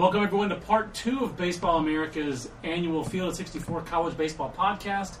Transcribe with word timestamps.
Welcome, 0.00 0.22
everyone, 0.22 0.48
to 0.48 0.56
part 0.56 0.94
two 0.94 1.24
of 1.24 1.36
Baseball 1.36 1.76
America's 1.76 2.48
annual 2.64 3.04
Field 3.04 3.28
of 3.28 3.36
64 3.36 3.82
College 3.82 4.16
Baseball 4.16 4.50
podcast. 4.56 5.18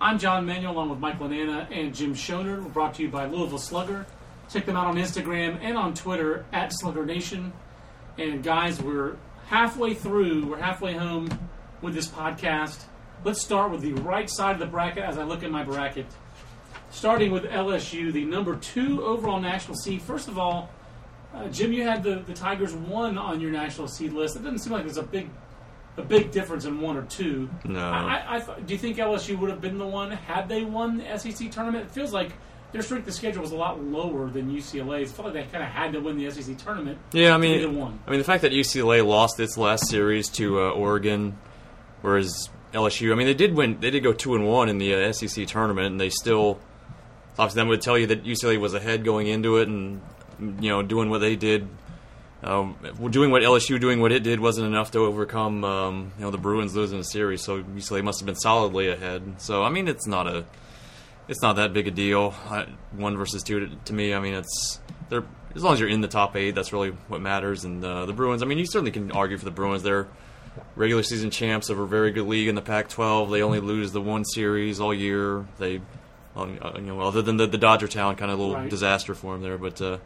I'm 0.00 0.18
John 0.18 0.46
Manuel, 0.46 0.72
along 0.72 0.88
with 0.88 1.00
Mike 1.00 1.18
Lananna 1.18 1.70
and 1.70 1.94
Jim 1.94 2.14
Shonerd. 2.14 2.62
We're 2.62 2.70
brought 2.70 2.94
to 2.94 3.02
you 3.02 3.10
by 3.10 3.26
Louisville 3.26 3.58
Slugger. 3.58 4.06
Check 4.50 4.64
them 4.64 4.74
out 4.74 4.86
on 4.86 4.96
Instagram 4.96 5.58
and 5.60 5.76
on 5.76 5.92
Twitter 5.92 6.46
at 6.50 6.72
Slugger 6.72 7.04
Nation. 7.04 7.52
And 8.16 8.42
guys, 8.42 8.80
we're 8.80 9.18
halfway 9.48 9.92
through, 9.92 10.46
we're 10.46 10.56
halfway 10.56 10.94
home 10.94 11.28
with 11.82 11.92
this 11.92 12.08
podcast. 12.08 12.84
Let's 13.24 13.42
start 13.42 13.70
with 13.70 13.82
the 13.82 13.92
right 13.92 14.30
side 14.30 14.54
of 14.54 14.60
the 14.60 14.66
bracket 14.66 15.04
as 15.04 15.18
I 15.18 15.24
look 15.24 15.42
at 15.42 15.50
my 15.50 15.62
bracket. 15.62 16.06
Starting 16.90 17.32
with 17.32 17.44
LSU, 17.44 18.10
the 18.10 18.24
number 18.24 18.56
two 18.56 19.04
overall 19.04 19.40
national 19.40 19.76
seed. 19.76 20.00
First 20.00 20.28
of 20.28 20.38
all, 20.38 20.70
uh, 21.34 21.48
Jim, 21.48 21.72
you 21.72 21.82
had 21.82 22.02
the, 22.02 22.16
the 22.26 22.34
Tigers 22.34 22.74
one 22.74 23.16
on 23.18 23.40
your 23.40 23.50
national 23.50 23.88
seed 23.88 24.12
list. 24.12 24.36
It 24.36 24.42
doesn't 24.42 24.58
seem 24.58 24.72
like 24.72 24.84
there's 24.84 24.98
a 24.98 25.02
big 25.02 25.28
a 25.96 26.02
big 26.02 26.30
difference 26.30 26.64
in 26.64 26.80
one 26.80 26.96
or 26.96 27.02
two. 27.02 27.50
No. 27.64 27.80
I, 27.80 28.14
I, 28.14 28.36
I 28.36 28.40
th- 28.40 28.66
do 28.66 28.72
you 28.72 28.78
think 28.78 28.96
LSU 28.96 29.38
would 29.38 29.50
have 29.50 29.60
been 29.60 29.76
the 29.76 29.86
one 29.86 30.10
had 30.10 30.48
they 30.48 30.64
won 30.64 30.98
the 30.98 31.18
SEC 31.18 31.50
tournament? 31.50 31.86
It 31.86 31.90
feels 31.90 32.12
like 32.12 32.32
their 32.72 32.80
strength 32.80 33.06
of 33.08 33.14
schedule 33.14 33.42
was 33.42 33.52
a 33.52 33.56
lot 33.56 33.82
lower 33.82 34.30
than 34.30 34.50
UCLA's. 34.50 35.10
It 35.10 35.14
felt 35.14 35.26
like 35.26 35.34
they 35.34 35.50
kind 35.52 35.62
of 35.62 35.70
had 35.70 35.92
to 35.92 36.00
win 36.00 36.16
the 36.16 36.30
SEC 36.30 36.56
tournament. 36.56 36.98
Yeah, 37.12 37.34
I 37.34 37.38
mean, 37.38 37.60
the 37.60 37.70
one. 37.70 38.00
I 38.06 38.10
mean 38.10 38.18
the 38.18 38.24
fact 38.24 38.42
that 38.42 38.52
UCLA 38.52 39.06
lost 39.06 39.38
its 39.38 39.58
last 39.58 39.88
series 39.88 40.28
to 40.30 40.60
uh, 40.60 40.70
Oregon, 40.70 41.36
whereas 42.00 42.48
LSU, 42.72 43.12
I 43.12 43.14
mean, 43.14 43.26
they 43.26 43.34
did 43.34 43.54
win. 43.54 43.78
They 43.78 43.90
did 43.90 44.02
go 44.02 44.14
two 44.14 44.34
and 44.34 44.46
one 44.46 44.70
in 44.70 44.78
the 44.78 44.94
uh, 44.94 45.12
SEC 45.12 45.46
tournament, 45.46 45.88
and 45.88 46.00
they 46.00 46.08
still 46.08 46.58
obviously 47.38 47.62
that 47.62 47.68
would 47.68 47.82
tell 47.82 47.98
you 47.98 48.06
that 48.06 48.24
UCLA 48.24 48.58
was 48.58 48.74
ahead 48.74 49.04
going 49.04 49.26
into 49.26 49.58
it, 49.58 49.68
and 49.68 50.00
you 50.60 50.70
know 50.70 50.82
doing 50.82 51.10
what 51.10 51.18
they 51.20 51.36
did. 51.36 51.68
Um, 52.44 52.76
doing 53.10 53.30
what 53.30 53.42
LSU 53.42 53.78
doing 53.80 54.00
what 54.00 54.10
it 54.10 54.24
did 54.24 54.40
wasn't 54.40 54.66
enough 54.66 54.90
to 54.92 54.98
overcome 55.00 55.62
um, 55.64 56.12
you 56.18 56.24
know 56.24 56.30
the 56.32 56.38
Bruins 56.38 56.74
losing 56.74 56.98
a 56.98 57.04
series, 57.04 57.40
so 57.42 57.62
UCLA 57.62 58.02
must 58.02 58.18
have 58.20 58.26
been 58.26 58.34
solidly 58.34 58.88
ahead. 58.88 59.40
So 59.40 59.62
I 59.62 59.68
mean, 59.70 59.86
it's 59.86 60.06
not 60.08 60.26
a 60.26 60.44
it's 61.28 61.40
not 61.40 61.54
that 61.56 61.72
big 61.72 61.86
a 61.86 61.92
deal. 61.92 62.34
I, 62.50 62.66
one 62.90 63.16
versus 63.16 63.42
two 63.44 63.60
to, 63.68 63.76
to 63.76 63.92
me, 63.92 64.12
I 64.12 64.18
mean, 64.18 64.34
it's 64.34 64.80
they're 65.08 65.24
as 65.54 65.62
long 65.62 65.74
as 65.74 65.80
you're 65.80 65.88
in 65.88 66.00
the 66.00 66.08
top 66.08 66.34
eight, 66.34 66.52
that's 66.56 66.72
really 66.72 66.90
what 67.08 67.20
matters. 67.20 67.62
And 67.64 67.84
uh, 67.84 68.06
the 68.06 68.12
Bruins, 68.12 68.42
I 68.42 68.46
mean, 68.46 68.58
you 68.58 68.66
certainly 68.66 68.90
can 68.90 69.12
argue 69.12 69.38
for 69.38 69.44
the 69.44 69.50
Bruins. 69.52 69.82
They're 69.84 70.08
regular 70.76 71.02
season 71.02 71.30
champs 71.30 71.68
of 71.68 71.78
a 71.78 71.86
very 71.86 72.10
good 72.10 72.26
league 72.26 72.48
in 72.48 72.54
the 72.54 72.62
Pac-12. 72.62 73.30
They 73.30 73.42
only 73.42 73.60
lose 73.60 73.92
the 73.92 74.00
one 74.00 74.24
series 74.24 74.80
all 74.80 74.92
year. 74.94 75.46
They, 75.58 75.74
you 75.74 76.80
know, 76.80 77.00
other 77.00 77.22
than 77.22 77.36
the, 77.36 77.46
the 77.46 77.58
Dodger 77.58 77.86
Town 77.86 78.16
kind 78.16 78.30
of 78.32 78.38
little 78.38 78.54
Right. 78.54 78.68
disaster 78.70 79.14
for 79.14 79.34
them 79.34 79.42
there, 79.42 79.58
but 79.58 79.80
uh, 79.80 79.98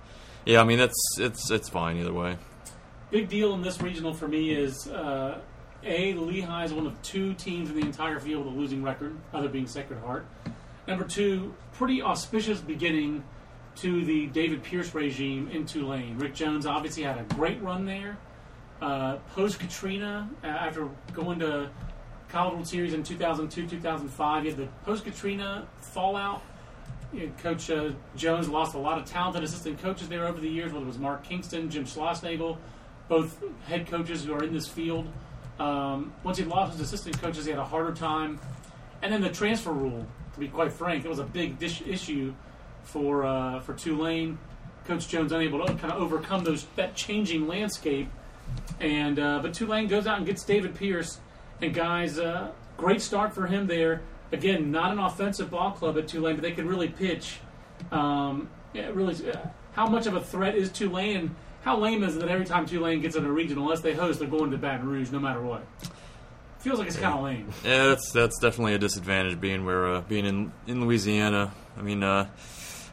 yeah, 0.47 0.61
I 0.61 0.64
mean, 0.64 0.78
that's 0.78 1.19
it's 1.19 1.50
it's 1.50 1.69
fine 1.69 1.98
either 1.98 2.12
way. 2.12 2.39
Big 3.11 3.28
deal 3.28 3.52
in 3.55 3.62
this 3.62 3.80
regional 3.80 4.14
for 4.14 4.28
me 4.28 4.53
is 4.53 4.88
uh, 4.88 5.41
A, 5.84 6.14
Lehigh 6.14 6.64
is 6.64 6.72
one 6.72 6.86
of 6.86 7.00
two 7.03 7.34
teams 7.34 7.69
in 7.69 7.77
the 7.78 7.86
entire 7.86 8.19
field 8.19 8.47
with 8.47 8.55
a 8.55 8.56
losing 8.56 8.83
record, 8.83 9.16
other 9.34 9.48
being 9.48 9.66
Sacred 9.66 9.98
Heart. 10.00 10.27
Number 10.88 11.05
two, 11.05 11.55
pretty 11.72 12.00
auspicious 12.00 12.61
beginning 12.61 13.25
to 13.77 14.05
the 14.05 14.27
David 14.28 14.62
Pierce 14.62 14.94
regime 14.94 15.48
in 15.50 15.66
Tulane. 15.66 16.16
Rick 16.19 16.34
Jones 16.34 16.64
obviously 16.64 17.03
had 17.03 17.19
a 17.19 17.25
great 17.34 17.60
run 17.62 17.84
there. 17.84 18.16
Uh, 18.81 19.16
Post 19.34 19.58
Katrina, 19.58 20.28
uh, 20.44 20.47
after 20.47 20.88
going 21.12 21.38
to 21.41 21.70
College 22.28 22.55
World 22.55 22.69
Series 22.69 22.94
in 22.94 23.03
2002 23.03 23.66
2005, 23.66 24.44
you 24.44 24.50
had 24.50 24.58
the 24.58 24.66
post 24.84 25.05
Katrina 25.05 25.66
fallout. 25.81 26.42
You 27.17 27.28
know, 27.28 27.33
Coach 27.42 27.70
uh, 27.70 27.92
Jones 28.14 28.47
lost 28.47 28.75
a 28.75 28.78
lot 28.78 28.98
of 28.98 29.06
talented 29.06 29.42
assistant 29.42 29.81
coaches 29.81 30.06
there 30.09 30.27
over 30.27 30.39
the 30.39 30.48
years, 30.48 30.70
whether 30.70 30.84
it 30.84 30.89
was 30.89 30.98
Mark 30.98 31.25
Kingston, 31.25 31.70
Jim 31.70 31.86
Schlossnagle, 31.86 32.59
both 33.09 33.42
head 33.67 33.86
coaches 33.86 34.25
who 34.25 34.34
are 34.34 34.45
in 34.45 34.53
this 34.53 34.69
field. 34.69 35.09
Um, 35.59 36.12
once 36.22 36.37
he 36.37 36.44
lost 36.44 36.72
his 36.72 36.83
assistant 36.83 37.19
coaches, 37.19 37.47
he 37.47 37.50
had 37.50 37.59
a 37.59 37.64
harder 37.64 37.94
time. 37.94 38.39
And 39.00 39.11
then 39.11 39.22
the 39.22 39.31
transfer 39.31 39.72
rule, 39.72 40.06
to 40.34 40.41
be 40.41 40.48
quite 40.48 40.72
frank, 40.72 41.06
it 41.06 41.09
was 41.09 41.19
a 41.19 41.25
big 41.25 41.59
dish- 41.59 41.83
issue 41.87 42.34
for 42.82 43.25
uh, 43.25 43.60
for 43.60 43.72
Tulane. 43.72 44.38
Coach 44.84 45.09
Jones 45.09 45.33
unable 45.33 45.65
to 45.65 45.75
kind 45.75 45.93
of 45.93 46.00
overcome 46.03 46.44
those 46.44 46.66
that 46.77 46.94
changing 46.94 47.48
landscape, 47.48 48.09
and 48.78 49.19
uh, 49.19 49.41
but 49.41 49.54
Tulane 49.54 49.88
goes 49.88 50.06
out 50.06 50.19
and 50.19 50.27
gets 50.27 50.44
David 50.44 50.75
Pierce, 50.75 51.19
and 51.60 51.75
guys, 51.75 52.19
uh, 52.19 52.53
great 52.77 53.00
start 53.00 53.34
for 53.34 53.47
him 53.47 53.66
there. 53.66 54.03
Again, 54.32 54.70
not 54.70 54.92
an 54.92 54.98
offensive 54.98 55.50
ball 55.50 55.70
club 55.72 55.97
at 55.98 56.09
Tulane, 56.09 56.34
but 56.37 56.42
they 56.42 56.53
can 56.53 56.66
really 56.69 56.88
pitch. 56.88 57.38
Um, 57.92 58.48
yeah, 58.72 58.88
really, 58.92 59.14
uh, 59.31 59.38
how 59.72 59.87
much 59.87 60.06
of 60.06 60.14
a 60.14 60.20
threat 60.20 60.54
is 60.56 60.70
Tulane? 60.70 61.34
How 61.62 61.76
lame 61.78 62.03
is 62.03 62.16
it 62.16 62.20
that 62.20 62.28
every 62.28 62.47
time 62.47 62.66
Tulane 62.66 63.00
gets 63.00 63.16
in 63.16 63.25
a 63.25 63.31
regional, 63.31 63.65
unless 63.65 63.81
they 63.81 63.92
host, 63.94 64.19
they're 64.19 64.28
going 64.28 64.50
to 64.50 64.59
Baton 64.59 64.88
Rouge 64.88 65.10
no 65.10 65.19
matter 65.19 65.41
what? 65.41 65.65
Feels 66.59 66.78
like 66.78 66.88
it's 66.88 66.97
kind 66.97 67.15
of 67.16 67.22
lame. 67.25 67.48
Yeah, 67.65 67.86
that's 67.86 68.10
that's 68.12 68.38
definitely 68.41 68.75
a 68.75 68.78
disadvantage 68.78 69.41
being 69.41 69.65
where 69.65 69.86
uh, 69.86 70.00
being 70.03 70.26
in 70.26 70.53
in 70.66 70.81
Louisiana. 70.81 71.53
I 71.78 71.82
mean, 71.82 72.03
uh, 72.03 72.26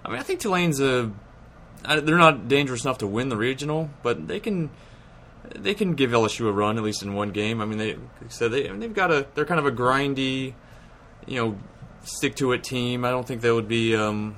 I 0.05 0.09
mean, 0.09 0.19
I 0.19 0.23
think 0.23 0.39
Tulane's 0.39 0.79
a 0.79 1.11
I- 1.83 1.99
they're 1.99 2.17
not 2.17 2.47
dangerous 2.47 2.83
enough 2.85 2.99
to 2.99 3.07
win 3.07 3.29
the 3.29 3.37
regional, 3.37 3.89
but 4.03 4.27
they 4.27 4.39
can 4.39 4.69
they 5.55 5.73
can 5.73 5.95
give 5.95 6.11
LSU 6.11 6.47
a 6.47 6.51
run 6.51 6.77
at 6.77 6.83
least 6.83 7.01
in 7.01 7.13
one 7.15 7.31
game. 7.31 7.61
I 7.61 7.65
mean, 7.65 7.77
they 7.79 7.97
said 8.29 8.51
they 8.51 8.67
I 8.67 8.71
mean, 8.71 8.79
they've 8.79 8.93
got 8.93 9.11
a 9.11 9.25
they're 9.33 9.45
kind 9.45 9.59
of 9.59 9.65
a 9.65 9.71
grindy, 9.71 10.53
you 11.27 11.43
know, 11.43 11.57
stick 12.03 12.35
to 12.37 12.51
it 12.53 12.63
team. 12.63 13.05
I 13.05 13.11
don't 13.11 13.27
think 13.27 13.41
they 13.41 13.51
would 13.51 13.67
be 13.67 13.95
um, 13.95 14.35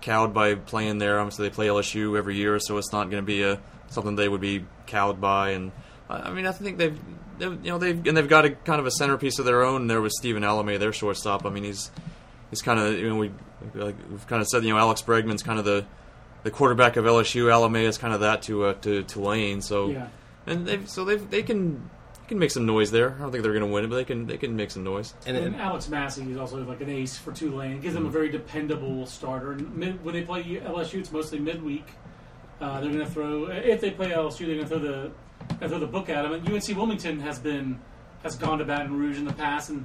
cowed 0.00 0.34
by 0.34 0.54
playing 0.54 0.98
there. 0.98 1.18
Obviously, 1.20 1.48
they 1.48 1.54
play 1.54 1.66
LSU 1.68 2.16
every 2.16 2.36
year, 2.36 2.58
so 2.58 2.78
it's 2.78 2.92
not 2.92 3.10
going 3.10 3.22
to 3.22 3.26
be 3.26 3.42
a 3.42 3.60
something 3.88 4.16
they 4.16 4.28
would 4.28 4.40
be 4.40 4.64
cowed 4.86 5.20
by. 5.20 5.50
And 5.50 5.72
I 6.08 6.30
mean, 6.32 6.46
I 6.46 6.52
think 6.52 6.78
they've, 6.78 6.98
they've 7.38 7.64
you 7.64 7.70
know 7.70 7.78
they've 7.78 8.06
and 8.06 8.16
they've 8.16 8.28
got 8.28 8.44
a 8.44 8.50
kind 8.50 8.80
of 8.80 8.86
a 8.86 8.90
centerpiece 8.90 9.38
of 9.38 9.44
their 9.44 9.62
own 9.62 9.86
there 9.86 10.00
with 10.00 10.12
Stephen 10.12 10.42
Alemais, 10.42 10.78
their 10.78 10.92
shortstop. 10.92 11.46
I 11.46 11.50
mean, 11.50 11.64
he's 11.64 11.90
he's 12.50 12.62
kind 12.62 12.78
of 12.80 12.92
you 12.98 13.08
know 13.08 13.16
we 13.16 13.30
like 13.74 13.96
we've 14.10 14.26
kind 14.26 14.42
of 14.42 14.48
said 14.48 14.64
you 14.64 14.70
know 14.70 14.78
Alex 14.78 15.02
Bregman's 15.02 15.42
kind 15.42 15.58
of 15.58 15.64
the 15.64 15.84
the 16.42 16.50
quarterback 16.50 16.96
of 16.96 17.04
LSU. 17.04 17.44
Alemais 17.44 17.84
is 17.84 17.98
kind 17.98 18.12
of 18.12 18.20
that 18.20 18.42
to 18.42 18.64
uh, 18.66 18.74
to 18.82 19.02
Tulane. 19.04 19.62
So 19.62 19.88
Yeah. 19.88 20.08
and 20.46 20.66
they 20.66 20.84
so 20.86 21.04
they 21.04 21.16
they 21.16 21.42
can. 21.42 21.88
They 22.24 22.28
Can 22.28 22.38
make 22.38 22.50
some 22.50 22.64
noise 22.64 22.90
there. 22.90 23.14
I 23.14 23.18
don't 23.18 23.32
think 23.32 23.42
they're 23.42 23.52
going 23.52 23.66
to 23.66 23.70
win 23.70 23.84
it, 23.84 23.88
but 23.88 23.96
they 23.96 24.04
can. 24.04 24.26
They 24.26 24.38
can 24.38 24.56
make 24.56 24.70
some 24.70 24.82
noise. 24.82 25.12
And, 25.26 25.36
then, 25.36 25.44
and 25.44 25.56
Alex 25.56 25.90
Massey 25.90 26.30
is 26.30 26.38
also 26.38 26.64
like 26.64 26.80
an 26.80 26.88
ace 26.88 27.18
for 27.18 27.32
Tulane. 27.32 27.80
Gives 27.80 27.94
them 27.94 28.06
a 28.06 28.10
very 28.10 28.30
dependable 28.30 29.04
starter. 29.04 29.52
And 29.52 29.76
mid, 29.76 30.02
when 30.02 30.14
they 30.14 30.22
play 30.22 30.42
LSU, 30.42 31.00
it's 31.00 31.12
mostly 31.12 31.38
midweek. 31.38 31.86
Uh, 32.62 32.80
they're 32.80 32.90
going 32.90 33.04
to 33.04 33.10
throw 33.10 33.48
if 33.50 33.82
they 33.82 33.90
play 33.90 34.10
LSU, 34.10 34.46
they're 34.46 34.56
going 34.56 34.60
to 34.60 34.66
throw 34.66 34.78
the 34.78 35.10
gonna 35.60 35.68
throw 35.68 35.78
the 35.78 35.86
book 35.86 36.08
at 36.08 36.22
them. 36.22 36.32
And 36.32 36.48
UNC 36.48 36.68
Wilmington 36.76 37.20
has 37.20 37.38
been 37.38 37.78
has 38.22 38.36
gone 38.36 38.58
to 38.58 38.64
Baton 38.64 38.98
Rouge 38.98 39.18
in 39.18 39.26
the 39.26 39.32
past, 39.34 39.68
and 39.68 39.84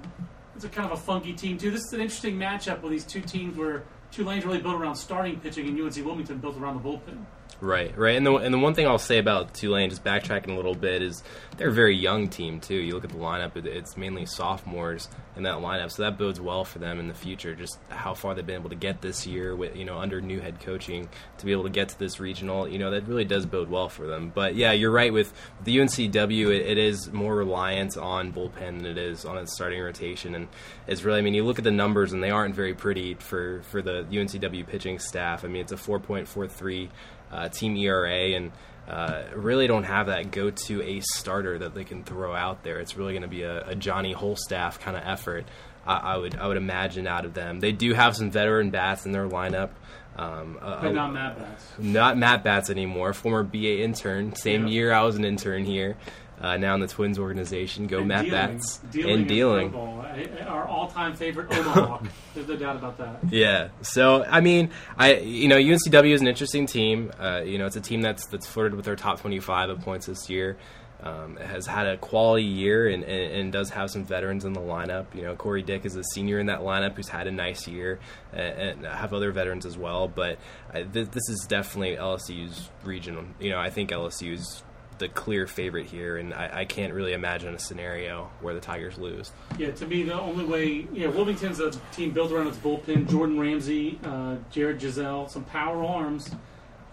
it's 0.56 0.64
a 0.64 0.70
kind 0.70 0.90
of 0.90 0.98
a 0.98 1.02
funky 1.02 1.34
team 1.34 1.58
too. 1.58 1.72
This 1.72 1.82
is 1.82 1.94
an 1.94 2.00
interesting 2.00 2.38
matchup 2.38 2.82
with 2.82 2.92
these 2.92 3.06
two 3.06 3.22
teams 3.22 3.58
where 3.58 3.84
Tulane's 4.12 4.46
really 4.46 4.62
built 4.62 4.76
around 4.76 4.96
starting 4.96 5.42
pitching, 5.42 5.68
and 5.68 5.80
UNC 5.80 6.06
Wilmington 6.06 6.38
built 6.38 6.58
around 6.58 6.82
the 6.82 6.90
bullpen. 6.90 7.26
Right, 7.62 7.98
right. 7.98 8.16
And 8.16 8.26
the 8.26 8.34
and 8.36 8.54
the 8.54 8.60
one 8.60 8.74
thing 8.74 8.88
I'll 8.88 8.98
say 8.98 9.18
about 9.18 9.54
Tulane, 9.54 9.90
just 9.90 10.04
backtracking 10.04 10.50
a 10.52 10.56
little 10.56 10.76
bit, 10.76 11.02
is 11.02 11.24
they're 11.58 11.70
a 11.70 11.74
very 11.74 11.96
young 11.96 12.28
team 12.30 12.60
too. 12.60 12.76
You 12.76 12.94
look 12.94 13.04
at 13.04 13.10
the 13.12 13.18
lineup; 13.18 13.56
it- 13.58 13.66
it's 13.68 13.98
mainly 13.98 14.26
sophomores 14.26 15.10
in 15.36 15.44
that 15.44 15.56
lineup, 15.58 15.92
so 15.92 16.04
that 16.04 16.18
bodes 16.18 16.40
well 16.42 16.66
for 16.66 16.80
them 16.80 17.00
in 17.00 17.08
the 17.08 17.14
future. 17.14 17.56
Just 17.56 17.78
how 17.90 18.14
far 18.14 18.34
they've 18.36 18.46
been 18.46 18.56
able 18.56 18.70
to 18.70 18.76
get 18.76 19.02
this 19.02 19.26
year 19.28 19.56
with 19.56 19.76
you 19.76 19.86
know 19.86 19.98
under 20.00 20.22
new 20.22 20.40
head 20.40 20.60
coaching 20.60 21.10
to 21.38 21.46
be 21.46 21.52
able 21.52 21.64
to 21.64 21.70
get 21.70 21.90
to 21.90 22.00
this 22.00 22.20
regional, 22.20 22.68
you 22.68 22.80
know 22.80 22.92
that 22.92 23.08
really 23.08 23.26
does 23.26 23.46
bode 23.46 23.70
well 23.70 23.90
for 23.90 24.06
them. 24.08 24.32
But 24.34 24.56
yeah, 24.56 24.72
you're 24.72 24.92
right 24.92 25.12
with 25.14 25.34
the 25.64 25.78
UNCW. 25.78 26.48
It, 26.50 26.66
it 26.66 26.78
is 26.78 27.12
more 27.12 27.36
reliant 27.36 27.98
on 27.98 28.32
bullpen 28.34 28.78
than 28.78 28.86
it 28.86 28.98
is 28.98 29.26
on 29.26 29.38
its 29.38 29.54
starting 29.54 29.82
rotation, 29.82 30.36
and 30.36 30.48
it's 30.88 31.04
really. 31.04 31.20
I 31.20 31.22
mean, 31.22 31.34
you 31.34 31.44
look 31.44 31.58
at 31.58 31.64
the 31.64 31.72
numbers, 31.72 32.14
and 32.14 32.24
they 32.24 32.32
aren't 32.32 32.56
very 32.56 32.74
pretty 32.74 33.16
for 33.16 33.62
for 33.64 33.82
the 33.82 34.06
UNCW 34.10 34.66
pitching 34.68 35.00
staff. 35.00 35.44
I 35.44 35.48
mean, 35.48 35.62
it's 35.62 35.72
a 35.72 35.76
4.43 35.78 36.90
uh, 37.32 37.50
team 37.50 37.76
ERA, 37.78 38.32
and 38.36 38.52
uh, 38.88 39.24
really 39.36 39.68
don't 39.68 39.84
have 39.84 40.08
that 40.08 40.32
go-to 40.32 40.82
ace 40.82 41.06
starter 41.16 41.60
that 41.60 41.76
they 41.76 41.84
can 41.84 42.04
throw 42.04 42.34
out 42.34 42.64
there. 42.64 42.80
It's 42.80 42.98
really 42.98 43.14
going 43.14 43.22
to 43.24 43.28
be 43.28 43.44
a, 43.44 43.68
a 43.70 43.76
Johnny 43.76 44.14
Holstaff 44.16 44.80
kind 44.80 44.98
of 44.98 45.04
effort. 45.06 45.46
I, 45.86 45.96
I 46.14 46.18
would 46.18 46.36
I 46.36 46.48
would 46.48 46.58
imagine 46.58 47.06
out 47.08 47.26
of 47.26 47.34
them. 47.34 47.60
They 47.60 47.72
do 47.72 47.94
have 47.94 48.16
some 48.16 48.32
veteran 48.32 48.70
bats 48.72 49.06
in 49.06 49.12
their 49.12 49.28
lineup. 49.28 49.70
Um, 50.18 50.58
a- 50.62 50.80
But 50.82 50.94
not 50.96 51.14
Matt 51.14 51.38
Bats. 51.40 51.66
not 51.78 52.18
Matt 52.18 52.44
Bats 52.44 52.70
anymore, 52.70 53.14
former 53.14 53.44
BA 53.44 53.82
intern. 53.84 54.36
Same 54.36 54.64
Yeah. 54.68 54.74
year 54.74 54.94
I 54.94 55.04
was 55.04 55.16
an 55.16 55.24
intern 55.24 55.64
here. 55.66 55.96
Uh, 56.42 56.56
now 56.58 56.74
in 56.74 56.80
the 56.80 56.88
Twins 56.88 57.20
organization. 57.20 57.88
Go 57.88 58.00
And 58.00 58.08
Matt 58.08 58.26
dealing, 58.26 58.52
Bats. 58.54 58.78
Dealing 58.92 59.12
and 59.12 59.22
in 59.24 59.28
dealing. 59.28 59.68
football. 59.72 60.02
Uh, 60.02 60.44
Our 60.46 60.68
all-time 60.68 61.16
favorite 61.16 61.52
Omaha. 61.52 62.04
There's 62.34 62.48
no 62.48 62.56
doubt 62.56 62.78
about 62.78 62.98
that. 62.98 63.20
Yeah. 63.32 63.70
So 63.82 64.24
I 64.24 64.40
mean, 64.40 64.70
I 64.98 65.16
you 65.16 65.48
know 65.50 65.58
UNCW 65.58 66.14
is 66.14 66.22
an 66.22 66.28
interesting 66.28 66.66
team. 66.66 67.12
Uh, 67.20 67.42
you 67.46 67.58
know, 67.58 67.66
it's 67.66 67.76
a 67.76 67.82
team 67.82 68.02
that's 68.02 68.26
that's 68.28 68.48
flirted 68.48 68.76
with 68.76 68.86
their 68.86 68.96
top 68.96 69.20
25 69.20 69.70
of 69.70 69.82
points 69.82 70.06
this 70.06 70.30
year. 70.30 70.58
Um, 71.02 71.38
has 71.38 71.66
had 71.66 71.88
a 71.88 71.96
quality 71.96 72.44
year 72.44 72.90
and, 72.90 73.06
and, 73.06 73.32
and 73.34 73.52
does 73.54 73.70
have 73.70 73.90
some 73.90 74.04
veterans 74.04 74.44
in 74.44 74.52
the 74.52 74.60
lineup. 74.60 75.06
You 75.16 75.22
know, 75.22 75.34
Corey 75.36 75.62
Dick 75.62 75.86
is 75.86 75.96
a 75.96 76.04
senior 76.04 76.40
in 76.40 76.48
that 76.48 76.60
lineup 76.60 76.98
who's 76.98 77.08
had 77.08 77.26
a 77.26 77.32
nice 77.32 77.70
year, 77.70 78.00
and, 78.34 78.84
and 78.84 78.86
have 78.86 79.14
other 79.14 79.32
veterans 79.32 79.66
as 79.66 79.78
well. 79.78 80.10
But 80.10 80.40
uh, 80.74 80.84
th- 80.92 81.10
this 81.12 81.30
is 81.30 81.46
definitely 81.48 81.96
LSU's 81.96 82.70
regional. 82.84 83.24
You 83.40 83.52
know, 83.52 83.60
I 83.60 83.70
think 83.70 83.92
LSU's 83.92 84.62
the 85.00 85.08
clear 85.10 85.48
favorite 85.48 85.88
here, 85.88 86.18
and 86.18 86.34
I, 86.34 86.50
I 86.62 86.66
can't 86.66 86.94
really 86.94 87.14
imagine 87.14 87.54
a 87.56 87.60
scenario 87.60 88.30
where 88.42 88.54
the 88.54 88.60
Tigers 88.60 88.98
lose. 88.98 89.32
Yeah, 89.58 89.72
to 89.72 89.86
me, 89.88 90.04
the 90.04 90.20
only 90.20 90.46
way, 90.46 90.88
yeah, 90.94 91.08
Wilmington's 91.08 91.60
a 91.60 91.72
team 91.94 92.12
built 92.12 92.32
around 92.32 92.48
its 92.48 92.58
bullpen. 92.58 93.10
Jordan 93.10 93.40
Ramsey, 93.40 94.00
uh, 94.04 94.36
Jared 94.52 94.80
Giselle, 94.82 95.28
some 95.30 95.44
power 95.46 95.84
arms, 95.84 96.30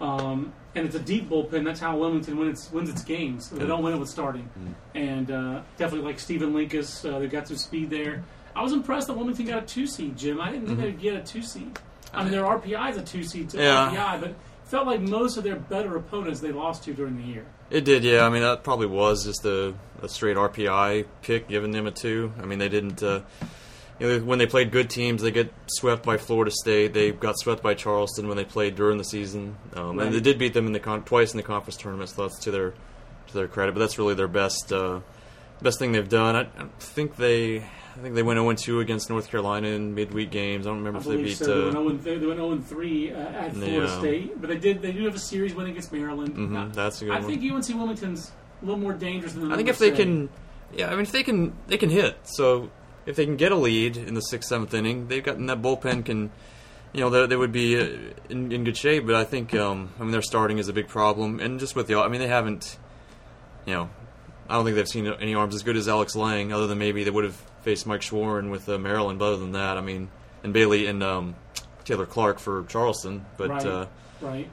um, 0.01 0.53
and 0.75 0.87
it's 0.87 0.95
a 0.95 1.01
deep 1.01 1.29
bullpen. 1.29 1.65
That's 1.65 1.81
how 1.81 1.97
Wilmington 1.97 2.39
wins 2.39 2.61
its, 2.65 2.73
wins 2.73 2.91
its 2.91 3.03
games. 3.03 3.51
They 3.51 3.67
don't 3.67 3.83
win 3.83 3.95
it 3.95 3.99
with 3.99 4.09
starting. 4.09 4.49
And 4.95 5.31
uh, 5.31 5.63
definitely 5.79 6.07
like 6.07 6.19
Stephen 6.21 6.53
Linkus, 6.53 7.09
uh, 7.11 7.19
they've 7.19 7.31
got 7.31 7.49
some 7.49 7.57
speed 7.57 7.91
there. 7.91 8.23
I 8.55 8.63
was 8.63 8.73
impressed 8.73 9.07
that 9.09 9.15
Wilmington 9.17 9.47
got 9.47 9.63
a 9.65 9.67
two 9.67 9.87
seed, 9.87 10.17
Jim. 10.17 10.41
I 10.41 10.51
didn't 10.51 10.67
think 10.67 10.81
they'd 10.81 10.99
get 11.01 11.15
a 11.15 11.21
two 11.23 11.43
seed. 11.43 11.79
I 12.15 12.23
mean, 12.23 12.33
their 12.33 12.45
RPI 12.45 12.91
is 12.93 12.97
a 12.97 13.03
two 13.03 13.23
seed 13.25 13.51
to 13.51 13.59
Yeah. 13.59 13.91
RPI, 13.91 14.21
but 14.21 14.35
felt 14.67 14.87
like 14.87 15.01
most 15.01 15.37
of 15.37 15.45
their 15.45 15.57
better 15.57 15.97
opponents 15.97 16.41
they 16.41 16.53
lost 16.53 16.85
to 16.85 16.93
during 16.95 17.17
the 17.17 17.23
year. 17.23 17.47
It 17.71 17.85
did, 17.85 18.05
yeah. 18.05 18.25
I 18.25 18.29
mean, 18.31 18.43
that 18.43 18.63
probably 18.63 18.87
was 18.87 19.25
just 19.25 19.45
a, 19.45 19.75
a 20.03 20.09
straight 20.09 20.37
RPI 20.37 21.07
pick, 21.23 21.49
giving 21.49 21.73
them 21.73 21.87
a 21.87 21.91
two. 21.91 22.33
I 22.41 22.45
mean, 22.47 22.59
they 22.59 22.69
didn't. 22.69 23.03
Uh, 23.03 23.23
you 23.99 24.07
know, 24.09 24.19
when 24.25 24.39
they 24.39 24.47
played 24.47 24.71
good 24.73 24.91
teams, 24.91 25.23
they 25.23 25.31
get 25.31 25.53
swept 25.69 26.05
by 26.05 26.19
Florida 26.19 26.51
State. 26.51 26.93
They 26.93 27.13
got 27.13 27.39
swept 27.39 27.63
by 27.63 27.75
Charleston 27.75 28.29
when 28.29 28.37
they 28.37 28.45
played 28.45 28.77
during 28.77 28.99
the 28.99 29.05
season, 29.05 29.57
um, 29.75 29.97
Right. 29.97 30.07
and 30.07 30.15
they 30.15 30.21
did 30.21 30.39
beat 30.39 30.53
them 30.53 30.67
in 30.67 30.73
the 30.75 30.81
con- 30.81 31.03
twice 31.03 31.33
in 31.33 31.39
the 31.39 31.43
conference 31.43 31.77
tournament. 31.77 32.11
So 32.11 32.23
that's 32.23 32.39
to 32.41 32.51
their 32.51 32.75
to 33.29 33.33
their 33.35 33.49
credit. 33.49 33.73
But 33.75 33.81
that's 33.81 33.99
really 33.99 34.15
their 34.15 34.29
best 34.29 34.71
uh, 34.73 35.01
best 35.63 35.79
thing 35.79 35.93
they've 35.93 36.09
done. 36.09 36.37
I, 36.37 36.41
I 36.43 36.67
think 36.79 37.17
they. 37.17 37.65
I 37.97 38.03
think 38.03 38.15
they 38.15 38.23
went 38.23 38.39
0 38.39 38.53
2 38.53 38.81
against 38.81 39.09
North 39.09 39.29
Carolina 39.31 39.69
in 39.69 39.95
midweek 39.95 40.31
games. 40.31 40.67
I 40.67 40.71
don't 40.71 40.79
remember 40.85 40.99
I 40.99 41.01
if 41.03 41.07
they 41.09 41.23
beat. 41.23 41.37
so. 41.39 41.71
Uh, 41.71 41.81
went 41.83 42.03
0 42.03 42.19
they, 42.19 42.27
went 42.27 42.39
0 42.39 42.59
3 42.61 43.13
uh, 43.13 43.17
at 43.17 43.53
Florida 43.55 43.73
Yeah. 43.87 43.99
State, 43.99 44.41
but 44.41 44.49
they 44.51 44.59
did. 44.59 44.83
They 44.83 44.93
do 44.93 45.05
have 45.07 45.15
a 45.15 45.19
series 45.19 45.55
win 45.55 45.67
against 45.69 45.93
Maryland. 45.93 46.37
mhm, 46.37 46.75
that's 46.75 47.01
a 47.01 47.07
good 47.07 47.11
one. 47.11 47.19
I 47.19 47.21
one. 47.27 47.31
think 47.39 47.53
UNC 47.53 47.69
Wilmington's 47.79 48.33
a 48.63 48.65
little 48.67 48.81
more 48.81 48.93
dangerous 48.93 49.33
than. 49.33 49.49
the 49.49 49.55
I 49.55 49.57
think 49.57 49.69
if 49.69 49.79
they 49.79 49.91
say. 49.91 49.97
can, 49.97 50.29
yeah, 50.75 50.89
I 50.89 50.91
mean, 50.91 51.01
if 51.01 51.13
they 51.13 51.23
can, 51.23 51.55
they 51.69 51.79
can 51.79 51.89
hit. 51.91 52.17
So 52.25 52.71
if 53.07 53.17
they 53.17 53.25
can 53.25 53.37
get 53.37 53.53
a 53.53 53.57
lead 53.57 53.97
in 53.97 54.15
the 54.15 54.21
sixth, 54.21 54.49
seventh 54.51 54.75
inning, 54.75 55.09
they've 55.09 55.25
gotten 55.25 55.47
that 55.47 55.63
bullpen 55.63 56.05
can, 56.05 56.31
you 56.93 57.01
know, 57.01 57.09
they, 57.09 57.27
they 57.27 57.37
would 57.37 57.53
be 57.53 57.79
uh, 57.79 57.89
in, 58.29 58.53
in 58.53 58.65
good 58.65 58.77
shape. 58.77 59.07
But 59.07 59.15
I 59.15 59.25
think, 59.25 59.55
um, 59.55 59.91
I 59.99 60.03
mean, 60.03 60.11
their 60.13 60.23
starting 60.23 60.59
is 60.59 60.69
a 60.69 60.73
big 60.75 60.89
problem, 60.89 61.41
and 61.41 61.59
just 61.61 61.75
with 61.77 61.87
the, 61.87 61.99
I 61.99 62.09
mean, 62.09 62.21
they 62.21 62.29
haven't, 62.29 62.77
you 63.65 63.73
know, 63.75 63.91
I 64.49 64.55
don't 64.55 64.65
think 64.65 64.77
they've 64.77 64.87
seen 64.89 65.07
any 65.07 65.35
arms 65.35 65.55
as 65.55 65.63
good 65.63 65.77
as 65.77 65.89
Alex 65.89 66.15
Lange, 66.15 66.53
other 66.53 66.67
than 66.67 66.79
maybe 66.79 67.03
they 67.05 67.11
would 67.11 67.25
have 67.25 67.41
faced 67.67 67.85
Mike 67.85 68.01
Shawaryn 68.01 68.49
with 68.49 68.69
uh, 68.69 68.79
Maryland. 68.79 69.19
But 69.19 69.25
other 69.33 69.39
than 69.39 69.51
that, 69.53 69.77
I 69.77 69.81
mean, 69.81 70.09
and 70.45 70.53
Bailey 70.53 70.87
and 70.87 71.03
um, 71.03 71.35
Taylor 71.85 72.07
Clarke 72.07 72.39
for 72.39 72.65
Charleston. 72.69 73.27
But 73.37 73.49
Right. 73.51 73.67
uh, 73.67 73.87
right. 74.21 74.49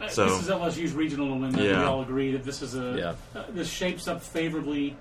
Uh, 0.00 0.08
So- 0.08 0.24
this 0.24 0.40
is 0.44 0.48
LSU's 0.48 0.94
regional 0.94 1.28
to 1.28 1.34
win. 1.34 1.50
That 1.52 1.60
we 1.60 1.68
Yeah. 1.68 1.84
all 1.84 2.00
agree 2.00 2.32
that 2.32 2.42
this 2.42 2.62
is 2.62 2.74
a 2.74 3.16
Yeah. 3.34 3.38
uh, 3.40 3.44
this 3.50 3.68
shapes 3.68 4.08
up 4.08 4.22
favorably 4.22 4.96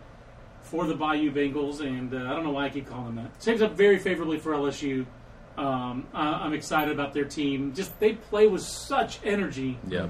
for 0.64 0.86
the 0.86 0.94
Bayou 0.94 1.32
Bengals, 1.32 1.80
and 1.80 2.14
uh, 2.14 2.18
I 2.18 2.34
don't 2.36 2.44
know 2.44 2.50
why 2.52 2.66
I 2.66 2.70
keep 2.70 2.86
calling 2.86 3.16
them 3.16 3.24
that. 3.32 3.42
Shapes 3.42 3.62
up 3.62 3.78
very 3.78 3.98
favorably 3.98 4.40
for 4.40 4.54
LSU. 4.54 5.06
Um, 5.58 6.06
I, 6.14 6.28
I'm 6.44 6.54
excited 6.54 6.94
about 6.94 7.14
their 7.14 7.26
team. 7.26 7.74
Just 7.74 7.98
they 8.02 8.14
play 8.14 8.48
with 8.48 8.62
such 8.62 9.20
energy. 9.24 9.78
Yeah. 9.88 10.08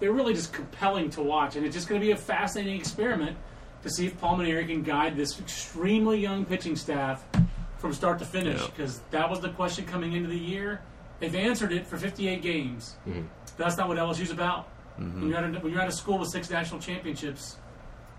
they're 0.00 0.12
really 0.12 0.32
just 0.34 0.52
compelling 0.52 1.10
to 1.10 1.20
watch, 1.22 1.54
and 1.56 1.64
it's 1.66 1.74
just 1.74 1.88
going 1.88 2.00
to 2.00 2.04
be 2.06 2.12
a 2.12 2.16
fascinating 2.16 2.76
experiment 2.78 3.36
to 3.82 3.90
see 3.90 4.06
if 4.06 4.18
Paul 4.20 4.38
Mainieri 4.38 4.66
can 4.66 4.82
guide 4.82 5.16
this 5.16 5.38
extremely 5.40 6.18
young 6.20 6.44
pitching 6.44 6.76
staff 6.76 7.24
from 7.78 7.92
start 7.94 8.18
to 8.18 8.24
finish. 8.24 8.60
Yeah. 8.60 8.66
Because 8.66 9.00
that 9.10 9.28
was 9.30 9.40
the 9.40 9.50
question 9.50 9.84
coming 9.86 10.12
into 10.14 10.28
the 10.28 10.38
year. 10.38 10.80
They've 11.20 11.34
answered 11.34 11.72
it 11.72 11.86
for 11.86 11.96
58 11.96 12.42
games. 12.42 12.96
Mhm. 13.08 13.26
That's 13.56 13.76
not 13.76 13.88
what 13.88 13.98
LSU's 13.98 14.30
about. 14.30 14.68
When, 14.96 15.28
you're 15.28 15.38
at 15.38 15.44
a, 15.44 15.58
when 15.60 15.72
you're 15.72 15.80
at 15.80 15.88
a 15.88 15.92
school 15.92 16.18
with 16.18 16.28
six 16.30 16.50
national 16.50 16.80
championships, 16.80 17.56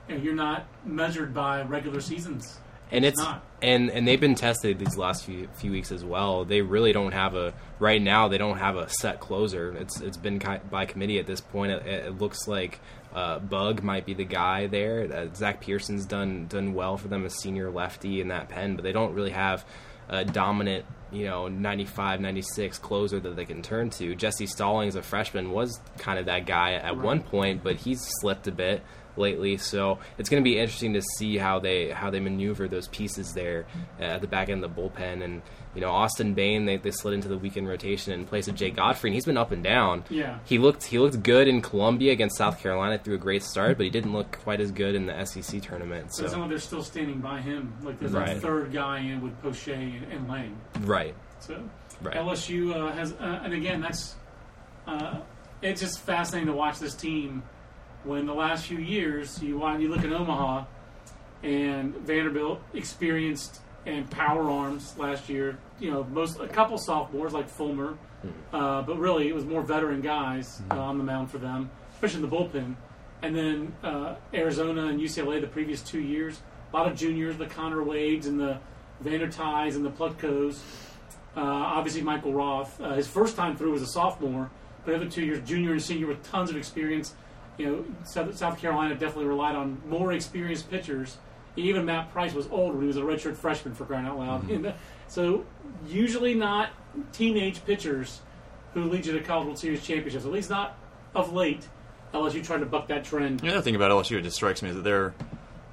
you 0.08 0.16
know, 0.16 0.22
you're 0.22 0.34
not 0.36 0.66
measured 0.86 1.34
by 1.34 1.62
regular 1.64 2.00
seasons. 2.00 2.58
and 2.92 3.04
It's 3.04 3.20
it's 3.22 3.30
and 3.62 3.90
and 3.92 4.08
they've 4.08 4.20
been 4.20 4.34
tested 4.36 4.80
these 4.80 4.96
last 4.98 5.26
few 5.26 5.48
few 5.56 5.72
weeks 5.72 5.92
as 5.92 6.04
well. 6.06 6.46
They 6.46 6.62
really 6.62 6.94
don't 6.94 7.12
have 7.14 7.36
a 7.36 7.54
right 7.80 8.02
now. 8.02 8.30
They 8.30 8.38
don't 8.38 8.58
have 8.58 8.78
a 8.78 8.88
set 8.90 9.20
closer. 9.20 9.76
It's 9.78 10.00
it's 10.00 10.16
been 10.18 10.42
by 10.72 10.86
committee 10.86 11.20
at 11.20 11.28
this 11.28 11.42
point. 11.42 11.74
It, 11.74 11.86
it 11.86 12.18
looks 12.18 12.48
like 12.48 12.80
uh, 13.14 13.40
Bugg 13.40 13.84
might 13.84 14.06
be 14.06 14.14
the 14.14 14.26
guy 14.26 14.68
there. 14.68 15.08
Uh, 15.12 15.34
Zac 15.36 15.66
Person's 15.66 16.06
done 16.06 16.48
done 16.48 16.74
well 16.74 16.98
for 16.98 17.08
them, 17.08 17.26
a 17.26 17.30
senior 17.30 17.70
lefty 17.72 18.22
in 18.22 18.28
that 18.30 18.50
pen, 18.50 18.76
but 18.76 18.84
they 18.84 18.92
don't 18.92 19.14
really 19.14 19.32
have 19.32 19.66
a 20.10 20.24
dominant. 20.26 20.86
You 21.12 21.26
know, 21.26 21.48
95, 21.48 22.22
96 22.22 22.78
closer 22.78 23.20
that 23.20 23.36
they 23.36 23.46
can 23.46 23.64
turn 23.64 23.90
to. 23.92 24.14
Jesse 24.14 24.46
Stallings, 24.46 24.96
a 24.96 25.02
freshman, 25.02 25.50
was 25.50 25.80
kind 25.98 26.20
of 26.20 26.28
that 26.28 26.46
guy 26.46 26.74
at 26.74 26.96
Right. 26.96 27.04
one 27.04 27.24
point, 27.24 27.64
but 27.64 27.78
he's 27.78 28.00
slipped 28.22 28.46
a 28.48 28.52
bit 28.52 28.84
lately. 29.20 29.58
So 29.58 30.00
it's 30.18 30.30
going 30.30 30.42
to 30.42 30.50
be 30.50 30.58
interesting 30.58 30.94
to 30.94 31.02
see 31.18 31.38
how 31.38 31.60
they 31.60 31.90
how 31.92 32.10
they 32.10 32.20
maneuver 32.20 32.68
those 32.68 32.88
pieces 32.88 33.34
there 33.34 33.66
uh, 34.00 34.04
at 34.04 34.22
the 34.22 34.28
back 34.28 34.50
end 34.50 34.64
of 34.64 34.74
the 34.76 34.82
bullpen. 34.82 35.24
And 35.24 35.42
you 35.76 35.82
know, 35.82 35.90
Austin 35.92 36.34
Bain 36.34 36.66
they, 36.66 36.78
they 36.78 36.90
slid 36.92 37.14
into 37.14 37.28
the 37.28 37.38
weekend 37.38 37.68
rotation 37.68 38.12
in 38.14 38.26
place 38.26 38.48
of 38.48 38.56
Jay 38.56 38.72
Godfrey, 38.72 39.10
and 39.12 39.14
he's 39.14 39.26
been 39.26 39.38
up 39.38 39.52
and 39.52 39.64
down. 39.64 40.04
Yeah. 40.10 40.40
He 40.46 40.58
looked 40.58 40.84
he 40.86 40.98
looked 40.98 41.22
good 41.22 41.48
in 41.48 41.62
Columbia 41.62 42.12
against 42.14 42.38
South 42.38 42.60
Carolina 42.60 42.98
through 42.98 43.16
a 43.16 43.20
great 43.20 43.44
start, 43.44 43.78
but 43.78 43.84
he 43.84 43.90
didn't 43.92 44.14
look 44.14 44.40
quite 44.44 44.62
as 44.62 44.72
good 44.72 44.96
in 44.96 45.06
the 45.06 45.26
SEC 45.26 45.62
tournament. 45.62 46.14
So 46.16 46.26
not 46.26 46.50
they're 46.50 46.58
still 46.58 46.84
standing 46.84 47.20
by 47.20 47.42
him. 47.42 47.74
Like 47.84 48.00
there's 48.00 48.14
Right. 48.14 48.38
a 48.38 48.40
third 48.40 48.72
guy 48.72 49.00
in 49.00 49.22
with 49.22 49.40
Poche 49.44 49.68
and, 49.68 50.12
and 50.12 50.28
Lange. 50.28 50.56
right, 50.82 51.14
So 51.40 51.62
right, 52.02 52.16
LSU 52.18 52.74
uh, 52.74 52.92
has, 52.94 53.14
uh, 53.14 53.42
and 53.44 53.54
again, 53.54 53.82
that's 53.82 54.16
uh, 54.88 55.20
it's 55.62 55.82
just 55.82 56.00
fascinating 56.00 56.48
to 56.48 56.54
watch 56.54 56.80
this 56.80 56.96
team. 56.96 57.44
When 58.04 58.26
the 58.26 58.34
last 58.34 58.66
few 58.66 58.78
years, 58.78 59.42
you 59.42 59.58
watch, 59.58 59.80
you 59.80 59.90
look 59.90 60.04
at 60.04 60.12
Omaha, 60.12 60.66
and 61.44 61.96
Vanderbilt 61.98 62.62
experienced 62.74 63.62
and 63.86 64.10
power 64.10 64.50
arms 64.50 64.96
last 64.98 65.30
year. 65.30 65.58
You 65.80 65.92
know, 65.92 66.04
most 66.06 66.40
a 66.40 66.48
couple 66.48 66.78
sophomores 66.78 67.34
like 67.34 67.50
Fulmer, 67.50 67.98
uh, 68.54 68.82
but 68.82 68.98
really 68.98 69.28
it 69.28 69.36
was 69.36 69.46
more 69.46 69.62
veteran 69.62 70.02
guys 70.02 70.62
uh, 70.72 70.80
on 70.80 70.98
the 70.98 71.04
mound 71.04 71.32
for 71.32 71.38
them, 71.38 71.70
especially 71.94 72.24
in 72.24 72.30
the 72.30 72.36
bullpen. 72.36 72.76
And 73.22 73.36
then 73.36 73.74
uh, 73.84 74.16
Arizona 74.34 74.88
and 74.88 75.00
UCLA 75.00 75.42
the 75.42 75.48
previous 75.48 75.82
two 75.82 76.00
years, 76.00 76.40
a 76.72 76.76
lot 76.76 76.90
of 76.90 76.98
juniors, 76.98 77.38
the 77.38 77.48
Konner 77.48 77.84
Wades 77.84 78.28
and 78.28 78.40
the 78.40 78.60
Vandertyes 79.04 79.76
and 79.76 79.86
the 79.86 79.90
Plutkos. 79.90 80.60
Uh, 81.36 81.42
obviously, 81.42 82.02
Michael 82.02 82.34
Roth. 82.34 82.80
Uh, 82.82 82.94
his 82.94 83.08
first 83.08 83.36
time 83.36 83.56
through 83.56 83.72
was 83.72 83.82
a 83.82 83.88
sophomore, 83.88 84.50
but 84.84 84.92
the 84.92 84.98
other 84.98 85.10
two 85.10 85.24
years, 85.24 85.48
junior 85.48 85.72
and 85.72 85.82
senior, 85.82 86.08
with 86.08 86.24
tons 86.24 86.50
of 86.50 86.58
experience. 86.58 87.14
You 87.60 87.66
know, 87.66 87.86
South, 88.06 88.36
South 88.38 88.58
Carolina 88.58 88.96
definitely 88.96 89.26
relied 89.26 89.56
on 89.56 89.82
more 89.88 90.14
experienced 90.14 90.72
pitchers. 90.72 91.18
Even 91.58 91.86
Matt 91.86 92.12
Price 92.12 92.34
was 92.34 92.48
old 92.48 92.72
when 92.74 92.82
he 92.82 92.88
was 92.88 92.96
a 92.98 93.02
redshirt 93.02 93.36
freshman 93.36 93.76
for 93.76 93.84
crying 93.86 94.06
out 94.06 94.18
loud. 94.18 94.66
Uh, 94.66 94.72
so, 95.10 95.46
usually 95.88 96.34
not 96.34 96.70
teenage 97.12 97.64
pitchers 97.66 98.22
who 98.74 98.86
lead 98.86 99.06
you 99.06 99.12
to 99.12 99.20
College 99.22 99.46
World 99.46 99.60
Series 99.60 99.86
championships. 99.86 100.26
At 100.26 100.32
least 100.32 100.50
not 100.50 100.78
of 101.14 101.34
late. 101.34 101.68
LSU 102.14 102.44
trying 102.44 102.62
to 102.62 102.66
buck 102.66 102.88
that 102.88 103.04
trend. 103.04 103.42
The 103.42 103.50
other 103.50 103.62
thing 103.62 103.76
about 103.76 103.92
LSU, 103.92 104.18
it 104.18 104.22
just 104.24 104.36
strikes 104.38 104.62
me 104.64 104.70
is 104.70 104.76
that 104.76 104.84
they're. 104.84 105.14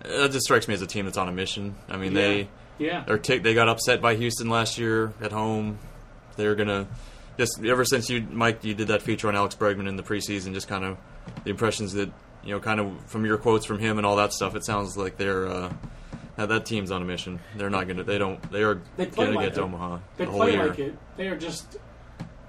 It 0.04 0.32
just 0.32 0.44
strikes 0.44 0.68
me 0.68 0.74
as 0.74 0.82
a 0.82 0.86
team 0.86 1.04
that's 1.04 1.16
on 1.16 1.28
a 1.28 1.32
mission. 1.32 1.76
I 1.88 1.96
mean, 1.96 2.14
they 2.14 2.48
Yeah. 2.78 3.04
they're 3.06 3.16
tick 3.18 3.42
they 3.42 3.54
got 3.54 3.68
upset 3.68 4.02
by 4.02 4.16
Houston 4.16 4.48
last 4.50 4.76
year 4.76 5.12
at 5.20 5.32
home. 5.32 5.78
They're 6.36 6.54
gonna 6.54 6.86
just 7.38 7.64
ever 7.64 7.84
since 7.84 8.10
you 8.10 8.26
Mike 8.30 8.64
you 8.64 8.74
did 8.74 8.88
that 8.88 9.02
feature 9.02 9.28
on 9.28 9.36
Alex 9.36 9.54
Bregman 9.54 9.88
in 9.88 9.96
the 9.96 10.02
preseason, 10.02 10.52
just 10.52 10.68
kind 10.68 10.84
of 10.84 10.98
the 11.44 11.50
impressions 11.50 11.92
that 11.94 12.10
you 12.44 12.52
know, 12.52 12.60
kind 12.60 12.78
of 12.80 13.04
from 13.06 13.24
your 13.24 13.38
quotes 13.38 13.66
from 13.66 13.78
him 13.80 13.98
and 13.98 14.06
all 14.06 14.16
that 14.16 14.32
stuff. 14.32 14.54
It 14.54 14.64
sounds 14.64 14.96
like 14.96 15.16
they're 15.16 15.46
uh, 15.48 15.72
that, 16.36 16.48
that 16.48 16.66
team's 16.66 16.90
on 16.90 17.02
a 17.02 17.04
mission. 17.04 17.40
They're 17.56 17.70
not 17.70 17.88
gonna. 17.88 18.04
They 18.04 18.18
don't. 18.18 18.40
They 18.52 18.62
are 18.62 18.80
They 18.96 19.06
play 19.06 19.26
gonna 19.26 19.36
like 19.36 19.46
get 19.48 19.54
to 19.56 19.60
it. 19.62 19.64
Omaha 19.64 19.98
They 20.16 20.24
the 20.26 20.30
play 20.30 20.52
year. 20.52 20.66
like 20.68 20.78
it. 20.78 20.96
They 21.16 21.28
are 21.28 21.36
just. 21.36 21.78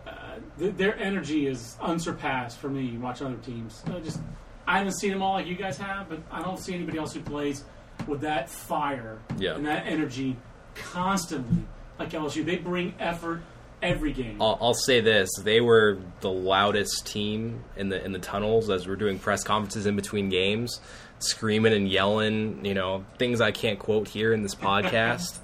Uh, 0.06 0.12
th- 0.60 0.76
their 0.76 0.98
energy 1.00 1.48
is 1.48 1.78
unsurpassed 1.82 2.60
for 2.60 2.70
me 2.70 2.98
watching 2.98 3.28
other 3.28 3.38
teams. 3.38 3.82
I 3.88 4.00
just 4.00 4.20
I 4.68 4.78
haven't 4.80 4.94
seen 5.00 5.12
them 5.12 5.22
all 5.24 5.34
like 5.34 5.48
you 5.48 5.56
guys 5.56 5.78
have, 5.78 6.10
but 6.10 6.20
I 6.32 6.42
don't 6.42 6.60
see 6.60 6.74
anybody 6.76 6.98
else 6.98 7.14
who 7.14 7.22
plays 7.22 7.64
with 8.06 8.22
that 8.22 8.50
fire 8.50 9.18
Yeah. 9.40 9.56
and 9.56 9.66
that 9.66 9.88
energy 9.88 10.36
constantly 10.76 11.64
like 11.98 12.12
LSU. 12.12 12.46
They 12.46 12.58
bring 12.58 12.94
effort 13.00 13.42
every 13.82 14.14
game. 14.14 14.42
I'll, 14.42 14.58
I'll 14.62 14.74
say 14.74 15.00
this: 15.02 15.30
they 15.44 15.62
were 15.62 16.00
the 16.22 16.32
loudest 16.32 17.06
team 17.08 17.64
in 17.76 17.90
the 17.90 18.04
in 18.04 18.12
the 18.12 18.20
tunnels 18.20 18.70
as 18.70 18.88
we're 18.88 18.96
doing 18.96 19.20
press 19.20 19.44
conferences 19.44 19.86
in 19.86 19.96
between 19.96 20.30
games, 20.30 20.80
screaming 21.20 21.74
and 21.74 21.88
yelling. 21.90 22.66
You 22.66 22.74
know 22.74 23.06
things 23.18 23.42
I 23.42 23.52
can't 23.52 23.80
quote 23.80 24.08
here 24.08 24.34
in 24.34 24.44
this 24.44 24.56
podcast. 24.68 25.38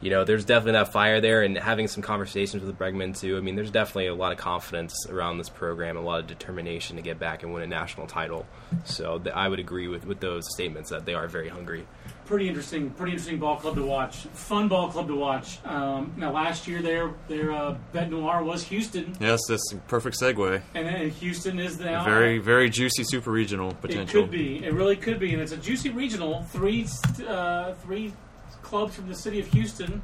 you 0.00 0.10
know, 0.10 0.22
there's 0.24 0.44
definitely 0.44 0.72
that 0.72 0.92
fire 0.92 1.20
there, 1.20 1.42
and 1.42 1.58
having 1.58 1.88
some 1.88 2.04
conversations 2.04 2.62
with 2.62 2.76
the 2.76 2.84
Bregman 2.84 3.18
too. 3.18 3.36
I 3.36 3.40
mean, 3.40 3.56
there's 3.56 3.72
definitely 3.72 4.06
a 4.06 4.14
lot 4.14 4.30
of 4.30 4.38
confidence 4.38 4.94
around 5.08 5.38
this 5.38 5.48
program, 5.48 5.96
a 5.96 6.00
lot 6.00 6.20
of 6.20 6.28
determination 6.28 6.96
to 6.96 7.02
get 7.02 7.18
back 7.18 7.42
and 7.42 7.52
win 7.52 7.64
a 7.64 7.66
national 7.66 8.06
title. 8.06 8.46
So 8.84 9.18
th- 9.18 9.34
I 9.34 9.48
would 9.48 9.58
agree 9.58 9.88
with, 9.88 10.06
with 10.06 10.20
those 10.20 10.44
statements 10.54 10.90
that 10.90 11.04
they 11.04 11.14
are 11.14 11.26
very 11.26 11.48
hungry. 11.48 11.84
Pretty 12.28 12.46
interesting, 12.46 12.90
pretty 12.90 13.12
interesting 13.12 13.38
ball 13.38 13.56
club 13.56 13.76
to 13.76 13.82
watch. 13.82 14.16
Fun 14.34 14.68
ball 14.68 14.90
club 14.90 15.08
to 15.08 15.14
watch. 15.14 15.64
Um, 15.64 16.12
now, 16.18 16.30
last 16.30 16.68
year 16.68 16.82
their 16.82 17.14
their 17.26 17.50
uh, 17.52 17.74
bête 17.94 18.10
noire 18.10 18.44
was 18.44 18.62
Houston, 18.64 19.16
Yes, 19.18 19.40
that's 19.48 19.72
a 19.72 19.76
perfect 19.76 20.20
segue. 20.20 20.60
and, 20.74 20.86
and 20.86 21.10
Houston 21.10 21.58
is 21.58 21.80
now 21.80 22.04
Very, 22.04 22.36
very 22.36 22.68
juicy 22.68 23.02
super 23.04 23.30
regional 23.30 23.72
potential. 23.72 24.20
It 24.20 24.22
could 24.24 24.30
be. 24.30 24.62
It 24.62 24.74
really 24.74 24.94
could 24.96 25.18
be, 25.18 25.32
and 25.32 25.40
it's 25.40 25.52
a 25.52 25.56
juicy 25.56 25.88
regional. 25.88 26.42
Three, 26.50 26.86
uh, 27.26 27.72
three 27.76 28.12
clubs 28.60 28.94
from 28.94 29.08
the 29.08 29.14
city 29.14 29.40
of 29.40 29.46
Houston, 29.46 30.02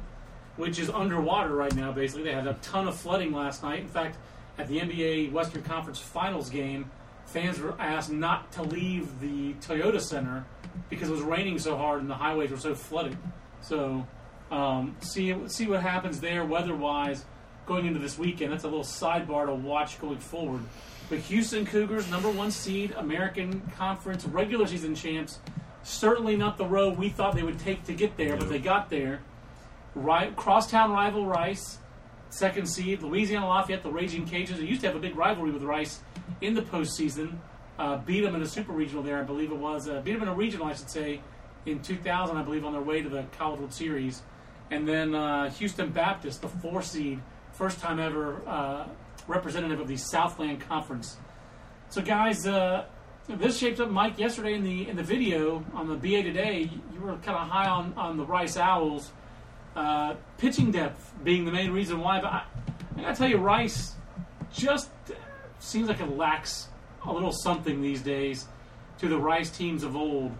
which 0.57 0.79
is 0.79 0.89
underwater 0.89 1.53
right 1.53 1.75
now. 1.75 1.91
Basically, 1.91 2.23
they 2.23 2.33
had 2.33 2.47
a 2.47 2.55
ton 2.55 2.87
of 2.87 2.95
flooding 2.95 3.33
last 3.33 3.61
night. 3.61 3.81
In 3.81 3.87
fact, 3.87 4.17
at 4.57 4.67
the 4.67 4.79
NBA 4.79 5.31
Western 5.31 5.61
Conference 5.61 5.99
Finals 5.99 6.49
game, 6.49 6.89
fans 7.25 7.59
were 7.59 7.75
asked 7.79 8.11
not 8.11 8.51
to 8.53 8.63
leave 8.63 9.19
the 9.19 9.53
Toyota 9.55 10.01
Center 10.01 10.45
because 10.89 11.09
it 11.09 11.11
was 11.11 11.21
raining 11.21 11.59
so 11.59 11.75
hard 11.77 12.01
and 12.01 12.09
the 12.09 12.15
highways 12.15 12.51
were 12.51 12.57
so 12.57 12.75
flooded. 12.75 13.17
So, 13.61 14.05
um, 14.51 14.95
see 14.99 15.35
see 15.47 15.67
what 15.67 15.81
happens 15.81 16.19
there 16.19 16.45
weather-wise 16.45 17.25
going 17.65 17.85
into 17.85 17.99
this 17.99 18.17
weekend. 18.17 18.51
That's 18.51 18.63
a 18.63 18.67
little 18.67 18.83
sidebar 18.83 19.47
to 19.47 19.55
watch 19.55 19.99
going 19.99 20.19
forward. 20.19 20.61
But 21.09 21.19
Houston 21.19 21.65
Cougars, 21.65 22.09
number 22.09 22.29
one 22.29 22.51
seed, 22.51 22.91
American 22.97 23.61
Conference 23.75 24.25
regular 24.25 24.67
season 24.67 24.95
champs. 24.95 25.39
Certainly 25.83 26.35
not 26.35 26.57
the 26.57 26.65
road 26.65 26.97
we 26.97 27.09
thought 27.09 27.35
they 27.35 27.43
would 27.43 27.59
take 27.59 27.83
to 27.85 27.93
get 27.93 28.17
there, 28.17 28.35
but 28.37 28.49
they 28.49 28.59
got 28.59 28.89
there. 28.89 29.21
Right, 29.93 30.35
crosstown 30.35 30.91
rival 30.91 31.25
Rice, 31.25 31.77
second 32.35 32.67
seed. 32.67 33.01
Louisiana 33.01 33.47
Lafayette, 33.47 33.83
the 33.83 33.89
Raging 33.89 34.27
Cajuns. 34.27 34.57
They 34.57 34.65
used 34.65 34.81
to 34.81 34.87
have 34.87 34.95
a 34.95 34.99
big 34.99 35.15
rivalry 35.15 35.51
with 35.51 35.63
Rice 35.63 36.01
in 36.41 36.53
the 36.53 36.61
postseason. 36.61 37.37
Uh, 37.79 37.97
beat 37.97 38.21
them 38.21 38.35
in 38.35 38.41
a 38.41 38.47
super 38.47 38.71
regional 38.71 39.03
there, 39.03 39.19
I 39.19 39.23
believe 39.23 39.51
it 39.51 39.57
was. 39.57 39.89
Uh, 39.89 40.01
beat 40.01 40.13
them 40.13 40.23
in 40.23 40.27
a 40.27 40.35
regional, 40.35 40.67
I 40.67 40.73
should 40.73 40.89
say, 40.89 41.21
in 41.65 41.81
2000, 41.81 42.37
I 42.37 42.43
believe, 42.43 42.63
on 42.63 42.73
their 42.73 42.81
way 42.81 43.01
to 43.01 43.09
the 43.09 43.23
College 43.37 43.59
World 43.59 43.73
Series. 43.73 44.21
And 44.71 44.87
then 44.87 45.13
uh, 45.13 45.49
Houston 45.51 45.91
Baptist, 45.91 46.41
the 46.41 46.47
four 46.47 46.81
seed, 46.81 47.21
first 47.51 47.79
time 47.79 47.99
ever 47.99 48.41
uh, 48.47 48.87
representative 49.27 49.79
of 49.79 49.87
the 49.87 49.97
Southland 49.97 50.61
Conference. 50.61 51.17
So, 51.89 52.01
guys, 52.01 52.47
uh, 52.47 52.85
this 53.27 53.57
shaped 53.57 53.79
up, 53.79 53.89
Mike. 53.89 54.17
Yesterday 54.19 54.53
in 54.53 54.63
the 54.63 54.87
in 54.87 54.95
the 54.95 55.03
video 55.03 55.63
on 55.73 55.87
the 55.87 55.95
BA 55.95 56.23
today, 56.23 56.69
you 56.93 56.99
were 56.99 57.15
kind 57.17 57.37
of 57.37 57.47
high 57.47 57.69
on, 57.69 57.93
on 57.97 58.17
the 58.17 58.25
Rice 58.25 58.57
Owls, 58.57 59.11
uh, 59.75 60.15
pitching 60.37 60.71
depth 60.71 61.13
being 61.23 61.45
the 61.45 61.51
main 61.51 61.71
reason 61.71 61.99
why. 61.99 62.21
But 62.21 62.31
I, 62.31 62.43
I 62.97 63.01
gotta 63.01 63.15
tell 63.15 63.29
you, 63.29 63.37
Rice 63.37 63.93
just 64.53 64.89
seems 65.59 65.87
like 65.87 65.99
it 65.99 66.17
lacks 66.17 66.67
a 67.05 67.11
little 67.11 67.31
something 67.31 67.81
these 67.81 68.01
days 68.01 68.47
to 68.99 69.07
the 69.07 69.17
Rice 69.17 69.49
teams 69.49 69.83
of 69.83 69.95
old. 69.95 70.31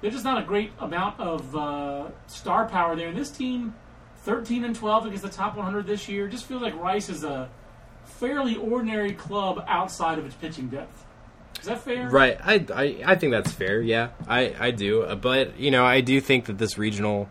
There's 0.00 0.14
just 0.14 0.24
not 0.24 0.40
a 0.40 0.46
great 0.46 0.70
amount 0.78 1.18
of 1.18 1.56
uh, 1.56 2.08
star 2.26 2.68
power 2.68 2.94
there. 2.94 3.08
And 3.08 3.16
this 3.16 3.30
team, 3.30 3.74
13 4.18 4.64
and 4.64 4.74
12 4.76 5.06
against 5.06 5.24
the 5.24 5.30
top 5.30 5.56
100 5.56 5.86
this 5.86 6.08
year, 6.08 6.28
just 6.28 6.44
feels 6.44 6.62
like 6.62 6.76
Rice 6.76 7.08
is 7.08 7.24
a 7.24 7.48
fairly 8.04 8.56
ordinary 8.56 9.12
club 9.12 9.64
outside 9.66 10.18
of 10.18 10.26
its 10.26 10.34
pitching 10.36 10.68
depth. 10.68 11.04
Is 11.60 11.66
that 11.66 11.80
fair? 11.82 12.08
Right. 12.08 12.38
I, 12.42 12.64
I, 12.72 13.02
I 13.04 13.14
think 13.16 13.32
that's 13.32 13.50
fair. 13.50 13.80
Yeah, 13.80 14.10
I, 14.28 14.54
I 14.58 14.70
do. 14.70 15.04
But, 15.16 15.58
you 15.58 15.72
know, 15.72 15.84
I 15.84 16.00
do 16.00 16.20
think 16.20 16.44
that 16.46 16.58
this 16.58 16.78
regional. 16.78 17.28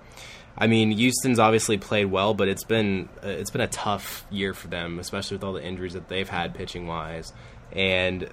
I 0.57 0.67
mean, 0.67 0.91
Houston's 0.91 1.39
obviously 1.39 1.77
played 1.77 2.05
well, 2.05 2.33
but 2.33 2.47
it's 2.47 2.63
been 2.63 3.09
uh, 3.23 3.27
it's 3.27 3.51
been 3.51 3.61
a 3.61 3.67
tough 3.67 4.25
year 4.31 4.53
for 4.53 4.67
them, 4.67 4.99
especially 4.99 5.35
with 5.37 5.43
all 5.43 5.53
the 5.53 5.63
injuries 5.63 5.93
that 5.93 6.07
they've 6.07 6.27
had 6.27 6.55
pitching 6.55 6.87
wise. 6.87 7.31
And 7.71 8.27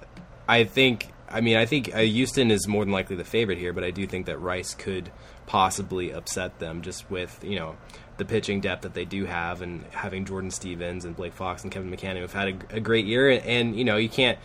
I 0.49 0.65
think, 0.65 1.13
I 1.29 1.43
mean, 1.43 1.57
I 1.57 1.67
think 1.67 1.95
uh, 1.95 1.99
Houston 1.99 2.51
is 2.51 2.67
more 2.67 2.85
than 2.85 2.93
likely 2.93 3.17
the 3.17 3.25
favorite 3.25 3.59
here, 3.59 3.73
but 3.73 3.85
I 3.85 3.91
do 3.91 4.07
think 4.07 4.27
that 4.27 4.39
Rice 4.39 4.75
could 4.75 5.11
possibly 5.47 6.13
upset 6.13 6.59
them 6.59 6.81
just 6.81 7.11
with 7.11 7.39
you 7.43 7.57
know 7.57 7.77
the 8.17 8.25
pitching 8.25 8.61
depth 8.61 8.83
that 8.83 8.95
they 8.95 9.05
do 9.05 9.27
have, 9.27 9.61
and 9.61 9.85
having 9.91 10.25
Jordan 10.25 10.51
Stevens 10.51 11.05
and 11.05 11.15
Blake 11.15 11.35
Fox 11.35 11.63
and 11.63 11.71
Kevin 11.71 11.91
McCann 11.91 12.19
who've 12.19 12.33
had 12.33 12.49
a, 12.49 12.77
a 12.77 12.81
great 12.81 13.05
year, 13.05 13.29
and, 13.29 13.45
and 13.45 13.77
you 13.77 13.85
know 13.85 13.97
you 13.97 14.09
can't 14.09 14.39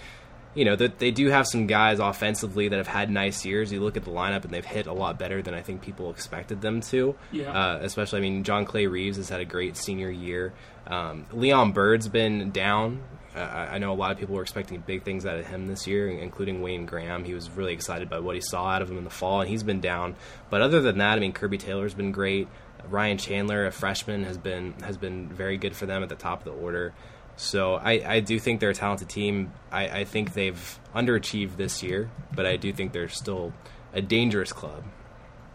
you 0.60 0.66
know 0.66 0.76
that 0.76 1.00
they 1.00 1.10
do 1.10 1.30
have 1.30 1.48
some 1.48 1.68
guys 1.68 2.00
offensively 2.00 2.68
that 2.68 2.76
have 2.76 2.88
had 2.88 3.10
nice 3.10 3.46
years. 3.46 3.72
You 3.72 3.80
look 3.80 3.96
at 3.96 4.04
the 4.04 4.12
lineup 4.12 4.44
and 4.44 4.54
they've 4.54 4.66
hit 4.66 4.88
a 4.88 4.94
lot 4.94 5.18
better 5.18 5.42
than 5.42 5.54
I 5.54 5.62
think 5.62 5.82
people 5.82 6.12
expected 6.12 6.60
them 6.60 6.82
to. 6.82 7.16
Yeah. 7.32 7.52
Uh, 7.54 7.80
especially, 7.82 8.18
I 8.18 8.22
mean, 8.24 8.44
John 8.44 8.66
Clay 8.66 8.86
Reeves 8.86 9.16
has 9.16 9.30
had 9.30 9.40
a 9.40 9.46
great 9.46 9.78
senior 9.78 10.12
year. 10.12 10.52
Um, 10.86 11.28
Leon 11.32 11.72
Byrd's 11.72 12.10
been 12.10 12.52
down. 12.52 13.02
Uh, 13.34 13.40
I 13.40 13.78
know 13.78 13.94
a 13.94 13.96
lot 13.96 14.12
of 14.12 14.18
people 14.18 14.36
were 14.36 14.42
expecting 14.42 14.84
big 14.86 15.04
things 15.04 15.26
out 15.26 15.38
of 15.38 15.48
him 15.48 15.68
this 15.68 15.88
year, 15.88 16.10
including 16.10 16.62
Wayne 16.62 16.86
Graham. 16.86 17.24
He 17.24 17.34
was 17.34 17.50
really 17.50 17.72
excited 17.72 18.10
by 18.10 18.20
what 18.20 18.36
he 18.36 18.42
saw 18.42 18.66
out 18.66 18.82
of 18.82 18.92
him 18.92 18.98
in 18.98 19.06
the 19.06 19.10
fall, 19.10 19.40
and 19.40 19.50
he's 19.50 19.64
been 19.64 19.80
down. 19.80 20.18
But 20.50 20.62
other 20.62 20.82
than 20.82 20.98
that, 20.98 21.16
I 21.16 21.22
mean, 21.22 21.32
Kirby 21.32 21.58
Taylor's 21.58 21.94
been 21.94 22.12
great. 22.12 22.50
Ryan 22.90 23.18
Chandler, 23.18 23.66
a 23.66 23.72
freshman, 23.72 24.26
has 24.26 24.38
been 24.38 24.74
has 24.84 24.98
been 24.98 25.30
very 25.30 25.58
good 25.58 25.74
for 25.74 25.86
them 25.86 26.04
at 26.04 26.10
the 26.10 26.16
top 26.16 26.40
of 26.40 26.46
the 26.46 26.60
order. 26.60 26.94
So 27.40 27.76
I, 27.76 28.02
I 28.06 28.20
do 28.20 28.38
think 28.38 28.60
they're 28.60 28.72
a 28.72 28.76
talented 28.76 29.08
team. 29.08 29.54
I, 29.72 30.02
I 30.02 30.04
think 30.04 30.34
they've 30.34 30.80
underachieved 30.94 31.56
this 31.56 31.82
year, 31.82 32.12
but 32.36 32.46
I 32.46 32.58
do 32.58 32.74
think 32.74 32.92
they're 32.92 33.08
still 33.08 33.54
a 33.94 34.02
dangerous 34.02 34.52
club. 34.52 34.84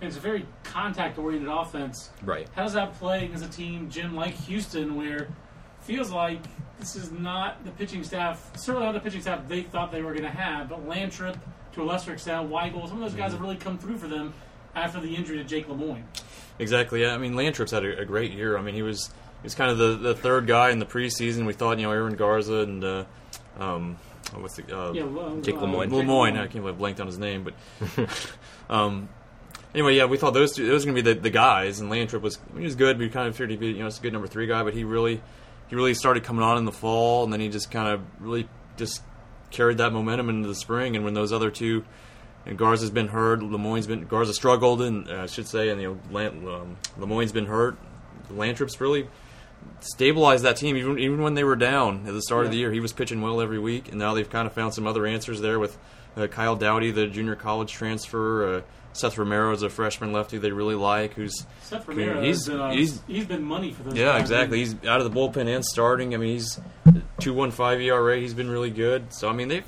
And 0.01 0.09
it's 0.09 0.17
a 0.17 0.21
very 0.21 0.47
contact 0.63 1.19
oriented 1.19 1.51
offense. 1.51 2.09
Right. 2.23 2.49
How 2.55 2.63
does 2.63 2.73
that 2.73 2.95
play 2.95 3.31
as 3.35 3.43
a 3.43 3.49
team, 3.49 3.91
Jim, 3.91 4.17
like 4.17 4.35
Houston, 4.47 4.97
where 4.97 5.29
feels 5.83 6.11
like 6.11 6.41
this 6.81 6.97
is 6.97 7.13
not 7.13 7.63
the 7.67 7.71
pitching 7.73 8.03
staff, 8.03 8.51
certainly 8.57 8.87
not 8.87 8.93
the 8.93 9.01
pitching 9.01 9.21
staff 9.21 9.47
they 9.47 9.63
thought 9.63 9.93
they 9.93 10.01
were 10.01 10.13
going 10.13 10.25
to 10.25 10.31
have, 10.31 10.71
but 10.71 10.89
Lantrip, 10.89 11.39
to 11.75 11.83
a 11.83 11.85
lesser 11.85 12.15
extent, 12.15 12.49
Weigel, 12.49 12.89
some 12.89 13.03
of 13.03 13.11
those 13.11 13.13
guys 13.13 13.33
mm-hmm. 13.33 13.33
have 13.33 13.41
really 13.43 13.57
come 13.57 13.77
through 13.77 13.99
for 13.99 14.09
them 14.09 14.33
after 14.75 15.01
the 15.01 15.15
injury 15.15 15.37
to 15.37 15.45
Jake 15.45 15.69
Lemoine. 15.69 16.05
Exactly. 16.59 17.03
Yeah. 17.03 17.15
I 17.15 17.19
mean, 17.19 17.35
Lantrip's 17.35 17.73
had 17.73 17.85
a, 17.85 18.01
a 18.01 18.05
great 18.07 18.33
year. 18.33 18.57
I 18.57 18.63
mean, 18.63 18.75
he 18.75 18.83
was 18.83 19.11
he 19.23 19.24
was 19.45 19.55
kind 19.55 19.71
of 19.71 19.79
the, 19.79 19.97
the 19.97 20.15
third 20.15 20.47
guy 20.47 20.71
in 20.71 20.79
the 20.79 20.87
preseason. 20.87 21.47
We 21.47 21.53
thought, 21.53 21.79
you 21.79 21.85
know, 21.85 21.93
Aaron 21.93 22.17
Garza 22.17 22.61
and 22.61 22.85
uh, 22.85 23.05
um, 23.59 23.99
what's 24.35 24.57
the 24.57 24.77
uh, 24.77 24.93
Yeah, 24.93 25.05
well, 25.05 25.37
Jake 25.41 25.57
uh, 25.57 25.61
Lemoine. 25.61 25.91
Jake 25.91 26.07
Lemoine. 26.07 26.33
I 26.35 26.47
can't 26.47 26.53
believe 26.65 26.75
I 26.75 26.79
blanked 26.79 27.01
on 27.01 27.07
his 27.07 27.19
name, 27.19 27.45
but 27.45 27.55
um, 28.71 29.09
anyway, 29.75 29.97
yeah, 29.97 30.07
we 30.07 30.17
thought 30.17 30.35
those 30.35 30.55
two, 30.55 30.67
those 30.67 30.85
were 30.85 30.93
going 30.93 31.05
to 31.05 31.11
be 31.11 31.15
the, 31.15 31.21
the 31.21 31.31
guys, 31.31 31.81
and 31.81 31.91
Lantrip 31.91 32.23
was 32.23 32.39
he 32.57 32.65
was 32.65 32.75
good. 32.75 32.99
We 32.99 33.09
kind 33.09 33.29
of 33.29 33.35
figured 33.35 33.51
he'd 33.51 33.61
be 33.61 33.69
you 33.69 33.81
know 33.81 33.87
it's 33.87 33.99
a 33.99 34.03
good 34.03 34.13
number 34.13 34.29
three 34.29 34.47
guy, 34.47 34.63
but 34.63 34.75
he 34.75 34.85
really 34.85 35.21
he 35.69 35.77
really 35.77 35.95
started 35.95 36.25
coming 36.25 36.43
on 36.43 36.59
in 36.59 36.65
the 36.65 36.73
fall, 36.73 37.25
and 37.25 37.33
then 37.33 37.41
he 37.41 37.49
just 37.49 37.71
kind 37.71 37.89
of 37.89 38.01
really 38.21 38.49
just 38.77 39.03
carried 39.51 39.79
that 39.79 39.93
momentum 39.93 40.29
into 40.29 40.49
the 40.49 40.55
spring. 40.55 40.97
And 40.97 41.05
when 41.05 41.15
those 41.15 41.33
other 41.33 41.51
two, 41.51 41.85
and 42.47 42.59
Garza's 42.59 42.91
been 42.91 43.09
hurt, 43.09 43.41
Lemoine's 43.41 43.87
been 43.87 44.07
Garza 44.07 44.35
struggled, 44.35 44.83
and 44.83 45.09
uh, 45.09 45.23
I 45.23 45.27
should 45.27 45.49
say, 45.49 45.69
and 45.69 45.81
you 45.81 45.89
know 45.89 45.99
Lan, 46.11 46.49
um, 46.49 46.77
Lemoine's 46.99 47.33
been 47.33 47.47
hurt. 47.47 47.77
Lantrip's 48.31 48.81
really 48.81 49.09
stabilized 49.81 50.45
that 50.45 50.57
team 50.57 50.77
even 50.77 50.99
even 50.99 51.23
when 51.23 51.35
they 51.35 51.45
were 51.45 51.57
down 51.57 52.07
at 52.07 52.13
the 52.15 52.23
start 52.23 52.45
of 52.47 52.51
the 52.53 52.57
year. 52.59 52.73
He 52.73 52.81
was 52.81 52.93
pitching 52.93 53.21
well 53.23 53.41
every 53.41 53.59
week, 53.59 53.89
and 53.89 53.99
now 53.99 54.15
they've 54.15 54.29
kind 54.29 54.47
of 54.47 54.53
found 54.53 54.75
some 54.75 54.87
other 54.87 55.07
answers 55.07 55.41
there 55.41 55.59
with 55.59 55.77
uh, 56.17 56.27
Kyle 56.27 56.57
Dowdy, 56.57 56.91
the 56.91 57.07
junior 57.07 57.35
college 57.37 57.73
transfer. 57.73 58.57
Uh, 58.59 58.61
Seth 58.93 59.19
Romero 59.19 59.53
is 59.53 59.63
a 59.65 59.69
freshman 59.71 60.13
lefty 60.13 60.39
they 60.39 60.53
really 60.53 60.77
like. 60.77 61.15
Who's 61.15 61.45
Seth 61.63 61.89
Romero 61.89 62.23
he's- 62.23 62.47
been, 62.47 62.61
uh, 62.61 62.71
he's- 62.71 63.03
he's 63.09 63.27
been 63.27 63.43
money 63.43 63.73
for 63.73 63.83
those 63.83 63.95
yeah, 63.97 64.13
guys. 64.13 64.21
exactly. 64.21 64.59
He's 64.61 64.75
out 64.87 65.01
of 65.01 65.13
the 65.13 65.19
bullpen 65.19 65.49
and 65.53 65.65
starting. 65.65 66.15
I 66.15 66.19
mean, 66.19 66.31
he's 66.35 66.61
two 67.19 67.35
one 67.35 67.51
five 67.51 67.81
ERA. 67.81 68.17
He's 68.19 68.35
been 68.35 68.49
really 68.51 68.71
good. 68.71 69.13
So 69.13 69.29
I 69.29 69.33
mean, 69.33 69.49
they've 69.49 69.67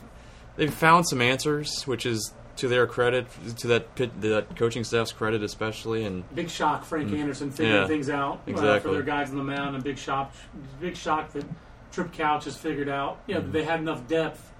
they've 0.56 0.72
found 0.72 1.08
some 1.08 1.20
answers, 1.20 1.82
which 1.88 2.06
is 2.06 2.32
to 2.56 2.68
their 2.68 2.86
credit, 2.86 3.26
to 3.58 3.66
that 3.68 3.94
pit, 3.94 4.20
that 4.22 4.56
coaching 4.56 4.84
staff's 4.84 5.12
credit 5.12 5.42
especially. 5.42 6.04
And 6.04 6.24
Big 6.34 6.48
shock, 6.50 6.84
Frank 6.84 7.12
Anderson 7.12 7.50
figuring 7.50 7.78
Mm. 7.78 7.82
Yeah, 7.82 7.86
things 7.86 8.10
out 8.10 8.40
uh, 8.48 8.78
for 8.80 8.92
their 8.92 9.02
guys 9.02 9.30
on 9.30 9.36
the 9.36 9.44
mound, 9.44 9.74
and 9.74 9.84
big 9.84 9.98
shock, 9.98 10.32
big 10.80 10.96
shock 10.96 11.32
that 11.32 11.44
Trip 11.92 12.12
Couch 12.12 12.44
has 12.44 12.56
figured 12.56 12.88
out. 12.88 13.18
You 13.26 13.34
know, 13.34 13.40
Mm-hmm. 13.40 13.52
that 13.52 13.58
they 13.58 13.64
had 13.64 13.80
enough 13.80 14.06
depth 14.08 14.52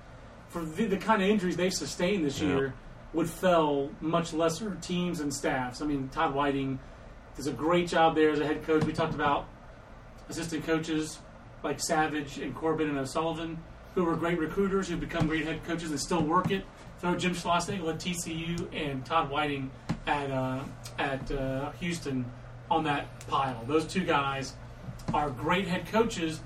for 0.48 0.62
the, 0.64 0.84
the 0.86 0.96
kind 0.96 1.22
of 1.22 1.28
injuries 1.28 1.56
they've 1.56 1.72
sustained 1.74 2.24
this 2.24 2.40
Yeah. 2.40 2.48
year 2.48 2.74
would 3.12 3.28
fell 3.30 3.90
much 4.00 4.32
lesser 4.32 4.76
teams 4.82 5.20
and 5.20 5.32
staffs. 5.32 5.80
I 5.80 5.86
mean, 5.86 6.08
Todd 6.10 6.34
Whiting 6.34 6.78
does 7.36 7.46
a 7.46 7.52
great 7.52 7.88
job 7.88 8.14
there 8.14 8.30
as 8.30 8.40
a 8.40 8.46
head 8.46 8.62
coach. 8.64 8.84
We 8.84 8.92
talked 8.92 9.14
about 9.14 9.46
assistant 10.28 10.64
coaches 10.66 11.18
like 11.62 11.80
Savage 11.80 12.38
and 12.38 12.54
Corbin 12.54 12.88
and 12.88 12.98
O'Sullivan, 12.98 13.58
who 13.94 14.04
were 14.04 14.16
great 14.16 14.38
recruiters 14.38 14.88
who 14.88 14.96
become 14.96 15.26
great 15.26 15.44
head 15.46 15.64
coaches 15.64 15.90
and 15.90 15.98
still 16.00 16.22
work 16.22 16.50
it. 16.50 16.64
Throw 17.00 17.14
Jim 17.16 17.34
Schlossnagle 17.34 17.90
at 17.90 17.98
TCU 17.98 18.66
and 18.74 19.04
Todd 19.04 19.30
Whiting 19.30 19.70
at 20.06 20.30
uh, 20.30 20.60
at 20.98 21.30
uh, 21.30 21.70
Houston 21.80 22.24
on 22.70 22.84
that 22.84 23.26
pile. 23.28 23.62
Those 23.66 23.84
two 23.86 24.04
guys 24.04 24.54
are 25.12 25.30
great 25.30 25.66
head 25.68 25.86
coaches 25.86 26.40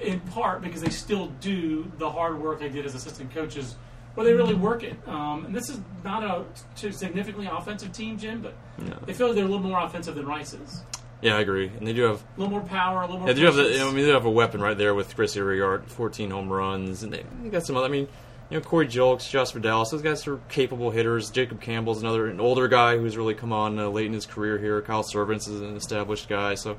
in 0.00 0.20
part 0.20 0.62
because 0.62 0.80
they 0.80 0.90
still 0.90 1.26
do 1.40 1.90
the 1.98 2.08
hard 2.10 2.40
work 2.40 2.60
they 2.60 2.68
did 2.68 2.86
as 2.86 2.94
assistant 2.94 3.32
coaches, 3.34 3.74
where 4.14 4.24
they 4.24 4.32
really 4.34 4.54
work 4.54 4.84
it. 4.84 4.94
Um, 5.08 5.46
and 5.46 5.54
this 5.54 5.68
is 5.70 5.80
not 6.04 6.22
a 6.22 6.44
too 6.76 6.92
significantly 6.92 7.48
offensive 7.50 7.92
team, 7.92 8.18
Jim, 8.18 8.40
but 8.42 8.54
Yeah. 8.78 8.94
they 9.06 9.12
feel 9.14 9.28
like 9.28 9.36
they're 9.36 9.44
a 9.44 9.48
little 9.48 9.66
more 9.66 9.80
offensive 9.80 10.14
than 10.14 10.26
Rice 10.26 10.52
is. 10.52 10.82
Yeah, 11.20 11.36
I 11.36 11.40
agree. 11.40 11.66
And 11.76 11.84
they 11.84 11.92
do 11.92 12.02
have 12.02 12.22
A 12.36 12.40
little 12.40 12.52
more 12.52 12.60
power, 12.68 12.98
a 13.00 13.06
little 13.06 13.18
more. 13.18 13.28
Yeah, 13.28 13.34
they 13.34 13.40
do 13.40 13.46
have 13.46 13.56
the. 13.56 13.80
I 13.80 13.84
mean, 13.86 13.96
they 13.96 14.02
do 14.02 14.12
have 14.12 14.26
a 14.26 14.30
weapon 14.30 14.60
right 14.60 14.78
there 14.78 14.94
with 14.94 15.16
Chris 15.16 15.34
Iriart, 15.34 15.86
14 15.86 16.30
home 16.30 16.52
runs, 16.52 17.02
and 17.02 17.12
they, 17.12 17.24
they 17.42 17.48
got 17.48 17.66
some 17.66 17.76
other. 17.76 17.86
I 17.86 17.90
mean, 17.90 18.06
you 18.50 18.58
know, 18.58 18.64
Corey 18.64 18.86
Julks, 18.86 19.28
Jasper 19.28 19.58
Dallas, 19.58 19.90
those 19.90 20.02
guys 20.02 20.26
are 20.26 20.38
capable 20.48 20.90
hitters. 20.90 21.30
Jacob 21.30 21.60
Campbell's 21.60 22.00
another 22.00 22.28
an 22.28 22.40
older 22.40 22.66
guy 22.66 22.96
who's 22.96 23.16
really 23.16 23.34
come 23.34 23.52
on 23.52 23.78
uh, 23.78 23.88
late 23.88 24.06
in 24.06 24.12
his 24.12 24.26
career 24.26 24.58
here. 24.58 24.80
Kyle 24.80 25.02
Survance 25.02 25.48
is 25.48 25.60
an 25.60 25.76
established 25.76 26.28
guy, 26.28 26.54
so 26.54 26.78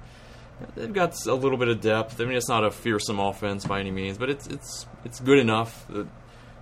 they've 0.76 0.92
got 0.92 1.16
a 1.28 1.34
little 1.34 1.58
bit 1.58 1.68
of 1.68 1.80
depth. 1.80 2.20
I 2.20 2.26
mean, 2.26 2.38
it's 2.38 2.50
not 2.50 2.64
a 2.64 2.72
fearsome 2.72 3.20
offense 3.20 3.66
by 3.66 3.80
any 3.80 3.92
means, 3.92 4.18
but 4.18 4.30
it's 4.30 4.48
it's 4.48 4.88
it's 5.06 5.20
good 5.20 5.38
enough 5.38 5.86
that, 5.90 6.08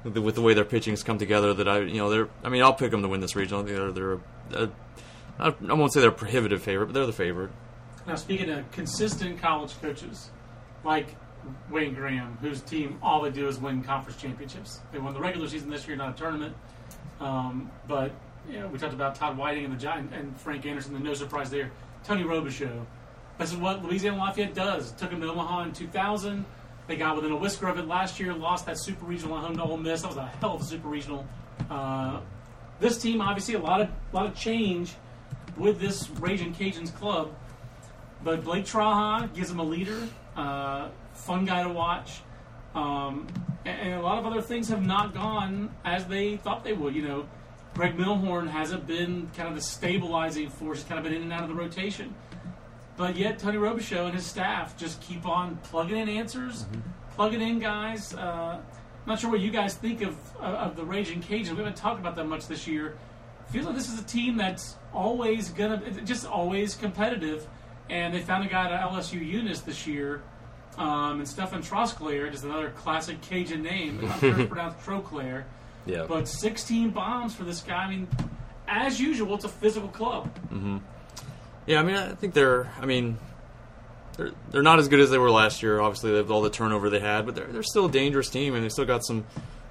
that 0.03 0.21
with 0.21 0.35
the 0.35 0.41
way 0.41 0.53
their 0.53 0.65
pitching's 0.65 1.03
come 1.03 1.17
together 1.17 1.53
that 1.53 1.69
I 1.69 1.79
you 1.79 1.97
know 1.97 2.09
they're. 2.09 2.29
I 2.43 2.49
mean, 2.49 2.61
I'll 2.61 2.73
pick 2.73 2.91
them 2.91 3.01
to 3.01 3.07
win 3.07 3.21
this 3.21 3.35
regional. 3.35 3.63
They're 3.63 3.91
they're. 3.91 4.13
A, 4.53 4.69
I 5.39 5.53
I 5.69 5.73
won't 5.73 5.93
say 5.93 6.01
they're 6.01 6.09
a 6.09 6.13
prohibitive 6.13 6.61
favorite, 6.61 6.87
but 6.87 6.93
they're 6.93 7.05
the 7.05 7.13
favorite. 7.13 7.51
Now, 8.05 8.15
speaking 8.15 8.49
of 8.49 8.69
consistent 8.71 9.41
college 9.41 9.79
coaches, 9.81 10.29
like 10.83 11.15
Wayne 11.69 11.93
Graham, 11.93 12.37
whose 12.41 12.61
team 12.61 12.97
all 13.01 13.21
they 13.21 13.31
do 13.31 13.47
is 13.47 13.59
win 13.59 13.83
conference 13.83 14.19
championships. 14.21 14.79
They 14.91 14.99
won 14.99 15.13
the 15.13 15.19
regular 15.19 15.47
season 15.47 15.69
this 15.69 15.87
year, 15.87 15.95
not 15.97 16.15
a 16.15 16.17
tournament. 16.17 16.55
Um, 17.19 17.71
but 17.87 18.11
you 18.49 18.59
know, 18.59 18.67
we 18.67 18.77
talked 18.77 18.93
about 18.93 19.15
Todd 19.15 19.37
Whiting 19.37 19.65
and 19.65 19.73
the 19.73 19.77
Giant 19.77 20.13
and 20.13 20.39
Frank 20.39 20.65
Anderson. 20.65 20.93
The 20.93 20.99
no 20.99 21.13
surprise 21.13 21.49
there. 21.49 21.71
Tony 22.03 22.23
Robichaux. 22.23 22.85
This 23.37 23.51
is 23.51 23.57
what 23.57 23.83
Louisiana 23.83 24.17
Lafayette 24.17 24.55
does. 24.55 24.91
Took 24.93 25.11
them 25.11 25.21
to 25.21 25.29
Omaha 25.29 25.63
in 25.63 25.73
2000. 25.73 26.45
They 26.87 26.95
got 26.95 27.15
within 27.15 27.31
a 27.31 27.35
whisker 27.35 27.67
of 27.67 27.77
it 27.77 27.87
last 27.87 28.19
year. 28.19 28.33
Lost 28.33 28.65
that 28.65 28.79
super 28.79 29.05
regional 29.05 29.37
at 29.37 29.43
home 29.43 29.57
to 29.57 29.63
Ole 29.63 29.77
Miss. 29.77 30.01
That 30.01 30.07
was 30.07 30.17
a 30.17 30.25
hell 30.25 30.55
of 30.55 30.61
a 30.61 30.63
super 30.63 30.87
regional. 30.87 31.25
Uh, 31.69 32.21
this 32.79 32.97
team, 32.97 33.21
obviously, 33.21 33.55
a 33.55 33.59
lot 33.59 33.81
of 33.81 33.89
lot 34.13 34.25
of 34.25 34.35
change 34.35 34.93
with 35.57 35.79
this 35.79 36.09
Raging 36.11 36.53
Cajuns 36.53 36.95
club. 36.95 37.33
But 38.23 38.43
Blake 38.43 38.65
Traha 38.65 39.33
gives 39.33 39.51
him 39.51 39.59
a 39.59 39.63
leader, 39.63 40.07
uh, 40.35 40.89
fun 41.27 41.45
guy 41.45 41.63
to 41.63 41.69
watch, 41.69 42.21
um, 42.73 43.27
and, 43.65 43.79
and 43.79 43.93
a 43.95 44.01
lot 44.01 44.17
of 44.17 44.25
other 44.25 44.41
things 44.41 44.69
have 44.69 44.85
not 44.85 45.13
gone 45.13 45.69
as 45.83 46.05
they 46.05 46.37
thought 46.37 46.63
they 46.63 46.73
would. 46.73 46.95
You 46.95 47.01
know, 47.03 47.29
Greg 47.73 47.97
Milhorn 47.97 48.47
hasn't 48.47 48.87
been 48.87 49.29
kind 49.35 49.49
of 49.49 49.55
the 49.55 49.61
stabilizing 49.61 50.49
force; 50.49 50.83
kind 50.83 50.97
of 50.97 51.03
been 51.03 51.13
in 51.13 51.23
and 51.23 51.33
out 51.33 51.43
of 51.43 51.49
the 51.49 51.55
rotation. 51.55 52.15
But 52.95 53.15
yet, 53.15 53.37
Tony 53.37 53.57
Robichaux 53.57 54.05
and 54.05 54.15
his 54.15 54.25
staff 54.25 54.75
just 54.77 55.01
keep 55.01 55.27
on 55.27 55.57
plugging 55.57 55.97
in 55.97 56.09
answers, 56.09 56.65
plugging 57.11 57.41
in 57.41 57.59
guys. 57.59 58.15
Uh, 58.15 58.61
not 59.05 59.19
sure 59.19 59.29
what 59.29 59.39
you 59.41 59.51
guys 59.51 59.75
think 59.75 60.01
of 60.01 60.15
uh, 60.39 60.65
of 60.65 60.75
the 60.75 60.83
Raging 60.83 61.21
Cajuns. 61.21 61.51
We 61.51 61.57
haven't 61.57 61.75
talked 61.75 61.99
about 61.99 62.15
that 62.15 62.25
much 62.25 62.47
this 62.47 62.67
year. 62.67 62.97
Feels 63.51 63.65
like 63.65 63.75
this 63.75 63.91
is 63.91 63.99
a 63.99 64.03
team 64.03 64.35
that's 64.35 64.75
always 64.93 65.49
gonna, 65.51 66.01
just 66.01 66.25
always 66.25 66.75
competitive. 66.75 67.47
And 67.89 68.13
they 68.13 68.19
found 68.19 68.45
a 68.45 68.49
guy 68.49 68.69
at 68.69 68.81
LSU 68.81 69.25
Eunice 69.25 69.61
this 69.61 69.87
year, 69.87 70.21
um, 70.77 71.19
and 71.19 71.27
Stefan 71.27 71.61
Trosclair, 71.61 72.31
just 72.31 72.43
another 72.43 72.69
classic 72.71 73.21
Cajun 73.21 73.61
name. 73.63 73.99
I'm 74.03 74.19
sure 74.19 74.39
it's 74.39 74.49
pronounced 74.51 74.79
Troclair. 74.85 75.43
Yeah. 75.85 76.05
But 76.07 76.27
16 76.27 76.89
bombs 76.91 77.33
for 77.33 77.43
this 77.43 77.61
guy. 77.61 77.83
I 77.85 77.89
mean, 77.89 78.07
as 78.67 78.99
usual, 78.99 79.35
it's 79.35 79.45
a 79.45 79.49
physical 79.49 79.87
club. 79.89 80.29
Mm-hmm. 80.53 80.77
Yeah, 81.65 81.79
I 81.79 81.83
mean, 81.83 81.95
I 81.95 82.13
think 82.15 82.33
they're. 82.33 82.69
I 82.81 82.85
mean, 82.85 83.17
they're 84.17 84.31
they're 84.51 84.61
not 84.63 84.79
as 84.79 84.87
good 84.87 84.99
as 84.99 85.09
they 85.09 85.17
were 85.17 85.31
last 85.31 85.61
year. 85.63 85.79
Obviously, 85.81 86.11
with 86.11 86.29
all 86.31 86.41
the 86.41 86.49
turnover 86.49 86.89
they 86.89 86.99
had, 86.99 87.25
but 87.25 87.35
they're 87.35 87.47
they're 87.47 87.63
still 87.63 87.85
a 87.85 87.91
dangerous 87.91 88.29
team, 88.29 88.55
and 88.55 88.63
they 88.63 88.69
still 88.69 88.85
got 88.85 89.05
some 89.05 89.25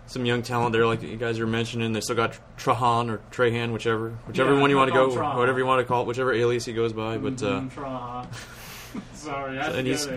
some 0.07 0.25
young 0.25 0.43
talent 0.43 0.73
there, 0.73 0.87
like 0.87 1.03
you 1.03 1.17
guys 1.17 1.39
are 1.41 1.47
mentioning. 1.47 1.93
They 1.93 2.01
still 2.01 2.17
got 2.17 2.39
Trahan 2.59 3.11
or 3.11 3.19
Trahan, 3.33 3.73
whichever 3.73 4.11
whichever 4.27 4.55
Yeah, 4.55 4.61
one 4.61 4.71
you 4.71 4.77
want 4.77 4.89
to 4.89 4.95
go, 4.95 5.09
Trahan. 5.11 5.37
whatever 5.37 5.59
you 5.59 5.67
want 5.67 5.81
to 5.81 5.85
call 5.85 6.03
it, 6.03 6.07
whichever 6.07 6.33
alias 6.33 6.65
he 6.65 6.73
goes 6.73 6.93
by. 6.93 7.17
But 7.19 7.43
uh, 7.43 7.61
Mhm, 7.63 7.71
Traha. 7.73 8.27
Sorry, 9.15 9.59
I 9.59 9.67
And 9.79 9.87
he's-. 9.87 10.09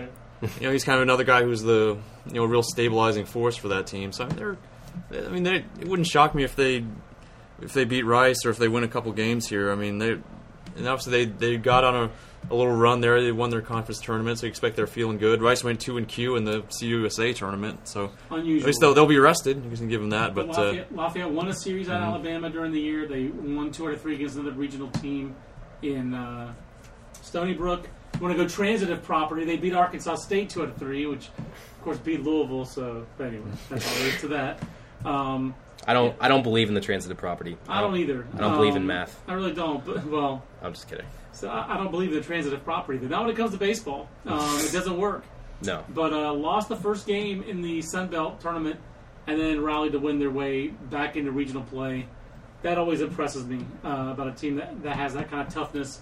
You 0.42 0.48
know, 0.66 0.72
he's 0.72 0.84
kind 0.84 0.96
of 0.96 1.02
another 1.02 1.24
guy 1.24 1.42
who's 1.42 1.62
the 1.62 1.98
you 2.26 2.32
know 2.34 2.44
real 2.44 2.62
stabilizing 2.62 3.24
force 3.26 3.56
for 3.56 3.68
that 3.68 3.86
team. 3.86 4.12
So 4.12 4.24
I 4.24 4.28
mean, 4.28 4.36
they're. 4.36 4.56
I 5.12 5.28
mean, 5.28 5.42
they, 5.44 5.56
it 5.80 5.86
wouldn't 5.88 6.08
shock 6.08 6.34
me 6.34 6.42
if 6.44 6.56
they 6.56 6.84
if 7.62 7.72
they 7.72 7.84
beat 7.84 8.02
Rice 8.04 8.44
or 8.44 8.50
if 8.50 8.58
they 8.58 8.68
win 8.68 8.82
a 8.84 8.88
couple 8.88 9.12
games 9.12 9.46
here. 9.48 9.70
I 9.70 9.74
mean, 9.76 9.98
they 9.98 10.10
and 10.76 10.88
obviously 10.88 11.24
they 11.26 11.32
they 11.32 11.56
got 11.58 11.84
on 11.84 11.94
a, 11.94 12.10
a 12.52 12.54
little 12.54 12.74
run 12.74 13.00
there. 13.00 13.22
They 13.22 13.30
won 13.32 13.50
their 13.50 13.60
conference 13.60 14.00
tournament, 14.00 14.38
so 14.38 14.46
you 14.46 14.50
expect 14.50 14.74
they're 14.76 14.86
feeling 14.88 15.18
good. 15.18 15.42
Rice 15.42 15.62
went 15.62 15.80
two 15.80 15.96
and 15.96 16.08
Q 16.08 16.36
in 16.36 16.44
the 16.44 16.62
CUSA 16.62 17.34
tournament, 17.36 17.86
so 17.86 18.10
at 18.30 18.44
least 18.44 18.80
they'll 18.80 18.94
they'll 18.94 19.06
be 19.06 19.18
rested. 19.18 19.62
You 19.64 19.76
can 19.76 19.88
give 19.88 20.00
them 20.00 20.10
that, 20.10 20.34
But 20.34 20.48
uh, 20.48 20.62
Lafayette, 20.62 20.94
Lafayette 20.96 21.30
won 21.30 21.48
a 21.48 21.54
series 21.54 21.86
Mm-hmm. 21.86 21.96
at 21.96 22.02
Alabama 22.02 22.50
during 22.50 22.72
the 22.72 22.80
year. 22.80 23.06
They 23.06 23.26
won 23.26 23.70
two 23.70 23.86
out 23.86 23.94
of 23.94 24.00
three 24.00 24.16
against 24.16 24.36
another 24.36 24.56
regional 24.56 24.88
team 24.90 25.36
in 25.82 26.14
uh, 26.14 26.52
Stony 27.22 27.54
Brook. 27.54 27.88
You 28.14 28.20
want 28.20 28.36
to 28.36 28.42
go 28.42 28.48
transitive 28.48 29.02
property? 29.02 29.44
They 29.44 29.56
beat 29.56 29.72
Arkansas 29.74 30.16
State 30.16 30.50
two 30.50 30.62
out 30.62 30.68
of 30.68 30.76
three, 30.76 31.06
which 31.06 31.28
of 31.38 31.82
course 31.82 31.98
beat 31.98 32.22
Louisville. 32.22 32.64
So 32.66 33.06
anyway, 33.18 33.50
that's 33.68 33.86
all 33.88 33.98
there 33.98 34.08
is 34.08 34.20
to 34.20 34.28
that. 34.28 34.62
Um, 35.04 35.54
I 35.86 35.94
don't. 35.94 36.14
I 36.20 36.28
don't 36.28 36.42
believe 36.42 36.68
in 36.68 36.74
the 36.74 36.80
transitive 36.82 37.16
property. 37.16 37.56
I 37.68 37.80
don't 37.80 37.96
either. 37.96 38.26
I 38.34 38.38
don't 38.40 38.56
believe 38.56 38.76
in 38.76 38.82
Um, 38.82 38.86
math. 38.88 39.18
I 39.26 39.32
really 39.34 39.54
don't. 39.54 39.84
But 39.84 40.04
well, 40.04 40.42
I'm 40.62 40.74
just 40.74 40.88
kidding. 40.88 41.06
so 41.32 41.48
I, 41.48 41.74
I 41.74 41.76
don't 41.78 41.90
believe 41.90 42.10
in 42.10 42.16
the 42.16 42.22
transitive 42.24 42.62
property. 42.64 42.98
Not 42.98 43.22
when 43.22 43.30
it 43.30 43.36
comes 43.36 43.52
to 43.52 43.56
baseball. 43.58 44.08
Um, 44.26 44.38
it 44.60 44.72
doesn't 44.72 44.98
work. 44.98 45.24
No. 45.62 45.84
but 45.90 46.12
uh, 46.14 46.32
lost 46.32 46.68
the 46.70 46.76
first 46.76 47.06
game 47.06 47.42
in 47.42 47.60
the 47.60 47.82
Sun 47.82 48.08
Belt 48.08 48.40
tournament, 48.40 48.80
and 49.26 49.38
then 49.38 49.62
rallied 49.62 49.92
to 49.92 49.98
win 49.98 50.18
their 50.18 50.30
way 50.30 50.68
back 50.68 51.16
into 51.16 51.30
regional 51.32 51.62
play. 51.62 52.06
That 52.62 52.76
always 52.78 53.00
impresses 53.02 53.46
me 53.46 53.64
uh, 53.84 54.08
about 54.12 54.28
a 54.28 54.32
team 54.32 54.56
that, 54.56 54.82
that 54.82 54.96
has 54.96 55.14
that 55.14 55.30
kind 55.30 55.46
of 55.46 55.52
toughness. 55.52 56.00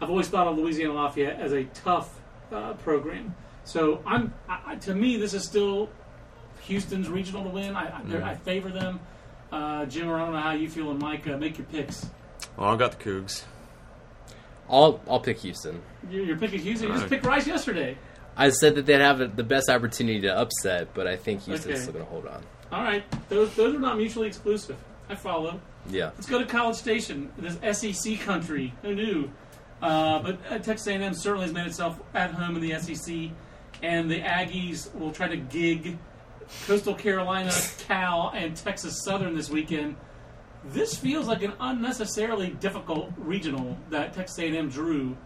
I've 0.00 0.10
always 0.10 0.28
thought 0.28 0.46
of 0.46 0.56
Louisiana 0.56 0.94
Lafayette 0.94 1.38
as 1.40 1.52
a 1.52 1.64
tough 1.64 2.18
uh, 2.52 2.72
program. 2.74 3.34
So 3.64 4.02
I'm 4.06 4.32
I, 4.48 4.60
I- 4.66 4.76
to 4.76 4.94
me 4.94 5.16
this 5.16 5.34
is 5.34 5.44
still 5.44 5.88
Houston's 6.62 7.08
regional 7.08 7.44
to 7.44 7.50
win. 7.50 7.76
I, 7.76 7.98
I, 7.98 8.02
they're- 8.04 8.22
I 8.22 8.34
favor 8.34 8.70
them. 8.70 9.00
Uh, 9.52 9.84
Jim, 9.86 10.08
I 10.08 10.18
don't 10.18 10.32
know 10.32 10.40
how 10.40 10.52
you 10.52 10.68
feel, 10.70 10.90
and 10.92 11.00
Mike, 11.00 11.26
uh, 11.26 11.36
make 11.36 11.58
your 11.58 11.66
picks. 11.66 12.06
well, 12.56 12.68
I 12.70 12.76
got 12.76 12.96
the 12.98 13.04
Cougs. 13.04 13.42
I'll 14.68 15.00
I'll 15.08 15.20
pick 15.20 15.38
Houston. 15.40 15.82
You're, 16.08 16.24
you're 16.24 16.36
picking 16.36 16.60
Houston. 16.60 16.86
You 16.88 16.94
just 16.94 17.02
Right. 17.04 17.10
picked 17.10 17.26
Rice 17.26 17.46
yesterday. 17.46 17.98
I 18.36 18.50
said 18.50 18.76
that 18.76 18.86
they'd 18.86 19.00
have 19.00 19.36
the 19.36 19.42
best 19.42 19.68
opportunity 19.68 20.20
to 20.22 20.38
upset, 20.38 20.94
but 20.94 21.06
I 21.08 21.16
think 21.16 21.42
Houston's 21.42 21.72
Okay. 21.74 21.80
still 21.80 21.92
going 21.94 22.04
to 22.04 22.10
hold 22.10 22.26
on. 22.26 22.42
All 22.72 22.82
right, 22.84 23.02
those 23.28 23.52
those 23.56 23.74
are 23.74 23.78
not 23.80 23.96
mutually 23.96 24.28
exclusive. 24.28 24.76
I 25.08 25.16
follow. 25.16 25.60
Yeah. 25.88 26.10
Let's 26.14 26.28
go 26.28 26.38
to 26.38 26.46
College 26.46 26.76
Station, 26.76 27.32
this 27.36 27.56
SEC 27.78 28.20
country. 28.20 28.72
Who 28.82 28.94
knew? 28.94 29.30
Uh, 29.82 30.20
but 30.22 30.38
uh, 30.50 30.58
Texas 30.58 30.86
A&M 30.86 31.14
certainly 31.14 31.46
has 31.46 31.54
made 31.54 31.66
itself 31.66 32.00
at 32.14 32.32
home 32.32 32.56
in 32.56 32.62
the 32.62 32.78
SEC, 32.78 33.30
and 33.82 34.10
the 34.10 34.20
Aggies 34.20 34.94
will 34.94 35.12
try 35.12 35.26
to 35.28 35.36
gig 35.36 35.98
Coastal 36.66 36.94
Carolina, 36.94 37.52
Cal, 37.86 38.32
and 38.34 38.56
Texas 38.56 39.02
Southern 39.04 39.34
this 39.34 39.48
weekend. 39.48 39.96
This 40.64 40.94
feels 40.96 41.26
like 41.26 41.42
an 41.42 41.54
unnecessarily 41.60 42.50
difficult 42.50 43.12
regional 43.16 43.78
that 43.88 44.12
Texas 44.12 44.38
A&M 44.38 44.68
drew, 44.68 45.16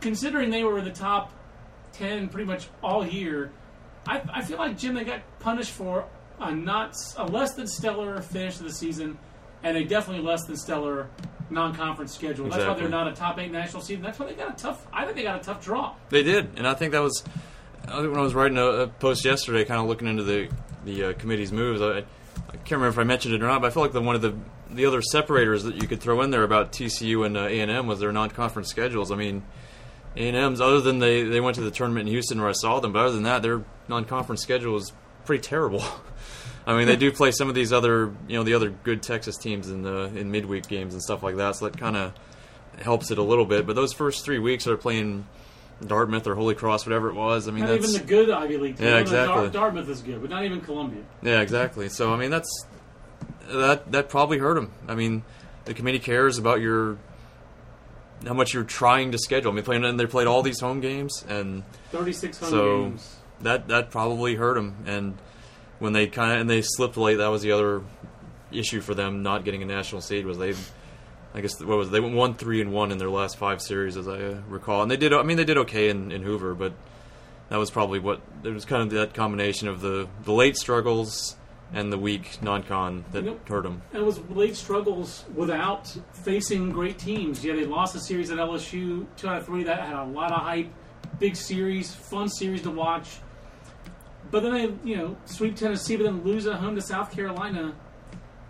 considering 0.00 0.50
they 0.50 0.64
were 0.64 0.82
the 0.82 0.90
top 0.90 1.32
ten 1.92 2.28
pretty 2.28 2.46
much 2.46 2.68
all 2.82 3.06
year. 3.06 3.50
I, 4.06 4.22
I 4.32 4.42
feel 4.42 4.58
like 4.58 4.76
Jim 4.76 4.94
they 4.94 5.04
got 5.04 5.22
punished 5.38 5.72
for 5.72 6.06
a 6.40 6.54
not 6.54 6.94
a 7.16 7.26
less 7.26 7.54
than 7.54 7.66
stellar 7.66 8.20
finish 8.20 8.58
to 8.58 8.64
the 8.64 8.72
season, 8.72 9.18
and 9.62 9.76
a 9.76 9.84
definitely 9.84 10.24
less 10.24 10.44
than 10.44 10.56
stellar 10.56 11.08
non-conference 11.50 12.14
schedule. 12.14 12.48
That's 12.48 12.66
why 12.66 12.74
they're 12.74 12.88
not 12.88 13.08
a 13.08 13.12
top 13.12 13.38
eight 13.38 13.50
national 13.50 13.82
seed. 13.82 14.02
That's 14.02 14.18
why 14.18 14.26
they 14.26 14.34
got 14.34 14.54
a 14.54 14.62
tough. 14.62 14.86
I 14.92 15.04
think 15.04 15.16
they 15.16 15.22
got 15.22 15.40
a 15.40 15.44
tough 15.44 15.64
draw. 15.64 15.94
They 16.10 16.22
did, 16.22 16.50
and 16.56 16.66
I 16.66 16.74
think 16.74 16.92
that 16.92 17.00
was 17.00 17.24
I 17.90 18.00
think 18.00 18.10
when 18.10 18.20
I 18.20 18.22
was 18.22 18.34
writing 18.34 18.58
a, 18.58 18.66
a 18.66 18.86
post 18.88 19.24
yesterday, 19.24 19.64
kind 19.64 19.80
of 19.80 19.86
looking 19.86 20.08
into 20.08 20.22
the 20.22 20.48
the 20.84 21.04
uh, 21.04 21.12
committee's 21.14 21.52
moves. 21.52 21.80
I, 21.80 21.98
I 21.98 22.52
can't 22.52 22.72
remember 22.72 22.88
if 22.88 22.98
I 22.98 23.04
mentioned 23.04 23.34
it 23.34 23.42
or 23.42 23.46
not, 23.46 23.60
but 23.60 23.68
I 23.68 23.70
feel 23.70 23.82
like 23.82 23.92
the 23.92 24.00
one 24.00 24.14
of 24.14 24.22
the 24.22 24.34
the 24.70 24.86
other 24.86 25.00
separators 25.00 25.64
that 25.64 25.76
you 25.76 25.88
could 25.88 26.00
throw 26.00 26.20
in 26.22 26.30
there 26.30 26.42
about 26.42 26.72
TCU 26.72 27.24
and 27.24 27.36
uh, 27.36 27.46
A 27.46 27.60
and 27.60 27.70
M 27.70 27.86
was 27.86 28.00
their 28.00 28.12
non-conference 28.12 28.68
schedules. 28.68 29.10
I 29.10 29.16
mean, 29.16 29.42
A 30.16 30.28
and 30.28 30.36
M's 30.36 30.60
other 30.60 30.80
than 30.80 30.98
they 30.98 31.22
they 31.22 31.40
went 31.40 31.54
to 31.56 31.62
the 31.62 31.70
tournament 31.70 32.08
in 32.08 32.12
Houston 32.12 32.40
where 32.40 32.50
I 32.50 32.52
saw 32.52 32.80
them, 32.80 32.92
but 32.92 33.00
other 33.00 33.14
than 33.14 33.22
that, 33.24 33.42
their 33.42 33.62
non-conference 33.88 34.42
schedule 34.42 34.76
is 34.76 34.92
pretty 35.24 35.42
terrible. 35.42 35.82
I 36.68 36.76
mean, 36.76 36.86
they 36.86 36.96
do 36.96 37.10
play 37.10 37.30
some 37.32 37.48
of 37.48 37.54
these 37.54 37.72
other, 37.72 38.12
you 38.28 38.36
know, 38.36 38.42
the 38.44 38.52
other 38.54 38.68
good 38.70 39.02
Texas 39.02 39.36
teams 39.38 39.70
in 39.70 39.82
the 39.82 40.04
in 40.14 40.30
midweek 40.30 40.68
games 40.68 40.92
and 40.92 41.02
stuff 41.02 41.22
like 41.22 41.36
that. 41.36 41.56
So 41.56 41.64
that 41.68 41.78
kind 41.78 41.96
of 41.96 42.12
helps 42.82 43.10
it 43.10 43.18
a 43.18 43.22
little 43.22 43.46
bit. 43.46 43.66
But 43.66 43.74
those 43.74 43.92
first 43.94 44.24
three 44.24 44.38
weeks 44.38 44.66
are 44.66 44.76
playing 44.76 45.26
Dartmouth 45.84 46.26
or 46.26 46.34
Holy 46.34 46.54
Cross, 46.54 46.84
whatever 46.86 47.08
it 47.08 47.14
was. 47.14 47.48
I 47.48 47.52
mean, 47.52 47.60
Not 47.64 47.70
that's 47.80 47.88
even 47.94 48.00
the 48.00 48.06
good 48.06 48.30
Ivy 48.30 48.56
League 48.58 48.76
team. 48.76 48.86
Yeah, 48.86 48.98
exactly. 48.98 49.44
Dar- 49.44 49.70
Dartmouth 49.70 49.88
is 49.88 50.02
good, 50.02 50.20
but 50.20 50.28
not 50.28 50.44
even 50.44 50.60
Columbia. 50.60 51.02
yeah, 51.22 51.40
exactly. 51.40 51.88
So 51.88 52.12
I 52.12 52.16
mean, 52.16 52.30
that's 52.30 52.66
that 53.48 53.90
that 53.92 54.08
probably 54.10 54.38
hurt 54.38 54.54
them. 54.54 54.70
I 54.86 54.94
mean, 54.94 55.22
the 55.64 55.72
committee 55.74 55.98
cares 56.00 56.36
about 56.38 56.60
your 56.60 56.98
how 58.26 58.34
much 58.34 58.52
you're 58.52 58.64
trying 58.64 59.12
to 59.12 59.18
schedule. 59.18 59.52
I 59.52 59.54
mean, 59.54 59.64
playing 59.64 59.84
and 59.84 59.98
they 59.98 60.06
played 60.06 60.26
all 60.26 60.42
these 60.42 60.60
home 60.60 60.80
games, 60.80 61.24
and 61.28 61.62
Thirty-six 61.92 62.38
home 62.40 62.50
So- 62.50 62.82
games. 62.82 63.16
that 63.40 63.68
that 63.68 63.90
probably 63.90 64.34
hurt 64.34 64.54
them. 64.54 64.74
And 64.86 65.16
when 65.78 65.92
they 65.92 66.06
kind 66.06 66.32
of 66.32 66.40
and 66.40 66.50
they 66.50 66.62
slipped 66.62 66.96
late, 66.96 67.16
that 67.16 67.28
was 67.28 67.42
the 67.42 67.52
other 67.52 67.82
issue 68.50 68.80
for 68.80 68.94
them 68.94 69.22
not 69.22 69.44
getting 69.44 69.62
a 69.62 69.66
national 69.66 70.00
seed 70.00 70.24
was 70.24 70.38
they 70.38 70.54
I 71.34 71.42
guess 71.42 71.60
what 71.62 71.76
was 71.76 71.88
it? 71.88 71.90
they 71.90 72.00
went 72.00 72.14
one 72.14 72.34
three 72.34 72.60
and 72.60 72.72
one 72.72 72.90
in 72.90 72.98
their 72.98 73.10
last 73.10 73.36
five 73.36 73.60
series, 73.60 73.96
as 73.96 74.08
I 74.08 74.16
recall, 74.48 74.82
and 74.82 74.90
they 74.90 74.96
did. 74.96 75.12
I 75.12 75.22
mean, 75.22 75.36
they 75.36 75.44
did 75.44 75.58
okay 75.58 75.90
in, 75.90 76.10
in 76.10 76.22
Hoover, 76.22 76.54
but 76.54 76.72
that 77.50 77.58
was 77.58 77.70
probably 77.70 77.98
what 77.98 78.20
it 78.44 78.48
was 78.50 78.64
kind 78.64 78.82
of 78.82 78.90
that 78.90 79.12
combination 79.14 79.68
of 79.68 79.80
the 79.80 80.08
the 80.24 80.32
late 80.32 80.56
struggles 80.56 81.36
and 81.70 81.92
the 81.92 81.98
weak 81.98 82.38
non-con 82.42 83.04
that 83.12 83.24
Yep. 83.24 83.46
hurt 83.46 83.62
them. 83.64 83.82
And 83.92 84.02
it 84.02 84.06
was 84.06 84.18
late 84.30 84.56
struggles 84.56 85.26
without 85.34 85.94
facing 86.14 86.70
great 86.70 86.98
teams. 86.98 87.44
Yeah, 87.44 87.54
they 87.56 87.66
lost 87.66 87.94
a 87.94 88.00
series 88.00 88.30
at 88.30 88.38
LSU, 88.38 89.04
two 89.18 89.28
out 89.28 89.36
of 89.40 89.44
three. 89.46 89.64
That 89.64 89.80
had 89.80 89.96
a 89.96 90.04
lot 90.04 90.32
of 90.32 90.40
hype. 90.40 90.70
Big 91.18 91.36
series, 91.36 91.94
fun 91.94 92.30
series 92.30 92.62
to 92.62 92.70
watch. 92.70 93.18
But 94.30 94.42
then 94.42 94.52
they, 94.52 94.90
you 94.90 94.96
know, 94.96 95.16
sweep 95.24 95.56
Tennessee, 95.56 95.96
but 95.96 96.04
then 96.04 96.22
lose 96.22 96.46
at 96.46 96.56
home 96.56 96.74
to 96.74 96.82
South 96.82 97.10
Carolina. 97.10 97.74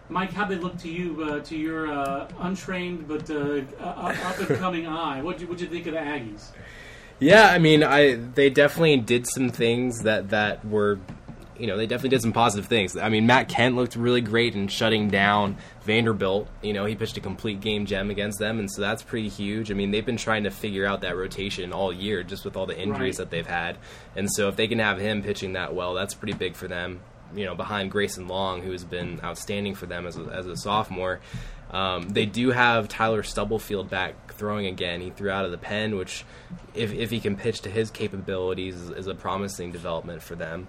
Mike, 0.08 0.32
how 0.32 0.46
they 0.46 0.56
look 0.56 0.78
to 0.78 0.88
you, 0.88 1.22
uh, 1.22 1.40
to 1.40 1.56
your 1.56 1.92
uh, 1.92 2.28
untrained 2.40 3.06
but 3.06 3.30
uh, 3.30 3.62
up 3.78 4.38
and 4.38 4.58
coming 4.58 4.86
eye? 4.88 5.22
What 5.22 5.42
would 5.46 5.60
you 5.60 5.66
think 5.66 5.86
of 5.86 5.92
the 5.92 6.00
Aggies? 6.00 6.50
Yeah, 7.20 7.48
I 7.48 7.58
mean, 7.58 7.82
I 7.82 8.14
they 8.14 8.48
definitely 8.48 8.96
did 8.98 9.26
some 9.26 9.50
things 9.50 10.02
that 10.02 10.30
that 10.30 10.64
were, 10.64 10.98
you 11.58 11.66
know, 11.66 11.76
they 11.76 11.86
definitely 11.86 12.10
did 12.10 12.22
some 12.22 12.32
positive 12.32 12.66
things. 12.66 12.96
I 12.96 13.08
mean, 13.08 13.26
Matt 13.26 13.48
Kent 13.48 13.74
looked 13.76 13.96
really 13.96 14.20
great 14.20 14.54
in 14.54 14.68
shutting 14.68 15.08
down 15.08 15.56
Vanderbilt. 15.82 16.48
You 16.62 16.72
know, 16.72 16.84
he 16.84 16.94
pitched 16.94 17.16
a 17.16 17.20
complete 17.20 17.60
game 17.60 17.86
gem 17.86 18.10
against 18.10 18.38
them, 18.38 18.58
and 18.58 18.70
so 18.70 18.80
that's 18.80 19.02
pretty 19.02 19.28
huge. 19.28 19.70
I 19.70 19.74
mean, 19.74 19.90
they've 19.90 20.06
been 20.06 20.16
trying 20.16 20.44
to 20.44 20.50
figure 20.50 20.86
out 20.86 21.00
that 21.00 21.16
rotation 21.16 21.72
all 21.72 21.92
year, 21.92 22.22
just 22.22 22.44
with 22.44 22.56
all 22.56 22.66
the 22.66 22.78
injuries 22.78 23.18
Right. 23.18 23.24
that 23.24 23.30
they've 23.30 23.46
had, 23.46 23.76
and 24.16 24.30
so 24.30 24.48
if 24.48 24.56
they 24.56 24.68
can 24.68 24.78
have 24.78 24.98
him 24.98 25.22
pitching 25.22 25.54
that 25.54 25.74
well, 25.74 25.94
that's 25.94 26.14
pretty 26.14 26.34
big 26.34 26.54
for 26.54 26.68
them. 26.68 27.00
You 27.34 27.44
know, 27.44 27.54
behind 27.54 27.90
Grayson 27.90 28.26
Long, 28.26 28.62
who 28.62 28.72
has 28.72 28.84
been 28.84 29.20
outstanding 29.22 29.74
for 29.74 29.84
them 29.86 30.06
as 30.06 30.16
a, 30.16 30.22
as 30.22 30.46
a 30.46 30.56
sophomore. 30.56 31.20
Um, 31.70 32.08
they 32.08 32.24
do 32.24 32.50
have 32.52 32.88
Tyler 32.88 33.22
Stubblefield 33.22 33.90
back 33.90 34.32
throwing 34.32 34.64
again. 34.66 35.02
He 35.02 35.10
threw 35.10 35.28
out 35.30 35.44
of 35.44 35.50
the 35.50 35.58
pen, 35.58 35.96
which, 35.96 36.24
if, 36.72 36.94
if 36.94 37.10
he 37.10 37.20
can 37.20 37.36
pitch 37.36 37.60
to 37.62 37.70
his 37.70 37.90
capabilities, 37.90 38.74
is, 38.76 38.88
is 38.90 39.06
a 39.06 39.14
promising 39.14 39.70
development 39.72 40.22
for 40.22 40.34
them. 40.34 40.68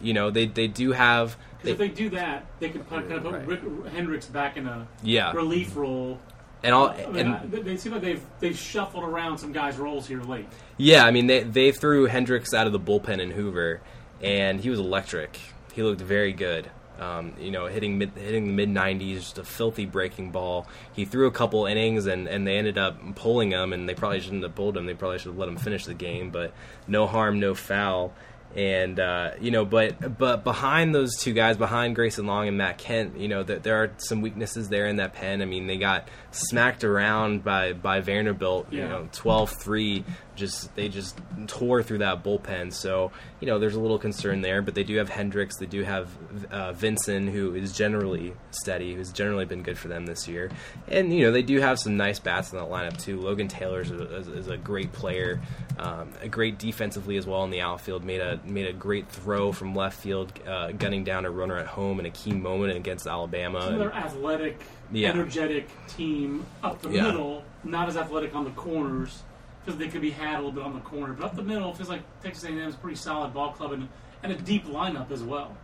You 0.00 0.14
know, 0.14 0.30
they, 0.30 0.46
they 0.46 0.66
do 0.68 0.92
have. 0.92 1.36
'Cause 1.60 1.70
if 1.72 1.78
they 1.78 1.88
do 1.88 2.10
that, 2.10 2.46
they 2.60 2.68
could 2.70 2.88
put, 2.88 3.08
kind 3.08 3.14
of 3.14 3.22
put 3.24 3.32
Right. 3.34 3.46
Rick 3.46 3.60
Hendrix 3.92 4.26
back 4.26 4.56
in 4.56 4.66
a 4.68 4.86
yeah, 5.02 5.32
relief 5.32 5.76
role. 5.76 6.20
and 6.62 6.72
all 6.72 6.90
I 6.90 7.06
mean, 7.06 7.26
and 7.34 7.50
they, 7.50 7.62
they 7.62 7.76
seem 7.76 7.92
like 7.92 8.02
they've 8.02 8.22
they've 8.38 8.56
shuffled 8.56 9.02
around 9.02 9.38
some 9.38 9.50
guys' 9.52 9.76
roles 9.76 10.06
here 10.06 10.22
late. 10.22 10.46
Yeah, 10.76 11.04
I 11.04 11.10
mean 11.10 11.26
they 11.26 11.42
they 11.42 11.72
threw 11.72 12.06
Hendrix 12.06 12.54
out 12.54 12.68
of 12.68 12.72
the 12.72 12.78
bullpen 12.78 13.18
in 13.18 13.32
Hoover, 13.32 13.80
and 14.22 14.60
he 14.60 14.70
was 14.70 14.78
electric. 14.78 15.38
He 15.72 15.82
looked 15.82 16.00
very 16.00 16.32
good. 16.32 16.70
Um, 17.00 17.34
you 17.40 17.52
know, 17.52 17.66
hitting 17.66 17.96
mid, 17.98 18.10
hitting 18.16 18.46
the 18.46 18.52
mid 18.52 18.68
90s, 18.68 19.14
just 19.14 19.38
a 19.38 19.44
filthy 19.44 19.86
breaking 19.86 20.30
ball. 20.32 20.66
He 20.92 21.04
threw 21.04 21.26
a 21.28 21.30
couple 21.30 21.64
innings, 21.66 22.06
and, 22.06 22.26
and 22.26 22.44
they 22.44 22.56
ended 22.58 22.76
up 22.76 22.98
pulling 23.14 23.52
him, 23.52 23.72
and 23.72 23.88
they 23.88 23.94
probably 23.94 24.18
shouldn't 24.20 24.42
have 24.42 24.56
pulled 24.56 24.76
him. 24.76 24.86
They 24.86 24.94
probably 24.94 25.18
should 25.20 25.28
have 25.28 25.38
let 25.38 25.48
him 25.48 25.56
finish 25.58 25.84
the 25.84 25.94
game, 25.94 26.30
but 26.30 26.52
no 26.88 27.06
harm, 27.06 27.38
no 27.38 27.54
foul. 27.54 28.12
And 28.58 28.98
uh, 28.98 29.30
you 29.40 29.52
know, 29.52 29.64
but 29.64 30.18
but 30.18 30.42
behind 30.42 30.92
those 30.92 31.14
two 31.16 31.32
guys, 31.32 31.56
behind 31.56 31.94
Grayson 31.94 32.26
Long 32.26 32.48
and 32.48 32.58
Matt 32.58 32.76
Kent, 32.76 33.16
you 33.16 33.28
know, 33.28 33.44
there, 33.44 33.60
there 33.60 33.82
are 33.84 33.92
some 33.98 34.20
weaknesses 34.20 34.68
there 34.68 34.86
in 34.86 34.96
that 34.96 35.14
pen. 35.14 35.42
I 35.42 35.44
mean, 35.44 35.68
they 35.68 35.76
got 35.76 36.08
smacked 36.32 36.82
around 36.82 37.44
by 37.44 37.72
by 37.72 38.00
Vanderbilt. 38.00 38.72
You 38.72 38.80
Yeah. 38.80 38.88
know, 38.88 39.08
12-3 39.12 40.02
just 40.38 40.74
they 40.76 40.88
just 40.88 41.18
tore 41.46 41.82
through 41.82 41.98
that 41.98 42.24
bullpen 42.24 42.72
so 42.72 43.10
you 43.40 43.46
know 43.46 43.58
there's 43.58 43.74
a 43.74 43.80
little 43.80 43.98
concern 43.98 44.40
there 44.40 44.62
but 44.62 44.74
they 44.74 44.84
do 44.84 44.96
have 44.96 45.08
hendrix 45.10 45.56
they 45.58 45.66
do 45.66 45.82
have 45.82 46.08
uh, 46.50 46.72
vincent 46.72 47.28
who 47.28 47.54
is 47.54 47.72
generally 47.72 48.32
steady 48.50 48.94
who's 48.94 49.12
generally 49.12 49.44
been 49.44 49.62
good 49.62 49.76
for 49.76 49.88
them 49.88 50.06
this 50.06 50.26
year 50.26 50.50
and 50.88 51.12
you 51.12 51.22
know 51.22 51.32
they 51.32 51.42
do 51.42 51.60
have 51.60 51.78
some 51.78 51.96
nice 51.96 52.18
bats 52.18 52.52
in 52.52 52.58
that 52.58 52.68
lineup 52.68 52.96
too 52.98 53.20
logan 53.20 53.48
taylor 53.48 53.80
is 53.82 53.90
a, 53.90 54.16
is- 54.32 54.48
a 54.48 54.56
great 54.56 54.90
player 54.92 55.40
um, 55.78 56.10
a 56.22 56.28
great 56.28 56.58
defensively 56.58 57.16
as 57.18 57.26
well 57.26 57.44
in 57.44 57.50
the 57.50 57.60
outfield 57.60 58.02
made 58.04 58.20
a 58.20 58.40
made 58.44 58.66
a 58.66 58.72
great 58.72 59.08
throw 59.08 59.52
from 59.52 59.74
left 59.74 60.00
field 60.00 60.32
uh, 60.46 60.72
gunning 60.72 61.04
down 61.04 61.24
a 61.26 61.30
runner 61.30 61.56
at 61.58 61.66
home 61.66 62.00
in 62.00 62.06
a 62.06 62.10
key 62.10 62.32
moment 62.32 62.74
against 62.76 63.06
alabama 63.06 63.58
Another 63.58 63.92
athletic, 63.92 64.58
Yeah. 64.92 65.10
energetic 65.10 65.68
team 65.88 66.46
up 66.62 66.80
the 66.82 66.90
Yeah. 66.90 67.02
middle, 67.04 67.42
not 67.64 67.88
as 67.88 67.96
athletic 67.96 68.34
on 68.34 68.44
the 68.44 68.50
corners 68.50 69.22
because 69.64 69.78
they 69.78 69.88
could 69.88 70.00
be 70.02 70.10
had 70.10 70.34
a 70.34 70.38
little 70.38 70.52
bit 70.52 70.62
on 70.64 70.74
the 70.74 70.80
corner, 70.80 71.12
but 71.14 71.24
up 71.26 71.36
the 71.36 71.42
middle 71.42 71.72
feels 71.74 71.88
like 71.88 72.02
Texas 72.22 72.44
A&M 72.44 72.58
is 72.58 72.74
a 72.74 72.78
pretty 72.78 72.96
solid 72.96 73.32
ball 73.34 73.52
club 73.52 73.72
and, 73.72 73.88
and 74.22 74.32
a 74.32 74.36
deep 74.36 74.64
lineup 74.66 75.10
as 75.10 75.22
well. 75.22 75.56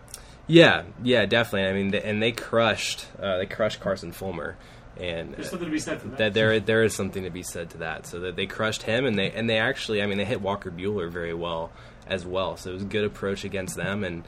yeah 0.46 0.82
yeah 1.02 1.24
definitely 1.24 1.68
i 1.68 1.72
mean 1.72 1.94
and 1.94 2.22
they 2.22 2.30
crushed 2.32 3.06
uh, 3.18 3.38
they 3.38 3.46
crushed 3.46 3.80
carson 3.80 4.12
fulmer 4.12 4.56
and 4.98 5.34
There's 5.34 5.50
something 5.50 5.66
to 5.66 5.72
be 5.72 5.78
said 5.80 6.00
for 6.00 6.08
that. 6.08 6.18
that 6.18 6.34
there 6.34 6.60
there 6.60 6.84
is 6.84 6.94
something 6.94 7.24
to 7.24 7.30
be 7.30 7.42
said 7.42 7.70
to 7.70 7.78
that. 7.78 8.06
So 8.06 8.20
that 8.20 8.36
they 8.36 8.46
crushed 8.46 8.82
him, 8.84 9.06
and 9.06 9.18
they 9.18 9.28
and 9.32 9.50
they 9.50 9.58
actually, 9.58 10.00
I 10.00 10.06
mean, 10.06 10.18
they 10.18 10.24
hit 10.24 10.40
Walker 10.40 10.70
Buehler 10.70 11.10
very 11.10 11.34
well 11.34 11.72
as 12.06 12.24
well. 12.24 12.56
So 12.56 12.70
it 12.70 12.74
was 12.74 12.82
a 12.84 12.86
good 12.86 13.02
approach 13.02 13.42
against 13.44 13.74
them, 13.74 14.04
and 14.04 14.22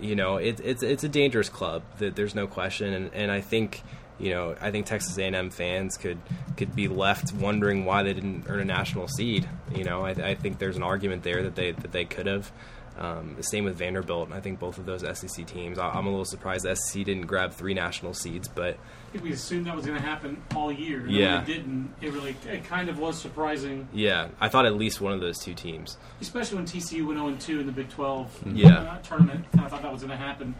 you 0.00 0.16
know, 0.16 0.38
it, 0.38 0.58
it's 0.64 0.82
it's 0.82 1.04
a 1.04 1.08
dangerous 1.08 1.48
club. 1.48 1.84
That 1.98 2.16
there's 2.16 2.34
no 2.34 2.48
question, 2.48 2.92
and 2.92 3.14
and 3.14 3.30
I 3.30 3.40
think. 3.40 3.82
You 4.20 4.30
know, 4.30 4.54
I 4.60 4.70
think 4.70 4.86
Texas 4.86 5.16
A&M 5.18 5.50
fans 5.50 5.96
could 5.96 6.18
could 6.56 6.76
be 6.76 6.88
left 6.88 7.32
wondering 7.32 7.84
why 7.84 8.02
they 8.02 8.12
didn't 8.12 8.44
earn 8.48 8.60
a 8.60 8.64
national 8.64 9.08
seed. 9.08 9.48
You 9.74 9.84
know, 9.84 10.04
I, 10.04 10.10
I 10.10 10.34
think 10.34 10.58
there's 10.58 10.76
an 10.76 10.82
argument 10.82 11.22
there 11.22 11.42
that 11.44 11.54
they 11.56 11.72
that 11.72 11.92
they 11.92 12.04
could 12.04 12.26
have. 12.26 12.52
Um, 12.98 13.34
the 13.36 13.42
same 13.42 13.64
with 13.64 13.76
Vanderbilt. 13.76 14.26
And 14.26 14.34
I 14.34 14.40
think 14.40 14.58
both 14.58 14.76
of 14.76 14.84
those 14.84 15.00
SEC 15.18 15.46
teams. 15.46 15.78
I, 15.78 15.88
I'm 15.88 16.06
a 16.06 16.10
little 16.10 16.26
surprised 16.26 16.66
SEC 16.66 17.04
didn't 17.04 17.26
grab 17.28 17.52
three 17.52 17.72
national 17.72 18.12
seeds, 18.12 18.46
but 18.46 18.74
I 19.08 19.12
think 19.12 19.24
we 19.24 19.32
assumed 19.32 19.64
that 19.66 19.76
was 19.76 19.86
going 19.86 19.96
to 19.98 20.04
happen 20.04 20.42
all 20.54 20.70
year. 20.70 21.00
And 21.00 21.10
Yeah. 21.10 21.40
it 21.40 21.46
didn't. 21.46 21.94
It 22.02 22.12
really, 22.12 22.36
it 22.46 22.64
kind 22.64 22.90
of 22.90 22.98
was 22.98 23.18
surprising, 23.18 23.88
yeah, 23.94 24.28
I 24.38 24.48
thought 24.50 24.66
at 24.66 24.74
least 24.74 25.00
one 25.00 25.14
of 25.14 25.20
those 25.20 25.38
two 25.38 25.54
teams. 25.54 25.96
especially 26.20 26.56
when 26.56 26.66
TCU 26.66 27.06
went 27.06 27.18
0 27.18 27.36
2 27.54 27.60
in 27.60 27.66
the 27.66 27.72
Big 27.72 27.88
12 27.88 28.42
Yeah. 28.54 28.68
uh, 28.80 28.98
tournament. 28.98 29.46
I 29.54 29.68
thought 29.68 29.80
that 29.80 29.92
was 29.92 30.02
going 30.02 30.10
to 30.10 30.16
happen. 30.22 30.54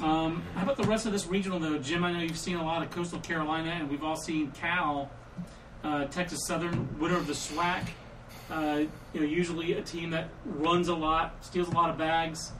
Um, 0.00 0.42
how 0.54 0.62
about 0.62 0.76
the 0.76 0.84
rest 0.84 1.06
of 1.06 1.12
this 1.12 1.26
regional, 1.26 1.58
though? 1.58 1.78
Jim, 1.78 2.04
I 2.04 2.12
know 2.12 2.20
you've 2.20 2.38
seen 2.38 2.56
a 2.56 2.64
lot 2.64 2.82
of 2.82 2.90
Coastal 2.90 3.20
Carolina, 3.20 3.70
and 3.70 3.90
we've 3.90 4.02
all 4.04 4.16
seen 4.16 4.50
Cal, 4.52 5.10
uh, 5.82 6.04
Texas 6.06 6.40
Southern, 6.46 6.98
winner 6.98 7.16
of 7.16 7.26
the 7.26 7.32
SWAC. 7.32 7.88
Uh, 8.50 8.82
you 9.12 9.20
know, 9.20 9.26
usually 9.26 9.72
a 9.72 9.82
team 9.82 10.10
that 10.10 10.28
runs 10.44 10.88
a 10.88 10.94
lot, 10.94 11.44
steals 11.44 11.68
a 11.68 11.72
lot 11.72 11.90
of 11.90 11.98
bags. 11.98 12.52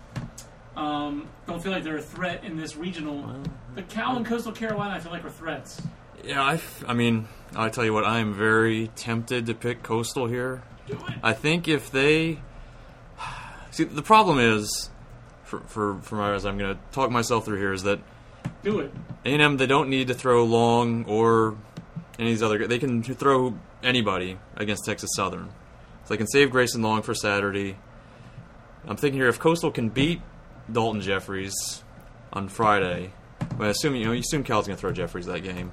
Um, 0.77 1.29
don't 1.47 1.63
feel 1.63 1.73
like 1.73 1.85
they're 1.85 1.99
a 1.99 2.03
threat 2.03 2.45
in 2.45 2.57
this 2.57 2.77
regional. 2.77 3.43
But 3.75 3.89
Cal 3.89 4.17
and 4.17 4.27
Coastal 4.27 4.53
Carolina, 4.53 4.95
I 4.95 4.99
feel 5.01 5.13
like 5.13 5.25
are 5.25 5.31
threats. 5.31 5.81
Yeah, 6.25 6.43
I, 6.43 6.55
f- 6.55 6.85
I 6.89 6.95
mean, 6.95 7.29
I 7.55 7.69
tell 7.69 7.85
you 7.85 7.93
what, 7.93 8.05
I 8.05 8.19
am 8.19 8.35
very 8.35 8.89
tempted 8.89 9.47
to 9.47 9.55
pick 9.55 9.83
Coastal 9.83 10.27
here. 10.27 10.63
Do 10.87 10.95
it. 10.95 11.01
I 11.23 11.33
think 11.33 11.69
if 11.69 11.91
they 11.91 12.39
see, 13.71 13.85
the 13.85 14.03
problem 14.03 14.39
is, 14.39 14.91
for 15.47 15.61
for 15.61 15.99
for 16.03 16.17
my, 16.17 16.35
as 16.35 16.45
I'm 16.45 16.59
going 16.59 16.75
to 16.75 16.81
talk 16.93 17.11
myself 17.11 17.45
through 17.45 17.59
here, 17.59 17.73
is 17.73 17.85
that 17.85 18.01
Do 18.63 18.81
it. 18.81 18.93
A&M 19.25 19.57
they 19.57 19.67
don't 19.67 19.89
need 19.89 20.09
to 20.09 20.15
throw 20.15 20.45
long 20.45 21.05
or 21.07 21.57
any 22.19 22.29
of 22.29 22.35
these 22.35 22.43
other. 22.43 22.67
They 22.67 22.79
can 22.79 23.03
throw 23.03 23.59
anybody 23.83 24.39
against 24.57 24.85
Texas 24.85 25.11
Southern. 25.15 25.49
So 26.05 26.15
they 26.15 26.19
can 26.19 26.27
save 26.27 26.51
Grayson 26.51 26.83
Long 26.83 27.03
for 27.03 27.15
Saturday. 27.15 27.77
I'm 28.87 28.97
thinking 28.97 29.21
here 29.21 29.29
if 29.29 29.39
Coastal 29.39 29.71
can 29.71 29.89
beat 29.89 30.21
Daulton 30.71 31.01
Jefferies 31.01 31.83
on 32.33 32.49
Friday, 32.49 33.13
but 33.57 33.67
I 33.67 33.71
assume 33.71 33.97
you 33.97 34.05
know 34.05 34.13
you 34.13 34.21
assume 34.21 34.45
Cal's 34.45 34.67
going 34.67 34.77
to 34.77 34.81
throw 34.81 34.93
Jeffries 34.93 35.27
that 35.27 35.41
game. 35.43 35.73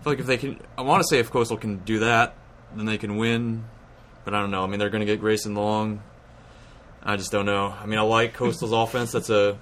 I 0.00 0.02
feel 0.02 0.12
like 0.12 0.20
if 0.20 0.26
they 0.26 0.36
can, 0.38 0.60
I 0.76 0.82
want 0.82 1.02
to 1.02 1.08
say 1.08 1.18
if 1.18 1.30
Coastal 1.30 1.56
can 1.56 1.78
do 1.78 2.00
that, 2.00 2.34
then 2.74 2.86
they 2.86 2.98
can 2.98 3.16
win. 3.16 3.64
But 4.24 4.34
I 4.34 4.40
don't 4.40 4.50
know. 4.50 4.64
I 4.64 4.66
mean, 4.66 4.78
they're 4.78 4.90
going 4.90 5.00
to 5.00 5.06
get 5.06 5.20
Grayson 5.20 5.54
Long. 5.54 6.02
I 7.04 7.16
just 7.16 7.32
don't 7.32 7.46
know. 7.46 7.74
I 7.80 7.86
mean, 7.86 7.98
I 7.98 8.02
like 8.02 8.34
Coastal's 8.34 8.72
offense. 8.72 9.12
That's 9.12 9.30
a, 9.30 9.58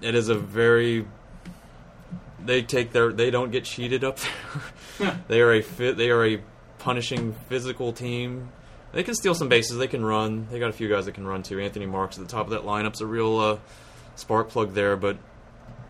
it 0.00 0.14
is 0.14 0.28
a 0.28 0.34
very 0.34 1.06
they 2.48 2.62
take 2.62 2.92
their 2.92 3.12
they 3.12 3.30
don't 3.30 3.50
get 3.50 3.64
cheated 3.64 4.04
up 4.04 4.18
there. 4.98 5.20
they 5.28 5.40
are 5.40 5.52
a 5.52 5.62
fit 5.62 5.96
they 5.96 6.10
are 6.10 6.24
a 6.24 6.40
punishing 6.78 7.34
physical 7.48 7.92
team. 7.92 8.50
They 8.92 9.02
can 9.02 9.14
steal 9.14 9.34
some 9.34 9.48
bases. 9.48 9.76
They 9.76 9.86
can 9.86 10.04
run. 10.04 10.48
They 10.50 10.58
got 10.58 10.70
a 10.70 10.72
few 10.72 10.88
guys 10.88 11.04
that 11.04 11.12
can 11.12 11.26
run 11.26 11.42
too. 11.42 11.60
Anthony 11.60 11.86
Marks 11.86 12.18
at 12.18 12.26
the 12.26 12.30
top 12.30 12.46
of 12.46 12.52
that 12.52 12.62
lineup's 12.62 13.00
a 13.00 13.06
real 13.06 13.38
uh, 13.38 13.58
spark 14.16 14.48
plug 14.48 14.72
there. 14.72 14.96
But 14.96 15.18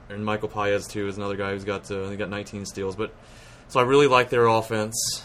and 0.09 0.25
Michael 0.25 0.49
Paez 0.49 0.89
too 0.89 1.07
is 1.07 1.17
another 1.17 1.37
guy 1.37 1.53
who's 1.53 1.65
got 1.65 1.91
uh, 1.91 2.09
he 2.09 2.17
got 2.17 2.29
19 2.29 2.67
steals. 2.67 2.97
But 2.97 3.13
so 3.69 3.79
I 3.79 3.85
really 3.85 4.09
like 4.09 4.31
their 4.31 4.47
offense. 4.47 5.23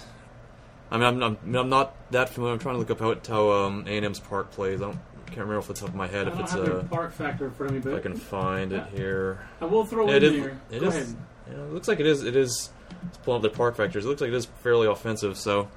I 0.92 0.98
mean, 0.98 1.06
I'm, 1.06 1.24
I'm, 1.24 1.56
I'm 1.56 1.70
not 1.70 1.96
that 2.12 2.30
familiar. 2.30 2.54
I'm 2.54 2.60
trying 2.60 2.76
to 2.76 2.80
look 2.80 2.92
up 2.92 3.00
how, 3.00 3.16
how 3.28 3.52
um, 3.52 3.86
A&M's 3.88 4.20
park 4.20 4.52
plays. 4.52 4.80
I 4.80 4.86
don't, 4.86 5.00
can't 5.34 5.46
remember 5.48 5.60
off 5.60 5.68
the 5.68 5.74
top 5.74 5.90
of 5.90 5.96
my 5.96 6.06
I 6.06 6.08
head 6.08 6.28
if 6.28 6.34
don't 6.34 6.44
it's 6.44 6.54
uh, 6.56 6.84
park 6.90 7.12
factor 7.14 7.46
in 7.46 7.52
front 7.52 7.72
of 7.72 7.76
me, 7.76 7.82
but 7.82 7.94
if 7.94 8.00
I 8.00 8.02
can 8.02 8.16
find 8.16 8.72
it 8.74 8.88
here. 8.96 9.40
I 9.62 9.66
will 9.66 9.86
throw 9.86 10.08
Yeah, 10.10 10.16
in 10.18 10.24
it 10.24 10.24
is. 10.24 10.42
there. 10.44 10.62
It 10.72 10.80
Go 10.80 10.88
is- 10.88 10.96
ahead. 10.96 11.16
yeah, 11.50 11.54
it 11.64 11.74
looks 11.74 11.88
like 11.88 12.00
it 12.00 12.06
is. 12.06 12.24
It 12.24 12.36
is. 12.36 12.70
Let's 13.04 13.18
pull 13.18 13.36
up 13.36 13.42
the 13.42 13.50
park 13.50 13.76
factors. 13.76 14.06
It 14.06 14.08
looks 14.08 14.22
like 14.22 14.30
it 14.30 14.34
is 14.36 14.46
fairly 14.62 14.88
offensive. 14.88 15.38
So, 15.38 15.68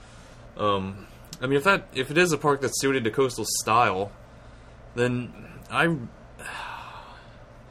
um, 0.57 1.07
I 1.40 1.47
mean, 1.47 1.57
if 1.57 1.64
that 1.64 1.87
if 1.95 2.11
it 2.11 2.19
is 2.19 2.33
a 2.33 2.38
park 2.38 2.61
that's 2.61 2.81
suited 2.81 3.05
to 3.05 3.11
coastal 3.11 3.45
style, 3.61 4.12
then 4.95 5.33
I 5.71 5.87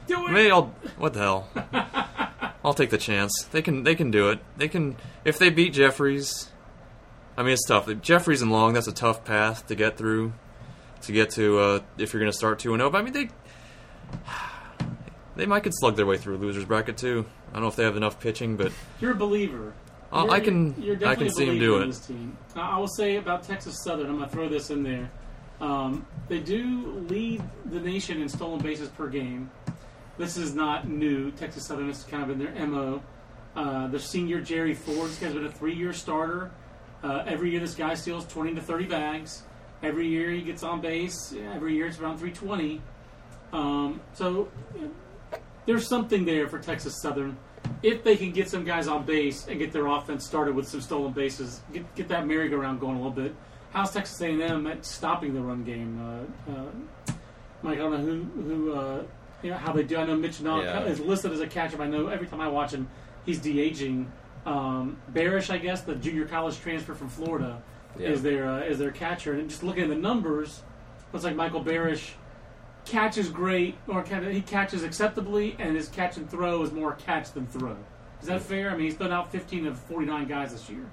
Do 0.06 0.26
it. 0.26 0.30
maybe 0.30 0.50
I'll 0.50 0.74
what 0.98 1.12
the 1.14 1.20
hell. 1.20 1.48
I'll 2.64 2.74
take 2.74 2.90
the 2.90 2.98
chance. 2.98 3.32
They 3.52 3.62
can 3.62 3.82
they 3.84 3.94
can 3.94 4.10
do 4.10 4.28
it. 4.30 4.40
They 4.56 4.68
can 4.68 4.96
if 5.24 5.38
they 5.38 5.50
beat 5.50 5.72
Jefferies. 5.72 6.50
I 7.38 7.42
mean, 7.42 7.52
it's 7.52 7.66
tough. 7.66 7.88
Jefferies 8.00 8.40
and 8.42 8.50
Long, 8.50 8.72
that's 8.72 8.86
a 8.88 8.92
tough 8.92 9.24
path 9.24 9.66
to 9.66 9.74
get 9.74 9.96
through. 9.98 10.32
To 11.02 11.12
get 11.12 11.30
to 11.32 11.58
uh, 11.58 11.80
if 11.98 12.12
you're 12.12 12.20
going 12.20 12.32
to 12.32 12.36
start 12.36 12.58
two 12.58 12.72
and 12.74 12.80
zero. 12.80 12.90
But 12.90 12.98
I 12.98 13.02
mean, 13.02 13.12
they 13.12 13.28
they 15.36 15.46
might 15.46 15.60
could 15.62 15.74
slug 15.74 15.96
their 15.96 16.06
way 16.06 16.16
through 16.16 16.36
a 16.36 16.38
losers 16.38 16.64
bracket 16.64 16.96
too. 16.96 17.26
I 17.50 17.54
don't 17.54 17.62
know 17.62 17.68
if 17.68 17.76
they 17.76 17.84
have 17.84 17.96
enough 17.96 18.18
pitching, 18.20 18.56
but 18.56 18.72
You're 19.00 19.12
a 19.12 19.16
believer. 19.16 19.72
You're- 20.12 20.30
I 20.30 20.40
can- 20.40 20.74
You're 20.80 20.96
I 20.96 20.98
definitely 20.98 21.26
can 21.26 21.34
see 21.34 21.44
believer 21.46 21.64
do 21.64 21.78
it. 21.78 21.86
This 21.86 22.06
team. 22.06 22.36
I 22.54 22.78
will 22.78 22.88
say 22.88 23.16
about 23.16 23.42
Texas 23.42 23.82
Southern. 23.84 24.06
I'm 24.08 24.16
going 24.16 24.28
to 24.28 24.34
throw 24.34 24.48
this 24.48 24.70
in 24.70 24.82
there. 24.82 25.10
Um, 25.60 26.06
they 26.28 26.38
do 26.40 27.04
lead 27.08 27.42
the 27.66 27.80
nation 27.80 28.20
in 28.20 28.28
stolen 28.28 28.60
bases 28.60 28.88
per 28.90 29.08
game. 29.08 29.50
This 30.18 30.36
is 30.36 30.54
not 30.54 30.88
new. 30.88 31.30
Texas 31.32 31.66
Southern 31.66 31.90
is 31.90 32.02
kind 32.04 32.22
of 32.22 32.30
in 32.30 32.38
their 32.38 32.66
mo. 32.66 33.02
Uh, 33.54 33.86
their 33.88 34.00
senior 34.00 34.40
Jerry 34.40 34.74
Ford 34.74 35.08
this 35.10 35.18
guy's 35.18 35.32
been 35.32 35.46
a 35.46 35.50
three-year 35.50 35.92
starter. 35.92 36.50
Uh, 37.02 37.24
every 37.26 37.50
year, 37.50 37.60
this 37.60 37.74
guy 37.74 37.94
steals 37.94 38.26
20 38.26 38.54
to 38.54 38.60
30 38.60 38.86
bags. 38.86 39.42
Every 39.82 40.08
year, 40.08 40.30
he 40.30 40.42
gets 40.42 40.62
on 40.62 40.80
base. 40.80 41.34
Every 41.54 41.74
year, 41.74 41.86
it's 41.86 41.98
around 41.98 42.18
320. 42.18 42.80
Um, 43.52 44.00
so 44.14 44.48
there's 45.66 45.88
something 45.88 46.24
there 46.24 46.48
for 46.48 46.58
Texas 46.58 47.00
Southern. 47.00 47.36
If 47.82 48.02
they 48.04 48.16
can 48.16 48.32
get 48.32 48.48
some 48.48 48.64
guys 48.64 48.88
on 48.88 49.04
base 49.04 49.46
and 49.48 49.58
get 49.58 49.72
their 49.72 49.86
offense 49.86 50.24
started 50.24 50.54
with 50.54 50.66
some 50.68 50.80
stolen 50.80 51.12
bases, 51.12 51.60
get, 51.72 51.94
get 51.94 52.08
that 52.08 52.26
merry-go-round 52.26 52.80
going 52.80 52.94
a 52.94 52.98
little 52.98 53.10
bit. 53.12 53.34
How's 53.70 53.92
Texas 53.92 54.20
A&M 54.20 54.66
at 54.66 54.84
stopping 54.84 55.34
the 55.34 55.40
run 55.40 55.62
game? 55.64 56.00
Uh, 56.48 56.52
uh, 56.52 57.12
Mike, 57.62 57.78
I 57.78 57.82
don't 57.82 57.90
know 57.92 57.98
who 57.98 58.22
who 58.42 58.72
uh, 58.72 59.02
you 59.42 59.50
know, 59.50 59.56
how 59.58 59.72
they 59.72 59.82
do. 59.82 59.96
I 59.98 60.06
know 60.06 60.16
Mitch 60.16 60.40
Knock 60.40 60.62
Yeah. 60.64 60.84
is 60.84 61.00
listed 61.00 61.32
as 61.32 61.40
a 61.40 61.46
catcher. 61.46 61.76
But 61.76 61.84
I 61.84 61.90
know 61.90 62.06
every 62.06 62.26
time 62.26 62.40
I 62.40 62.48
watch 62.48 62.72
him, 62.72 62.88
he's 63.26 63.38
de-aging. 63.38 64.10
Um, 64.46 64.96
Barash, 65.12 65.50
I 65.50 65.58
guess, 65.58 65.82
the 65.82 65.94
junior 65.96 66.24
college 66.26 66.58
transfer 66.60 66.94
from 66.94 67.08
Florida, 67.08 67.60
Yeah. 67.98 68.08
is 68.10 68.22
their 68.22 68.48
uh, 68.48 68.60
is 68.60 68.78
their 68.78 68.90
catcher. 68.90 69.32
And 69.32 69.48
just 69.48 69.62
looking 69.62 69.84
at 69.84 69.88
the 69.88 69.94
numbers, 69.96 70.62
looks 71.12 71.24
like 71.24 71.36
Michael 71.36 71.64
Barash 71.64 72.10
catches 72.84 73.28
great, 73.30 73.76
or 73.88 74.02
kind 74.02 74.24
of 74.26 74.32
he 74.32 74.40
catches 74.40 74.84
acceptably, 74.84 75.56
and 75.58 75.76
his 75.76 75.88
catch 75.88 76.16
and 76.16 76.30
throw 76.30 76.62
is 76.62 76.72
more 76.72 76.92
catch 76.92 77.32
than 77.32 77.46
throw. 77.46 77.76
Is 78.20 78.28
that 78.28 78.42
fair? 78.42 78.70
I 78.70 78.72
mean, 78.74 78.84
he's 78.86 78.94
been 78.96 79.12
out 79.12 79.30
15 79.30 79.66
of 79.66 79.78
49 79.78 80.26
guys 80.26 80.52
this 80.52 80.68
year. 80.70 80.84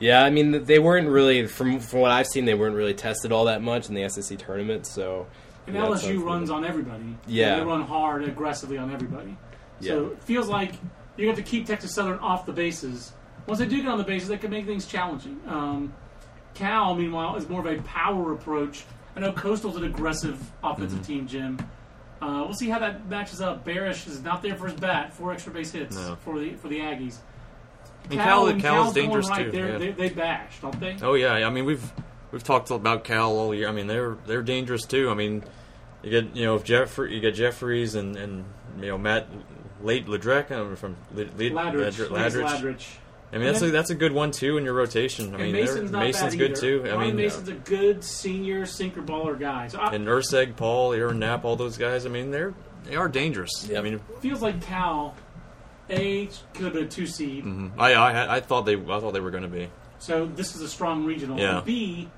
Yeah, 0.00 0.24
I 0.24 0.30
mean 0.30 0.64
they 0.64 0.78
weren't 0.80 1.08
really 1.08 1.46
from 1.46 1.78
from 1.80 2.00
what 2.00 2.10
I've 2.10 2.26
seen 2.26 2.44
they 2.44 2.54
weren't 2.54 2.74
really 2.76 2.94
tested 2.94 3.30
all 3.32 3.44
that 3.44 3.62
much 3.62 3.88
in 3.88 3.94
the 3.94 4.08
SEC 4.08 4.38
tournament. 4.38 4.86
So 4.86 5.26
And 5.66 5.76
LSU 5.76 6.22
runs 6.22 6.50
on 6.50 6.64
everybody. 6.64 7.16
Yeah. 7.26 7.56
they 7.60 7.64
run 7.64 7.82
hard, 7.82 8.24
aggressively 8.24 8.76
on 8.76 8.92
everybody. 8.92 9.36
So 9.80 10.02
Yeah. 10.06 10.12
it 10.12 10.22
feels 10.24 10.48
like 10.48 10.72
you 11.16 11.28
have 11.28 11.36
to 11.36 11.42
keep 11.42 11.66
Texas 11.66 11.94
Southern 11.94 12.18
off 12.18 12.44
the 12.44 12.52
bases. 12.52 13.12
Once 13.46 13.60
they 13.60 13.66
do 13.66 13.76
get 13.80 13.88
on 13.88 13.98
the 13.98 14.04
bases, 14.04 14.28
they 14.28 14.36
can 14.36 14.50
make 14.50 14.66
things 14.66 14.84
challenging. 14.84 15.40
Um, 15.46 15.92
Cal, 16.54 16.94
meanwhile, 16.94 17.36
is 17.36 17.48
more 17.48 17.60
of 17.60 17.66
a 17.66 17.82
power 17.82 18.32
approach. 18.32 18.84
I 19.16 19.20
know 19.20 19.32
Coastal's 19.32 19.76
an 19.76 19.84
aggressive 19.84 20.40
offensive 20.62 21.00
Mm-hmm. 21.00 21.06
team, 21.12 21.26
Jim. 21.28 21.58
Uh, 22.22 22.42
we'll 22.44 22.54
see 22.54 22.68
how 22.70 22.78
that 22.78 23.06
matches 23.08 23.40
up. 23.40 23.64
Barash 23.66 24.06
is 24.08 24.22
not 24.22 24.42
there 24.42 24.54
for 24.56 24.66
his 24.66 24.74
bat. 24.80 25.12
Four 25.12 25.32
extra 25.32 25.52
base 25.52 25.72
hits 25.72 25.96
No. 25.96 26.16
for 26.24 26.38
the 26.38 26.54
for 26.54 26.68
the 26.68 26.78
Aggies. 26.80 27.18
And 28.10 28.14
Cal, 28.14 28.50
Cal 28.52 28.60
Cal's 28.60 28.88
is 28.88 28.94
dangerous 28.94 29.28
right, 29.28 29.50
too. 29.50 29.58
yeah. 29.58 29.78
They, 29.78 29.90
they 29.92 30.08
bash, 30.10 30.60
don't 30.60 30.78
they? 30.80 30.96
Oh 31.02 31.14
yeah, 31.14 31.32
I 31.34 31.50
mean 31.50 31.64
we've 31.64 31.92
we've 32.32 32.42
talked 32.44 32.70
about 32.70 33.04
Cal 33.04 33.32
all 33.32 33.54
year. 33.54 33.68
I 33.68 33.72
mean 33.72 33.86
they're 33.86 34.16
they're 34.26 34.42
dangerous 34.42 34.84
too. 34.84 35.10
I 35.10 35.14
mean 35.14 35.42
you 36.02 36.10
get 36.10 36.34
you 36.36 36.44
know 36.44 36.54
if 36.54 36.64
Jeffrey 36.64 37.14
you 37.14 37.20
get 37.20 37.34
Jefferies 37.34 37.94
and 37.94 38.16
and 38.16 38.44
you 38.80 38.88
know 38.88 38.98
Matt 38.98 39.28
late 39.82 40.06
Ledrec 40.06 40.50
uh, 40.50 40.74
from 40.76 40.96
Le, 41.14 41.22
Le, 41.24 41.50
Ladrich, 41.50 42.08
Ladrich. 42.08 42.10
Lance 42.10 42.34
Ladrich. 42.36 42.86
I 43.34 43.38
mean 43.38 43.46
that's 43.46 43.60
And 43.62 43.70
a, 43.70 43.72
that's 43.72 43.90
a 43.90 43.94
good 43.94 44.12
one 44.12 44.30
too 44.30 44.56
in 44.58 44.64
your 44.64 44.74
rotation. 44.74 45.34
I 45.34 45.38
And 45.38 45.42
mean 45.42 45.52
Mason's 45.52 45.90
not 45.90 46.04
Mason's 46.04 46.34
bad 46.34 46.38
good 46.38 46.50
either. 46.52 46.60
too. 46.60 46.82
I 46.86 46.94
Ryan 46.94 47.00
mean 47.08 47.16
Mason's 47.16 47.48
a 47.48 47.54
good 47.54 48.04
senior 48.04 48.64
sinker 48.64 49.02
baller 49.02 49.38
guy. 49.38 49.66
So 49.68 49.78
I, 49.80 49.92
and 49.94 50.06
Urseg, 50.06 50.56
Paul, 50.56 50.92
Aaron 50.94 51.18
Knapp, 51.18 51.44
all 51.44 51.56
those 51.56 51.76
guys. 51.76 52.06
I 52.06 52.08
mean 52.08 52.30
they're 52.30 52.54
they 52.84 52.94
are 52.96 53.08
dangerous. 53.08 53.66
Yep. 53.68 53.78
I 53.78 53.82
mean 53.82 54.00
feels 54.20 54.40
like 54.40 54.62
Cal, 54.62 55.14
A 55.90 56.26
could 56.54 56.64
have 56.64 56.72
been 56.74 56.84
a 56.84 56.88
two 56.88 57.06
seed. 57.06 57.44
mhm. 57.44 57.72
I 57.78 57.94
I 57.94 58.36
I 58.36 58.40
thought 58.40 58.62
they 58.66 58.76
I 58.76 59.00
thought 59.00 59.12
they 59.12 59.20
were 59.20 59.30
going 59.32 59.42
to 59.42 59.48
be. 59.48 59.68
So 59.98 60.26
this 60.26 60.54
is 60.54 60.60
a 60.62 60.68
strong 60.68 61.04
regional. 61.04 61.38
Yeah. 61.38 61.56
And 61.58 61.66
B, 61.66 62.08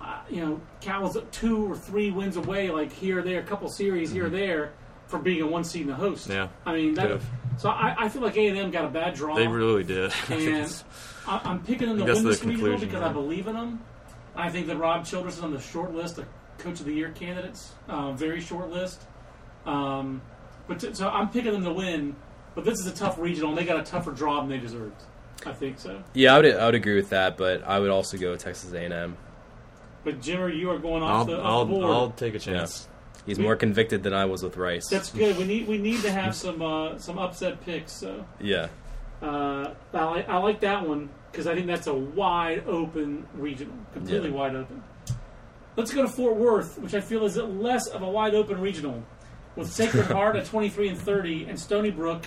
uh, 0.00 0.20
you 0.30 0.44
know, 0.44 0.60
Cal 0.80 1.02
was 1.02 1.18
two 1.32 1.70
or 1.72 1.76
three 1.76 2.10
wins 2.10 2.36
away, 2.36 2.70
like 2.70 2.92
here 2.92 3.18
or 3.18 3.22
there, 3.22 3.40
a 3.40 3.42
couple 3.42 3.68
series 3.68 4.10
here 4.12 4.26
or 4.26 4.30
there, 4.30 4.72
from 5.06 5.22
being 5.22 5.42
a 5.42 5.46
one 5.46 5.64
seed 5.64 5.82
in 5.82 5.88
the 5.88 5.94
host. 5.94 6.28
Yeah. 6.28 6.48
I 6.64 6.74
mean, 6.74 6.94
that, 6.94 7.02
Could've. 7.02 7.26
so 7.58 7.70
I, 7.70 7.94
I 7.98 8.08
feel 8.08 8.22
like 8.22 8.36
A 8.36 8.46
and 8.46 8.58
M 8.58 8.70
got 8.70 8.84
a 8.84 8.88
bad 8.88 9.14
draw. 9.14 9.36
They 9.36 9.46
really 9.46 9.84
did. 9.84 10.12
and 10.28 10.82
I, 11.26 11.40
I'm 11.44 11.62
picking 11.62 11.88
them 11.88 11.98
to 11.98 12.04
win 12.04 12.24
this 12.24 12.44
regional 12.44 12.78
because 12.78 13.00
yeah. 13.00 13.08
I 13.08 13.12
believe 13.12 13.46
in 13.46 13.54
them. 13.54 13.80
I 14.36 14.50
think 14.50 14.66
that 14.66 14.76
Rob 14.76 15.04
Childress 15.04 15.38
is 15.38 15.42
on 15.42 15.52
the 15.52 15.60
short 15.60 15.94
list 15.94 16.18
of 16.18 16.26
Coach 16.58 16.80
of 16.80 16.86
the 16.86 16.92
Year 16.92 17.10
candidates, 17.10 17.72
uh, 17.88 18.12
very 18.12 18.40
short 18.40 18.70
list. 18.70 19.02
Um, 19.64 20.22
but 20.66 20.80
t- 20.80 20.94
so 20.94 21.08
I'm 21.08 21.30
picking 21.30 21.52
them 21.52 21.64
to 21.64 21.72
win. 21.72 22.16
But 22.54 22.64
this 22.64 22.78
is 22.78 22.86
a 22.86 22.92
tough 22.92 23.18
regional, 23.18 23.50
and 23.50 23.58
they 23.58 23.64
got 23.64 23.80
a 23.80 23.82
tougher 23.82 24.12
draw 24.12 24.40
than 24.40 24.48
they 24.48 24.58
deserved. 24.58 25.02
I 25.44 25.52
think 25.52 25.78
so. 25.78 26.02
yeah, 26.14 26.34
I 26.34 26.40
would 26.40 26.56
I 26.56 26.66
would 26.66 26.74
agree 26.74 26.94
with 26.94 27.10
that, 27.10 27.36
but 27.36 27.62
I 27.64 27.78
would 27.78 27.90
also 27.90 28.16
go 28.16 28.30
with 28.30 28.42
Texas 28.42 28.72
A&M. 28.72 29.16
But 30.04 30.20
Jimmer, 30.20 30.56
you 30.56 30.70
are 30.70 30.78
going 30.78 31.02
off 31.02 31.10
I'll 31.10 31.24
the, 31.24 31.40
off 31.40 31.44
I'll, 31.44 31.64
the 31.64 31.72
board. 31.72 31.84
I'll 31.84 32.10
take 32.10 32.34
a 32.34 32.38
chance. 32.38 32.88
He's 33.26 33.38
more 33.38 33.56
convicted 33.56 34.02
than 34.02 34.12
I 34.12 34.24
was 34.26 34.42
with 34.42 34.56
Rice. 34.56 34.88
That's 34.90 35.10
good. 35.10 35.38
We 35.38 35.44
need 35.44 35.66
we 35.66 35.78
need 35.78 36.00
to 36.02 36.10
have 36.20 36.34
some 36.34 36.60
uh, 36.62 36.98
some 36.98 37.18
upset 37.18 37.64
picks. 37.64 37.92
So 37.92 38.24
yeah. 38.40 38.68
uh, 39.22 39.72
I, 39.94 40.04
like, 40.04 40.28
I 40.28 40.36
like 40.38 40.60
that 40.60 40.86
one 40.86 41.08
because 41.32 41.46
I 41.46 41.54
think 41.54 41.66
that's 41.66 41.86
a 41.86 41.94
wide 41.94 42.64
open 42.66 43.26
regional, 43.34 43.74
completely 43.92 44.28
Yeah. 44.30 44.34
wide 44.36 44.54
open. 44.56 44.82
Let's 45.76 45.92
go 45.92 46.02
to 46.02 46.08
Fort 46.08 46.36
Worth, 46.36 46.78
which 46.78 46.94
I 46.94 47.00
feel 47.00 47.24
is 47.24 47.36
less 47.36 47.88
of 47.88 48.02
a 48.02 48.08
wide 48.08 48.34
open 48.34 48.60
regional, 48.60 49.02
with 49.56 49.68
Sacred 49.72 50.06
Heart 50.12 50.36
at 50.36 50.46
23 50.46 50.90
and 50.90 50.98
30, 50.98 51.46
and 51.46 51.58
Stony 51.58 51.90
Brook, 51.90 52.24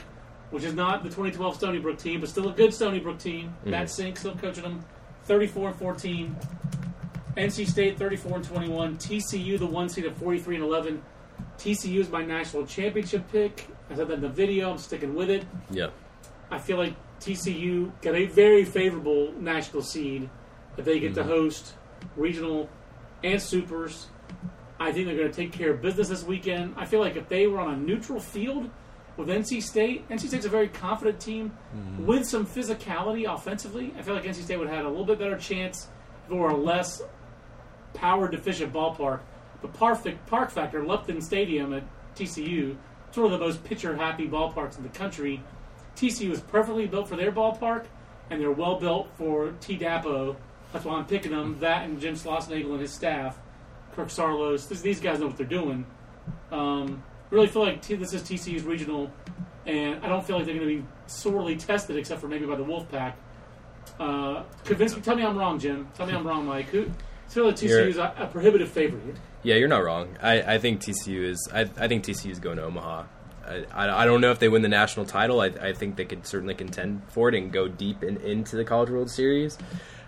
which 0.50 0.66
is 0.66 0.74
not 0.74 1.04
the 1.04 1.10
2012 1.10 1.56
Stony 1.56 1.80
Brook 1.80 1.98
team, 1.98 2.20
but 2.20 2.28
still 2.28 2.50
a 2.50 2.52
good 2.52 2.74
Stony 2.74 3.00
Brook 3.00 3.20
team. 3.20 3.56
Matt 3.64 3.88
Senk 3.88 4.18
still 4.18 4.36
coaching 4.36 4.64
them, 4.64 4.84
34 5.26 5.70
and 5.70 5.78
14. 5.80 6.36
NC 7.38 7.68
State 7.68 7.98
34 8.00 8.38
and 8.38 8.46
21. 8.46 8.98
TCU 8.98 9.60
the 9.60 9.66
one 9.66 9.90
seed 9.90 10.06
at 10.06 10.18
43 10.18 10.56
and 10.56 10.64
11. 10.64 11.02
TCU 11.58 12.00
is 12.00 12.10
my 12.10 12.24
national 12.26 12.66
championship 12.66 13.32
pick. 13.32 13.68
I 13.90 13.96
said 13.96 14.08
that 14.08 14.16
in 14.16 14.22
the 14.22 14.30
video. 14.30 14.72
I'm 14.72 14.78
sticking 14.78 15.14
with 15.14 15.30
it. 15.30 15.46
Yeah. 15.70 15.90
I 16.50 16.58
feel 16.58 16.78
like 16.78 16.96
TCU 17.20 17.92
got 18.02 18.16
a 18.16 18.26
very 18.26 18.66
favorable 18.66 19.34
national 19.34 19.84
seed 19.84 20.30
if 20.78 20.86
they 20.86 21.00
get 21.00 21.14
to 21.16 21.22
mm-hmm. 21.22 21.30
host 21.30 21.74
regional 22.16 22.70
and 23.24 23.42
supers. 23.42 24.08
I 24.80 24.92
think 24.92 25.08
they're 25.08 25.18
going 25.18 25.32
to 25.32 25.36
take 25.36 25.52
care 25.52 25.72
of 25.72 25.82
business 25.82 26.10
this 26.10 26.24
weekend. 26.24 26.76
I 26.78 26.86
feel 26.86 27.00
like 27.00 27.16
if 27.16 27.30
they 27.30 27.48
were 27.48 27.60
on 27.60 27.74
a 27.74 27.78
neutral 27.78 28.20
field 28.20 28.70
with 29.16 29.28
NC 29.28 29.64
State, 29.64 30.08
NC 30.10 30.28
State's 30.28 30.46
a 30.46 30.50
very 30.50 30.68
confident 30.68 31.20
team 31.20 31.52
mm-hmm. 31.76 32.06
with 32.06 32.28
some 32.28 32.46
physicality 32.46 33.32
offensively. 33.32 33.94
I 33.98 34.02
feel 34.02 34.14
like 34.14 34.24
NC 34.24 34.44
State 34.44 34.58
would 34.58 34.68
have 34.68 34.78
had 34.78 34.86
a 34.86 34.90
little 34.90 35.06
bit 35.06 35.20
better 35.20 35.38
chance 35.38 35.88
if 36.26 36.32
it 36.32 36.36
were 36.36 36.50
a 36.50 36.58
less 36.58 37.02
power 37.98 38.28
deficient 38.28 38.72
ballpark. 38.72 39.20
the 39.62 39.68
park, 39.68 40.00
park 40.28 40.52
factor, 40.52 40.86
Lupton 40.86 41.20
Stadium 41.20 41.74
at 41.74 41.84
TCU, 42.16 42.78
it's 43.10 43.18
one 43.18 43.34
of 43.34 43.40
the 43.40 43.46
most 43.46 43.64
pitcher 43.64 43.96
happy 43.96 44.28
ballparks 44.28 44.78
in 44.78 44.84
the 44.84 44.90
country. 44.90 45.42
TCU 45.96 46.32
is 46.32 46.40
perfectly 46.42 46.86
built 46.86 47.10
for 47.10 47.16
their 47.16 47.32
ballpark, 47.32 47.86
and 48.30 48.40
they're 48.40 48.52
well 48.52 48.80
built 48.80 49.10
for 49.18 49.54
T 49.60 49.78
Dapo. 49.78 50.36
That's 50.72 50.86
why 50.86 50.96
I'm 50.96 51.06
picking 51.06 51.32
them. 51.32 51.58
That 51.60 51.86
and 51.86 52.00
Jim 52.00 52.16
Schlossnagle 52.16 52.72
and 52.72 52.82
his 52.82 52.92
staff, 52.92 53.40
Kirk 53.96 54.10
Saarloos. 54.10 54.68
This, 54.68 54.82
these 54.82 55.00
guys 55.00 55.20
know 55.20 55.28
what 55.28 55.38
they're 55.38 55.46
doing. 55.46 55.86
Um, 56.52 57.02
really 57.32 57.48
feel 57.48 57.64
like 57.64 57.82
T, 57.82 57.96
this 57.96 58.14
is 58.14 58.22
TCU's 58.22 58.64
regional, 58.64 59.12
and 59.66 60.04
I 60.04 60.10
don't 60.10 60.24
feel 60.24 60.38
like 60.38 60.46
they're 60.46 60.56
going 60.56 60.68
to 60.68 60.82
be 60.82 60.88
sorely 61.08 61.56
tested 61.56 61.98
except 61.98 62.22
for 62.22 62.28
maybe 62.28 62.46
by 62.46 62.56
the 62.56 62.64
Wolfpack. 62.64 63.14
Uh, 64.00 64.44
convince 64.66 64.96
me. 64.96 65.02
Tell 65.02 65.16
me 65.16 65.24
I'm 65.24 65.38
wrong, 65.38 65.58
Jim. 65.58 65.88
Tell 65.96 66.06
me 66.06 66.14
I'm 66.14 66.28
wrong, 66.28 66.46
Mike. 66.46 66.68
Who? 66.68 66.92
Like 67.36 67.56
TCU 67.56 67.88
is 67.88 67.98
a, 67.98 68.14
a 68.18 68.28
prohibitive 68.28 68.70
favorite. 68.70 69.16
Yeah, 69.44 69.56
you're 69.56 69.68
not 69.68 69.84
wrong. 69.84 70.18
I, 70.22 70.56
I 70.56 70.58
think 70.58 70.82
TCU 70.82 71.24
is. 71.24 71.48
I, 71.54 71.62
I 71.78 71.88
think 71.88 72.04
TCU 72.04 72.32
is 72.32 72.40
going 72.40 72.58
to 72.58 72.64
Omaha. 72.64 73.04
I, 73.46 73.66
I, 73.74 74.02
I 74.02 74.06
don't 74.06 74.22
know 74.22 74.32
if 74.32 74.40
they 74.40 74.50
win 74.50 74.62
the 74.62 74.70
national 74.70 75.06
title. 75.06 75.40
I, 75.42 75.48
I 75.48 75.74
think 75.74 75.96
they 75.96 76.06
could 76.06 76.26
certainly 76.26 76.56
contend 76.56 77.02
for 77.10 77.30
it 77.30 77.36
and 77.36 77.52
go 77.52 77.68
deep 77.68 78.04
in, 78.04 78.18
into 78.18 78.56
the 78.56 78.66
College 78.66 78.90
World 78.90 79.10
Series. 79.10 79.58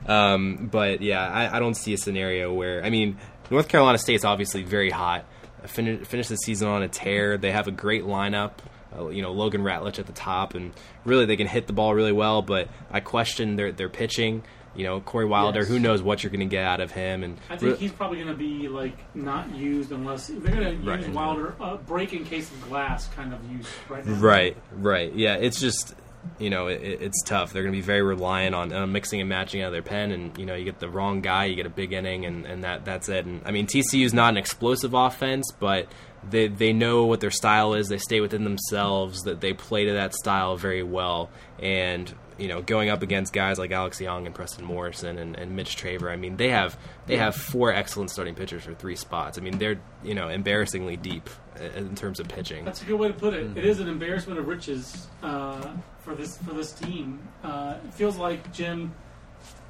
Um, 0.08 0.68
but 0.72 1.02
yeah, 1.02 1.28
I, 1.28 1.58
I 1.58 1.60
don't 1.60 1.76
see 1.76 1.94
a 1.94 1.98
scenario 1.98 2.54
where. 2.54 2.84
I 2.84 2.90
mean, 2.90 3.18
North 3.52 3.68
Carolina 3.68 3.98
State's 3.98 4.26
obviously 4.26 4.64
very 4.64 4.90
hot. 4.90 5.26
Finish, 5.66 6.08
finish 6.08 6.28
the 6.30 6.38
season 6.38 6.68
on 6.70 6.82
a 6.84 6.88
tear. 6.88 7.38
They 7.38 7.52
have 7.52 7.68
a 7.68 7.72
great 7.72 8.04
lineup. 8.04 8.54
uh, 8.98 9.10
you 9.10 9.22
know 9.22 9.32
Logan 9.32 9.62
Ratledge 9.62 10.00
at 10.00 10.06
the 10.08 10.14
top, 10.14 10.56
and 10.56 10.72
really 11.06 11.26
they 11.26 11.36
can 11.38 11.48
hit 11.48 11.68
the 11.68 11.74
ball 11.74 11.94
really 11.94 12.14
well. 12.14 12.42
But 12.42 12.70
I 12.90 13.02
question 13.02 13.56
their 13.58 13.72
their 13.72 13.90
pitching. 13.90 14.44
You 14.80 14.86
know 14.86 15.02
Corey 15.02 15.26
Wilder, 15.26 15.60
Yes. 15.60 15.68
who 15.68 15.78
knows 15.78 16.02
what 16.02 16.24
you're 16.24 16.32
going 16.32 16.40
to 16.40 16.46
get 16.46 16.64
out 16.64 16.80
of 16.80 16.92
him, 16.92 17.24
and 17.24 17.38
I 17.50 17.58
think 17.58 17.78
he's 17.80 17.92
probably 17.92 18.18
going 18.18 18.30
to 18.30 18.34
be 18.34 18.70
like 18.70 18.98
not 19.14 19.54
used 19.54 19.92
unless 19.92 20.28
they're 20.28 20.56
going 20.56 20.82
to 20.82 20.90
Right. 20.90 21.00
use 21.06 21.10
Wilder 21.10 21.54
uh, 21.60 21.76
break 21.76 22.14
in 22.14 22.24
case 22.24 22.50
of 22.50 22.70
glass 22.70 23.08
kind 23.10 23.34
of 23.34 23.40
use 23.52 23.68
right 23.90 24.06
now. 24.06 24.14
Right, 24.14 24.56
right. 24.72 25.14
Yeah, 25.14 25.36
it's 25.36 25.60
just 25.60 25.96
you 26.40 26.50
know 26.50 26.68
it, 26.68 26.82
it's 26.82 27.22
tough. 27.24 27.52
They're 27.52 27.64
going 27.64 27.74
to 27.74 27.78
be 27.78 27.86
very 27.86 28.02
reliant 28.02 28.56
on 28.56 28.92
mixing 28.94 29.20
and 29.20 29.28
matching 29.28 29.62
out 29.62 29.68
of 29.68 29.74
their 29.74 29.82
pen, 29.82 30.12
and 30.12 30.38
you 30.38 30.46
know 30.46 30.56
you 30.56 30.64
get 30.64 30.80
the 30.80 30.90
wrong 30.90 31.20
guy, 31.20 31.44
you 31.46 31.56
get 31.56 31.66
a 31.66 31.70
big 31.70 31.92
inning, 31.92 32.26
and, 32.26 32.46
and 32.46 32.64
that 32.64 32.86
that's 32.86 33.10
it. 33.10 33.26
And 33.26 33.42
I 33.46 33.52
mean 33.52 33.68
TCU's 33.68 34.14
not 34.14 34.30
an 34.30 34.38
explosive 34.38 34.94
offense, 34.94 35.52
but 35.60 35.88
they 36.30 36.48
they 36.48 36.72
know 36.72 37.04
what 37.06 37.20
their 37.20 37.32
style 37.32 37.74
is. 37.74 37.90
They 37.90 37.98
stay 37.98 38.22
within 38.22 38.46
themselves. 38.46 39.24
That 39.24 39.42
they 39.42 39.52
play 39.52 39.84
to 39.86 39.92
that 39.94 40.14
style 40.14 40.56
very 40.56 40.84
well, 40.84 41.30
and. 41.62 42.14
You 42.40 42.48
know, 42.48 42.62
going 42.62 42.90
up 42.90 43.02
against 43.02 43.34
guys 43.34 43.60
like 43.60 43.72
Alex 43.72 44.00
Young 44.00 44.26
and 44.26 44.34
Preston 44.34 44.64
Morrison 44.64 45.18
and, 45.18 45.36
and 45.36 45.56
Mitch 45.56 45.76
Traver, 45.76 46.10
I 46.12 46.16
mean, 46.16 46.38
they 46.38 46.50
have 46.50 46.78
they 47.06 47.18
have 47.18 47.36
four 47.36 47.74
excellent 47.74 48.12
starting 48.12 48.34
pitchers 48.34 48.64
for 48.64 48.74
three 48.74 48.96
spots. 48.96 49.38
I 49.38 49.42
mean, 49.42 49.58
they're 49.58 49.80
you 50.04 50.14
know 50.14 50.30
embarrassingly 50.30 50.96
deep 50.98 51.30
uh, 51.60 51.64
in 51.78 51.96
terms 51.96 52.20
of 52.20 52.28
pitching. 52.30 52.64
That's 52.66 52.82
a 52.82 52.86
good 52.86 53.00
way 53.00 53.10
to 53.10 53.14
put 53.14 53.34
it. 53.34 53.46
Mm-hmm. 53.46 53.58
It 53.58 53.66
is 53.66 53.80
an 53.80 53.90
embarrassment 53.90 54.40
of 54.40 54.48
riches 54.48 55.08
uh, 55.22 55.74
for 56.00 56.16
this 56.16 56.38
for 56.38 56.54
this 56.54 56.72
team. 56.72 57.20
Uh, 57.44 57.76
it 57.86 57.94
feels 57.94 58.16
like 58.18 58.52
Jim, 58.54 58.94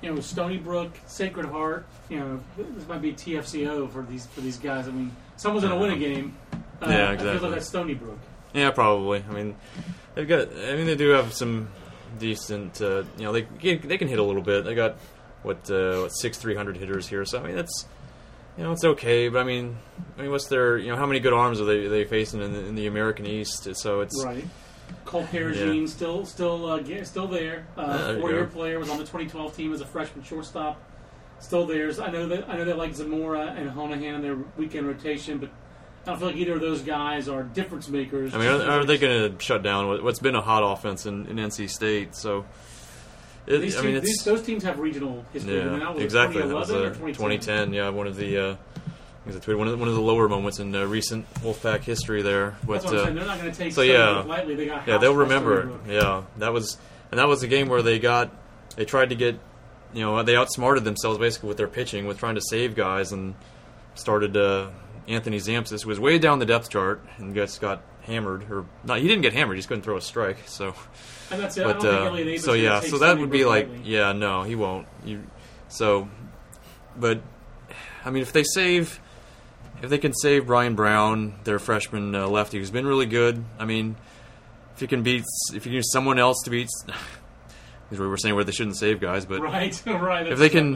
you 0.02 0.14
know, 0.14 0.22
Stony 0.22 0.58
Brook, 0.58 0.92
Sacred 1.08 1.48
Heart. 1.48 1.88
You 2.10 2.20
know, 2.20 2.40
this 2.58 2.88
might 2.88 3.02
be 3.02 3.14
TFCO 3.14 3.92
for 3.92 4.04
these 4.04 4.28
for 4.28 4.42
these 4.42 4.58
guys. 4.58 4.88
I 4.88 4.92
mean, 4.92 5.16
someone's 5.38 5.66
going 5.66 5.76
to 5.78 5.82
win 5.82 5.94
a 5.94 6.00
game. 6.00 6.38
Uh, 6.54 6.58
Yeah, 6.88 6.90
It 6.90 7.08
feels 7.08 7.14
exactly. 7.14 7.40
like 7.40 7.52
that's 7.56 7.68
Stony 7.68 7.94
Brook. 7.96 8.20
Yeah, 8.54 8.72
probably. 8.72 9.24
I 9.28 9.34
mean, 9.34 9.56
they've 10.16 10.28
got. 10.28 10.50
I 10.56 10.76
mean, 10.76 10.86
they 10.86 10.96
do 10.96 11.10
have 11.10 11.34
some 11.34 11.70
decent. 12.20 12.82
Uh, 12.82 13.04
you 13.18 13.24
know, 13.24 13.32
they 13.32 13.44
can- 13.44 13.88
they 13.88 13.98
can 13.98 14.08
hit 14.08 14.20
a 14.20 14.24
little 14.24 14.42
bit. 14.42 14.66
They 14.66 14.76
got 14.76 14.98
what 15.44 15.70
uh, 15.72 16.02
what 16.02 16.10
six 16.10 16.38
three 16.38 16.56
hundred 16.56 16.78
hitters 16.78 17.08
here. 17.08 17.26
So 17.26 17.40
I 17.40 17.44
mean, 17.48 17.56
that's 17.56 17.86
you 18.58 18.64
know, 18.64 18.72
it's 18.74 18.84
okay. 18.84 19.30
But 19.30 19.40
I 19.40 19.44
mean, 19.46 19.78
I 20.18 20.22
mean, 20.24 20.32
what's 20.32 20.48
their 20.48 20.78
you 20.78 20.90
know 20.92 20.98
how 20.98 21.06
many 21.06 21.20
good 21.20 21.34
arms 21.34 21.60
are 21.62 21.66
they 21.66 21.88
they 21.88 22.04
facing 22.06 22.42
in 22.42 22.54
the, 22.54 22.66
in 22.66 22.76
the 22.76 22.88
American 22.88 23.26
East? 23.26 23.68
So 23.76 24.02
it's 24.02 24.24
Right. 24.24 24.46
Colt 25.06 25.28
Peragine 25.28 25.88
still 25.88 26.26
still 26.26 26.66
uh, 26.66 26.80
ge- 26.82 27.06
still 27.06 27.28
there. 27.28 27.66
Yeah, 27.78 27.84
Uh, 27.84 28.08
there 28.12 28.20
Four 28.20 28.32
year 28.32 28.46
player 28.46 28.80
was 28.80 28.90
on 28.90 28.98
the 28.98 29.04
2012 29.04 29.56
team 29.56 29.74
as 29.74 29.82
a 29.82 29.86
freshman 29.86 30.24
shortstop. 30.24 30.82
Still 31.40 31.66
there. 31.68 31.90
I 32.02 32.10
know 32.12 32.28
that 32.28 32.50
I 32.50 32.58
know 32.58 32.66
they 32.66 32.74
like 32.74 32.94
Zamora 32.96 33.54
and 33.58 33.70
Honahan 33.70 34.16
in 34.16 34.22
their 34.22 34.36
weekend 34.58 34.88
rotation, 34.88 35.38
but 35.38 35.50
I 36.10 36.14
don't 36.14 36.20
feel 36.20 36.28
like 36.30 36.38
either 36.38 36.54
of 36.56 36.62
those 36.62 36.82
guys 36.82 37.30
are 37.30 37.44
difference 37.44 37.88
makers. 37.88 38.34
I 38.34 38.40
mean, 38.40 38.48
are, 38.48 38.80
are 38.80 38.86
they 38.86 38.98
going 38.98 39.32
to 39.32 39.44
shut 39.44 39.62
down 39.62 39.88
what- 39.88 40.04
what's 40.04 40.20
been 40.20 40.36
a 40.36 40.42
hot 40.42 40.64
offense 40.64 41.06
in, 41.06 41.28
in 41.28 41.38
NC 41.38 41.70
State? 41.70 42.16
So. 42.16 42.46
It, 43.46 43.60
These 43.60 43.78
I 43.78 43.82
mean, 43.82 43.96
it's 43.96 44.06
these, 44.06 44.24
those 44.24 44.44
teams 44.44 44.64
have 44.64 44.80
regional 44.80 45.26
history. 45.34 45.62
I 45.62 45.66
mean, 45.66 45.80
Yeah, 45.80 45.94
that 45.94 46.02
exactly. 46.02 46.42
That 46.42 46.54
was 46.54 46.68
2011 46.68 47.02
or 47.02 47.10
uh, 47.10 47.14
2010. 47.14 47.72
2010. 47.72 47.74
Yeah, 47.74 47.90
one 47.90 48.06
of 48.06 48.16
the 48.16 48.38
uh, 48.38 48.56
one 49.26 49.36
of 49.36 49.44
the, 49.46 49.78
one 49.78 49.88
of 49.88 49.96
the 49.96 50.02
lower 50.02 50.30
moments 50.30 50.60
in 50.60 50.76
uh, 50.76 50.86
recent 50.86 51.32
Wolfpack 51.36 51.82
history 51.82 52.22
there. 52.22 52.58
But, 52.66 52.82
That's 52.82 52.86
what 52.86 52.96
I'm 52.96 53.00
uh. 53.00 53.20
They're 53.20 53.26
not 53.26 53.40
going 53.40 53.52
to 53.52 53.58
take 53.58 53.74
so, 53.74 53.82
yeah. 53.82 54.20
Lightly. 54.22 54.56
They 54.56 54.68
got 54.68 54.88
yeah, 54.88 54.98
they'll 54.98 55.16
remember 55.16 55.62
it. 55.62 55.94
Yeah, 55.94 56.24
that 56.38 56.54
was 56.54 56.78
and 57.12 57.20
that 57.20 57.28
was 57.28 57.42
the 57.42 57.48
game 57.48 57.70
where 57.70 57.82
they 57.82 57.98
got 57.98 58.32
they 58.76 58.86
tried 58.86 59.10
to 59.10 59.16
get 59.16 59.40
you 59.94 60.04
know 60.04 60.22
they 60.24 60.36
outsmarted 60.36 60.84
themselves 60.84 61.18
basically 61.18 61.48
with 61.48 61.58
their 61.58 61.68
pitching 61.68 62.06
with 62.06 62.20
trying 62.20 62.36
to 62.36 62.42
save 62.42 62.76
guys 62.76 63.12
and 63.12 63.36
started 63.96 64.36
uh, 64.38 64.70
Anthony 65.10 65.38
Zamsis 65.38 65.86
was 65.86 66.00
way 66.00 66.18
down 66.20 66.40
the 66.40 66.46
depth 66.46 66.70
chart 66.70 67.04
and 67.18 67.36
just 67.36 67.60
got 67.60 67.82
hammered 68.04 68.50
or 68.50 68.66
not 68.84 69.00
he 69.00 69.08
didn't 69.08 69.22
get 69.22 69.34
hammered 69.34 69.56
he 69.56 69.60
just 69.60 69.68
couldn't 69.68 69.84
throw 69.84 69.98
a 69.98 70.02
strike 70.02 70.38
so 70.46 70.74
And 71.32 71.42
that's 71.42 71.58
it. 71.58 71.66
I 71.66 71.74
but 71.74 71.86
uh, 71.86 72.38
so 72.40 72.54
yeah, 72.54 72.80
so 72.80 72.98
that 73.00 73.18
would 73.20 73.30
be 73.30 73.46
like 73.46 73.68
lightly. 73.68 73.82
yeah, 73.92 74.14
no, 74.14 74.44
he 74.44 74.56
won't. 74.56 74.88
You 75.06 75.24
so, 75.68 76.10
but 76.98 77.22
I 78.04 78.10
mean, 78.10 78.24
if 78.24 78.32
they 78.34 78.44
save, 78.44 79.00
if 79.84 79.90
they 79.90 80.00
can 80.00 80.14
save 80.14 80.48
Brian 80.48 80.74
Brown, 80.76 81.36
their 81.44 81.60
freshman 81.60 82.16
uh, 82.16 82.28
lefty, 82.28 82.58
who's 82.58 82.72
been 82.72 82.88
really 82.88 83.06
good. 83.06 83.44
I 83.60 83.66
mean, 83.66 83.96
if 84.76 84.82
you 84.82 84.88
can 84.88 85.04
beat, 85.04 85.24
if 85.50 85.54
you 85.54 85.70
can 85.70 85.74
use 85.74 85.92
someone 85.92 86.18
else 86.18 86.42
to 86.46 86.50
beat, 86.50 86.70
because 86.86 88.00
we 88.00 88.08
were 88.08 88.18
saying 88.18 88.34
where 88.34 88.44
they 88.44 88.52
shouldn't 88.52 88.78
save 88.78 89.00
guys, 89.00 89.26
but 89.26 89.42
Right, 89.42 89.80
right. 89.86 90.26
if 90.28 90.40
they 90.40 90.50
can, 90.50 90.76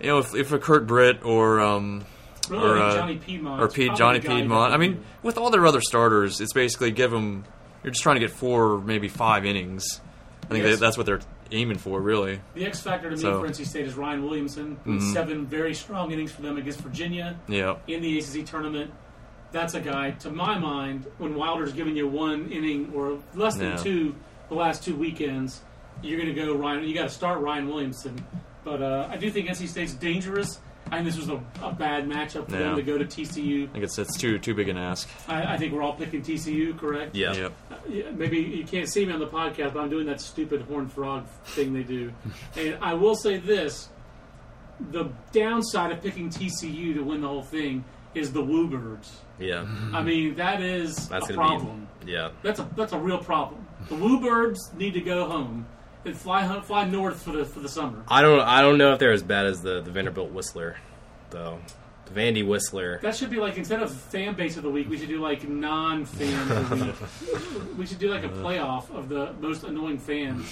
you 0.00 0.06
know, 0.08 0.18
if, 0.18 0.34
if 0.34 0.50
a 0.52 0.58
Curt 0.58 0.86
Britt 0.88 1.22
or 1.24 1.60
um, 1.60 2.04
Really, 2.50 2.64
or, 2.64 2.78
uh, 2.78 2.94
Johnny 2.94 3.18
Piedmonte 3.18 3.60
or 3.60 3.68
Pete, 3.68 3.94
Johnny 3.94 4.20
Piedmonte. 4.20 4.70
I 4.72 4.76
mean, 4.76 5.02
with 5.22 5.38
all 5.38 5.50
their 5.50 5.66
other 5.66 5.80
starters, 5.80 6.40
it's 6.40 6.52
basically 6.52 6.90
give 6.90 7.10
them. 7.10 7.44
You're 7.82 7.92
just 7.92 8.02
trying 8.02 8.16
to 8.16 8.20
get 8.20 8.30
four, 8.30 8.78
maybe 8.80 9.08
five 9.08 9.44
innings. 9.44 10.00
I 10.44 10.46
think 10.48 10.64
Yes. 10.64 10.74
that, 10.74 10.80
that's 10.80 10.96
what 10.96 11.06
they're 11.06 11.20
aiming 11.52 11.78
for, 11.78 12.00
really. 12.00 12.40
the 12.54 12.64
X 12.66 12.80
factor 12.80 13.08
to 13.10 13.16
me 13.16 13.22
So- 13.22 13.40
for 13.40 13.46
NC 13.46 13.64
State 13.64 13.86
is 13.86 13.94
Ryan 13.94 14.24
Williamson. 14.24 14.76
with 14.84 15.00
Mhm. 15.02 15.12
Seven 15.12 15.46
very 15.46 15.74
strong 15.74 16.10
innings 16.10 16.32
for 16.32 16.42
them 16.42 16.56
against 16.56 16.80
Virginia 16.80 17.36
Yeah, 17.48 17.76
in 17.86 18.02
the 18.02 18.18
ACC 18.18 18.42
tournament. 18.44 18.90
That's 19.52 19.74
a 19.74 19.80
guy, 19.80 20.10
to 20.20 20.30
my 20.30 20.58
mind, 20.58 21.06
when 21.18 21.34
Wilder's 21.36 21.72
giving 21.72 21.96
you 21.96 22.08
one 22.08 22.48
inning 22.50 22.90
or 22.94 23.18
less 23.34 23.56
than 23.56 23.70
Yeah. 23.70 23.76
two 23.76 24.14
the 24.48 24.54
last 24.56 24.82
two 24.84 24.94
weekends, 24.96 25.60
you're 26.02 26.18
going 26.20 26.32
to 26.34 26.40
go 26.40 26.54
Ryan. 26.54 26.84
You 26.84 26.94
got 26.94 27.04
to 27.04 27.08
start 27.14 27.40
Ryan 27.40 27.68
Williamson. 27.68 28.16
But 28.64 28.82
uh, 28.82 29.08
I 29.10 29.16
do 29.16 29.30
think 29.30 29.48
NC 29.48 29.66
State's 29.68 29.94
dangerous. 29.94 30.60
I 30.90 31.02
think 31.02 31.06
this 31.06 31.16
was 31.16 31.28
a, 31.28 31.42
a 31.62 31.72
bad 31.72 32.08
matchup 32.08 32.46
for 32.46 32.56
them 32.56 32.76
to 32.76 32.82
go 32.82 32.96
to 32.96 33.04
TCU. 33.04 33.68
I 33.68 33.72
think 33.72 33.84
it's 33.84 33.98
it's 33.98 34.16
too 34.16 34.38
too 34.38 34.54
big 34.54 34.68
an 34.68 34.76
ask. 34.78 35.08
I, 35.26 35.54
I 35.54 35.56
think 35.56 35.72
we're 35.72 35.82
all 35.82 35.94
picking 35.94 36.22
TCU, 36.22 36.78
correct? 36.78 37.14
Yeah. 37.14 37.32
Yep. 37.34 37.52
Uh, 37.70 37.74
yeah, 37.88 38.10
maybe 38.12 38.38
you 38.38 38.64
can't 38.64 38.88
see 38.88 39.04
me 39.04 39.12
on 39.12 39.18
the 39.18 39.26
podcast, 39.26 39.74
but 39.74 39.80
I'm 39.80 39.90
doing 39.90 40.06
that 40.06 40.20
stupid 40.20 40.62
horn 40.62 40.88
frog 40.88 41.26
thing 41.44 41.72
they 41.72 41.82
do. 41.82 42.12
and 42.56 42.78
I 42.80 42.94
will 42.94 43.16
say 43.16 43.38
this: 43.38 43.88
the 44.90 45.10
downside 45.32 45.90
of 45.90 46.02
picking 46.02 46.30
TCU 46.30 46.94
to 46.94 47.00
win 47.00 47.20
the 47.20 47.28
whole 47.28 47.42
thing 47.42 47.84
is 48.14 48.32
the 48.32 48.42
Woobirds. 48.42 49.10
Yeah, 49.38 49.66
I 49.92 50.02
mean, 50.02 50.36
that 50.36 50.62
is 50.62 51.08
that's 51.08 51.28
a 51.30 51.34
gonna 51.34 51.48
problem. 51.48 51.88
be 52.04 52.12
yeah. 52.12 52.30
That's 52.42 52.60
a 52.60 52.68
that's 52.76 52.92
a 52.92 52.98
real 52.98 53.18
problem. 53.18 53.66
The 53.88 53.96
Woobirds 53.96 54.74
need 54.76 54.94
to 54.94 55.00
go 55.00 55.28
home 55.28 55.66
and 56.06 56.16
fly 56.16 56.42
home, 56.44 56.62
fly 56.62 56.84
north 56.84 57.22
for 57.22 57.32
the 57.32 57.44
for 57.44 57.60
the 57.60 57.68
summer. 57.68 58.02
I 58.08 58.22
don't 58.22 58.40
I 58.40 58.60
don't 58.62 58.78
know 58.78 58.92
if 58.92 58.98
they're 58.98 59.12
as 59.12 59.22
bad 59.22 59.46
as 59.46 59.60
the 59.62 59.80
the 59.80 59.90
Vanderbilt 59.90 60.30
Whistler, 60.32 60.76
though. 61.30 61.58
The 62.06 62.20
Vandy 62.20 62.46
Whistler. 62.46 63.00
That 63.02 63.16
should 63.16 63.30
be 63.30 63.38
like 63.38 63.56
instead 63.58 63.82
of 63.82 63.90
fan 63.92 64.34
base 64.34 64.56
of 64.56 64.62
the 64.62 64.70
week, 64.70 64.88
we 64.88 64.96
should 64.96 65.08
do 65.08 65.20
like 65.20 65.48
non-fan 65.48 66.50
of 66.52 66.70
the 66.70 66.84
week. 66.86 66.94
We 67.76 67.84
should 67.86 67.98
do 67.98 68.10
like 68.10 68.24
a 68.24 68.28
playoff 68.28 68.90
of 68.94 69.08
the 69.08 69.32
most 69.40 69.64
annoying 69.64 69.98
fans. 69.98 70.48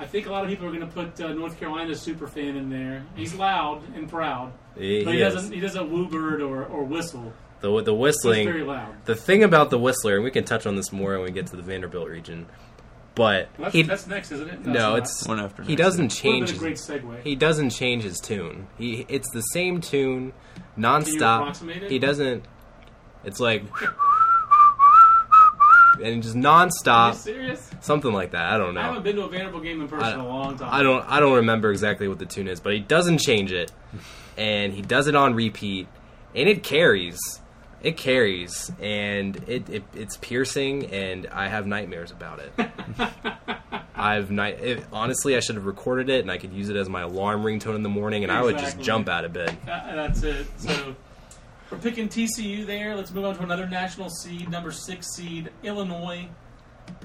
I 0.00 0.06
think 0.06 0.26
a 0.26 0.30
lot 0.32 0.42
of 0.44 0.50
people 0.50 0.66
are 0.66 0.70
going 0.72 0.80
to 0.80 0.86
put 0.86 1.20
uh, 1.20 1.32
North 1.34 1.58
Carolina's 1.60 2.00
super 2.00 2.26
fan 2.26 2.56
in 2.56 2.70
there. 2.70 3.04
He's 3.14 3.34
loud 3.34 3.82
and 3.94 4.08
proud, 4.08 4.52
He, 4.76 5.04
but 5.04 5.12
he 5.12 5.18
he, 5.18 5.24
doesn't 5.24 5.52
he 5.52 5.60
doesn't 5.60 5.90
woo 5.90 6.08
bird 6.08 6.40
or, 6.42 6.64
or 6.64 6.82
whistle. 6.84 7.32
the 7.60 7.68
the 7.68 7.84
So 7.84 7.90
it's 7.90 7.90
whistling. 8.24 8.46
very 8.48 8.62
loud. 8.64 8.92
The 9.04 9.14
thing 9.14 9.44
about 9.44 9.70
the 9.70 9.78
Whistler, 9.78 10.16
and 10.16 10.24
we 10.24 10.30
can 10.30 10.44
touch 10.44 10.66
on 10.66 10.74
this 10.74 10.90
more 10.90 11.12
when 11.16 11.22
we 11.26 11.30
get 11.30 11.46
to 11.48 11.56
the 11.56 11.62
Vanderbilt 11.62 12.08
region, 12.08 12.46
but 13.14 13.48
That's, 13.58 13.72
he 13.74 13.82
that's 13.82 14.06
next, 14.06 14.30
isn't 14.32 14.48
it? 14.48 14.66
no, 14.66 14.94
it's 14.96 15.20
it's 15.20 15.28
One 15.28 15.40
after 15.40 15.62
he 15.62 15.70
next, 15.76 15.82
doesn't 15.82 16.02
not. 16.02 16.04
Would 16.04 16.12
have 16.12 16.22
change. 16.22 16.46
been 16.48 16.56
a 16.56 16.58
great 16.58 16.78
His, 16.78 16.88
segue. 16.88 17.22
he 17.22 17.34
doesn't 17.36 17.70
change 17.70 18.02
his 18.04 18.18
tune. 18.20 18.66
He 18.78 19.04
it's 19.08 19.30
the 19.30 19.40
same 19.42 19.80
tune, 19.80 20.32
Can 20.54 20.82
you 20.82 20.88
nonstop. 20.88 21.68
it? 21.82 21.90
He 21.90 21.98
doesn't. 21.98 22.44
It's 23.24 23.40
like 23.40 23.64
and 26.02 26.22
just 26.22 26.34
Are 26.34 26.38
you 26.38 26.44
nonstop, 26.44 27.14
serious? 27.14 27.70
something 27.80 28.12
like 28.12 28.30
that. 28.30 28.52
I 28.52 28.56
don't 28.58 28.74
know. 28.74 28.80
I 28.80 28.84
know. 28.84 28.88
haven't 28.90 29.02
been 29.02 29.16
to 29.16 29.22
a 29.24 29.28
Vanderbilt 29.28 29.62
game 29.62 29.82
in 29.82 29.88
person 29.88 30.06
I- 30.06 30.14
in 30.14 30.20
a 30.20 30.26
long 30.28 30.56
time. 30.56 30.68
I 30.72 30.82
don't 30.82 31.04
I 31.06 31.20
don't 31.20 31.34
remember 31.36 31.70
exactly 31.70 32.08
what 32.08 32.18
the 32.18 32.26
tune 32.26 32.48
is, 32.48 32.60
but 32.60 32.72
he 32.72 32.80
doesn't 32.80 33.18
change 33.18 33.52
it, 33.52 33.70
and 34.38 34.72
he 34.72 34.80
does 34.82 35.08
it 35.08 35.14
on 35.14 35.34
repeat, 35.34 35.88
and 36.34 36.48
it 36.48 36.62
carries. 36.62 37.18
It 37.82 37.96
carries, 37.96 38.70
and 38.80 39.36
it, 39.48 39.68
it 39.70 39.84
it's 39.94 40.16
piercing, 40.18 40.86
and 40.86 41.26
I 41.28 41.48
have 41.48 41.66
nightmares 41.66 42.10
about 42.10 42.40
it. 42.40 42.52
I've 43.94 44.30
night. 44.30 44.60
It, 44.60 44.84
honestly, 44.92 45.36
I 45.36 45.40
should 45.40 45.54
have 45.56 45.66
recorded 45.66 46.08
it, 46.10 46.20
and 46.20 46.30
I 46.30 46.36
could 46.38 46.52
use 46.52 46.68
it 46.68 46.76
as 46.76 46.88
my 46.88 47.02
alarm 47.02 47.42
ringtone 47.42 47.76
in 47.76 47.82
the 47.82 47.88
morning, 47.88 48.22
and 48.22 48.30
I 48.32 48.42
would 48.42 48.58
just 48.58 48.80
jump 48.80 49.08
out 49.08 49.24
of 49.24 49.32
bed. 49.32 49.56
That- 49.66 49.94
that's 49.94 50.22
it. 50.22 50.46
So 50.58 50.94
we're 51.70 51.78
picking 51.78 52.08
TCU 52.08 52.66
there. 52.66 52.94
Let's 52.96 53.12
move 53.12 53.24
on 53.24 53.36
to 53.36 53.42
another 53.42 53.66
national 53.66 54.10
seed, 54.10 54.50
number 54.50 54.72
six 54.72 55.06
seed, 55.14 55.50
Illinois. 55.62 56.28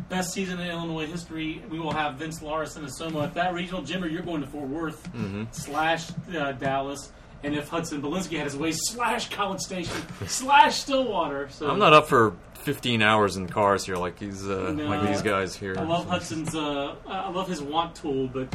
Best 0.10 0.34
season 0.34 0.60
in 0.60 0.68
Illinois 0.68 1.06
history. 1.06 1.62
We 1.70 1.80
will 1.80 1.92
have 1.92 2.16
Vince 2.16 2.42
Lara-Cinisomo 2.42 3.24
at 3.24 3.34
that 3.36 3.54
regional. 3.54 3.82
Jimmer, 3.84 4.12
you're 4.12 4.24
going 4.24 4.42
to 4.42 4.48
Fort 4.48 4.68
Worth 4.68 5.08
slash 5.52 6.10
uh, 6.36 6.54
Dallas. 6.54 7.12
And 7.46 7.54
if 7.54 7.70
Hudson 7.70 8.02
Belinsky 8.02 8.38
had 8.38 8.46
his 8.46 8.58
way, 8.58 8.72
slash 8.72 9.30
College 9.30 9.62
Station, 9.62 9.96
slash 10.28 10.80
Stillwater. 10.80 11.48
So 11.50 11.70
I'm 11.70 11.78
not 11.78 11.94
up 11.94 12.08
for 12.08 12.34
15 12.56 13.04
hours 13.04 13.38
in 13.38 13.48
cars 13.48 13.86
here 13.86 13.98
like 13.98 14.18
these 14.18 14.44
uh, 14.50 14.74
No. 14.76 14.86
like 14.88 15.08
these 15.08 15.22
guys 15.22 15.56
here. 15.56 15.76
I 15.78 15.84
love 15.84 16.08
Hudson's. 16.10 16.56
Uh, 16.56 16.96
I 17.08 17.30
love 17.30 17.48
his 17.48 17.62
want 17.62 17.96
tool, 17.96 18.28
but 18.28 18.52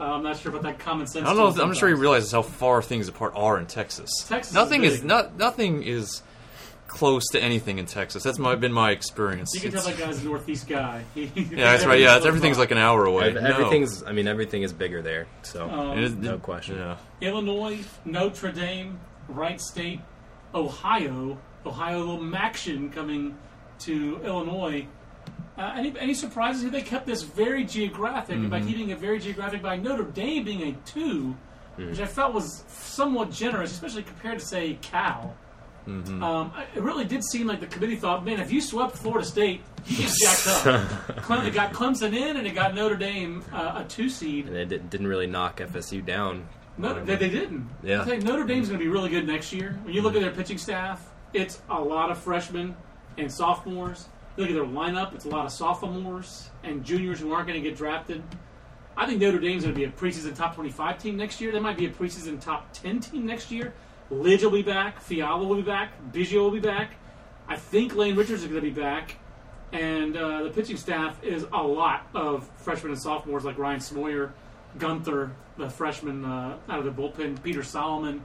uh, 0.00 0.04
I'm 0.04 0.24
not 0.24 0.38
sure 0.38 0.50
about 0.50 0.62
that 0.62 0.80
common 0.80 1.06
sense. 1.06 1.24
I 1.24 1.28
don't 1.28 1.36
know. 1.36 1.48
If, 1.48 1.60
I'm 1.60 1.68
not 1.68 1.76
sure 1.76 1.88
he 1.88 1.94
realizes 1.94 2.32
how 2.32 2.42
far 2.42 2.82
things 2.82 3.06
apart 3.06 3.34
are 3.36 3.56
in 3.60 3.66
Texas. 3.66 4.10
Texas 4.26 4.52
nothing 4.52 4.82
is, 4.82 4.98
big. 4.98 5.04
not 5.06 5.36
nothing 5.36 5.84
is 5.84 6.22
close 6.90 7.22
to 7.32 7.40
anything 7.42 7.78
in 7.78 7.86
Texas. 7.86 8.22
That's 8.24 8.38
my, 8.38 8.56
been 8.56 8.72
my 8.72 8.90
experience. 8.90 9.50
You 9.54 9.60
can 9.60 9.70
tell 9.70 9.80
It's- 9.86 9.96
that 9.98 10.06
guy's 10.06 10.20
a 10.22 10.24
Northeast 10.24 10.66
guy. 10.68 11.04
Yeah, 11.14 11.30
that's 11.72 11.84
right. 11.86 12.00
Yeah, 12.00 12.16
it's, 12.16 12.26
everything's 12.26 12.58
like 12.58 12.72
an 12.72 12.78
hour 12.78 13.04
away. 13.06 13.28
Ev- 13.28 13.34
No. 13.34 13.40
Everything's. 13.42 14.02
I 14.02 14.12
mean, 14.12 14.26
everything 14.26 14.62
is 14.62 14.72
bigger 14.72 15.00
there. 15.00 15.26
So 15.42 15.70
Um, 15.70 15.96
It 15.98 16.04
is- 16.04 16.14
no 16.14 16.38
question. 16.38 16.76
Yeah. 16.76 16.96
Illinois, 17.20 17.78
Notre 18.04 18.50
Dame, 18.52 18.98
Wright 19.28 19.60
State, 19.60 20.00
Ohio, 20.54 21.38
Ohio 21.64 21.98
little 21.98 22.18
MACtion 22.18 22.92
coming 22.92 23.36
to 23.80 24.20
Illinois. 24.24 24.86
Uh, 25.56 25.74
any, 25.76 25.94
any 25.98 26.14
surprises 26.14 26.62
here? 26.62 26.70
They 26.70 26.82
kept 26.82 27.06
this 27.06 27.22
very 27.22 27.64
geographic 27.64 28.36
Mm-hmm. 28.36 28.48
by 28.50 28.60
keeping 28.60 28.90
it 28.90 28.98
very 28.98 29.18
geographic 29.18 29.62
by 29.62 29.76
Notre 29.76 30.04
Dame 30.04 30.44
being 30.44 30.62
a 30.62 30.72
two, 30.86 31.36
Mm. 31.78 31.90
which 31.90 32.00
I 32.00 32.06
felt 32.06 32.34
was 32.34 32.64
somewhat 32.68 33.30
generous, 33.30 33.70
especially 33.70 34.02
compared 34.02 34.40
to 34.40 34.44
say 34.44 34.76
Cal. 34.82 35.36
Mm-hmm. 35.86 36.22
Um, 36.22 36.52
it 36.74 36.82
really 36.82 37.04
did 37.04 37.24
seem 37.24 37.46
like 37.46 37.60
the 37.60 37.66
committee 37.66 37.96
thought, 37.96 38.24
man, 38.24 38.40
if 38.40 38.52
you 38.52 38.60
swept 38.60 38.96
Florida 38.96 39.24
State, 39.26 39.62
you 39.86 39.96
get 39.98 40.10
jacked 40.22 40.66
up. 40.66 41.16
Cle- 41.22 41.46
it 41.46 41.54
got 41.54 41.72
Clemson 41.72 42.14
in, 42.14 42.36
and 42.36 42.46
it 42.46 42.54
got 42.54 42.74
Notre 42.74 42.96
Dame 42.96 43.44
uh, 43.52 43.82
a 43.82 43.88
two 43.88 44.08
seed. 44.08 44.46
and 44.46 44.56
it 44.56 44.68
di- 44.68 44.78
didn't 44.78 45.06
really 45.06 45.26
knock 45.26 45.58
FSU 45.58 46.04
down. 46.04 46.46
No, 46.78 47.04
they, 47.04 47.16
they 47.16 47.28
didn't. 47.28 47.68
Yeah. 47.82 48.02
I 48.02 48.16
Notre 48.16 48.44
Dame's 48.44 48.68
going 48.68 48.78
to 48.78 48.84
be 48.84 48.90
really 48.90 49.10
good 49.10 49.26
next 49.26 49.52
year. 49.52 49.78
When 49.82 49.92
you 49.92 50.02
look 50.02 50.14
at 50.14 50.20
their 50.22 50.30
pitching 50.30 50.58
staff, 50.58 51.06
it's 51.32 51.60
a 51.68 51.80
lot 51.80 52.10
of 52.10 52.18
freshmen 52.18 52.74
and 53.18 53.30
sophomores. 53.30 54.08
You 54.36 54.44
look 54.44 54.50
at 54.50 54.54
their 54.54 54.64
lineup, 54.64 55.14
it's 55.14 55.24
a 55.24 55.28
lot 55.28 55.44
of 55.44 55.52
sophomores 55.52 56.50
and 56.62 56.84
juniors 56.84 57.20
who 57.20 57.32
aren't 57.32 57.48
going 57.48 57.62
to 57.62 57.68
get 57.68 57.76
drafted. 57.76 58.22
I 58.96 59.06
think 59.06 59.20
Notre 59.20 59.38
Dame's 59.38 59.64
going 59.64 59.74
to 59.74 59.78
be 59.78 59.84
a 59.84 59.90
preseason 59.90 60.34
top 60.34 60.54
25 60.54 60.98
team 61.02 61.16
next 61.16 61.40
year. 61.40 61.52
They 61.52 61.58
might 61.60 61.76
be 61.76 61.86
a 61.86 61.90
preseason 61.90 62.40
top 62.40 62.72
10 62.72 63.00
team 63.00 63.26
next 63.26 63.50
year. 63.50 63.72
Lidge 64.10 64.42
will 64.42 64.50
be 64.50 64.62
back. 64.62 65.00
Fiala 65.00 65.44
will 65.44 65.56
be 65.56 65.62
back. 65.62 65.92
Biggio 66.12 66.40
will 66.40 66.50
be 66.50 66.60
back. 66.60 66.96
I 67.48 67.56
think 67.56 67.94
Lane 67.94 68.16
Richards 68.16 68.42
is 68.42 68.48
going 68.48 68.60
to 68.60 68.60
be 68.60 68.70
back. 68.70 69.16
And 69.72 70.16
uh, 70.16 70.42
the 70.44 70.50
pitching 70.50 70.76
staff 70.76 71.22
is 71.22 71.46
a 71.52 71.62
lot 71.62 72.06
of 72.14 72.48
freshmen 72.56 72.92
and 72.92 73.00
sophomores 73.00 73.44
like 73.44 73.56
Ryan 73.56 73.78
Smoyer, 73.78 74.32
Gunther, 74.78 75.30
the 75.56 75.70
freshman 75.70 76.24
uh, 76.24 76.58
out 76.68 76.78
of 76.78 76.84
the 76.84 76.90
bullpen, 76.90 77.40
Peter 77.42 77.62
Solomon. 77.62 78.22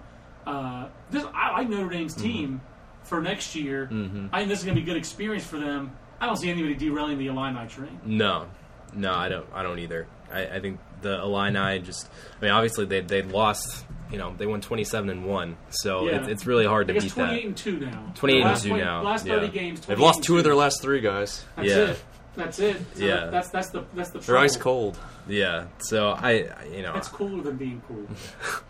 Uh, 0.48 0.88
this, 1.12 1.24
I 1.34 1.52
like 1.52 1.70
Notre 1.70 1.90
Dame's 1.90 2.16
team 2.16 2.62
for 3.04 3.22
next 3.22 3.56
year. 3.56 3.88
I 4.34 4.40
think 4.40 4.50
this 4.50 4.60
is 4.60 4.66
going 4.66 4.76
to 4.76 4.82
be 4.82 4.90
a 4.90 4.94
good 4.94 4.98
experience 4.98 5.46
for 5.46 5.60
them. 5.60 5.96
I 6.20 6.26
don't 6.26 6.38
see 6.38 6.50
anybody 6.50 6.76
derailing 6.76 7.18
the 7.18 7.28
Illini 7.28 7.68
train. 7.68 8.00
No, 8.06 8.48
no, 8.94 9.14
I 9.14 9.30
don't. 9.30 9.46
I 9.54 9.64
don't 9.64 9.80
either. 9.80 10.08
I, 10.32 10.48
I 10.48 10.60
think 10.60 10.80
the 11.02 11.22
Illini 11.22 11.80
just. 11.80 12.10
I 12.40 12.46
mean, 12.46 12.52
obviously 12.52 12.86
they 12.86 13.02
they 13.02 13.22
lost. 13.22 13.86
You 14.12 14.18
know, 14.20 14.34
they 14.38 14.46
won 14.46 14.62
twenty 14.62 14.84
seven 14.84 15.10
and 15.10 15.26
one, 15.26 15.58
so 15.70 16.06
Yeah. 16.08 16.18
it's, 16.18 16.28
it's 16.28 16.46
really 16.46 16.66
hard 16.66 16.88
to 16.88 16.94
guess 16.94 17.04
beat 17.04 17.14
28 17.14 17.42
that. 17.42 17.48
and 17.48 17.58
2 17.58 17.80
now. 17.80 18.12
28 18.16 18.42
and 18.44 18.56
2 18.62 18.70
twenty- 18.70 18.84
now, 18.84 19.02
Last 19.04 19.26
30 19.26 19.46
yeah. 19.48 19.52
games. 19.52 19.86
They've 19.86 20.00
lost 20.00 20.18
and 20.18 20.26
two 20.26 20.38
of 20.38 20.44
their 20.44 20.56
last 20.56 20.82
three 20.82 21.02
guys. 21.02 21.44
That's 21.56 21.68
Yeah. 21.68 21.76
it. 21.78 22.04
That's 22.36 22.60
it. 22.60 22.78
So 22.96 23.04
Yeah. 23.06 23.26
That's 23.28 23.50
that's 23.50 23.70
the 23.70 23.84
that's 23.96 24.10
the. 24.12 24.20
They're 24.20 24.38
ice 24.38 24.58
cold. 24.58 24.98
Yeah, 25.28 25.66
so 25.80 26.10
I, 26.10 26.30
I- 26.30 26.66
you 26.72 26.82
know, 26.84 26.94
That's 26.94 27.08
cooler 27.08 27.42
than 27.42 27.56
being 27.58 27.82
cool. 27.88 28.06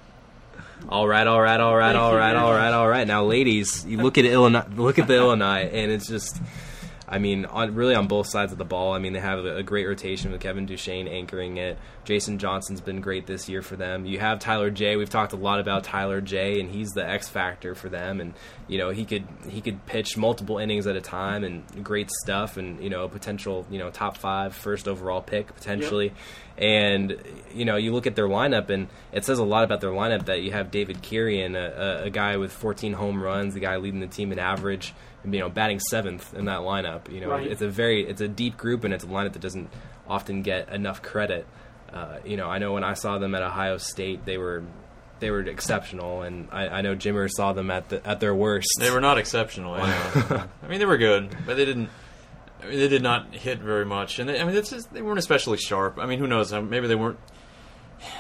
all 0.90 1.08
right, 1.08 1.26
all 1.28 1.42
right, 1.42 1.60
all 1.60 1.76
right, 1.76 1.92
Thank 1.94 2.02
all 2.02 2.12
you 2.12 2.18
right, 2.18 2.32
very 2.32 2.42
all 2.44 2.50
much. 2.52 2.60
right, 2.60 2.74
all 2.74 2.88
right. 2.88 3.08
Now, 3.08 3.24
ladies, 3.26 3.86
you 3.86 3.98
look 4.02 4.18
at 4.18 4.26
Illinois, 4.26 4.64
look 4.78 5.00
at 5.00 5.08
the 5.08 5.16
Illinois, 5.16 5.70
and 5.72 5.92
it's 5.92 6.08
just. 6.08 6.38
I 7.08 7.20
mean, 7.20 7.46
on, 7.46 7.76
really 7.76 7.94
on 7.94 8.08
both 8.08 8.28
sides 8.28 8.52
of 8.52 8.58
the 8.58 8.66
ball. 8.66 8.94
I 8.94 9.00
mean, 9.00 9.14
they 9.14 9.20
have 9.20 9.46
a, 9.46 9.64
great 9.64 9.86
rotation 9.86 10.32
with 10.32 10.42
Kevin 10.42 10.66
Duchene 10.66 11.08
anchoring 11.08 11.58
it. 11.58 11.78
Jason 12.04 12.40
Johnson's 12.40 12.82
been 12.82 13.02
great 13.02 13.28
this 13.28 13.48
year 13.48 13.62
for 13.62 13.76
them. 13.76 14.06
You 14.06 14.20
have 14.20 14.40
Tyler 14.40 14.70
Jay 14.70 14.96
We've 14.96 15.10
talked 15.10 15.34
a 15.34 15.38
lot 15.38 15.60
about 15.60 15.84
Tyler 15.84 16.22
Jay 16.22 16.60
and 16.60 16.70
he's 16.70 16.92
the 16.92 17.08
X 17.08 17.30
factor 17.30 17.76
for 17.76 17.90
them. 17.90 18.22
And 18.22 18.34
you 18.68 18.78
know, 18.78 18.90
he 18.90 19.06
could 19.06 19.28
he 19.48 19.62
could 19.62 19.86
pitch 19.86 20.18
multiple 20.18 20.58
innings 20.58 20.88
at 20.88 20.96
a 20.96 21.02
time 21.02 21.44
and 21.44 21.84
great 21.84 22.10
stuff. 22.12 22.58
And 22.58 22.84
you 22.84 22.90
know, 22.90 23.04
a 23.04 23.10
potential 23.10 23.66
you 23.70 23.80
know 23.80 23.90
top 23.90 24.18
five 24.18 24.56
first 24.56 24.88
overall 24.88 25.22
pick 25.22 25.54
potentially. 25.56 26.14
And 26.58 27.22
you 27.54 27.66
know, 27.66 27.76
you 27.76 27.94
look 27.94 28.08
at 28.08 28.16
their 28.16 28.28
lineup, 28.28 28.70
and 28.70 28.88
it 29.12 29.26
says 29.26 29.40
a 29.40 29.44
lot 29.44 29.66
about 29.66 29.82
their 29.82 29.92
lineup 29.92 30.26
that 30.26 30.42
you 30.42 30.54
have 30.54 30.72
David 30.72 31.02
Kerian, 31.02 31.56
a, 31.56 32.06
a, 32.06 32.10
guy 32.10 32.38
with 32.38 32.54
14 32.54 32.94
home 32.94 33.22
runs, 33.22 33.54
the 33.54 33.60
guy 33.60 33.76
leading 33.76 34.00
the 34.00 34.08
team 34.08 34.32
in 34.32 34.40
average, 34.40 34.94
you 35.30 35.40
know, 35.40 35.50
batting 35.50 35.80
seventh 35.80 36.34
in 36.34 36.46
that 36.46 36.60
lineup. 36.62 37.12
You 37.12 37.22
know, 37.22 37.30
Right. 37.30 37.48
it's 37.48 37.62
a 37.62 37.70
very 37.70 38.06
it's 38.08 38.22
a 38.22 38.28
deep 38.28 38.58
group, 38.58 38.84
and 38.84 38.94
it's 38.94 39.04
a 39.04 39.08
lineup 39.08 39.34
that 39.34 39.42
doesn't 39.42 39.70
often 40.08 40.42
get 40.42 40.70
enough 40.70 41.02
credit. 41.02 41.46
Uh, 41.94 42.18
you 42.26 42.38
know, 42.38 42.48
I 42.50 42.58
know 42.58 42.74
when 42.74 42.84
I 42.84 42.94
saw 42.94 43.18
them 43.20 43.34
at 43.36 43.42
Ohio 43.44 43.78
State, 43.78 44.26
they 44.26 44.38
were 44.38 44.64
they 45.20 45.32
were 45.32 45.40
exceptional, 45.42 46.24
and 46.24 46.50
I, 46.52 46.68
I 46.68 46.82
know 46.82 46.96
Jimmer 46.96 47.30
saw 47.30 47.54
them 47.54 47.72
at 47.72 47.90
the 47.90 48.06
at 48.06 48.20
their 48.20 48.36
worst. 48.36 48.68
They 48.80 48.92
were 48.92 49.02
not 49.02 49.18
exceptional. 49.18 49.78
yeah. 49.78 50.48
I 50.64 50.68
mean, 50.68 50.80
they 50.80 50.86
were 50.86 50.98
good, 50.98 51.36
but 51.46 51.56
they 51.58 51.66
didn't. 51.66 51.90
I 52.62 52.68
mean, 52.68 52.80
they 52.80 52.88
did 52.88 53.04
not 53.04 53.34
hit 53.34 53.60
very 53.60 53.86
much, 53.86 54.20
and 54.20 54.28
they, 54.28 54.40
I 54.42 54.44
mean, 54.44 54.56
it's 54.56 54.72
just, 54.72 54.92
they 54.92 55.02
weren't 55.02 55.20
especially 55.20 55.58
sharp. 55.58 56.00
I 56.00 56.06
mean, 56.08 56.20
who 56.20 56.26
knows? 56.28 56.52
Um, 56.52 56.70
Maybe 56.70 56.88
they 56.88 56.96
weren't. 56.96 57.20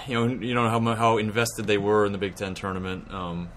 You 0.07 0.13
know, 0.13 0.33
you 0.33 0.53
know 0.53 0.69
how 0.69 0.79
how 0.95 1.17
invested 1.17 1.67
they 1.67 1.77
were 1.77 2.05
in 2.05 2.11
the 2.13 2.17
Big 2.17 2.35
Ten 2.35 2.53
tournament. 2.55 3.13
Um, 3.13 3.49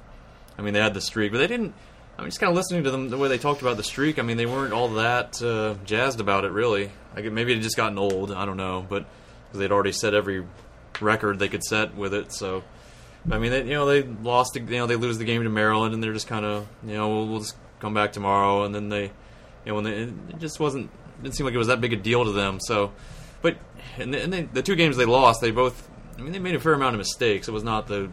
I 0.58 0.62
mean, 0.62 0.74
they 0.74 0.80
had 0.80 0.94
the 0.94 1.00
streak, 1.00 1.30
but 1.30 1.38
they 1.38 1.46
didn't. 1.46 1.74
I 2.18 2.22
mean, 2.22 2.30
just 2.30 2.40
kind 2.40 2.50
of 2.50 2.56
listening 2.56 2.82
to 2.84 2.90
them 2.90 3.10
the 3.10 3.16
way 3.16 3.28
they 3.28 3.38
talked 3.38 3.62
about 3.62 3.76
the 3.76 3.84
streak. 3.84 4.18
I 4.18 4.22
mean, 4.22 4.36
they 4.36 4.46
weren't 4.46 4.72
all 4.72 4.88
that 4.94 5.40
uh, 5.40 5.74
jazzed 5.84 6.20
about 6.20 6.44
it, 6.44 6.50
really. 6.50 6.90
Like 7.14 7.24
maybe 7.32 7.52
it 7.52 7.60
just 7.60 7.76
gotten 7.76 7.96
old. 7.96 8.32
I 8.32 8.44
don't 8.44 8.56
know, 8.56 8.84
but 8.88 9.06
they'd 9.54 9.70
already 9.70 9.92
set 9.92 10.14
every 10.14 10.44
record 11.00 11.38
they 11.38 11.48
could 11.48 11.62
set 11.62 11.94
with 11.94 12.12
it. 12.14 12.32
So, 12.32 12.64
I 13.30 13.38
mean, 13.38 13.52
they, 13.52 13.58
you 13.62 13.70
know, 13.70 13.86
they 13.86 14.02
lost. 14.02 14.54
the- 14.54 14.60
You 14.60 14.78
know, 14.78 14.86
they 14.86 14.96
lose 14.96 15.16
the 15.18 15.24
game 15.24 15.44
to 15.44 15.48
Maryland, 15.48 15.94
and 15.94 16.02
they're 16.02 16.12
just 16.12 16.26
kind 16.26 16.44
of, 16.44 16.66
you 16.84 16.94
know, 16.94 17.08
we'll, 17.08 17.28
we'll 17.28 17.38
just 17.40 17.56
come 17.78 17.94
back 17.94 18.12
tomorrow. 18.12 18.64
And 18.64 18.74
then 18.74 18.88
they, 18.88 19.04
you 19.04 19.10
know, 19.66 19.74
when 19.76 19.84
they, 19.84 19.92
it 20.02 20.38
just 20.40 20.58
wasn't. 20.58 20.86
It 21.18 21.22
didn't 21.22 21.34
seem 21.36 21.46
like 21.46 21.54
it 21.54 21.58
was 21.58 21.66
that 21.68 21.80
big 21.80 21.92
a 21.92 21.96
deal 21.96 22.24
to 22.24 22.32
them. 22.32 22.58
So, 22.60 22.92
but 23.42 23.56
and, 23.96 24.12
and 24.14 24.32
they, 24.32 24.42
the 24.42 24.62
two 24.62 24.74
games 24.76 24.96
they 24.96 25.04
lost, 25.04 25.40
they 25.40 25.50
both. 25.52 25.88
I 26.18 26.22
mean, 26.22 26.32
they 26.32 26.40
made 26.40 26.56
a 26.56 26.60
fair 26.60 26.72
amount 26.74 26.94
of 26.94 26.98
mistakes. 26.98 27.46
It 27.46 27.52
was 27.52 27.62
not 27.62 27.86
the 27.86 28.10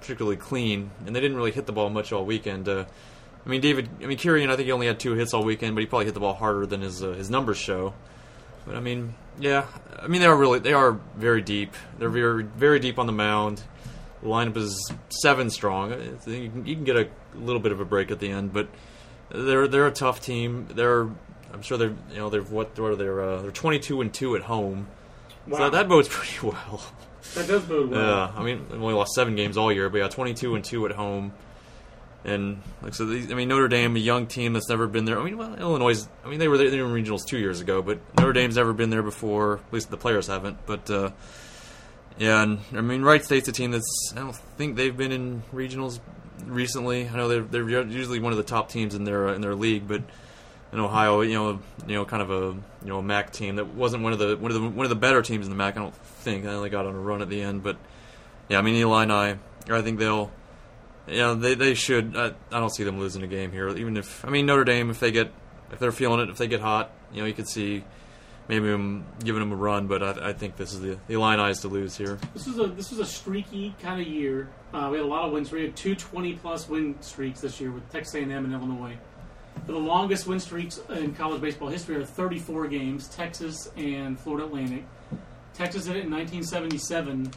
particularly 0.00 0.36
clean, 0.36 0.90
and 1.06 1.14
they 1.16 1.20
didn't 1.20 1.36
really 1.36 1.50
hit 1.50 1.66
the 1.66 1.72
ball 1.72 1.90
much 1.90 2.12
all 2.12 2.24
weekend. 2.24 2.68
Uh, 2.68 2.84
I 3.48 3.50
mean, 3.50 3.62
David. 3.62 3.88
I 4.02 4.06
mean, 4.06 4.18
Kerian. 4.18 4.50
I 4.50 4.56
think 4.56 4.66
he 4.66 4.72
only 4.72 4.86
had 4.86 5.00
two 5.00 5.14
hits 5.14 5.32
all 5.32 5.42
weekend, 5.42 5.74
but 5.74 5.80
he 5.80 5.86
probably 5.86 6.04
hit 6.04 6.12
the 6.12 6.20
ball 6.20 6.34
harder 6.34 6.66
than 6.66 6.82
his 6.82 7.02
uh, 7.02 7.12
his 7.12 7.30
numbers 7.30 7.56
show. 7.56 7.94
But 8.66 8.76
I 8.76 8.80
mean, 8.80 9.14
yeah. 9.40 9.66
I 9.98 10.06
mean, 10.06 10.20
they 10.20 10.26
are 10.26 10.36
really 10.36 10.58
they 10.58 10.74
are 10.74 11.00
very 11.16 11.40
deep. 11.40 11.74
They're 11.98 12.10
very 12.10 12.42
very 12.42 12.78
deep 12.78 12.98
on 12.98 13.06
the 13.06 13.12
mound. 13.12 13.62
The 14.22 14.28
lineup 14.28 14.58
is 14.58 14.92
seven 15.08 15.48
strong. 15.48 15.92
You 16.26 16.50
can, 16.50 16.66
you 16.66 16.74
can 16.74 16.84
get 16.84 16.96
a 16.96 17.08
little 17.34 17.60
bit 17.60 17.72
of 17.72 17.80
a 17.80 17.86
break 17.86 18.10
at 18.10 18.20
the 18.20 18.30
end, 18.30 18.52
but 18.52 18.68
they're 19.30 19.66
they're 19.66 19.86
a 19.86 19.92
tough 19.92 20.20
team. 20.20 20.66
They're 20.70 21.08
I'm 21.52 21.62
sure 21.62 21.78
they're 21.78 21.96
you 22.10 22.16
know 22.16 22.28
they're 22.28 22.42
what 22.42 22.78
what 22.78 22.90
are 22.90 22.96
they 22.96 23.08
uh, 23.08 23.40
they're 23.40 23.50
22 23.50 24.02
and 24.02 24.12
two 24.12 24.36
at 24.36 24.42
home. 24.42 24.88
Wow. 25.46 25.58
So 25.58 25.70
that 25.70 25.88
bodes 25.88 26.08
pretty 26.10 26.46
well. 26.46 26.82
that 27.34 27.46
does 27.48 27.62
bode 27.62 27.90
well. 27.90 28.00
Yeah, 28.00 28.32
I 28.38 28.42
mean, 28.42 28.66
they've 28.68 28.82
only 28.82 28.94
lost 28.94 29.14
seven 29.14 29.36
games 29.36 29.56
all 29.56 29.72
year, 29.72 29.88
but 29.88 29.98
yeah, 29.98 30.08
22 30.08 30.54
and 30.54 30.64
two 30.64 30.84
at 30.84 30.92
home. 30.92 31.32
And 32.24 32.62
like 32.82 32.94
so, 32.94 33.06
these, 33.06 33.30
I 33.30 33.34
mean, 33.34 33.48
Notre 33.48 33.68
Dame, 33.68 33.96
a 33.96 33.98
young 33.98 34.26
team 34.26 34.52
that's 34.52 34.68
never 34.68 34.86
been 34.86 35.04
there. 35.04 35.18
I 35.18 35.24
mean, 35.24 35.38
well, 35.38 35.54
Illinois. 35.54 36.06
I 36.24 36.28
mean, 36.28 36.38
they 36.38 36.48
were 36.48 36.58
there, 36.58 36.68
they 36.68 36.80
were 36.80 36.96
in 36.96 37.04
regionals 37.04 37.24
two 37.24 37.38
years 37.38 37.60
ago, 37.60 37.80
but 37.80 37.98
Notre 38.16 38.32
Dame's 38.32 38.56
never 38.56 38.72
been 38.72 38.90
there 38.90 39.02
before. 39.02 39.58
At 39.58 39.72
least 39.72 39.90
the 39.90 39.96
players 39.96 40.26
haven't. 40.26 40.58
But 40.66 40.90
uh, 40.90 41.10
yeah, 42.18 42.42
and 42.42 42.58
I 42.72 42.80
mean, 42.80 43.02
Wright 43.02 43.24
State's 43.24 43.48
a 43.48 43.52
team 43.52 43.70
that's. 43.70 44.12
I 44.12 44.18
don't 44.18 44.34
think 44.34 44.76
they've 44.76 44.96
been 44.96 45.12
in 45.12 45.42
regionals 45.52 46.00
recently. 46.44 47.08
I 47.08 47.16
know 47.16 47.28
they're 47.28 47.42
they're 47.42 47.84
usually 47.84 48.18
one 48.18 48.32
of 48.32 48.36
the 48.36 48.44
top 48.44 48.68
teams 48.68 48.94
in 48.94 49.04
their 49.04 49.28
uh, 49.28 49.34
in 49.34 49.40
their 49.40 49.54
league, 49.54 49.86
but 49.86 50.02
in 50.72 50.80
Ohio, 50.80 51.20
you 51.22 51.34
know, 51.34 51.60
you 51.86 51.94
know, 51.94 52.04
kind 52.04 52.22
of 52.22 52.30
a 52.30 52.56
you 52.84 52.88
know 52.88 52.98
a 52.98 53.02
MAC 53.02 53.32
team 53.32 53.56
that 53.56 53.68
wasn't 53.68 54.02
one 54.02 54.12
of 54.12 54.18
the 54.18 54.36
one 54.36 54.50
of 54.50 54.60
the 54.60 54.68
one 54.68 54.84
of 54.84 54.90
the 54.90 54.96
better 54.96 55.22
teams 55.22 55.46
in 55.46 55.50
the 55.50 55.56
MAC. 55.56 55.76
I 55.76 55.80
don't 55.80 55.94
think 55.94 56.44
they 56.44 56.50
only 56.50 56.70
got 56.70 56.84
on 56.84 56.94
a 56.94 57.00
run 57.00 57.22
at 57.22 57.28
the 57.28 57.40
end, 57.40 57.62
but 57.62 57.76
yeah, 58.48 58.58
I 58.58 58.62
mean, 58.62 58.74
Illini, 58.76 59.38
I 59.70 59.82
think 59.82 59.98
they'll, 59.98 60.30
you 61.08 61.18
know, 61.18 61.34
they 61.34 61.54
they 61.54 61.74
should. 61.74 62.16
I, 62.16 62.32
I 62.52 62.60
don't 62.60 62.74
see 62.74 62.84
them 62.84 62.98
losing 62.98 63.22
a 63.22 63.26
game 63.26 63.52
here, 63.52 63.68
even 63.68 63.96
if 63.96 64.24
I 64.24 64.30
mean 64.30 64.46
Notre 64.46 64.64
Dame, 64.64 64.90
if 64.90 65.00
they 65.00 65.10
get 65.10 65.32
if 65.72 65.78
they're 65.78 65.92
feeling 65.92 66.20
it, 66.20 66.30
if 66.30 66.38
they 66.38 66.48
get 66.48 66.60
hot, 66.60 66.90
you 67.12 67.20
know, 67.20 67.26
you 67.26 67.34
could 67.34 67.48
see 67.48 67.84
maybe 68.48 68.66
them 68.66 69.04
giving 69.22 69.40
them 69.40 69.52
a 69.52 69.56
run, 69.56 69.86
but 69.86 70.02
I, 70.02 70.30
I 70.30 70.32
think 70.32 70.56
this 70.56 70.72
is 70.72 70.80
the 70.80 70.98
the 71.06 71.14
Illini's 71.14 71.60
to 71.60 71.68
lose 71.68 71.96
here. 71.96 72.18
This 72.34 72.46
was 72.46 72.58
a 72.58 72.66
this 72.66 72.90
was 72.90 73.00
a 73.00 73.06
streaky 73.06 73.74
kind 73.80 74.00
of 74.00 74.06
year. 74.06 74.48
Uh, 74.72 74.88
we 74.90 74.98
had 74.98 75.06
a 75.06 75.08
lot 75.08 75.24
of 75.24 75.32
wins. 75.32 75.50
We 75.50 75.62
had 75.62 75.76
two 75.76 75.94
20 75.94 76.34
plus 76.34 76.68
win 76.68 77.00
streaks 77.00 77.40
this 77.40 77.60
year 77.60 77.70
with 77.70 77.90
Texas 77.90 78.14
A&M 78.14 78.30
and 78.30 78.52
Illinois. 78.52 78.96
The 79.66 79.72
longest 79.72 80.26
win 80.26 80.40
streaks 80.40 80.80
in 80.88 81.14
college 81.14 81.40
baseball 81.40 81.68
history 81.68 81.96
are 81.96 82.04
34 82.04 82.68
games. 82.68 83.08
Texas 83.08 83.70
and 83.76 84.18
Florida 84.18 84.46
Atlantic. 84.46 84.84
Texas 85.54 85.84
did 85.84 85.96
it 85.96 86.04
in 86.04 86.10
1977. 86.10 87.30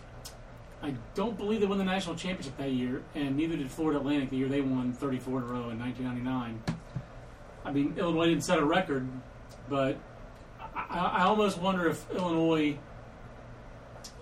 I 0.83 0.95
don't 1.13 1.37
believe 1.37 1.59
they 1.59 1.67
won 1.67 1.77
the 1.77 1.83
national 1.83 2.15
championship 2.15 2.57
that 2.57 2.71
year, 2.71 3.03
and 3.13 3.35
neither 3.37 3.55
did 3.55 3.69
Florida 3.69 3.99
Atlantic 3.99 4.31
the 4.31 4.37
year 4.37 4.47
they 4.47 4.61
won 4.61 4.93
34 4.93 5.37
in 5.37 5.43
a 5.43 5.47
row 5.47 5.69
in 5.69 5.79
1999. 5.79 6.63
I 7.63 7.71
mean, 7.71 7.93
Illinois 7.97 8.25
didn't 8.27 8.43
set 8.43 8.57
a 8.57 8.65
record, 8.65 9.07
but 9.69 9.97
I, 10.75 10.97
I 10.97 11.23
almost 11.23 11.59
wonder 11.59 11.87
if 11.87 12.09
Illinois 12.11 12.77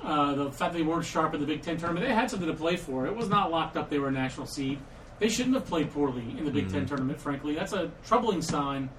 uh, 0.03 0.34
the 0.34 0.51
fact 0.51 0.74
that 0.74 0.80
they 0.80 0.84
weren't 0.84 1.05
sharp 1.05 1.34
in 1.34 1.41
the 1.41 1.45
Big 1.45 1.62
Ten 1.62 1.78
tournament, 1.78 2.05
they 2.05 2.14
had 2.14 2.30
something 2.30 2.47
to 2.47 2.53
play 2.53 2.76
for. 2.78 3.05
It 3.05 3.16
was 3.16 3.30
not 3.30 3.51
locked 3.51 3.76
up; 3.78 3.89
they 3.89 3.99
were 3.99 4.07
a 4.07 4.12
national 4.12 4.47
seed. 4.47 4.80
they 5.20 5.28
shouldn't 5.30 5.55
have 5.55 5.66
played 5.66 5.91
poorly 5.91 6.24
in 6.38 6.45
the 6.45 6.51
Big 6.51 6.70
Ten 6.72 6.86
tournament. 6.86 7.20
Frankly, 7.20 7.53
that's 7.55 7.74
a 7.74 7.91
troubling 8.05 8.41
sign 8.41 8.89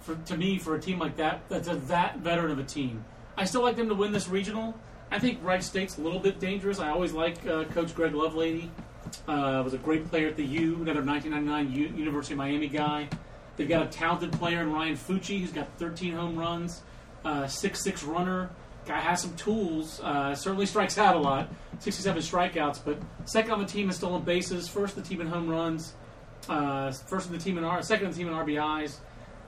for 0.00 0.14
to 0.14 0.36
me 0.36 0.58
for 0.58 0.74
a 0.76 0.80
team 0.80 0.98
like 0.98 1.16
that. 1.16 1.48
That's 1.48 1.68
a 1.68 1.76
that 1.76 2.18
veteran 2.18 2.50
of 2.52 2.58
a 2.58 2.64
team. 2.64 3.04
I 3.36 3.44
still 3.44 3.62
like 3.62 3.76
them 3.76 3.88
to 3.88 3.94
win 3.94 4.12
this 4.12 4.28
regional. 4.28 4.74
I 5.10 5.18
think 5.18 5.38
Wright 5.42 5.62
State's 5.62 5.98
a 5.98 6.00
little 6.00 6.18
bit 6.18 6.40
dangerous. 6.40 6.78
I 6.78 6.90
always 6.90 7.12
like 7.12 7.46
uh, 7.46 7.64
Coach 7.64 7.94
Greg 7.94 8.12
Lovelady. 8.12 8.68
Uh, 9.28 9.62
was 9.64 9.72
a 9.72 9.78
great 9.78 10.08
player 10.08 10.26
at 10.28 10.36
the 10.36 10.44
U, 10.44 10.74
another 10.82 11.02
1999 11.02 11.72
U, 11.72 11.96
University 11.96 12.34
of 12.34 12.38
Miami 12.38 12.68
guy. 12.68 13.08
They've 13.56 13.68
got 13.68 13.86
a 13.86 13.88
talented 13.88 14.32
player 14.32 14.60
in 14.60 14.72
Ryan 14.72 14.96
Fucci, 14.96 15.40
who's 15.40 15.52
got 15.52 15.68
13 15.78 16.12
home 16.12 16.36
runs, 16.36 16.82
uh, 17.24 17.46
six 17.46 17.82
six 17.82 18.02
runner. 18.02 18.50
Guy 18.84 19.00
has 19.00 19.22
some 19.22 19.34
tools. 19.36 20.00
Uh, 20.00 20.34
certainly 20.34 20.66
strikes 20.66 20.98
out 20.98 21.16
a 21.16 21.18
lot, 21.18 21.48
67 21.80 22.22
strikeouts. 22.22 22.80
But 22.84 22.98
second 23.24 23.52
on 23.52 23.60
the 23.60 23.66
team 23.66 23.88
in 23.88 23.94
stolen 23.94 24.22
bases, 24.22 24.68
first 24.68 24.94
the 24.94 25.02
team 25.02 25.20
in 25.20 25.26
home 25.26 25.48
runs, 25.48 25.94
uh, 26.48 26.92
first 26.92 27.28
in 27.28 27.32
the 27.32 27.42
team 27.42 27.58
in 27.58 27.64
R, 27.64 27.82
second 27.82 28.06
in 28.06 28.12
the 28.12 28.18
team 28.18 28.28
in 28.28 28.34
RBIs. 28.34 28.98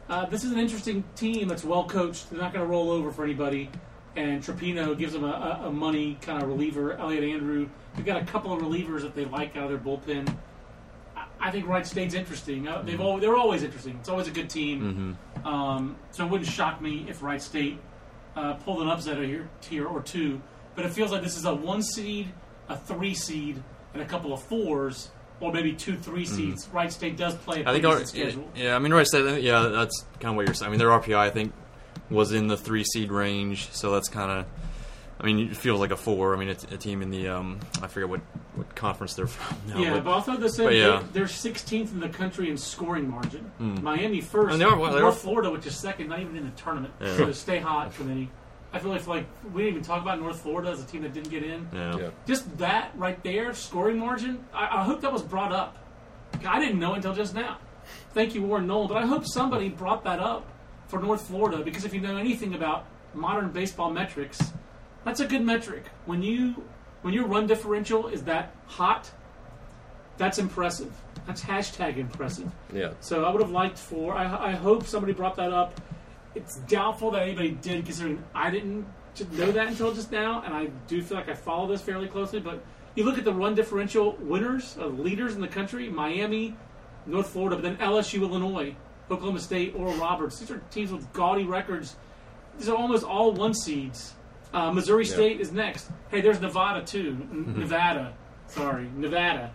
Uh, 0.09 0.25
this 0.27 0.43
is 0.43 0.53
an 0.53 0.59
interesting 0.59 1.05
team 1.15 1.49
that's 1.49 1.65
well 1.65 1.85
coached. 1.85 2.31
They're 2.31 2.41
not 2.41 2.53
going 2.53 2.65
to 2.65 2.71
roll 2.71 2.91
over 2.91 3.13
for 3.13 3.25
anybody. 3.25 3.71
And 4.17 4.43
Trapino 4.43 4.99
gives 4.99 5.13
them 5.13 5.25
a, 5.25 5.61
a, 5.63 5.69
a 5.69 5.73
money 5.73 6.19
kind 6.21 6.43
of 6.43 6.49
reliever. 6.49 6.95
Elliot 6.95 7.23
Andrew. 7.25 7.69
They've 7.95 8.05
got 8.07 8.21
a 8.21 8.25
couple 8.25 8.53
of 8.53 8.61
relievers 8.61 9.03
that 9.03 9.15
they 9.15 9.25
like 9.25 9.57
out 9.57 9.65
of 9.65 9.69
their 9.71 9.79
bullpen. 9.79 10.35
I, 11.17 11.27
I 11.41 11.51
think 11.51 11.67
Wright 11.69 11.87
State's 11.87 12.15
interesting. 12.15 12.67
Uh, 12.67 12.83
they've 12.83 13.01
always, 13.01 13.23
they're 13.23 13.37
always 13.37 13.63
interesting. 13.63 13.97
It's 14.01 14.09
always 14.09 14.27
a 14.27 14.33
good 14.33 14.51
team. 14.51 15.17
Um, 15.45 15.97
so 16.11 16.25
it 16.25 16.31
wouldn't 16.31 16.51
shock 16.51 16.81
me 16.81 17.07
if 17.09 17.23
Wright 17.23 17.41
State 17.41 17.79
uh, 18.35 18.55
pulled 18.55 18.83
an 18.83 18.89
upset 18.89 19.19
here, 19.19 19.49
here 19.69 19.87
or 19.87 20.01
two. 20.03 20.41
But 20.75 20.85
it 20.85 20.93
feels 20.93 21.11
like 21.13 21.23
this 21.23 21.37
is 21.37 21.45
a 21.45 21.55
one 21.55 21.83
seed, 21.83 22.33
a 22.69 22.77
three 22.77 23.15
seed, 23.15 23.63
and 23.95 24.03
a 24.03 24.07
couple 24.07 24.33
of 24.33 24.43
fours, 24.43 25.11
or 25.41 25.53
maybe 25.53 25.73
two 25.73 25.97
three 25.97 26.25
seeds. 26.25 26.69
Wright 26.73 26.93
State 26.93 27.17
does 27.17 27.35
play 27.35 27.63
a 27.63 27.69
I 27.69 27.73
think 27.73 27.85
our, 27.85 28.05
schedule. 28.05 28.49
yeah, 28.55 28.75
I 28.77 28.79
mean, 28.79 28.93
right 28.93 29.07
State. 29.07 29.43
yeah, 29.43 29.63
that's 29.69 30.05
kind 30.21 30.31
of 30.31 30.37
what 30.37 30.47
you're 30.47 30.55
saying. 30.55 30.69
I 30.69 30.71
mean, 30.71 30.79
their 30.79 30.89
RPI 30.89 31.17
I 31.17 31.31
think 31.31 31.53
was 32.11 32.33
in 32.33 32.47
the 32.49 32.57
three 32.57 32.85
seed 32.85 33.11
range, 33.11 33.71
so 33.73 33.93
that's 33.93 34.09
kind 34.09 34.31
of. 34.31 34.47
I 35.21 35.27
mean, 35.27 35.51
it 35.51 35.57
feels 35.57 35.81
like 35.81 35.91
a 35.91 35.97
four. 35.97 36.33
I 36.33 36.39
mean, 36.39 36.49
it's 36.49 36.63
a 36.65 36.77
team 36.77 37.03
in 37.03 37.11
the 37.11 37.27
um, 37.27 37.59
I 37.83 37.89
forget 37.89 38.09
what, 38.09 38.21
what 38.55 38.73
conference 38.77 39.15
they're 39.15 39.27
from 39.27 39.57
now. 39.69 39.81
Yeah, 39.81 39.95
but, 39.95 40.05
but 40.05 40.11
also 40.13 40.37
the 40.37 40.49
same. 40.49 40.67
but 40.67 40.75
yeah. 40.77 41.03
They're 41.13 41.25
16th 41.25 41.91
in 41.93 41.99
the 41.99 42.09
country 42.09 42.49
in 42.51 42.57
scoring 42.57 43.11
margin. 43.11 43.51
Miami 43.59 44.21
first. 44.21 44.53
And 44.53 44.61
they 44.61 44.65
are- 44.65 44.79
well, 44.79 44.93
North 44.97 45.17
are- 45.17 45.19
Florida, 45.19 45.51
which 45.51 45.67
is 45.67 45.77
second, 45.77 46.09
not 46.09 46.21
even 46.21 46.37
in 46.37 46.45
the 46.45 46.53
tournament. 46.53 46.95
Yeah. 47.01 47.17
So 47.17 47.33
stay 47.33 47.59
hot 47.59 47.93
committee. 47.97 48.31
I 48.73 48.79
feel 48.79 48.91
like, 48.93 49.07
like 49.09 49.27
we 49.53 49.63
didn't 49.63 49.75
even 49.79 49.83
talk 49.83 50.03
about 50.03 50.21
North 50.21 50.41
Florida 50.41 50.71
as 50.71 50.81
a 50.81 50.87
team 50.87 51.03
that 51.03 51.15
didn't 51.15 51.31
get 51.31 51.43
in. 51.43 51.67
yeah. 51.73 51.97
Yeah. 51.97 52.11
Just 52.27 52.57
that 52.59 52.93
right 52.95 53.21
there, 53.25 53.53
scoring 53.55 53.99
margin. 53.99 54.45
I, 54.55 54.79
I 54.81 54.85
hope 54.85 55.01
that 55.01 55.13
was 55.13 55.23
brought 55.23 55.51
up. 55.53 55.79
I 56.47 56.61
didn't 56.61 56.79
know 56.79 56.95
until 56.95 57.13
just 57.13 57.35
now. 57.35 57.59
Thank 58.13 58.37
you, 58.37 58.43
Warren 58.43 58.69
Nolan. 58.69 58.87
But 58.87 58.99
I 58.99 59.07
hope 59.07 59.25
somebody 59.27 59.69
brought 59.69 60.05
that 60.05 60.21
up 60.21 60.47
for 60.89 61.01
North 61.01 61.23
Florida 61.23 61.63
because 61.63 61.85
if 61.85 61.95
you 61.95 62.01
know 62.01 62.17
anything 62.17 62.55
about 62.55 62.87
modern 63.15 63.51
baseball 63.51 63.91
metrics, 63.91 64.53
that's 65.05 65.21
a 65.21 65.27
good 65.27 65.43
metric. 65.43 65.85
When 66.07 66.23
you 66.23 66.65
when 67.03 67.15
your 67.15 67.27
run 67.27 67.47
differential 67.47 68.09
is 68.09 68.25
that 68.25 68.55
hot, 68.67 69.11
that's 70.17 70.39
impressive. 70.39 70.93
That's 71.27 71.43
hashtag 71.43 71.97
impressive. 71.99 72.51
Yeah. 72.73 72.93
So 73.01 73.25
I 73.25 73.31
would 73.31 73.41
have 73.41 73.51
liked 73.51 73.79
for. 73.79 74.15
I, 74.15 74.49
I 74.49 74.53
hope 74.53 74.85
somebody 74.85 75.13
brought 75.13 75.37
that 75.37 75.53
up. 75.53 75.81
It's 76.35 76.57
doubtful 76.57 77.11
that 77.13 77.23
anybody 77.23 77.51
did, 77.51 77.85
considering 77.85 78.23
I 78.35 78.51
didn't 78.51 78.87
know 79.33 79.51
that 79.51 79.69
until 79.69 79.93
just 79.93 80.13
now, 80.13 80.43
and 80.43 80.55
I 80.55 80.67
do 80.87 81.03
feel 81.03 81.19
like 81.19 81.29
I 81.29 81.35
follow 81.35 81.67
this 81.69 81.81
fairly 81.81 82.09
closely. 82.09 82.41
But 82.41 82.65
you 82.95 83.05
look 83.05 83.19
at 83.19 83.25
the 83.25 83.33
run 83.33 83.55
differential 83.55 84.17
winners, 84.21 84.77
uh, 84.79 84.87
leaders 84.87 85.35
in 85.35 85.41
the 85.41 85.49
country: 85.49 85.89
Miami, 85.89 86.57
North 87.07 87.29
Florida, 87.29 87.57
but 87.57 87.63
then 87.63 87.77
LSU, 87.77 88.23
Illinois, 88.23 88.75
Oklahoma 89.11 89.41
State, 89.41 89.75
Oral 89.77 89.95
Roberts. 89.95 90.39
These 90.39 90.51
are 90.51 90.59
teams 90.71 90.93
with 90.93 91.11
gaudy 91.13 91.45
records. 91.45 91.97
These 92.59 92.69
are 92.69 92.77
almost 92.77 93.05
all 93.05 93.33
one 93.33 93.55
seeds. 93.55 94.15
Uh, 94.53 94.73
Missouri 94.73 95.05
Yeah. 95.07 95.13
State 95.15 95.41
is 95.41 95.53
next. 95.53 95.91
Hey, 96.11 96.21
there's 96.21 96.41
Nevada 96.41 96.83
too. 96.85 97.17
N- 97.31 97.55
Nevada, 97.59 98.15
sorry, 98.49 98.89
Nevada. 98.97 99.53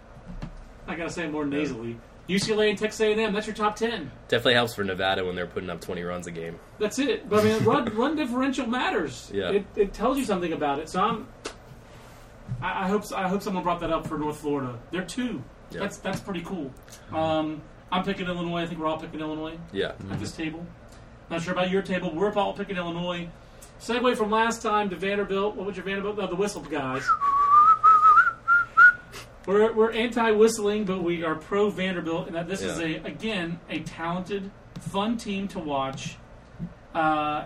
I 0.87 0.95
gotta 0.95 1.09
say 1.09 1.25
it 1.25 1.31
more 1.31 1.45
nasally. 1.45 1.97
UCLA 2.29 2.69
and 2.69 2.77
Texas 2.79 3.01
A&M. 3.01 3.33
That's 3.33 3.47
your 3.47 3.55
top 3.55 3.75
ten. 3.75 4.09
Definitely 4.29 4.53
helps 4.53 4.73
for 4.75 4.83
Nevada 4.85 5.25
when 5.25 5.35
they're 5.35 5.45
putting 5.47 5.69
up 5.69 5.81
20 5.81 6.03
runs 6.03 6.25
a 6.27 6.31
game. 6.31 6.57
That's 6.79 6.97
it. 6.99 7.27
But 7.27 7.41
I 7.41 7.43
mean, 7.43 7.63
run, 7.65 7.85
run 7.95 8.15
differential 8.15 8.65
matters. 8.65 9.29
Yeah. 9.33 9.49
It, 9.51 9.65
it 9.75 9.93
tells 9.93 10.17
you 10.17 10.23
something 10.25 10.53
about 10.53 10.79
it. 10.79 10.87
So 10.89 11.01
I'm. 11.01 11.27
I, 12.61 12.85
I 12.85 12.87
hope 12.87 13.03
I 13.13 13.27
hope 13.27 13.41
someone 13.41 13.63
brought 13.63 13.79
that 13.81 13.91
up 13.91 14.07
for 14.07 14.17
North 14.17 14.37
Florida. 14.37 14.79
They're 14.91 15.03
two. 15.03 15.43
Yeah. 15.71 15.79
That's 15.81 15.97
that's 15.97 16.19
pretty 16.21 16.41
cool. 16.41 16.71
Um, 17.11 17.61
I'm 17.93 18.03
picking 18.03 18.25
Illinois. 18.25 18.63
I 18.63 18.65
think 18.65 18.79
we're 18.79 18.87
all 18.87 18.97
picking 18.97 19.19
Illinois 19.19 19.55
Yeah. 19.71 19.91
at 20.09 20.19
this 20.19 20.31
table. 20.31 20.65
Not 21.29 21.43
sure 21.43 21.53
about 21.53 21.69
your 21.69 21.83
table. 21.83 22.11
We're 22.13 22.33
all 22.33 22.53
picking 22.53 22.75
Illinois. 22.75 23.29
Segue 23.79 24.17
from 24.17 24.31
last 24.31 24.63
time 24.63 24.89
to 24.89 24.95
Vanderbilt. 24.95 25.55
What 25.55 25.67
was 25.67 25.75
your 25.77 25.85
Vanderbilt? 25.85 26.17
No, 26.17 26.25
the 26.25 26.35
whistle 26.35 26.61
guys. 26.63 27.07
We're, 29.45 29.73
we're 29.73 29.91
anti-whistling, 29.91 30.85
but 30.85 31.03
we 31.03 31.23
are 31.23 31.35
pro 31.35 31.69
Vanderbilt, 31.69 32.27
and 32.27 32.35
that 32.35 32.47
this 32.47 32.61
is 32.61 32.79
a 32.79 32.95
again 33.05 33.59
a 33.69 33.79
talented, 33.81 34.49
fun 34.79 35.17
team 35.17 35.47
to 35.49 35.59
watch. 35.59 36.15
Uh, 36.95 37.43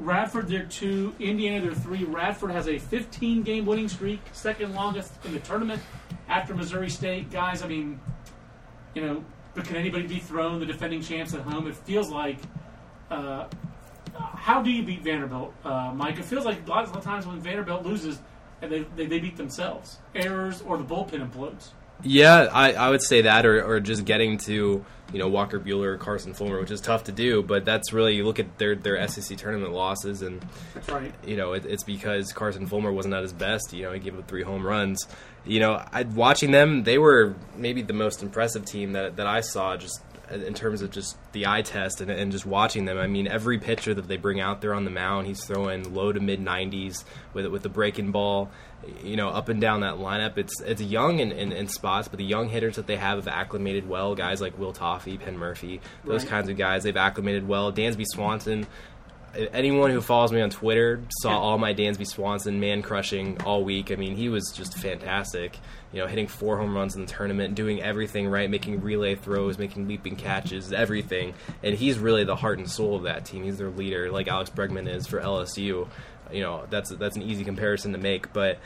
Radford, 0.00 0.48
they're 0.48 0.64
two. 0.64 1.14
Indiana, 1.20 1.60
they're 1.60 1.74
three. 1.74 2.04
Radford 2.04 2.50
has 2.50 2.66
a 2.66 2.78
15 2.78 3.42
game 3.42 3.66
winning 3.66 3.88
streak, 3.88 4.20
second 4.32 4.74
longest 4.74 5.12
in 5.24 5.32
the 5.34 5.40
tournament 5.40 5.82
after 6.28 6.54
Missouri 6.54 6.88
State. 6.88 7.30
Guys, 7.30 7.62
I 7.62 7.68
mean, 7.68 8.00
you 8.94 9.02
know, 9.02 9.24
but 9.58 9.66
can 9.66 9.76
anybody 9.76 10.06
dethrone 10.06 10.60
the 10.60 10.66
defending 10.66 11.02
champs 11.02 11.34
at 11.34 11.40
home? 11.40 11.66
It 11.66 11.74
feels 11.74 12.10
like. 12.10 12.38
Uh, 13.10 13.46
how 14.14 14.62
do 14.62 14.70
you 14.70 14.84
beat 14.84 15.02
Vanderbilt, 15.02 15.52
uh, 15.64 15.92
Mike? 15.94 16.18
It 16.18 16.24
feels 16.24 16.44
like 16.44 16.64
a 16.66 16.70
lot 16.70 16.84
of 16.84 17.02
times 17.02 17.26
when 17.26 17.40
Vanderbilt 17.40 17.84
loses, 17.84 18.20
and 18.62 18.70
they, 18.70 18.86
they, 18.94 19.06
they 19.06 19.18
beat 19.18 19.36
themselves. 19.36 19.98
Errors 20.14 20.62
or 20.62 20.76
the 20.76 20.84
bullpen 20.84 21.28
implodes. 21.28 21.70
Yeah, 22.02 22.48
I, 22.52 22.72
I 22.72 22.90
would 22.90 23.02
say 23.02 23.22
that, 23.22 23.44
or, 23.44 23.62
or 23.64 23.80
just 23.80 24.04
getting 24.04 24.38
to 24.38 24.84
you 25.12 25.18
know 25.18 25.28
Walker 25.28 25.58
Buehler 25.58 25.94
or 25.94 25.96
Carson 25.96 26.34
Fulmer, 26.34 26.60
which 26.60 26.70
is 26.70 26.80
tough 26.80 27.04
to 27.04 27.12
do. 27.12 27.42
But 27.42 27.64
that's 27.64 27.92
really 27.92 28.14
you 28.16 28.24
look 28.24 28.38
at 28.38 28.58
their 28.58 28.74
their 28.76 29.06
SEC 29.08 29.36
tournament 29.38 29.72
losses, 29.72 30.22
and 30.22 30.44
That's 30.74 30.88
right. 30.88 31.12
you 31.26 31.36
know 31.36 31.54
it, 31.54 31.64
it's 31.66 31.84
because 31.84 32.32
Carson 32.32 32.66
Fulmer 32.66 32.92
wasn't 32.92 33.14
at 33.14 33.22
his 33.22 33.32
best. 33.32 33.72
You 33.72 33.84
know 33.84 33.92
he 33.92 33.98
gave 34.00 34.18
up 34.18 34.28
three 34.28 34.42
home 34.42 34.64
runs. 34.66 35.06
You 35.44 35.60
know, 35.60 35.82
I, 35.92 36.02
watching 36.02 36.50
them, 36.50 36.82
they 36.82 36.98
were 36.98 37.34
maybe 37.56 37.80
the 37.82 37.94
most 37.94 38.22
impressive 38.22 38.64
team 38.64 38.92
that 38.92 39.16
that 39.16 39.26
I 39.26 39.40
saw. 39.40 39.76
Just 39.76 40.00
in 40.30 40.54
terms 40.54 40.82
of 40.82 40.90
just 40.90 41.16
the 41.32 41.46
eye 41.46 41.62
test 41.62 42.00
and, 42.00 42.10
and 42.10 42.30
just 42.32 42.44
watching 42.46 42.84
them. 42.84 42.98
I 42.98 43.06
mean, 43.06 43.26
every 43.26 43.58
pitcher 43.58 43.94
that 43.94 44.08
they 44.08 44.16
bring 44.16 44.40
out 44.40 44.60
there 44.60 44.74
on 44.74 44.84
the 44.84 44.90
mound, 44.90 45.26
he's 45.26 45.44
throwing 45.44 45.94
low 45.94 46.12
to 46.12 46.20
mid 46.20 46.40
90s 46.44 47.04
with 47.34 47.46
with 47.46 47.62
the 47.62 47.68
breaking 47.68 48.10
ball. 48.12 48.50
You 49.02 49.16
know, 49.16 49.28
up 49.28 49.48
and 49.48 49.60
down 49.60 49.80
that 49.80 49.94
lineup, 49.94 50.38
it's 50.38 50.60
it's 50.60 50.80
young 50.80 51.18
in, 51.18 51.32
in, 51.32 51.50
in 51.52 51.66
spots, 51.68 52.08
but 52.08 52.18
the 52.18 52.24
young 52.24 52.48
hitters 52.48 52.76
that 52.76 52.86
they 52.86 52.96
have 52.96 53.18
have 53.18 53.28
acclimated 53.28 53.88
well. 53.88 54.14
Guys 54.14 54.40
like 54.40 54.56
Will 54.58 54.72
Toffey, 54.72 55.18
Penn 55.18 55.36
Murfee, 55.36 55.80
those 56.04 56.22
Right. 56.22 56.30
kinds 56.30 56.48
of 56.48 56.56
guys, 56.56 56.84
they've 56.84 56.96
acclimated 56.96 57.48
well. 57.48 57.72
Dansby 57.72 58.04
Swanson, 58.06 58.66
anyone 59.34 59.90
who 59.90 60.00
follows 60.00 60.32
me 60.32 60.40
on 60.40 60.50
Twitter 60.50 61.00
saw 61.20 61.38
all 61.38 61.58
my 61.58 61.74
Dansby 61.74 62.06
Swanson 62.06 62.60
man 62.60 62.82
crushing 62.82 63.40
all 63.42 63.64
week. 63.64 63.90
I 63.92 63.96
mean, 63.96 64.16
he 64.16 64.28
was 64.28 64.52
just 64.54 64.76
fantastic. 64.76 65.58
You 65.92 66.00
know, 66.00 66.06
hitting 66.06 66.26
four 66.26 66.58
home 66.58 66.74
runs 66.74 66.94
in 66.94 67.04
the 67.04 67.12
tournament, 67.12 67.54
doing 67.54 67.82
everything 67.82 68.28
right, 68.28 68.50
making 68.50 68.80
relay 68.80 69.14
throws, 69.14 69.58
making 69.58 69.88
leaping 69.88 70.16
catches, 70.16 70.72
everything. 70.72 71.34
And 71.62 71.74
he's 71.74 71.98
really 71.98 72.24
the 72.24 72.36
heart 72.36 72.58
and 72.58 72.70
soul 72.70 72.96
of 72.96 73.04
that 73.04 73.24
team. 73.24 73.44
He's 73.44 73.58
their 73.58 73.70
leader, 73.70 74.10
like 74.10 74.28
Alex 74.28 74.50
Bregman 74.50 74.88
is 74.88 75.06
for 75.06 75.20
LSU. 75.20 75.88
You 76.30 76.42
know, 76.42 76.66
that's 76.68 76.90
that's 76.90 77.16
an 77.16 77.22
easy 77.22 77.44
comparison 77.44 77.92
to 77.92 77.98
make, 77.98 78.32
but 78.32 78.58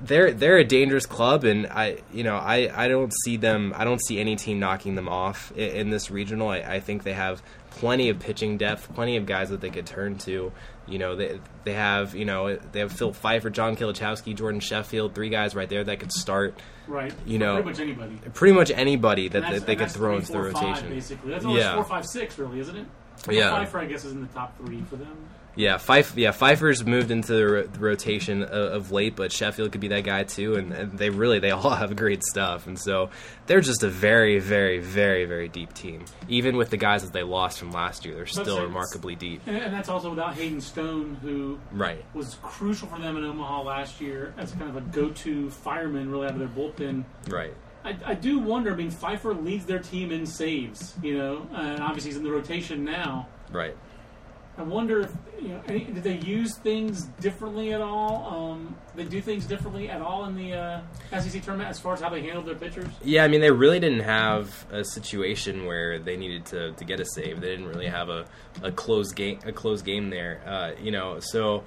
they're 0.00 0.32
they're 0.32 0.58
a 0.58 0.64
dangerous 0.64 1.06
club, 1.06 1.44
and 1.44 1.66
I 1.66 1.98
you 2.12 2.22
know 2.22 2.36
I, 2.36 2.70
I 2.74 2.88
don't 2.88 3.12
see 3.24 3.36
them 3.36 3.72
I 3.76 3.84
don't 3.84 4.00
see 4.00 4.20
any 4.20 4.36
team 4.36 4.58
knocking 4.60 4.94
them 4.94 5.08
off 5.08 5.52
in, 5.52 5.70
in 5.70 5.90
this 5.90 6.10
regional. 6.10 6.48
I, 6.48 6.58
I 6.58 6.80
think 6.80 7.02
they 7.02 7.14
have 7.14 7.42
plenty 7.76 8.08
of 8.08 8.18
pitching 8.18 8.56
depth, 8.58 8.92
plenty 8.94 9.16
of 9.16 9.26
guys 9.26 9.50
that 9.50 9.60
they 9.60 9.70
could 9.70 9.86
turn 9.86 10.18
to. 10.18 10.52
You 10.88 10.98
know 10.98 11.16
they 11.16 11.40
they 11.64 11.72
have 11.74 12.14
you 12.14 12.24
know 12.24 12.56
they 12.72 12.80
have 12.80 12.92
Phil 12.92 13.12
Pfeiffer, 13.12 13.50
John 13.50 13.76
Kilichowski, 13.76 14.34
Jordan 14.36 14.60
Sheffield, 14.60 15.14
three 15.14 15.28
guys 15.30 15.54
right 15.54 15.68
there 15.68 15.82
that 15.84 15.98
could 16.00 16.12
start 16.12 16.54
Right. 16.88 17.12
You 17.26 17.38
know, 17.40 17.54
pretty 17.60 17.68
much 17.70 17.80
anybody. 17.80 18.30
pretty 18.32 18.54
much 18.54 18.70
anybody 18.70 19.26
that, 19.28 19.50
that 19.50 19.66
they 19.66 19.74
could 19.74 19.90
throw 19.90 20.16
into 20.16 20.30
the 20.30 20.40
rotation. 20.40 20.88
basically, 20.88 21.30
that's 21.32 21.44
almost 21.44 21.60
Yeah. 21.64 21.74
four, 21.74 21.82
five, 21.84 22.06
six, 22.06 22.38
really, 22.38 22.60
isn't 22.60 22.76
it? 22.76 22.86
Yeah. 23.28 23.50
Pfeiffer, 23.50 23.80
I 23.80 23.86
guess, 23.86 24.04
is 24.04 24.12
in 24.12 24.20
the 24.20 24.28
top 24.28 24.56
three 24.58 24.82
for 24.88 24.94
them. 24.94 25.16
Yeah, 25.56 25.78
Fife, 25.78 26.16
yeah, 26.16 26.32
Pfeiffer's 26.32 26.84
moved 26.84 27.10
into 27.10 27.32
the, 27.32 27.46
ro- 27.46 27.62
the 27.66 27.78
rotation 27.80 28.42
of, 28.42 28.50
of 28.50 28.92
late, 28.92 29.16
but 29.16 29.32
Sheffield 29.32 29.72
could 29.72 29.80
be 29.80 29.88
that 29.88 30.04
guy 30.04 30.22
too, 30.24 30.54
and, 30.56 30.70
and 30.72 30.98
they 30.98 31.08
really 31.10 31.38
they 31.38 31.50
all 31.52 31.70
have 31.70 31.96
great 31.96 32.22
stuff, 32.22 32.66
and 32.66 32.78
so 32.78 33.08
they're 33.46 33.62
just 33.62 33.82
a 33.82 33.88
very, 33.88 34.38
very, 34.38 34.78
very, 34.80 35.24
very 35.24 35.48
deep 35.48 35.72
team. 35.72 36.04
Even 36.28 36.56
with 36.58 36.68
the 36.70 36.76
guys 36.76 37.02
that 37.04 37.12
they 37.14 37.22
lost 37.22 37.58
from 37.58 37.70
last 37.72 38.04
year, 38.04 38.14
they're 38.14 38.26
still 38.26 38.62
remarkably 38.62 39.14
deep. 39.14 39.40
And, 39.46 39.56
and 39.56 39.72
that's 39.74 39.88
also 39.88 40.10
without 40.10 40.34
Hayden 40.34 40.60
Stone, 40.60 41.16
who 41.22 41.58
Right. 41.72 42.04
was 42.14 42.36
crucial 42.42 42.86
for 42.88 42.98
them 43.00 43.16
in 43.16 43.24
Omaha 43.24 43.62
last 43.62 44.00
year 44.00 44.34
as 44.36 44.52
kind 44.52 44.68
of 44.68 44.76
a 44.76 44.82
go-to 44.82 45.48
fireman, 45.50 46.10
really 46.10 46.26
out 46.26 46.32
of 46.34 46.38
their 46.38 46.48
bullpen. 46.48 47.04
Right. 47.28 47.54
I, 47.84 47.96
I 48.04 48.14
do 48.14 48.38
wonder. 48.40 48.72
I 48.72 48.76
mean, 48.76 48.90
Pfeiffer 48.90 49.32
leads 49.32 49.64
their 49.64 49.78
team 49.78 50.10
in 50.12 50.26
saves, 50.26 50.94
you 51.02 51.16
know, 51.16 51.46
and 51.54 51.80
obviously 51.80 52.10
he's 52.10 52.18
in 52.18 52.24
the 52.24 52.30
rotation 52.32 52.84
now. 52.84 53.28
Right. 53.50 53.76
I 54.58 54.62
wonder 54.62 55.02
if 55.02 55.12
you 55.40 55.48
know, 55.48 55.62
any, 55.68 55.84
did 55.84 56.02
they 56.02 56.16
use 56.18 56.56
things 56.56 57.04
differently 57.20 57.74
at 57.74 57.80
all? 57.80 58.26
Um, 58.26 58.76
they 58.94 59.04
do 59.04 59.20
things 59.20 59.44
differently 59.46 59.90
at 59.90 60.00
all 60.00 60.24
in 60.24 60.34
the 60.34 60.54
uh, 60.54 60.80
SEC 61.20 61.42
tournament 61.42 61.68
as 61.68 61.78
far 61.78 61.92
as 61.92 62.00
how 62.00 62.08
they 62.08 62.22
handled 62.22 62.46
their 62.46 62.54
pitchers. 62.54 62.88
Yeah, 63.04 63.24
I 63.24 63.28
mean, 63.28 63.42
they 63.42 63.50
really 63.50 63.78
didn't 63.80 64.00
have 64.00 64.66
a 64.70 64.82
situation 64.82 65.66
where 65.66 65.98
they 65.98 66.16
needed 66.16 66.46
to, 66.46 66.72
to 66.72 66.84
get 66.84 67.00
a 67.00 67.04
save. 67.04 67.40
They 67.40 67.48
didn't 67.48 67.68
really 67.68 67.88
have 67.88 68.08
a, 68.08 68.26
a 68.62 68.72
close 68.72 69.12
game 69.12 69.38
a 69.44 69.52
close 69.52 69.82
game 69.82 70.08
there. 70.08 70.40
Uh, 70.46 70.72
you 70.82 70.90
know, 70.90 71.20
so 71.20 71.64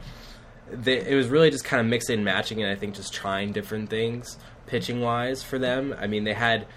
they, 0.71 0.99
it 0.99 1.15
was 1.15 1.27
really 1.27 1.51
just 1.51 1.65
kind 1.65 1.81
of 1.81 1.87
mixing 1.87 2.15
and 2.15 2.25
matching, 2.25 2.61
and 2.63 2.71
I 2.71 2.75
think 2.75 2.95
just 2.95 3.13
trying 3.13 3.51
different 3.51 3.89
things 3.89 4.37
pitching 4.65 5.01
wise 5.01 5.43
for 5.43 5.59
them. 5.59 5.95
I 5.99 6.07
mean, 6.07 6.23
they 6.23 6.33
had 6.33 6.67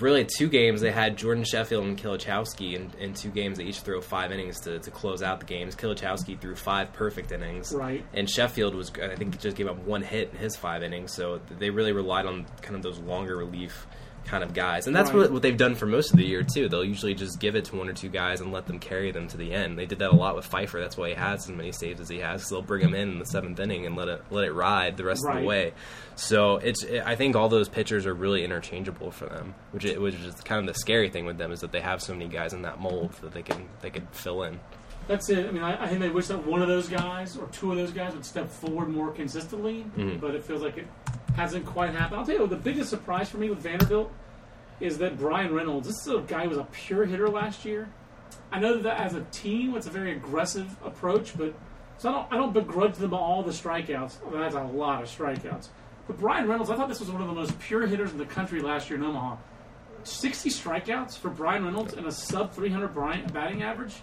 really 0.00 0.24
two 0.24 0.48
games. 0.48 0.80
They 0.80 0.90
had 0.90 1.16
Jordan 1.16 1.44
Sheffield 1.44 1.84
and 1.84 1.98
Kilichowski 1.98 2.74
in, 2.74 2.90
in 2.98 3.14
two 3.14 3.30
games. 3.30 3.58
They 3.58 3.64
each 3.64 3.80
throw 3.80 4.00
five 4.00 4.32
innings 4.32 4.60
to, 4.60 4.78
to 4.80 4.90
close 4.90 5.22
out 5.22 5.40
the 5.40 5.46
games. 5.46 5.74
Kilichowski 5.76 6.38
threw 6.40 6.54
five 6.56 6.92
perfect 6.92 7.32
innings, 7.32 7.72
Right. 7.74 8.04
and 8.14 8.28
Sheffield 8.28 8.74
was 8.74 8.90
I 9.02 9.14
think 9.14 9.38
just 9.40 9.56
gave 9.56 9.68
up 9.68 9.78
one 9.84 10.02
hit 10.02 10.30
in 10.32 10.38
his 10.38 10.56
five 10.56 10.82
innings. 10.82 11.12
So 11.12 11.40
they 11.58 11.70
really 11.70 11.92
relied 11.92 12.26
on 12.26 12.46
kind 12.62 12.76
of 12.76 12.82
those 12.82 12.98
longer 12.98 13.36
relief 13.36 13.86
kind 14.24 14.44
of 14.44 14.52
guys, 14.54 14.86
and 14.86 14.94
that's 14.94 15.10
Right. 15.10 15.20
what, 15.20 15.32
what 15.32 15.42
they've 15.42 15.56
done 15.56 15.74
for 15.74 15.86
most 15.86 16.10
of 16.10 16.18
the 16.18 16.24
year 16.24 16.42
too. 16.42 16.68
They'll 16.68 16.84
usually 16.84 17.14
just 17.14 17.40
give 17.40 17.56
it 17.56 17.64
to 17.66 17.76
one 17.76 17.88
or 17.88 17.92
two 17.94 18.08
guys 18.10 18.40
and 18.40 18.52
let 18.52 18.66
them 18.66 18.78
carry 18.78 19.10
them 19.10 19.26
to 19.28 19.36
the 19.36 19.52
end. 19.54 19.78
They 19.78 19.86
did 19.86 19.98
that 20.00 20.10
a 20.10 20.14
lot 20.14 20.36
with 20.36 20.44
Pfeiffer. 20.44 20.80
That's 20.80 20.96
why 20.96 21.08
he 21.10 21.14
has 21.14 21.48
as 21.48 21.56
many 21.56 21.72
saves 21.72 22.00
as 22.00 22.08
he 22.08 22.18
has. 22.18 22.42
'cause 22.42 22.50
they'll 22.50 22.62
bring 22.62 22.82
him 22.82 22.94
in 22.94 23.10
in 23.12 23.18
the 23.18 23.24
seventh 23.26 23.58
inning 23.58 23.86
and 23.86 23.96
let 23.96 24.08
it 24.08 24.22
let 24.30 24.44
it 24.44 24.52
ride 24.52 24.96
the 24.96 25.04
rest 25.04 25.24
of 25.26 25.36
the 25.40 25.46
way. 25.46 25.72
So 26.16 26.56
it's 26.56 26.84
I 27.06 27.14
think 27.14 27.36
all 27.36 27.48
those 27.48 27.68
pitchers 27.68 28.04
are 28.06 28.14
really 28.14 28.44
interchangeable 28.44 29.10
for 29.10 29.26
them, 29.26 29.54
which 29.72 29.84
is, 29.84 29.98
which 29.98 30.14
is 30.16 30.34
kind 30.42 30.60
of 30.68 30.74
the 30.74 30.78
scary 30.78 31.08
thing 31.08 31.24
with 31.24 31.38
them 31.38 31.50
is 31.52 31.60
that 31.60 31.72
they 31.72 31.80
have 31.80 32.02
so 32.02 32.12
many 32.12 32.28
guys 32.28 32.52
in 32.52 32.62
that 32.62 32.80
mold 32.80 33.12
that 33.22 33.32
they 33.32 33.42
can 33.42 33.68
they 33.80 33.90
could 33.90 34.06
fill 34.12 34.42
in. 34.42 34.60
That's 35.08 35.28
it. 35.30 35.46
I 35.46 35.50
mean, 35.50 35.62
I, 35.62 35.84
I 35.84 35.88
think 35.88 36.00
they 36.00 36.10
wish 36.10 36.26
that 36.28 36.46
one 36.46 36.60
of 36.62 36.68
those 36.68 36.88
guys 36.88 37.36
or 37.36 37.46
two 37.48 37.70
of 37.72 37.78
those 37.78 37.90
guys 37.92 38.12
would 38.14 38.24
step 38.26 38.50
forward 38.50 38.88
more 38.90 39.10
consistently, 39.10 39.86
Mhm. 39.96 40.20
but 40.20 40.34
it 40.34 40.44
feels 40.44 40.62
like 40.62 40.76
it 40.76 40.86
hasn't 41.34 41.64
quite 41.66 41.90
happened. 41.94 42.20
I'll 42.20 42.26
tell 42.26 42.36
you, 42.36 42.46
the 42.46 42.56
biggest 42.56 42.90
surprise 42.90 43.28
for 43.30 43.38
me 43.38 43.48
with 43.48 43.58
Vanderbilt 43.58 44.12
is 44.80 44.98
that 44.98 45.18
Bryan 45.18 45.52
Reynolds. 45.54 45.88
This 45.88 46.06
is 46.06 46.12
a 46.14 46.20
guy 46.20 46.42
who 46.44 46.50
was 46.50 46.58
a 46.58 46.64
pure 46.64 47.04
hitter 47.06 47.28
last 47.28 47.64
year. 47.64 47.88
I 48.52 48.60
know 48.60 48.76
that 48.78 49.00
as 49.00 49.14
a 49.14 49.22
team, 49.32 49.74
it's 49.76 49.86
a 49.86 49.90
very 49.90 50.12
aggressive 50.12 50.76
approach, 50.84 51.36
but 51.36 51.54
so 51.96 52.10
I 52.10 52.12
don't 52.12 52.32
I 52.32 52.36
don't 52.36 52.52
begrudge 52.52 52.94
them 52.96 53.14
all 53.14 53.42
the 53.42 53.50
strikeouts. 53.50 54.18
I 54.26 54.30
mean, 54.30 54.40
that's 54.40 54.54
a 54.54 54.62
lot 54.62 55.02
of 55.02 55.08
strikeouts. 55.08 55.68
But 56.06 56.18
Bryan 56.18 56.46
Reynolds, 56.48 56.70
I 56.70 56.76
thought 56.76 56.88
this 56.88 57.00
was 57.00 57.10
one 57.10 57.20
of 57.22 57.28
the 57.28 57.34
most 57.34 57.58
pure 57.58 57.86
hitters 57.86 58.12
in 58.12 58.18
the 58.18 58.24
country 58.26 58.60
last 58.60 58.88
year 58.90 58.98
in 58.98 59.04
Omaha. 59.04 59.36
60 60.04 60.48
strikeouts 60.50 61.18
for 61.18 61.28
Bryan 61.28 61.64
Reynolds 61.64 61.92
and 61.94 62.06
a 62.06 62.12
sub 62.12 62.52
300 62.52 62.94
Bryant 62.94 63.32
batting 63.32 63.62
average. 63.62 63.96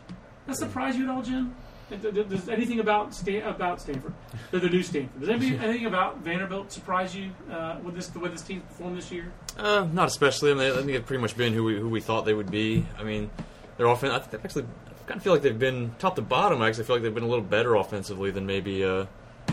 That 0.47 0.57
surprise 0.57 0.95
you 0.95 1.05
at 1.05 1.09
all, 1.09 1.21
Jim? 1.21 1.55
Does 1.89 2.49
anything 2.49 2.79
about 2.79 3.13
Stan- 3.13 3.43
about 3.43 3.79
Stanford, 3.79 4.13
or 4.51 4.59
the 4.59 4.69
new 4.69 4.81
Stanford? 4.81 5.19
Does 5.19 5.29
anything, 5.29 5.59
anything 5.59 5.85
about 5.85 6.17
Vanderbilt 6.19 6.71
surprise 6.71 7.15
you 7.15 7.29
uh, 7.51 7.77
with 7.83 7.93
this 7.95 8.07
the 8.07 8.17
way 8.17 8.29
this 8.29 8.41
team 8.41 8.61
performed 8.61 8.97
this 8.97 9.11
year? 9.11 9.31
Uh, 9.55 9.87
not 9.91 10.07
especially. 10.07 10.51
I 10.51 10.55
mean, 10.55 10.71
I 10.71 10.75
think 10.77 10.87
they've 10.87 11.05
pretty 11.05 11.21
much 11.21 11.37
been 11.37 11.53
who 11.53 11.63
we 11.63 11.79
who 11.79 11.87
we 11.87 12.01
thought 12.01 12.25
they 12.25 12.33
would 12.33 12.49
be. 12.49 12.85
I 12.97 13.03
mean, 13.03 13.29
their 13.77 13.85
offense. 13.85 14.13
I 14.13 14.19
think 14.19 14.43
actually, 14.43 14.63
I 14.63 15.07
kind 15.07 15.17
of 15.17 15.23
feel 15.23 15.33
like 15.33 15.43
they've 15.43 15.57
been 15.57 15.93
top 15.99 16.15
to 16.15 16.23
bottom. 16.23 16.59
I 16.63 16.69
actually 16.69 16.85
feel 16.85 16.95
like 16.95 17.03
they've 17.03 17.13
been 17.13 17.23
a 17.23 17.27
little 17.27 17.45
better 17.45 17.75
offensively 17.75 18.31
than 18.31 18.47
maybe 18.47 18.83
uh, 18.83 19.05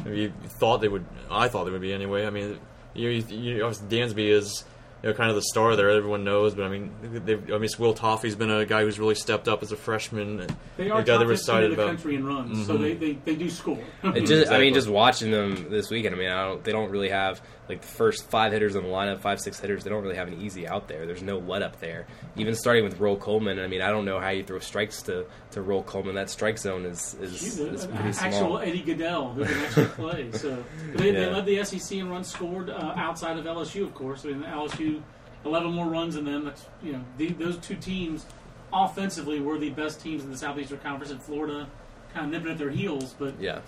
maybe 0.04 0.22
you 0.22 0.32
thought 0.46 0.80
they 0.80 0.88
would. 0.88 1.04
I 1.30 1.48
thought 1.48 1.64
they 1.64 1.70
would 1.70 1.82
be 1.82 1.92
anyway. 1.92 2.24
I 2.26 2.30
mean, 2.30 2.58
you, 2.94 3.10
you, 3.10 3.24
you 3.38 3.64
obviously 3.64 3.88
Dansby 3.88 4.30
is 4.30 4.64
you 5.02 5.08
know 5.08 5.14
kind 5.14 5.30
of 5.30 5.36
the 5.36 5.42
star 5.42 5.74
there. 5.76 5.90
Everyone 5.90 6.24
knows, 6.24 6.54
but 6.54 6.64
I 6.64 6.68
mean, 6.68 6.90
they've, 7.02 7.52
I 7.52 7.58
mean, 7.58 7.70
Will 7.78 7.94
Toffey's 7.94 8.34
been 8.36 8.50
a 8.50 8.64
guy 8.64 8.82
who's 8.82 8.98
really 8.98 9.14
stepped 9.14 9.48
up 9.48 9.62
as 9.62 9.72
a 9.72 9.76
freshman. 9.76 10.46
They 10.76 10.90
are 10.90 11.00
a 11.00 11.04
guy 11.04 11.12
top 11.14 11.20
they 11.20 11.26
were 11.26 11.32
excited 11.32 11.70
the 11.70 11.74
about. 11.74 11.86
country 11.88 12.14
in 12.14 12.24
runs, 12.26 12.66
so 12.66 12.74
Mhm. 12.76 12.80
they, 12.80 12.94
they, 12.94 13.12
they 13.24 13.34
do 13.34 13.50
score. 13.50 13.78
It 14.04 14.26
just, 14.26 14.50
I 14.52 14.58
mean, 14.58 14.74
just 14.74 14.88
watching 14.88 15.30
them 15.30 15.68
this 15.70 15.90
weekend. 15.90 16.14
I 16.14 16.18
mean, 16.18 16.28
I 16.30 16.44
don't, 16.46 16.62
they 16.64 16.72
don't 16.72 16.90
really 16.90 17.08
have 17.10 17.40
like 17.72 17.82
the 17.82 17.86
first 17.88 18.28
five 18.30 18.52
hitters 18.52 18.76
in 18.76 18.82
the 18.82 18.88
lineup, 18.88 19.20
five 19.20 19.40
six 19.40 19.58
hitters. 19.58 19.84
They 19.84 19.90
don't 19.90 20.02
really 20.02 20.16
have 20.16 20.28
an 20.28 20.40
easy 20.40 20.68
out 20.68 20.88
there. 20.88 21.06
There's 21.06 21.22
no 21.22 21.38
let 21.38 21.62
up 21.62 21.80
there. 21.80 22.06
Even 22.36 22.54
starting 22.54 22.84
with 22.84 23.00
Ro 23.00 23.16
Coleman. 23.16 23.58
I 23.58 23.66
mean, 23.66 23.82
I 23.82 23.88
don't 23.88 24.04
know 24.04 24.20
how 24.20 24.30
you 24.30 24.44
throw 24.44 24.58
strikes 24.58 25.02
to 25.02 25.26
to 25.52 25.62
Ro 25.62 25.82
Coleman. 25.82 26.14
That 26.14 26.30
strike 26.30 26.58
zone 26.58 26.84
is 26.84 27.14
is, 27.20 27.58
is 27.58 27.84
an 27.84 27.92
pretty 27.92 28.18
actual 28.18 28.30
small. 28.30 28.58
Eddie 28.58 28.82
Goodell 28.82 29.32
who 29.32 29.44
can 29.44 29.58
actually 29.64 29.86
play. 29.96 30.32
So 30.32 30.64
they, 30.94 31.12
they 31.12 31.26
led 31.30 31.46
the 31.46 31.64
SEC 31.64 31.98
in 31.98 32.08
runs 32.08 32.30
scored 32.30 32.70
uh, 32.70 32.94
outside 32.96 33.38
of 33.38 33.44
LSU, 33.44 33.82
of 33.84 33.94
course. 33.94 34.24
I 34.24 34.28
mean, 34.28 34.42
LSU, 34.42 35.02
eleven 35.44 35.72
more 35.72 35.86
runs 35.86 36.14
than 36.14 36.24
them. 36.24 36.44
That's 36.44 36.66
you 36.82 36.92
know 36.92 37.04
the, 37.16 37.28
those 37.32 37.58
two 37.58 37.76
teams 37.76 38.26
offensively 38.72 39.40
were 39.40 39.58
the 39.58 39.70
best 39.70 40.00
teams 40.00 40.24
in 40.24 40.30
the 40.30 40.38
Southeastern 40.38 40.78
Conference. 40.78 41.10
And 41.10 41.22
Florida 41.22 41.68
kind 42.12 42.26
of 42.26 42.32
nipping 42.32 42.50
at 42.52 42.58
their 42.58 42.70
heels, 42.70 43.14
but 43.18 43.40
Yeah, 43.40 43.60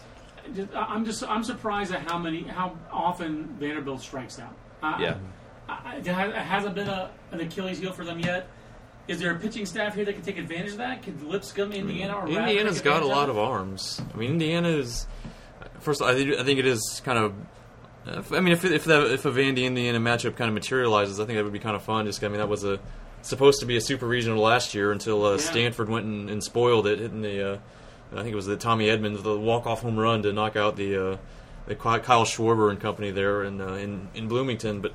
just- 0.54 0.70
I'm 0.74 1.04
just 1.04 1.22
I'm 1.24 1.44
surprised 1.44 1.92
at 1.92 2.10
how 2.10 2.18
many 2.18 2.42
how 2.42 2.76
often 2.92 3.44
Vanderbilt 3.58 4.00
strikes 4.00 4.38
out. 4.38 4.54
I, 4.82 5.02
yeah. 5.02 5.16
I, 5.68 5.94
I, 5.94 5.96
it 5.96 6.06
hasn't 6.34 6.74
been 6.74 6.88
a, 6.88 7.10
an 7.32 7.40
Achilles 7.40 7.78
heel 7.78 7.92
for 7.92 8.04
them 8.04 8.18
yet. 8.20 8.48
Is 9.08 9.18
there 9.20 9.34
a 9.34 9.38
pitching 9.38 9.66
staff 9.66 9.94
here 9.94 10.04
that 10.06 10.14
can 10.14 10.22
take 10.22 10.38
advantage 10.38 10.72
of 10.72 10.78
that? 10.78 11.02
Could 11.02 11.22
Lipscomb, 11.22 11.72
Indiana, 11.72 12.14
or 12.16 12.26
Indiana's 12.28 12.80
got 12.80 13.02
a 13.02 13.06
lot 13.06 13.28
of 13.28 13.38
arms. 13.38 14.00
I 14.12 14.16
mean, 14.16 14.32
Indiana 14.32 14.68
is. 14.68 15.06
First, 15.80 16.00
I 16.00 16.14
think, 16.14 16.34
I 16.38 16.42
think 16.44 16.58
it 16.58 16.66
is 16.66 17.02
kind 17.04 17.18
of. 17.18 17.34
uh, 18.06 18.36
I 18.36 18.40
mean, 18.40 18.52
if 18.54 18.64
if 18.64 18.84
that, 18.84 19.06
if 19.10 19.24
a 19.26 19.30
Vandy 19.30 19.64
Indiana 19.64 20.00
matchup 20.00 20.36
kind 20.36 20.48
of 20.48 20.54
materializes, 20.54 21.20
I 21.20 21.26
think 21.26 21.36
that 21.36 21.44
would 21.44 21.52
be 21.52 21.58
kind 21.58 21.76
of 21.76 21.82
fun. 21.82 22.06
Just 22.06 22.24
I 22.24 22.28
mean, 22.28 22.38
that 22.38 22.48
was 22.48 22.64
a 22.64 22.78
supposed 23.22 23.60
to 23.60 23.66
be 23.66 23.76
a 23.76 23.80
super 23.80 24.06
regional 24.06 24.42
last 24.42 24.74
year 24.74 24.90
until 24.92 25.24
uh, 25.24 25.32
Yeah. 25.32 25.36
Stanford 25.38 25.88
went 25.90 26.04
and, 26.06 26.28
and 26.30 26.42
spoiled 26.42 26.86
it, 26.86 26.98
hitting 26.98 27.22
the. 27.22 27.54
Uh, 27.54 27.58
I 28.12 28.16
think 28.22 28.28
it 28.32 28.36
was 28.36 28.46
the 28.46 28.56
Tommy 28.56 28.88
Edmonds, 28.88 29.22
the 29.22 29.36
walk 29.36 29.66
off 29.66 29.82
home 29.82 29.98
run 29.98 30.22
to 30.22 30.32
knock 30.32 30.56
out 30.56 30.76
the 30.76 31.12
uh, 31.12 31.16
the 31.66 31.74
Kyle 31.74 32.00
Schwarber 32.24 32.70
and 32.70 32.78
company 32.80 33.10
there 33.10 33.42
in 33.44 33.60
uh, 33.60 33.74
in 33.74 34.08
in 34.14 34.28
Bloomington. 34.28 34.80
But 34.80 34.92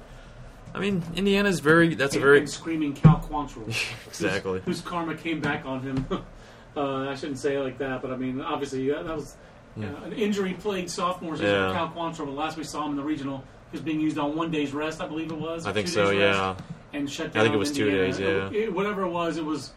I 0.74 0.80
mean, 0.80 1.03
Indiana's 1.16 1.60
very. 1.60 1.95
That's 1.95 2.16
a 2.16 2.20
very 2.20 2.45
screaming 2.47 2.93
Cal 2.93 3.20
Quantrill, 3.20 3.68
exactly. 4.07 4.60
whose, 4.60 4.78
whose 4.78 4.82
karma 4.82 5.16
came 5.16 5.41
back 5.41 5.66
on 5.66 5.82
him. 5.82 6.05
uh, 6.78 7.10
I 7.10 7.16
shouldn't 7.16 7.39
say 7.39 7.55
it 7.55 7.62
like 7.62 7.78
that, 7.80 8.01
but 8.01 8.12
I 8.12 8.16
mean, 8.16 8.41
obviously 8.41 8.89
that, 8.89 9.05
that 9.05 9.16
was 9.16 9.36
you 9.76 9.84
know, 9.86 9.95
an 10.03 10.14
injury-plagued 10.14 10.89
sophomore 10.89 11.36
season 11.36 11.49
Yeah. 11.51 11.70
for 11.70 11.74
Cal 11.76 11.89
Quantrill. 11.89 12.26
But 12.26 12.36
last 12.36 12.57
we 12.57 12.64
saw 12.64 12.86
him 12.86 12.91
in 12.91 12.97
the 12.97 13.03
regional, 13.03 13.43
he 13.72 13.78
was 13.78 13.82
being 13.82 13.99
used 13.99 14.18
on 14.18 14.36
one 14.36 14.51
day's 14.51 14.74
rest, 14.74 15.01
I 15.01 15.07
believe 15.07 15.32
it 15.32 15.38
was. 15.38 15.66
I 15.66 15.74
think 15.74 15.88
so. 15.88 16.12
days 16.12 16.20
rest, 16.22 16.38
Yeah. 16.39 16.55
and 16.99 17.10
shut 17.10 17.36
I 17.36 17.41
think 17.43 17.53
it 17.53 17.57
was 17.57 17.72
two 17.72 17.89
days, 17.89 18.20
yeah. 18.20 18.49
It- 18.51 18.74
whatever 18.74 19.03
it 19.03 19.10
was, 19.10 19.38
it 19.38 19.45
was. 19.45 19.72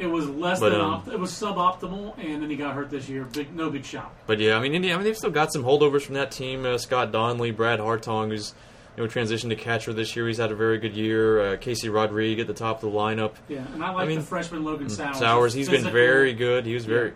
It 0.00 0.06
was 0.06 0.28
less 0.28 0.58
But, 0.60 0.70
than 0.70 0.80
um, 0.80 0.90
opt- 0.92 1.08
it 1.08 1.18
was 1.20 1.30
suboptimal, 1.30 2.14
and 2.18 2.42
then 2.42 2.48
he 2.50 2.56
got 2.56 2.74
hurt 2.74 2.88
this 2.90 3.08
year. 3.08 3.24
Big, 3.24 3.54
no 3.54 3.68
big 3.70 3.84
shot. 3.84 4.12
But 4.26 4.40
yeah, 4.40 4.56
I 4.56 4.60
mean, 4.60 4.74
Indiana. 4.74 4.94
I 4.94 4.98
mean, 4.98 5.04
they've 5.04 5.16
still 5.16 5.30
got 5.30 5.52
some 5.52 5.62
holdovers 5.62 6.02
from 6.02 6.14
that 6.14 6.30
team. 6.30 6.64
Uh, 6.64 6.78
Scott 6.78 7.12
Donnelly, 7.12 7.50
Brad 7.50 7.78
Hartong, 7.80 8.28
who's 8.28 8.54
you 8.96 9.02
know 9.02 9.08
transitioned 9.08 9.50
to 9.50 9.56
catcher 9.56 9.92
this 9.92 10.16
year. 10.16 10.26
He's 10.26 10.38
had 10.38 10.50
a 10.50 10.54
very 10.54 10.78
good 10.78 10.94
year. 10.94 11.40
Uh, 11.52 11.56
Casey 11.58 11.88
Rodriguez 11.90 12.40
at 12.42 12.46
the 12.46 12.54
top 12.54 12.82
of 12.82 12.90
the 12.90 12.96
lineup. 12.98 13.34
Yeah, 13.48 13.64
and 13.74 13.84
I 13.84 13.92
like 13.92 14.08
mean, 14.08 14.18
the 14.20 14.24
freshman 14.24 14.64
Logan 14.64 14.88
Sowers. 14.88 15.18
Sowers, 15.18 15.52
he's 15.54 15.68
been 15.68 15.84
very 15.84 16.32
good. 16.32 16.64
He 16.64 16.74
was 16.74 16.86
very. 16.86 17.12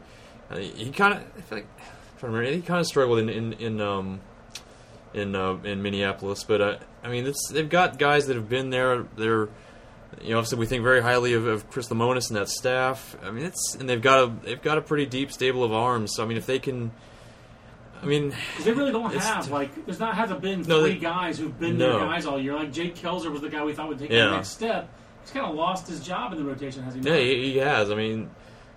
Uh, 0.51 0.59
he 0.59 0.91
kind 0.91 1.14
of. 1.14 1.20
I 1.39 1.41
feel 1.41 1.59
like 1.59 1.66
I'm 1.78 2.18
trying 2.18 2.32
to 2.32 2.39
remember. 2.39 2.57
He 2.57 2.62
kind 2.62 2.80
of 2.80 2.87
struggled 2.87 3.18
in 3.18 3.28
in 3.30 3.53
in 3.55 3.80
um 3.80 4.20
in 5.14 5.35
uh, 5.35 5.55
in 5.64 5.82
Minneapolis, 5.82 6.45
but 6.45 6.61
uh, 6.61 6.76
I 7.03 7.09
mean, 7.09 7.32
they've 7.51 7.68
got 7.68 7.99
guys 7.99 8.26
that 8.26 8.37
have 8.37 8.49
been 8.49 8.68
there. 8.70 9.07
They're 9.16 9.49
you 10.22 10.30
know, 10.30 10.38
obviously 10.38 10.58
we 10.58 10.66
think 10.66 10.82
very 10.82 11.00
highly 11.02 11.32
of, 11.34 11.46
of 11.46 11.70
Chris 11.70 11.88
Lemonis 11.88 12.28
and 12.28 12.36
that 12.36 12.48
staff. 12.48 13.16
I 13.24 13.30
mean, 13.30 13.44
it's 13.44 13.74
and 13.74 13.88
they've 13.88 14.00
got 14.02 14.24
a 14.24 14.32
they've 14.44 14.62
got 14.62 14.78
a 14.78 14.82
pretty 14.82 15.06
deep 15.06 15.32
stable 15.32 15.64
of 15.64 15.72
arms. 15.72 16.14
So 16.14 16.22
I 16.22 16.26
mean, 16.26 16.36
if 16.36 16.46
they 16.46 16.58
can, 16.58 16.90
I 18.02 18.06
mean, 18.06 18.34
they 18.64 18.72
really 18.72 18.92
don't 18.92 19.14
have 19.14 19.50
like 19.50 19.86
there's 19.86 20.00
not 20.00 20.14
hasn't 20.14 20.40
been 20.40 20.62
No, 20.62 20.82
three 20.82 20.94
they- 20.94 20.98
guys 20.98 21.38
who've 21.38 21.58
been 21.58 21.78
No. 21.78 21.98
their 21.98 22.06
guys 22.08 22.26
all 22.26 22.38
year. 22.38 22.54
Like 22.54 22.72
Jake 22.72 22.94
Kelzer 22.96 23.30
was 23.32 23.40
the 23.40 23.48
guy 23.48 23.64
we 23.64 23.72
thought 23.72 23.88
would 23.88 23.98
take 23.98 24.10
Yeah. 24.10 24.26
the 24.26 24.36
next 24.36 24.48
step. 24.50 24.88
He's 25.22 25.30
kind 25.30 25.46
of 25.46 25.54
lost 25.54 25.88
his 25.88 26.00
job 26.04 26.32
in 26.32 26.38
the 26.38 26.44
rotation, 26.44 26.82
has 26.82 26.94
he? 26.94 27.00
Yeah, 27.00 27.16
he, 27.16 27.52
he 27.52 27.56
has. 27.58 27.90
I 27.90 27.94
mean, 27.94 28.28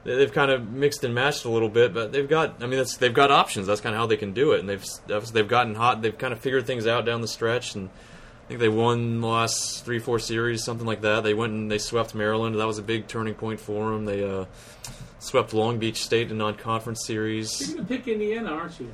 they- 0.05 0.15
they've 0.15 0.31
kind 0.31 0.49
of 0.49 0.71
mixed 0.71 1.03
and 1.03 1.13
matched 1.13 1.43
a 1.43 1.49
little 1.49 1.67
bit, 1.67 1.93
but 1.93 2.13
they've 2.13 2.29
got. 2.29 2.63
I 2.63 2.67
mean, 2.67 2.77
that's, 2.77 2.95
they've 2.95 3.13
got 3.13 3.31
options. 3.31 3.67
That's 3.67 3.81
kind 3.81 3.93
of 3.93 3.99
how 3.99 4.05
they 4.07 4.15
can 4.17 4.31
do 4.31 4.53
it, 4.53 4.61
and 4.61 4.69
they've 4.69 4.85
they've 5.33 5.47
gotten 5.47 5.75
hot. 5.75 6.01
They've 6.01 6.17
kind 6.17 6.31
of 6.31 6.39
figured 6.39 6.65
things 6.65 6.87
out 6.87 7.03
down 7.05 7.19
the 7.21 7.27
stretch, 7.27 7.75
and 7.75 7.89
I 8.47 8.51
think 8.51 8.59
they 8.61 8.69
won 8.69 9.19
the 9.19 9.27
last 9.27 9.83
three, 9.83 9.99
four 9.99 10.19
series, 10.19 10.63
something 10.63 10.87
like 10.87 11.01
that. 11.01 11.21
They 11.23 11.33
went 11.33 11.51
and 11.51 11.69
they 11.69 11.79
swept 11.79 12.15
Maryland. 12.15 12.57
That 12.57 12.65
was 12.67 12.77
a 12.77 12.81
big 12.81 13.07
turning 13.07 13.33
point 13.33 13.59
for 13.59 13.91
them. 13.91 14.05
They 14.05 14.23
uh, 14.23 14.45
swept 15.19 15.53
Long 15.53 15.79
Beach 15.79 16.01
State 16.01 16.31
in 16.31 16.37
non-conference 16.37 17.05
series. 17.05 17.67
You're 17.67 17.75
gonna 17.77 17.87
pick 17.89 18.07
Indiana, 18.07 18.51
aren't 18.51 18.79
you? 18.79 18.93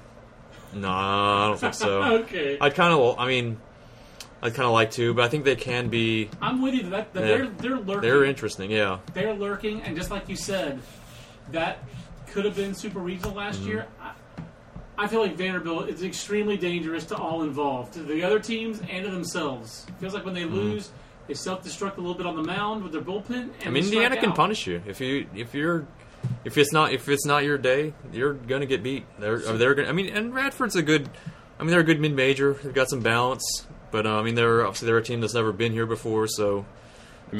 Nah, 0.73 1.45
I 1.45 1.47
don't 1.49 1.59
think 1.59 1.75
so. 1.75 2.01
okay, 2.23 2.57
I'd 2.59 2.73
kind 2.73 2.93
of. 2.99 3.19
I 3.19 3.27
mean, 3.27 3.59
I'd 4.41 4.55
kind 4.55 4.65
of 4.65 4.73
like 4.73 4.89
to, 4.93 5.13
but 5.13 5.23
I 5.23 5.27
think 5.27 5.43
they 5.45 5.55
can 5.55 5.87
be. 5.89 6.31
I'm 6.41 6.59
with 6.63 6.73
you. 6.73 6.89
That, 6.89 7.13
that 7.13 7.21
Yeah. 7.21 7.27
they're 7.37 7.47
they're 7.49 7.77
lurking. 7.79 8.01
They're 8.01 8.25
interesting. 8.25 8.71
Yeah. 8.71 8.99
They're 9.13 9.35
lurking, 9.35 9.83
and 9.83 9.95
just 9.95 10.09
like 10.09 10.27
you 10.29 10.35
said, 10.35 10.79
that 11.51 11.77
could 12.31 12.45
have 12.45 12.55
been 12.55 12.73
super 12.73 12.97
regional 12.99 13.35
last 13.35 13.59
Mm-hmm. 13.59 13.69
year. 13.69 13.87
I, 14.01 14.13
I 14.97 15.07
feel 15.07 15.21
like 15.21 15.35
Vanderbilt 15.35 15.89
is 15.89 16.03
extremely 16.03 16.55
dangerous 16.57 17.05
to 17.05 17.15
all 17.17 17.43
involved, 17.43 17.93
to 17.93 18.03
the 18.03 18.23
other 18.23 18.39
teams 18.39 18.79
and 18.89 19.03
to 19.05 19.11
themselves. 19.11 19.85
It 19.87 19.95
feels 19.99 20.13
like 20.13 20.23
when 20.25 20.33
they 20.35 20.43
Mm-hmm. 20.43 20.55
lose, 20.55 20.89
They 21.27 21.33
self-destruct 21.33 21.97
a 21.97 22.01
little 22.01 22.15
bit 22.15 22.25
on 22.25 22.35
the 22.35 22.43
mound 22.43 22.83
with 22.83 22.91
their 22.91 23.01
bullpen. 23.01 23.29
And 23.29 23.53
I 23.65 23.69
mean, 23.69 23.83
Indiana 23.85 24.17
can 24.17 24.29
out. 24.31 24.35
punish 24.35 24.67
you 24.67 24.81
if 24.85 24.99
you 25.01 25.25
if 25.33 25.53
you're 25.55 25.87
if 26.45 26.57
it's 26.57 26.71
not 26.73 26.91
if 26.93 27.07
it's 27.09 27.25
not 27.25 27.43
your 27.43 27.57
day, 27.57 27.93
you're 28.11 28.33
gonna 28.33 28.65
get 28.65 28.83
beat. 28.83 29.05
They're 29.19 29.39
they're 29.39 29.73
gonna. 29.73 29.87
I 29.89 29.93
mean, 29.93 30.15
and 30.15 30.33
Radford's 30.33 30.75
a 30.75 30.81
good. 30.83 31.09
I 31.59 31.63
mean, 31.63 31.71
they're 31.71 31.79
a 31.79 31.83
good 31.83 31.99
mid 32.01 32.13
major. 32.13 32.53
They've 32.61 32.73
got 32.73 32.89
some 32.89 32.99
balance, 33.01 33.65
but 33.91 34.05
uh, 34.05 34.19
I 34.19 34.21
mean, 34.23 34.35
they're 34.35 34.65
obviously 34.65 34.85
they're 34.87 34.97
a 34.97 35.03
team 35.03 35.21
that's 35.21 35.33
never 35.33 35.51
been 35.53 35.71
here 35.71 35.85
before, 35.85 36.27
so 36.27 36.65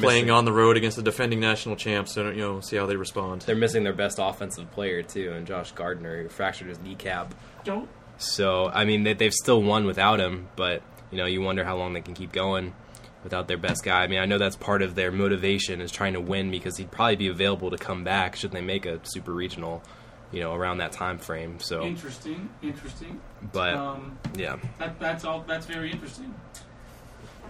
playing 0.00 0.24
missing- 0.26 0.30
on 0.30 0.44
the 0.44 0.52
road 0.52 0.76
against 0.76 0.96
the 0.96 1.02
defending 1.02 1.40
national 1.40 1.76
champs, 1.76 2.12
so 2.14 2.28
you 2.30 2.40
know, 2.40 2.60
see 2.60 2.76
how 2.76 2.86
they 2.86 2.96
respond. 2.96 3.42
They're 3.42 3.56
missing 3.56 3.84
their 3.84 3.92
best 3.92 4.18
offensive 4.20 4.70
player 4.72 5.02
too, 5.02 5.32
and 5.32 5.46
Josh 5.46 5.72
Gardner 5.72 6.22
who 6.22 6.28
fractured 6.28 6.68
his 6.68 6.78
kneecap. 6.80 7.34
Don't 7.64 7.88
So 8.18 8.70
I 8.72 8.84
mean, 8.84 9.02
they, 9.04 9.14
they've 9.14 9.32
still 9.34 9.62
won 9.62 9.84
without 9.86 10.20
him, 10.20 10.48
but 10.56 10.82
you 11.10 11.18
know, 11.18 11.26
you 11.26 11.40
wonder 11.40 11.64
how 11.64 11.76
long 11.76 11.92
they 11.92 12.00
can 12.00 12.14
keep 12.14 12.32
going 12.32 12.74
without 13.22 13.48
their 13.48 13.56
best 13.56 13.82
guy. 13.84 14.02
I 14.02 14.06
mean, 14.06 14.18
I 14.18 14.26
know 14.26 14.36
that's 14.38 14.56
part 14.56 14.82
of 14.82 14.94
their 14.94 15.10
motivation 15.10 15.80
is 15.80 15.90
trying 15.90 16.12
to 16.12 16.20
win 16.20 16.50
because 16.50 16.76
he'd 16.76 16.90
probably 16.90 17.16
be 17.16 17.28
available 17.28 17.70
to 17.70 17.78
come 17.78 18.04
back 18.04 18.36
should 18.36 18.50
they 18.52 18.60
make 18.60 18.84
a 18.84 19.00
super 19.04 19.32
regional, 19.32 19.82
you 20.30 20.40
know, 20.40 20.52
around 20.54 20.78
that 20.78 20.92
time 20.92 21.16
frame. 21.18 21.58
So, 21.60 21.82
interesting, 21.84 22.50
interesting. 22.62 23.20
but 23.52 23.74
Um, 23.74 24.18
yeah, 24.36 24.56
that, 24.78 24.98
that's 25.00 25.24
all. 25.24 25.42
That's 25.46 25.64
very 25.66 25.90
interesting. 25.90 26.34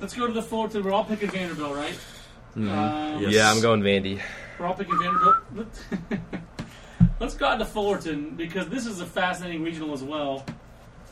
Let's 0.00 0.14
go 0.14 0.26
to 0.26 0.32
the 0.32 0.42
Fullerton. 0.42 0.82
We're 0.84 0.92
all 0.92 1.04
picking 1.04 1.30
Vanderbilt, 1.30 1.74
right? 1.76 1.98
Um, 2.56 3.22
Yes. 3.22 3.32
yeah, 3.32 3.50
I'm 3.50 3.60
going 3.60 3.80
Vandy. 3.82 4.20
We're 4.58 4.66
all 4.66 4.74
picking 4.74 4.98
Vanderbilt. 4.98 5.36
Let- 5.54 6.20
Let's 7.20 7.34
go 7.34 7.46
out 7.46 7.58
to 7.58 7.64
Fullerton 7.64 8.30
because 8.36 8.68
this 8.68 8.86
is 8.86 9.00
a 9.00 9.06
fascinating 9.06 9.62
regional 9.62 9.92
as 9.92 10.02
well. 10.02 10.44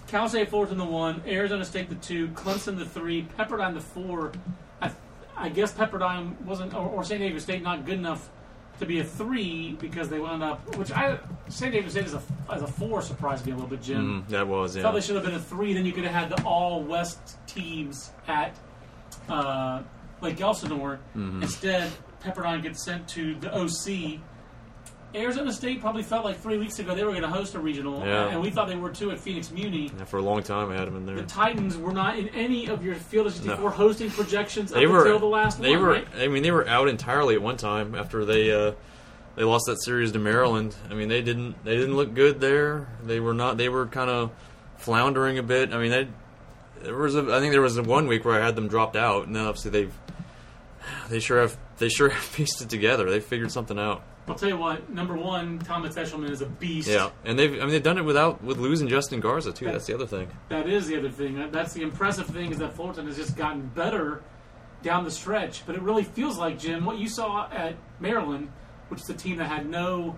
Cal 0.08 0.28
State 0.28 0.50
Fullerton 0.50 0.76
the 0.78 0.84
one, 0.84 1.22
Arizona 1.26 1.64
State 1.64 1.88
the 1.88 1.94
two, 1.96 2.28
Clemson 2.28 2.76
the 2.76 2.84
three, 2.84 3.26
Pepperdine 3.38 3.74
the 3.74 3.80
four. 3.80 4.32
I, 4.80 4.90
I 5.36 5.48
guess 5.48 5.72
Pepperdine 5.72 6.38
wasn't, 6.42 6.74
or, 6.74 6.86
or 6.88 7.04
St. 7.04 7.20
David 7.20 7.40
State 7.40 7.62
not 7.62 7.86
good 7.86 7.98
enough 7.98 8.28
to 8.80 8.86
be 8.86 8.98
a 9.00 9.04
three 9.04 9.76
because 9.80 10.08
they 10.08 10.18
wound 10.18 10.42
up. 10.42 10.76
Which 10.76 10.90
I 10.92 11.18
St. 11.48 11.72
David 11.72 11.90
State 11.90 12.04
as 12.06 12.14
a 12.14 12.22
as 12.50 12.62
a 12.62 12.66
four 12.66 13.00
surprised 13.00 13.46
me 13.46 13.52
a 13.52 13.54
little 13.54 13.70
bit, 13.70 13.80
Jim. 13.82 14.24
Mm, 14.26 14.28
that 14.30 14.46
was 14.46 14.76
Thought 14.76 14.90
they 14.92 14.98
yeah. 14.98 15.00
should 15.00 15.14
have 15.16 15.24
been 15.24 15.34
a 15.34 15.40
three. 15.40 15.72
Then 15.72 15.86
you 15.86 15.92
could 15.92 16.04
have 16.04 16.14
had 16.30 16.36
the 16.36 16.42
all 16.44 16.82
West 16.82 17.38
teams 17.46 18.10
at 18.26 18.56
uh, 19.28 19.82
Lake 20.22 20.40
Elsinore. 20.40 20.98
Mm-hmm. 21.16 21.42
Instead, 21.42 21.90
Pepperdine 22.24 22.62
gets 22.62 22.84
sent 22.84 23.08
to 23.08 23.34
the 23.36 23.52
OC. 23.54 24.20
Arizona 25.14 25.52
State 25.52 25.82
probably 25.82 26.02
felt 26.02 26.24
like 26.24 26.38
three 26.40 26.56
weeks 26.56 26.78
ago 26.78 26.94
they 26.94 27.04
were 27.04 27.10
going 27.10 27.20
to 27.22 27.28
host 27.28 27.54
a 27.54 27.58
regional, 27.60 28.00
Yeah. 28.00 28.28
and 28.28 28.40
we 28.40 28.48
thought 28.48 28.66
they 28.68 28.76
were 28.76 28.88
too 28.88 29.10
at 29.10 29.18
Phoenix 29.20 29.50
Muni. 29.50 29.90
Yeah, 29.98 30.04
for 30.04 30.16
a 30.16 30.22
long 30.22 30.42
time, 30.42 30.70
I 30.70 30.76
had 30.76 30.86
them 30.88 30.96
in 30.96 31.04
there. 31.04 31.16
The. 31.16 31.24
Titans 31.24 31.76
were 31.76 31.92
not 31.92 32.18
in 32.18 32.28
any 32.30 32.66
of 32.68 32.82
your 32.82 32.94
Field 32.94 33.26
of 33.26 33.34
64 33.34 33.58
No. 33.58 33.68
hosting 33.68 34.10
projections 34.10 34.70
They 34.70 34.86
up 34.86 34.90
were 34.92 35.00
until 35.02 35.18
the 35.18 35.26
last 35.26 35.60
they 35.60 35.72
one. 35.76 35.80
were. 35.82 35.88
right? 35.92 36.06
I 36.18 36.28
mean, 36.28 36.42
they 36.42 36.50
were 36.50 36.66
out 36.66 36.88
entirely 36.88 37.34
at 37.34 37.42
one 37.42 37.58
time 37.58 37.94
after 37.94 38.24
they 38.24 38.50
uh, 38.52 38.72
they 39.36 39.44
lost 39.44 39.64
that 39.66 39.82
series 39.82 40.12
to 40.12 40.18
Maryland. 40.18 40.74
I 40.90 40.94
mean, 40.94 41.08
they 41.08 41.20
didn't 41.20 41.62
they 41.62 41.76
didn't 41.76 41.96
look 41.96 42.14
good 42.14 42.40
there. 42.40 42.88
They 43.04 43.20
were 43.20 43.34
not. 43.34 43.58
They 43.58 43.68
were 43.68 43.86
kind 43.88 44.08
of 44.08 44.30
floundering 44.78 45.36
a 45.36 45.42
bit. 45.42 45.74
I 45.74 45.78
mean, 45.78 45.90
they 45.90 46.08
there 46.84 46.96
was 46.96 47.16
a, 47.16 47.20
I 47.34 47.38
think 47.40 47.52
there 47.52 47.60
was 47.60 47.76
a 47.76 47.82
one 47.82 48.06
week 48.06 48.24
where 48.24 48.40
I 48.40 48.44
had 48.44 48.56
them 48.56 48.66
dropped 48.66 48.96
out, 48.96 49.26
and 49.26 49.36
then 49.36 49.44
obviously 49.44 49.70
they've 49.72 49.92
they 51.08 51.18
sure 51.20 51.40
have 51.40 51.56
they 51.78 51.88
sure 51.88 52.08
have 52.10 52.32
pieced 52.34 52.60
it 52.62 52.68
together. 52.68 53.10
They 53.10 53.20
figured 53.20 53.50
something 53.50 53.78
out. 53.78 54.02
I'll 54.28 54.36
tell 54.36 54.48
you 54.48 54.56
what. 54.56 54.88
Number 54.88 55.16
one, 55.16 55.58
Thomas 55.58 55.96
Eshelman 55.96 56.30
is 56.30 56.42
a 56.42 56.46
beast. 56.46 56.88
Yeah, 56.88 57.10
and 57.24 57.36
they've 57.38 57.54
I 57.54 57.56
mean 57.60 57.70
they've 57.70 57.82
done 57.82 57.98
it 57.98 58.04
without 58.04 58.42
with 58.42 58.58
losing 58.58 58.86
Justin 58.88 59.20
Garza 59.20 59.52
too. 59.52 59.64
That's 59.66 59.86
the 59.86 59.94
other 59.94 60.06
thing. 60.06 60.28
That 60.48 60.68
is 60.68 60.86
the 60.86 60.96
other 60.98 61.10
thing. 61.10 61.50
That's 61.50 61.72
the 61.72 61.82
impressive 61.82 62.26
thing 62.28 62.50
is 62.52 62.58
that 62.58 62.72
Fulton 62.74 63.06
has 63.06 63.16
just 63.16 63.36
gotten 63.36 63.66
better 63.74 64.22
down 64.82 65.04
the 65.04 65.10
stretch. 65.10 65.66
But 65.66 65.74
it 65.74 65.82
really 65.82 66.04
feels 66.04 66.38
like 66.38 66.58
Jim, 66.58 66.84
what 66.84 66.98
you 66.98 67.08
saw 67.08 67.48
at 67.50 67.74
Maryland, 68.00 68.50
which 68.88 69.00
is 69.00 69.10
a 69.10 69.14
team 69.14 69.38
that 69.38 69.46
had 69.48 69.68
no 69.68 70.16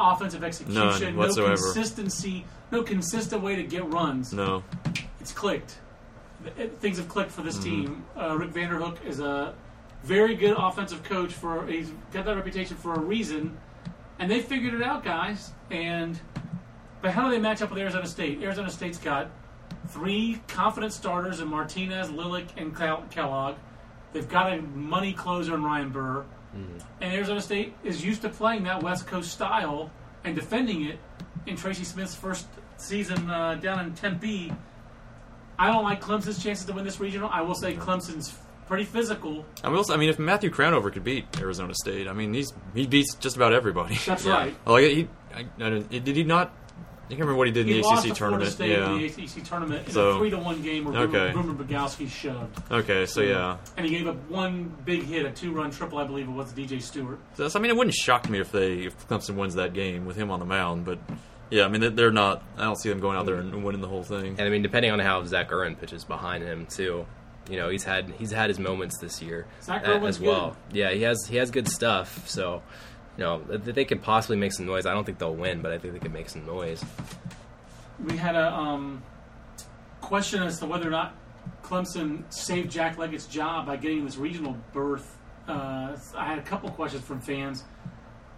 offensive 0.00 0.44
execution, 0.44 1.16
no 1.16 1.34
consistency, 1.34 2.44
no 2.70 2.82
consistent 2.82 3.42
way 3.42 3.56
to 3.56 3.62
get 3.62 3.84
runs. 3.92 4.32
No, 4.32 4.62
It's 5.20 5.32
clicked. 5.32 5.78
It- 6.56 6.78
things 6.78 6.96
have 6.98 7.08
clicked 7.08 7.30
for 7.32 7.42
this 7.42 7.56
Mm-hmm. 7.56 7.64
team. 7.84 8.04
Uh, 8.16 8.36
Rick 8.38 8.52
Vanderhook 8.52 9.04
is 9.04 9.20
a 9.20 9.54
very 10.08 10.34
good 10.34 10.56
offensive 10.56 11.02
coach. 11.04 11.32
For 11.32 11.66
he's 11.66 11.92
got 12.12 12.24
that 12.24 12.34
reputation 12.34 12.76
for 12.76 12.94
a 12.94 13.00
reason, 13.00 13.56
and 14.18 14.30
they 14.30 14.40
figured 14.40 14.74
it 14.74 14.82
out, 14.82 15.04
guys. 15.04 15.52
And 15.70 16.18
but 17.02 17.12
how 17.12 17.24
do 17.26 17.30
they 17.30 17.38
match 17.38 17.62
up 17.62 17.70
with 17.70 17.78
Arizona 17.78 18.06
State? 18.06 18.42
Arizona 18.42 18.70
State's 18.70 18.98
got 18.98 19.30
three 19.88 20.40
confident 20.48 20.92
starters 20.92 21.40
in 21.40 21.48
Martinez, 21.48 22.08
Lilek, 22.08 22.48
and 22.56 22.74
Kellogg. 23.10 23.56
They've 24.12 24.28
got 24.28 24.52
a 24.52 24.62
money 24.62 25.12
closer 25.12 25.54
in 25.54 25.62
Ryan 25.62 25.90
Burr. 25.90 26.24
And 27.00 27.12
Arizona 27.14 27.40
State 27.40 27.74
is 27.84 28.04
used 28.04 28.22
to 28.22 28.28
playing 28.30 28.64
that 28.64 28.82
West 28.82 29.06
Coast 29.06 29.30
style 29.30 29.90
and 30.24 30.34
defending 30.34 30.86
it. 30.86 30.98
In 31.46 31.56
Tracy 31.56 31.84
Smith's 31.84 32.14
first 32.14 32.46
season 32.76 33.30
uh, 33.30 33.54
down 33.54 33.80
in 33.84 33.94
Tempe, 33.94 34.52
I 35.58 35.68
don't 35.68 35.84
like 35.84 36.00
Clemson's 36.00 36.42
chances 36.42 36.66
to 36.66 36.72
win 36.72 36.84
this 36.84 37.00
regional. 37.00 37.30
I 37.32 37.42
will 37.42 37.54
say 37.54 37.74
Clemson's 37.74 38.34
pretty 38.68 38.84
physical. 38.84 39.44
I 39.64 39.68
mean, 39.68 39.76
also, 39.76 39.94
I 39.94 39.96
mean, 39.96 40.08
if 40.10 40.18
Matthew 40.18 40.50
Crownover 40.50 40.92
could 40.92 41.04
beat 41.04 41.24
Arizona 41.40 41.74
State, 41.74 42.06
I 42.06 42.12
mean, 42.12 42.32
he's 42.34 42.52
he 42.74 42.86
beats 42.86 43.14
just 43.16 43.36
about 43.36 43.52
everybody. 43.52 43.96
That's 44.06 44.24
Yeah. 44.24 44.32
right. 44.32 44.56
Oh, 44.66 44.74
like 44.74 44.84
he, 44.84 45.08
I, 45.34 45.46
I 45.60 45.70
did 45.80 46.06
he 46.16 46.22
not? 46.24 46.52
I 47.06 47.12
can't 47.12 47.20
remember 47.20 47.38
what 47.38 47.46
he 47.46 47.54
did 47.54 47.66
in 47.66 47.68
He 47.74 47.80
the 47.80 47.86
lost 47.86 48.04
ACC 48.04 48.12
to 48.12 48.18
Florida 48.18 48.36
tournament. 48.44 48.52
State 48.52 48.70
Yeah. 48.70 48.92
in 48.92 48.98
the 48.98 49.06
ACC 49.06 49.42
tournament 49.48 49.88
in 49.88 49.96
a 49.96 50.18
three 50.18 50.28
to 50.28 50.36
one 50.38 50.60
game 50.60 50.84
where 50.84 51.04
Okay. 51.04 51.32
Boomer, 51.32 51.54
Boomer 51.54 51.64
Biegalski 51.64 52.06
shoved, 52.06 52.70
Okay, 52.70 53.06
so 53.06 53.22
yeah, 53.22 53.56
and 53.78 53.86
he 53.86 53.96
gave 53.96 54.06
up 54.06 54.16
one 54.28 54.76
big 54.84 55.04
hit, 55.04 55.24
a 55.24 55.30
two 55.30 55.52
run 55.52 55.70
triple, 55.70 55.96
I 55.96 56.04
believe 56.04 56.28
it 56.28 56.32
was 56.32 56.52
DJ 56.52 56.82
Stewart. 56.82 57.18
so 57.34 57.44
that's, 57.44 57.56
I 57.56 57.60
mean, 57.60 57.70
it 57.70 57.76
wouldn't 57.78 57.94
shock 57.94 58.28
me 58.28 58.40
if 58.40 58.52
they 58.52 58.80
if 58.80 59.08
Clemson 59.08 59.36
wins 59.36 59.54
that 59.54 59.72
game 59.72 60.04
with 60.04 60.16
him 60.16 60.30
on 60.30 60.38
the 60.38 60.44
mound, 60.44 60.84
but 60.84 60.98
yeah, 61.50 61.64
I 61.64 61.68
mean, 61.68 61.80
they- 61.80 61.88
they're 61.88 62.10
not. 62.12 62.42
I 62.58 62.64
don't 62.64 62.76
see 62.78 62.90
them 62.90 63.00
going 63.00 63.16
out 63.16 63.24
there 63.24 63.36
mm-hmm. 63.36 63.54
and 63.54 63.64
winning 63.64 63.80
the 63.80 63.88
whole 63.88 64.02
thing. 64.02 64.34
And 64.38 64.42
I 64.42 64.50
mean, 64.50 64.60
depending 64.60 64.90
on 64.90 64.98
how 64.98 65.24
Zach 65.24 65.50
Urban 65.50 65.76
pitches 65.76 66.04
behind 66.04 66.44
him 66.44 66.66
too, 66.66 67.06
you 67.48 67.56
know, 67.56 67.68
he's 67.68 67.84
had 67.84 68.10
he's 68.10 68.30
had 68.30 68.50
his 68.50 68.58
moments 68.58 68.98
this 68.98 69.22
year 69.22 69.46
Zach 69.62 69.84
as 69.84 70.20
well. 70.20 70.56
Yeah, 70.72 70.90
he 70.90 71.02
has 71.02 71.26
he 71.26 71.36
has 71.36 71.50
good 71.50 71.68
stuff. 71.68 72.28
So, 72.28 72.62
you 73.16 73.24
know, 73.24 73.42
they 73.42 73.84
could 73.84 74.02
possibly 74.02 74.36
make 74.36 74.52
some 74.52 74.66
noise. 74.66 74.86
I 74.86 74.94
don't 74.94 75.04
think 75.04 75.18
they'll 75.18 75.34
win, 75.34 75.62
but 75.62 75.72
I 75.72 75.78
think 75.78 75.94
they 75.94 76.00
could 76.00 76.12
make 76.12 76.28
some 76.28 76.46
noise. 76.46 76.84
We 78.04 78.16
had 78.16 78.36
a 78.36 78.52
um, 78.52 79.02
question 80.00 80.42
as 80.42 80.58
to 80.60 80.66
whether 80.66 80.86
or 80.86 80.90
not 80.90 81.14
Clemson 81.62 82.22
saved 82.32 82.70
Jack 82.70 82.98
Leggett's 82.98 83.26
job 83.26 83.66
by 83.66 83.76
getting 83.76 84.04
this 84.04 84.16
regional 84.16 84.56
berth. 84.72 85.16
Uh, 85.46 85.96
I 86.16 86.26
had 86.26 86.38
a 86.38 86.42
couple 86.42 86.70
questions 86.70 87.02
from 87.04 87.20
fans. 87.20 87.64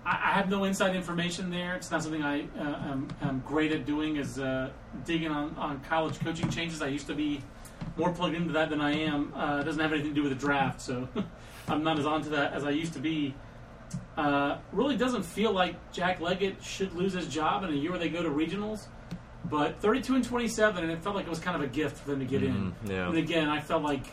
I, 0.07 0.11
I 0.11 0.33
have 0.33 0.49
no 0.49 0.65
inside 0.65 0.95
information 0.97 1.51
there. 1.51 1.75
It's 1.75 1.91
not 1.91 2.03
something 2.03 2.23
I 2.23 2.43
uh, 2.59 2.91
am, 2.91 3.09
am 3.23 3.43
great 3.47 3.73
at 3.73 3.85
doing. 3.85 4.17
Is 4.17 4.39
uh, 4.39 4.71
digging 5.05 5.31
on, 5.31 5.55
on 5.57 5.81
college 5.81 6.19
coaching 6.21 6.49
changes. 6.51 6.81
I 6.81 6.89
used 6.89 7.07
to 7.09 7.15
be 7.15 7.43
more 7.97 8.13
plugged 8.13 8.35
into 8.37 8.53
that 8.55 8.71
than 8.71 8.81
I 8.81 8.93
am. 9.05 9.33
Uh, 9.35 9.59
it 9.61 9.65
doesn't 9.65 9.81
have 9.81 9.93
anything 9.93 10.11
to 10.11 10.15
do 10.15 10.23
with 10.29 10.33
the 10.33 10.39
draft, 10.39 10.81
so 10.81 11.09
I'm 11.69 11.83
not 11.83 11.99
as 11.99 12.07
onto 12.07 12.31
that 12.31 12.53
as 12.53 12.65
I 12.65 12.71
used 12.71 12.93
to 12.95 12.99
be. 13.01 13.35
Uh, 14.17 14.59
really 14.73 14.97
doesn't 14.97 15.25
feel 15.25 15.53
like 15.53 15.93
Jack 15.93 16.21
Leggett 16.21 16.63
should 16.63 16.93
lose 16.95 17.13
his 17.13 17.27
job 17.27 17.65
in 17.65 17.71
a 17.71 17.75
year 17.75 17.91
where 17.91 17.99
they 17.99 18.09
go 18.09 18.23
to 18.23 18.29
regionals. 18.31 18.87
But 19.45 19.81
32 19.81 20.17
and 20.17 20.25
27, 20.25 20.83
and 20.83 20.93
it 20.93 21.03
felt 21.03 21.17
like 21.17 21.27
it 21.27 21.31
was 21.31 21.41
kind 21.41 21.57
of 21.57 21.63
a 21.63 21.67
gift 21.67 21.97
for 21.97 22.11
them 22.11 22.21
to 22.21 22.27
get 22.27 22.43
in. 22.43 22.73
Mhm, 22.85 22.91
yeah. 22.91 23.09
And 23.09 23.17
again, 23.17 23.49
I 23.49 23.61
felt 23.61 23.83
like 23.83 24.05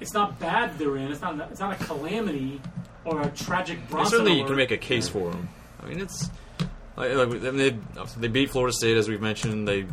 it's 0.00 0.12
not 0.12 0.38
bad 0.38 0.78
they're 0.78 0.96
in. 0.96 1.10
It's 1.10 1.22
not. 1.22 1.40
It's 1.50 1.60
not 1.60 1.80
a 1.80 1.84
calamity 1.84 2.60
or 3.04 3.22
a 3.22 3.30
tragic 3.30 3.88
Bronson. 3.88 4.18
certainly, 4.18 4.38
you 4.38 4.44
can 4.44 4.56
make 4.56 4.70
a 4.70 4.76
case 4.76 5.08
for 5.08 5.30
them. 5.30 5.48
I 5.82 5.86
mean, 5.86 6.00
it's 6.00 6.30
like, 6.96 7.14
like, 7.14 7.40
they 7.40 7.76
they 8.18 8.28
beat 8.28 8.50
Florida 8.50 8.72
State 8.72 8.96
as 8.96 9.08
we've 9.08 9.20
mentioned. 9.22 9.66
They 9.66 9.86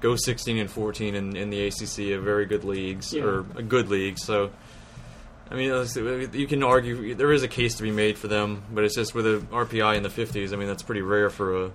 go 0.00 0.16
16 0.16 0.58
and 0.58 0.70
14 0.70 1.14
in, 1.14 1.36
in 1.36 1.50
the 1.50 1.66
ACC, 1.66 1.98
a 2.12 2.16
very 2.18 2.46
good 2.46 2.64
leagues 2.64 3.12
Yeah. 3.12 3.24
or 3.24 3.38
a 3.56 3.62
good 3.62 3.88
league. 3.88 4.18
So, 4.18 4.50
I 5.50 5.54
mean, 5.54 6.28
you 6.32 6.46
can 6.46 6.62
argue 6.62 7.14
there 7.14 7.32
is 7.32 7.42
a 7.42 7.48
case 7.48 7.76
to 7.76 7.82
be 7.82 7.90
made 7.90 8.18
for 8.18 8.28
them, 8.28 8.62
but 8.72 8.84
it's 8.84 8.94
just 8.94 9.14
with 9.14 9.26
a 9.26 9.38
RPI 9.52 9.96
in 9.96 10.02
the 10.02 10.08
50s. 10.08 10.52
I 10.52 10.56
mean, 10.56 10.68
that's 10.68 10.82
pretty 10.82 11.02
rare 11.02 11.30
for 11.30 11.64
a 11.66 11.70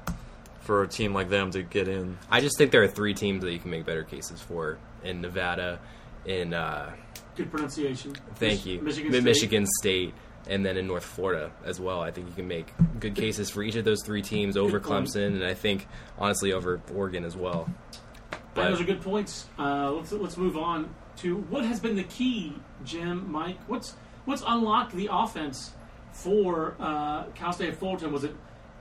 for 0.62 0.84
a 0.84 0.88
team 0.88 1.14
like 1.16 1.30
them 1.30 1.50
to 1.50 1.64
get 1.64 1.88
in. 1.88 2.16
I 2.30 2.42
just 2.42 2.56
think 2.60 2.72
there 2.72 2.84
are 2.84 2.88
three 2.88 3.16
teams 3.16 3.44
that 3.44 3.52
you 3.52 3.58
can 3.58 3.72
make 3.72 3.86
better 3.86 4.04
cases 4.04 4.40
for 4.40 4.78
in 5.04 5.20
Nevada, 5.22 5.80
in 6.26 6.54
uh, 6.54 6.92
good 7.36 7.50
pronunciation. 7.50 8.14
thank 8.36 8.60
Mich- 8.60 8.66
you, 8.68 8.82
Michigan. 8.82 9.12
State. 9.14 9.24
Michigan 9.24 9.66
State, 9.80 10.14
and 10.48 10.64
then 10.64 10.78
in 10.78 10.86
North 10.86 11.06
Florida 11.06 11.50
as 11.66 11.80
well. 11.80 12.02
I 12.02 12.12
think 12.12 12.28
you 12.28 12.36
can 12.36 12.48
make 12.48 12.72
good 13.00 13.16
cases 13.16 13.50
for 13.50 13.64
each 13.64 13.76
of 13.78 13.84
those 13.86 14.04
three 14.06 14.22
teams 14.22 14.58
over 14.58 14.80
Clemson, 14.80 15.28
and 15.28 15.44
I 15.44 15.56
think 15.56 15.88
honestly 16.20 16.54
over 16.54 16.80
Oregon 16.94 17.24
as 17.26 17.36
well. 17.36 17.68
Uh, 18.66 18.70
those 18.70 18.82
are 18.82 18.86
good 18.86 19.02
points. 19.02 19.46
Uh, 19.58 19.92
let's 19.92 20.12
let's 20.12 20.38
move 20.38 20.58
on 20.58 20.94
to 21.18 21.38
what 21.38 21.66
has 21.66 21.80
been 21.80 21.96
the 21.96 22.04
key, 22.04 22.54
Jim, 22.86 23.32
Mike. 23.32 23.58
What's 23.68 23.94
what's 24.26 24.44
unlocked 24.46 24.94
the 24.94 25.10
offense 25.12 25.72
for 26.12 26.76
uh, 26.80 27.24
Cal 27.36 27.54
State 27.54 27.76
Fullerton? 27.78 28.12
Was 28.12 28.24
it 28.24 28.36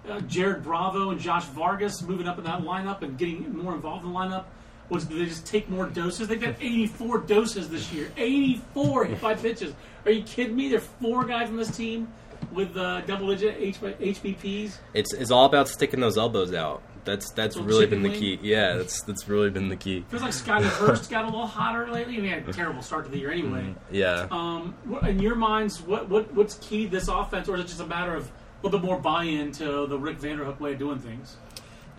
uh, 0.09 0.21
Jared 0.21 0.63
Bravo 0.63 1.11
and 1.11 1.21
Josh 1.21 1.45
Vargas 1.47 2.03
moving 2.03 2.27
up 2.29 2.39
in 2.39 2.45
that 2.45 2.63
lineup 2.63 3.03
and 3.03 3.19
getting 3.19 3.57
more 3.57 3.75
involved 3.75 4.05
in 4.05 4.13
the 4.13 4.19
lineup? 4.19 4.45
Was 4.89 5.05
did 5.05 5.21
they 5.21 5.27
just 5.27 5.45
take 5.47 5.69
more 5.69 5.87
doses? 5.87 6.29
They've 6.29 6.41
got 6.41 6.55
84 6.61 7.19
doses 7.21 7.69
this 7.69 7.93
year. 7.93 8.11
84 8.17 9.05
hit 9.05 9.21
by 9.21 9.35
pitches. 9.35 9.75
Are 10.07 10.11
you 10.11 10.23
kidding 10.23 10.57
me? 10.57 10.69
There 10.71 10.79
are 10.79 10.81
four 10.81 11.25
guys 11.25 11.49
on 11.51 11.57
this 11.57 11.77
team 11.77 12.09
with 12.53 12.75
uh, 12.77 13.03
double-digit 13.03 13.57
H- 13.59 13.81
HBPs. 13.81 14.79
It's 14.95 15.13
it's 15.13 15.31
all 15.31 15.45
about 15.45 15.69
sticking 15.69 16.01
those 16.01 16.17
elbows 16.17 16.55
out. 16.55 16.83
That's 17.05 17.31
that's 17.33 17.57
Little 17.57 17.69
really 17.69 17.87
been 17.87 18.03
the 18.03 18.11
wing? 18.11 18.19
key. 18.21 18.39
Yeah, 18.43 18.77
that's 18.77 19.03
that's 19.03 19.29
really 19.29 19.51
been 19.51 19.69
the 19.69 19.77
key. 19.77 20.05
Feels 20.09 20.23
like 20.23 20.33
Scotty 20.33 20.67
Hurst 20.67 21.11
got 21.11 21.25
a 21.25 21.29
little 21.29 21.47
hotter 21.47 21.91
lately. 21.91 22.17
I 22.17 22.21
mean, 22.21 22.31
had 22.31 22.49
a 22.49 22.53
terrible 22.53 22.83
start 22.83 23.05
to 23.07 23.11
the 23.11 23.19
year 23.19 23.31
anyway. 23.31 23.75
Yeah. 23.91 24.27
Um, 24.31 24.75
in 25.07 25.21
your 25.21 25.35
minds, 25.35 25.81
what, 25.81 26.09
what 26.09 26.33
what's 26.35 26.55
key 26.57 26.85
to 26.85 26.91
this 26.91 27.09
offense, 27.09 27.49
or 27.49 27.55
is 27.57 27.63
it 27.63 27.67
just 27.69 27.81
a 27.81 27.87
matter 27.87 28.15
of 28.15 28.25
a 28.27 28.67
little 28.67 28.79
bit 28.81 28.85
more 28.87 28.99
buy-in 28.99 29.53
to 29.53 29.87
the 29.87 29.99
Rick 29.99 30.19
Vanderhook 30.21 30.61
way 30.61 30.73
of 30.73 30.79
doing 30.79 30.99
things? 30.99 31.37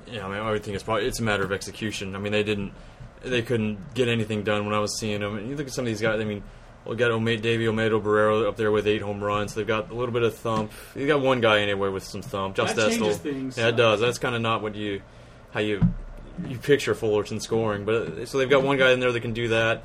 Yeah, 0.08 0.26
I 0.26 0.30
mean, 0.30 0.39
I 0.39 0.52
would 0.52 0.64
think 0.64 0.76
it's 0.76 0.84
probably 0.84 1.06
it's 1.06 1.20
a 1.20 1.24
matter 1.24 1.43
of 1.43 1.52
execution. 1.52 2.16
I 2.16 2.20
mean, 2.20 2.32
they 2.32 2.43
didn't, 2.43 2.74
they 3.22 3.41
couldn't 3.41 3.93
get 3.93 4.08
anything 4.08 4.43
done 4.43 4.66
when 4.66 4.74
I 4.74 4.80
was 4.80 4.97
seeing 5.00 5.22
them. 5.22 5.38
And 5.38 5.50
you 5.50 5.56
look 5.56 5.68
at 5.68 5.74
some 5.74 5.84
of 5.84 5.88
these 5.88 6.02
guys. 6.02 6.20
I 6.20 6.24
mean, 6.24 6.43
we 6.86 6.95
got 6.95 7.11
Ome, 7.11 7.25
Davey 7.25 7.65
Olmedo-Barrera 7.65 8.47
up 8.47 8.57
there 8.57 8.71
with 8.71 8.88
eight 8.88 9.01
home 9.01 9.23
runs. 9.23 9.53
They've 9.53 9.67
got 9.67 9.91
a 9.91 9.93
little 9.93 10.13
bit 10.13 10.23
of 10.23 10.36
thump. 10.36 10.71
You 10.95 11.05
got 11.07 11.21
one 11.21 11.41
guy 11.41 11.59
anyway 11.59 11.89
with 11.89 12.03
some 12.03 12.21
thump. 12.21 12.55
Just 12.55 12.75
That 12.75 12.91
Estel. 12.91 13.13
things. 13.13 13.57
Yeah, 13.57 13.67
it 13.67 13.75
does. 13.75 13.99
That's 13.99 14.17
kind 14.17 14.36
of 14.36 14.41
not 14.41 14.61
what 14.61 14.75
you, 14.75 15.01
how 15.51 15.59
you, 15.59 15.82
you 16.47 16.57
picture 16.57 16.95
Fullerton 16.95 17.39
scoring. 17.39 17.86
But 17.86 17.95
uh, 17.95 18.25
so 18.25 18.38
they've 18.38 18.49
got 18.49 18.63
one 18.63 18.77
guy 18.77 18.91
in 18.91 18.99
there 18.99 19.11
that 19.11 19.19
can 19.21 19.34
do 19.34 19.49
that. 19.49 19.84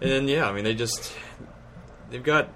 And 0.00 0.10
then 0.10 0.28
yeah, 0.28 0.48
I 0.48 0.52
mean, 0.52 0.64
they 0.64 0.74
just, 0.74 1.12
they've 2.10 2.22
got, 2.22 2.48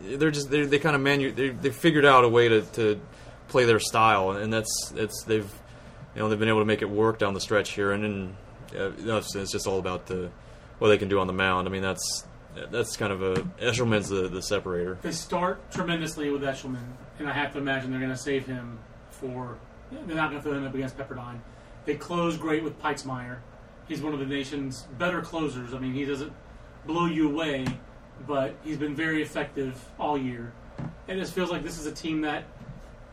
they're 0.00 0.30
just 0.30 0.50
they 0.50 0.64
they 0.64 0.78
kind 0.78 0.94
of 0.94 1.02
manu 1.02 1.32
they 1.32 1.48
they 1.50 1.70
figured 1.70 2.04
out 2.04 2.24
a 2.24 2.28
way 2.28 2.48
to 2.48 2.62
to 2.62 3.00
play 3.48 3.64
their 3.64 3.80
style, 3.80 4.30
and 4.30 4.52
that's 4.52 4.92
it's 4.96 5.24
they've 5.24 5.50
you 6.14 6.22
know 6.22 6.28
they've 6.28 6.38
been 6.38 6.48
able 6.48 6.60
to 6.60 6.64
make 6.64 6.82
it 6.82 6.88
work 6.88 7.18
down 7.18 7.34
the 7.34 7.40
stretch 7.40 7.70
here, 7.70 7.92
and 7.92 8.04
then 8.04 8.36
uh, 8.80 9.16
it's 9.16 9.52
just 9.52 9.66
all 9.66 9.78
about 9.78 10.06
the 10.06 10.30
what 10.78 10.88
they 10.88 10.98
can 10.98 11.08
do 11.08 11.18
on 11.18 11.26
the 11.26 11.32
mound. 11.32 11.66
I 11.66 11.70
mean 11.70 11.82
that's 11.82 12.24
that's 12.70 12.96
kind 12.96 13.12
of 13.12 13.22
a 13.22 13.34
Eshelman's 13.60 14.08
the 14.08 14.28
the 14.28 14.42
separator. 14.42 14.98
They 15.02 15.12
start 15.12 15.70
tremendously 15.70 16.30
with 16.30 16.42
Eshelman, 16.42 16.84
and 17.18 17.28
I 17.28 17.32
have 17.32 17.52
to 17.52 17.58
imagine 17.58 17.90
they're 17.90 18.00
going 18.00 18.12
to 18.12 18.16
save 18.16 18.46
him 18.46 18.78
for. 19.10 19.58
They're 19.90 20.16
not 20.16 20.30
going 20.30 20.42
to 20.42 20.48
throw 20.48 20.56
him 20.56 20.66
up 20.66 20.74
against 20.74 20.98
Pepperdine. 20.98 21.38
They 21.86 21.94
close 21.94 22.36
great 22.36 22.62
with 22.62 22.80
Peitzmeyer. 22.82 23.38
He's 23.88 24.02
one 24.02 24.12
of 24.12 24.18
the 24.18 24.26
nation's 24.26 24.82
better 24.98 25.22
closers. 25.22 25.72
I 25.72 25.78
mean, 25.78 25.94
he 25.94 26.04
doesn't 26.04 26.30
blow 26.86 27.06
you 27.06 27.30
away, 27.30 27.64
but 28.26 28.54
he's 28.62 28.76
been 28.76 28.94
very 28.94 29.22
effective 29.22 29.82
all 29.98 30.18
year. 30.18 30.52
It 31.06 31.16
just 31.16 31.32
feels 31.32 31.50
like 31.50 31.62
this 31.62 31.78
is 31.78 31.86
a 31.86 31.92
team 31.92 32.20
that, 32.20 32.44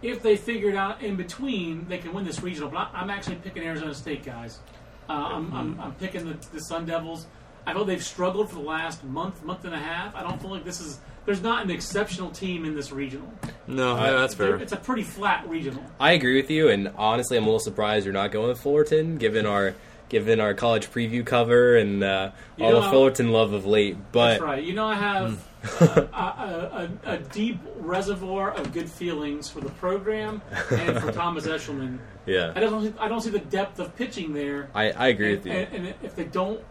if 0.01 0.21
they 0.21 0.35
figure 0.35 0.69
it 0.69 0.75
out 0.75 1.01
in 1.01 1.15
between, 1.15 1.87
they 1.87 1.97
can 1.97 2.13
win 2.13 2.25
this 2.25 2.41
regional. 2.43 2.69
But 2.69 2.89
I- 2.93 2.99
I'm 2.99 3.09
actually 3.09 3.37
picking 3.37 3.63
Arizona 3.63 3.93
State, 3.93 4.25
guys. 4.25 4.59
Uh, 5.07 5.13
I'm, 5.13 5.53
I'm, 5.53 5.79
I'm 5.79 5.93
picking 5.93 6.25
the, 6.25 6.37
the 6.51 6.59
Sun 6.59 6.87
Devils. 6.87 7.27
I 7.65 7.73
feel 7.73 7.85
they've 7.85 8.03
struggled 8.03 8.49
for 8.49 8.55
the 8.55 8.61
last 8.61 9.03
month, 9.03 9.43
month 9.43 9.65
and 9.65 9.73
a 9.73 9.79
half. 9.79 10.15
I 10.15 10.21
don't 10.23 10.39
feel 10.41 10.51
like 10.51 10.63
this 10.63 10.79
is. 10.79 10.99
There's 11.25 11.41
not 11.41 11.63
an 11.63 11.71
exceptional 11.71 12.29
team 12.29 12.65
in 12.65 12.75
this 12.75 12.91
regional. 12.91 13.27
No, 13.65 13.95
Uh, 13.95 14.19
that's 14.19 14.35
fair. 14.35 14.57
It's 14.57 14.73
a 14.73 14.77
pretty 14.77 15.01
flat 15.01 15.49
regional. 15.49 15.83
I 15.99 16.11
agree 16.11 16.35
with 16.39 16.51
you, 16.51 16.69
and 16.69 16.91
honestly, 16.97 17.35
I'm 17.35 17.43
a 17.43 17.47
little 17.47 17.59
surprised 17.59 18.05
you're 18.05 18.13
not 18.13 18.31
going 18.31 18.49
with 18.49 18.59
Fullerton, 18.59 19.17
given 19.17 19.45
our 19.47 19.73
given 20.07 20.39
our 20.39 20.53
college 20.53 20.91
preview 20.91 21.25
cover 21.25 21.75
and 21.75 22.03
uh, 22.03 22.29
all 22.59 22.69
know, 22.71 22.81
the 22.81 22.89
Fullerton 22.89 23.31
love 23.31 23.53
of 23.53 23.65
late. 23.65 23.97
But 24.11 24.29
That's 24.33 24.41
right. 24.43 24.63
You 24.63 24.73
know, 24.73 24.85
I 24.85 24.93
have 24.93 25.43
uh, 25.81 26.05
a, 26.13 26.17
a, 26.17 26.89
a, 27.05 27.11
a 27.13 27.17
deep 27.17 27.57
reservoir 27.77 28.51
of 28.51 28.71
good 28.71 28.87
feelings 28.87 29.49
for 29.49 29.61
the 29.61 29.71
program 29.71 30.43
and 30.69 30.99
for 30.99 31.11
Thomas 31.11 31.47
Eshelman. 31.47 31.97
Yeah, 32.27 32.53
I 32.55 32.61
yeah, 32.61 32.69
don't. 32.69 32.95
I 32.99 33.07
don't 33.07 33.21
see 33.21 33.31
the 33.31 33.39
depth 33.39 33.79
of 33.79 33.95
pitching 33.95 34.33
there. 34.33 34.69
I, 34.75 34.91
I 34.91 35.07
agree 35.07 35.33
and, 35.33 35.37
with 35.43 35.47
you. 35.47 35.53
And, 35.59 35.87
and 35.87 35.95
if 36.03 36.15
they 36.15 36.25
don't, 36.25 36.61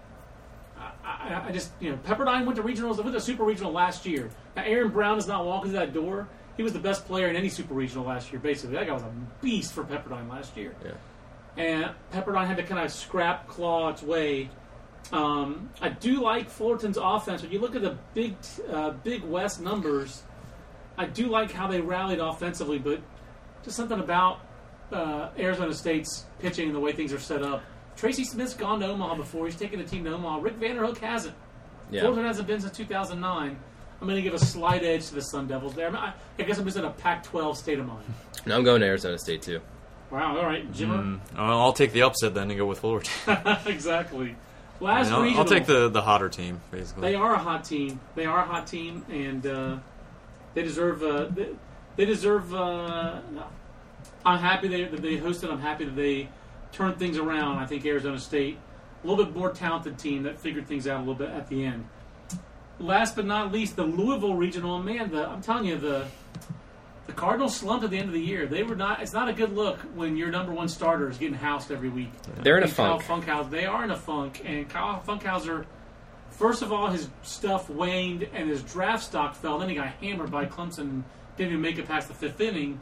I, 1.04 1.48
I, 1.48 1.52
just 1.52 1.70
you 1.80 1.90
know 1.90 1.98
Pepperdine 1.98 2.46
went 2.46 2.56
to 2.56 2.62
regionals, 2.62 2.96
went 3.02 3.14
to 3.14 3.20
super 3.20 3.44
regional 3.44 3.72
last 3.72 4.06
year. 4.06 4.30
Now 4.56 4.64
Aaron 4.64 4.90
Brown 4.90 5.18
is 5.18 5.26
not 5.26 5.44
walking 5.44 5.70
through 5.70 5.80
that 5.80 5.92
door. 5.92 6.28
He 6.56 6.62
was 6.62 6.72
the 6.72 6.78
best 6.78 7.04
player 7.06 7.28
in 7.28 7.36
any 7.36 7.48
super 7.48 7.74
regional 7.74 8.04
last 8.04 8.32
year. 8.32 8.40
Basically, 8.40 8.76
that 8.76 8.86
guy 8.86 8.92
was 8.92 9.02
a 9.02 9.12
beast 9.42 9.72
for 9.72 9.84
Pepperdine 9.84 10.28
last 10.28 10.56
year. 10.56 10.74
Yeah. 10.84 10.92
And 11.56 11.90
Pepperdine 12.12 12.46
had 12.46 12.56
to 12.56 12.62
kind 12.62 12.84
of 12.84 12.92
scrap 12.92 13.48
claw 13.48 13.90
its 13.90 14.02
way. 14.02 14.50
Um, 15.12 15.70
I 15.80 15.90
do 15.90 16.22
like 16.22 16.48
Fullerton's 16.48 16.96
offense. 16.96 17.42
When 17.42 17.52
you 17.52 17.58
look 17.58 17.74
at 17.74 17.82
the 17.82 17.98
big 18.14 18.36
uh, 18.70 18.90
Big 18.90 19.22
West 19.22 19.60
numbers, 19.60 20.22
I 20.96 21.06
do 21.06 21.26
like 21.26 21.50
how 21.52 21.66
they 21.66 21.80
rallied 21.80 22.20
offensively, 22.20 22.78
but 22.78 23.00
just 23.62 23.76
something 23.76 24.00
about 24.00 24.40
uh, 24.92 25.30
Arizona 25.38 25.74
State's 25.74 26.24
pitching 26.38 26.66
and 26.66 26.74
the 26.74 26.80
way 26.80 26.92
things 26.92 27.12
are 27.12 27.18
set 27.18 27.42
up. 27.42 27.62
Tracy 27.96 28.24
Smith's 28.24 28.54
gone 28.54 28.80
to 28.80 28.86
Omaha 28.86 29.14
before. 29.16 29.46
He's 29.46 29.56
taken 29.56 29.78
the 29.78 29.84
team 29.84 30.04
to 30.04 30.14
Omaha. 30.14 30.40
Rick 30.40 30.58
Vanderhook 30.58 30.98
hasn't. 30.98 31.34
yeah, 31.90 32.02
Fullerton 32.02 32.24
hasn't 32.24 32.48
been 32.48 32.60
since 32.60 32.76
2009. 32.76 33.56
I'm 34.00 34.08
going 34.08 34.16
to 34.16 34.22
give 34.22 34.34
a 34.34 34.44
slight 34.44 34.82
edge 34.82 35.06
to 35.06 35.14
the 35.14 35.22
Sun 35.22 35.46
Devils 35.46 35.74
there. 35.74 35.88
I, 35.88 35.90
mean, 35.90 36.00
I, 36.00 36.12
I 36.38 36.42
guess 36.42 36.58
I'm 36.58 36.64
just 36.64 36.76
in 36.76 36.84
a 36.84 36.90
Pac-12 36.90 37.56
state 37.56 37.78
of 37.78 37.86
mind. 37.86 38.04
no, 38.46 38.56
I'm 38.56 38.64
going 38.64 38.80
to 38.80 38.86
Arizona 38.86 39.18
State 39.18 39.42
too. 39.42 39.60
Wow. 40.10 40.36
All 40.36 40.44
right, 40.44 40.70
Jimmer. 40.72 41.02
Mm, 41.02 41.20
I'll 41.36 41.60
I'll 41.60 41.72
take 41.72 41.92
the 41.92 42.02
upset 42.02 42.34
then 42.34 42.50
and 42.50 42.58
go 42.58 42.66
with 42.66 42.80
Fullerton. 42.80 43.10
exactly. 43.66 44.36
I 44.80 44.84
Last 44.84 45.06
mean, 45.06 45.14
I'll, 45.14 45.22
regional. 45.22 45.40
I'll 45.42 45.48
take 45.48 45.66
the 45.66 45.88
the 45.88 46.02
hotter 46.02 46.28
team 46.28 46.60
basically. 46.70 47.02
They 47.02 47.14
are 47.14 47.34
a 47.34 47.38
hot 47.38 47.64
team. 47.64 48.00
They 48.14 48.26
are 48.26 48.40
a 48.40 48.44
hot 48.44 48.66
team, 48.66 49.04
and 49.08 49.46
uh, 49.46 49.76
they 50.52 50.62
deserve. 50.62 51.02
Uh, 51.02 51.26
they, 51.26 51.48
they 51.96 52.04
deserve. 52.04 52.54
Uh, 52.54 53.20
I'm 54.26 54.38
happy 54.38 54.68
they, 54.68 54.84
that 54.84 55.00
they 55.02 55.16
hosted. 55.16 55.50
I'm 55.50 55.60
happy 55.60 55.84
that 55.84 55.96
they 55.96 56.28
turned 56.74 56.98
things 56.98 57.16
around. 57.16 57.58
I 57.58 57.66
think 57.66 57.86
Arizona 57.86 58.18
State, 58.18 58.58
a 59.02 59.06
little 59.06 59.24
bit 59.24 59.34
more 59.34 59.50
talented 59.50 59.98
team 59.98 60.24
that 60.24 60.38
figured 60.38 60.66
things 60.66 60.86
out 60.86 60.98
a 60.98 61.00
little 61.00 61.14
bit 61.14 61.30
at 61.30 61.48
the 61.48 61.64
end. 61.64 61.88
Last 62.78 63.16
but 63.16 63.24
not 63.24 63.52
least, 63.52 63.76
the 63.76 63.84
Louisville 63.84 64.34
regional. 64.34 64.82
Man, 64.82 65.10
the, 65.10 65.28
I'm 65.28 65.40
telling 65.40 65.66
you, 65.66 65.78
the 65.78 66.06
the 67.06 67.12
Cardinals 67.12 67.56
slumped 67.56 67.84
at 67.84 67.90
the 67.90 67.98
end 67.98 68.08
of 68.08 68.14
the 68.14 68.20
year. 68.20 68.46
They 68.46 68.62
were 68.62 68.74
not. 68.74 69.02
It's 69.02 69.12
not 69.12 69.28
a 69.28 69.32
good 69.32 69.54
look 69.54 69.78
when 69.94 70.16
your 70.16 70.30
number 70.30 70.52
one 70.52 70.68
starter 70.68 71.08
is 71.08 71.18
getting 71.18 71.34
housed 71.34 71.70
every 71.70 71.90
week. 71.90 72.10
They're 72.42 72.56
in 72.56 72.64
a 72.64 72.66
And 72.66 72.74
Kyle 72.74 72.98
funk. 72.98 73.24
Funkhouser, 73.26 73.50
they 73.50 73.66
are 73.66 73.84
in 73.84 73.90
a 73.90 73.96
funk, 73.96 74.42
and 74.44 74.68
Kyle 74.68 75.02
Funkhouser, 75.06 75.66
first 76.30 76.62
of 76.62 76.72
all, 76.72 76.88
his 76.88 77.08
stuff 77.22 77.68
waned 77.68 78.28
and 78.32 78.48
his 78.48 78.62
draft 78.62 79.04
stock 79.04 79.34
fell. 79.34 79.58
Then 79.58 79.68
he 79.68 79.74
got 79.74 79.88
hammered 80.00 80.30
by 80.30 80.46
Clemson, 80.46 80.78
and 80.78 81.04
didn't 81.36 81.50
even 81.52 81.62
make 81.62 81.78
it 81.78 81.86
past 81.86 82.08
the 82.08 82.14
fifth 82.14 82.40
inning. 82.40 82.80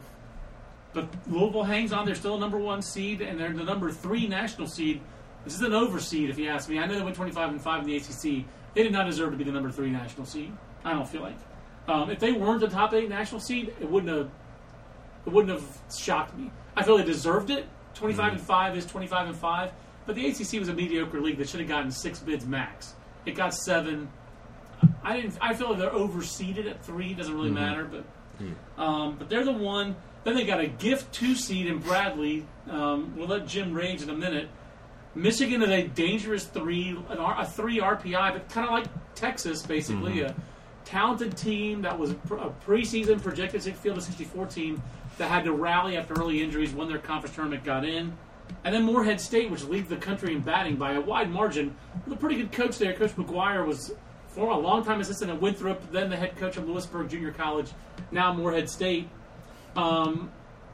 But 0.93 1.07
Louisville 1.27 1.63
hangs 1.63 1.91
on; 1.91 2.05
they're 2.05 2.15
still 2.15 2.35
a 2.35 2.39
number 2.39 2.57
one 2.57 2.81
seed, 2.81 3.21
and 3.21 3.39
they're 3.39 3.51
the 3.51 3.63
number 3.63 3.91
three 3.91 4.27
national 4.27 4.67
seed. 4.67 5.01
This 5.43 5.55
is 5.55 5.61
an 5.61 5.73
overseed, 5.73 6.29
if 6.29 6.37
you 6.37 6.49
ask 6.49 6.69
me. 6.69 6.79
I 6.79 6.85
know 6.85 6.95
they 6.95 7.03
went 7.03 7.15
twenty-five 7.15 7.49
and 7.49 7.61
five 7.61 7.81
in 7.81 7.87
the 7.87 7.97
ACC. 7.97 8.45
They 8.73 8.83
did 8.83 8.91
not 8.91 9.05
deserve 9.05 9.31
to 9.31 9.37
be 9.37 9.43
the 9.43 9.51
number 9.51 9.71
three 9.71 9.89
national 9.89 10.25
seed. 10.25 10.51
I 10.83 10.93
don't 10.93 11.07
feel 11.07 11.21
like. 11.21 11.37
Um, 11.87 12.09
if 12.09 12.19
they 12.19 12.31
weren't 12.31 12.61
the 12.61 12.69
top 12.69 12.93
eight 12.93 13.09
national 13.09 13.41
seed, 13.41 13.73
it 13.79 13.89
wouldn't 13.89 14.15
have 14.15 14.29
it 15.25 15.31
wouldn't 15.31 15.53
have 15.59 15.81
shocked 15.97 16.37
me. 16.37 16.51
I 16.75 16.83
feel 16.83 16.97
they 16.97 17.03
deserved 17.03 17.49
it. 17.49 17.67
25 17.95 18.33
and 18.33 18.41
5 18.41 18.77
is 18.77 18.85
25 18.87 19.27
and 19.27 19.35
5. 19.37 19.71
But 20.05 20.15
the 20.15 20.25
ACC 20.27 20.59
was 20.59 20.67
a 20.69 20.73
mediocre 20.73 21.21
league 21.21 21.37
that 21.37 21.47
should 21.47 21.59
have 21.59 21.69
gotten 21.69 21.91
six 21.91 22.19
bids 22.19 22.45
max. 22.45 22.93
It 23.25 23.35
got 23.35 23.53
seven. 23.53 24.09
I 25.03 25.15
didn't. 25.17 25.37
I 25.39 25.53
feel 25.53 25.69
like 25.69 25.79
they're 25.79 25.89
overseeded 25.91 26.69
at 26.69 26.83
three. 26.83 27.13
Doesn't 27.13 27.33
really 27.33 27.51
matter, 27.51 27.85
but 27.85 28.03
um, 28.81 29.15
but 29.17 29.29
they're 29.29 29.45
the 29.45 29.51
one. 29.53 29.95
Then 30.23 30.35
they 30.35 30.45
got 30.45 30.59
a 30.59 30.67
gift 30.67 31.13
two 31.13 31.35
seed 31.35 31.67
in 31.67 31.79
Bradley. 31.79 32.45
Um, 32.69 33.13
we'll 33.17 33.27
let 33.27 33.47
Jim 33.47 33.73
rage 33.73 34.01
in 34.01 34.09
a 34.09 34.15
minute. 34.15 34.49
Michigan 35.15 35.61
is 35.61 35.69
a 35.69 35.87
dangerous 35.87 36.45
three, 36.45 36.97
an 37.09 37.17
R, 37.17 37.41
a 37.41 37.45
three 37.45 37.79
RPI, 37.79 38.33
but 38.33 38.49
kind 38.49 38.65
of 38.65 38.73
like 38.73 38.87
Texas, 39.15 39.61
basically 39.61 40.21
a 40.21 40.35
talented 40.85 41.37
team 41.37 41.81
that 41.83 41.97
was 41.97 42.11
a 42.11 42.15
preseason 42.65 43.21
projected 43.21 43.61
six 43.61 43.77
field 43.79 43.97
of 43.97 44.03
64 44.03 44.47
team 44.47 44.81
that 45.17 45.29
had 45.29 45.43
to 45.43 45.51
rally 45.53 45.97
after 45.97 46.13
early 46.15 46.41
injuries, 46.41 46.73
won 46.73 46.87
their 46.87 46.97
conference 46.97 47.35
tournament, 47.35 47.63
got 47.63 47.85
in, 47.85 48.17
and 48.63 48.73
then 48.73 48.83
Morehead 48.83 49.21
State, 49.21 49.51
which 49.51 49.63
leads 49.65 49.89
the 49.89 49.97
country 49.97 50.33
in 50.33 50.41
batting 50.41 50.77
by 50.77 50.93
a 50.93 51.01
wide 51.01 51.29
margin, 51.29 51.75
with 52.05 52.13
a 52.13 52.19
pretty 52.19 52.35
good 52.35 52.51
coach 52.51 52.77
there. 52.77 52.93
Coach 52.93 53.15
McGuire 53.15 53.65
was 53.65 53.93
for 54.27 54.49
a 54.49 54.57
longtime 54.57 54.99
assistant 54.99 55.29
at 55.29 55.39
Winthrop, 55.39 55.91
then 55.91 56.09
the 56.09 56.15
head 56.15 56.35
coach 56.37 56.57
of 56.57 56.67
Louisburg 56.67 57.09
Junior 57.09 57.31
College, 57.31 57.69
now 58.11 58.33
Morehead 58.33 58.69
State. 58.69 59.07
Um, 59.75 60.31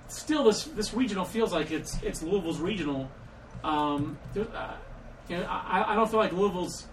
still, 0.07 0.43
this 0.45 0.65
this 0.65 0.93
regional 0.93 1.25
feels 1.25 1.51
like 1.53 1.71
it's 1.71 2.01
it's 2.03 2.21
Louisville's 2.21 2.59
regional. 2.59 3.09
Um, 3.63 4.17
there- 4.33 4.47
uh, 4.55 4.75
you 5.27 5.37
know, 5.37 5.43
I, 5.45 5.93
I 5.93 5.95
don't 5.95 6.09
feel 6.09 6.19
like 6.19 6.31
Louisville's. 6.33 6.87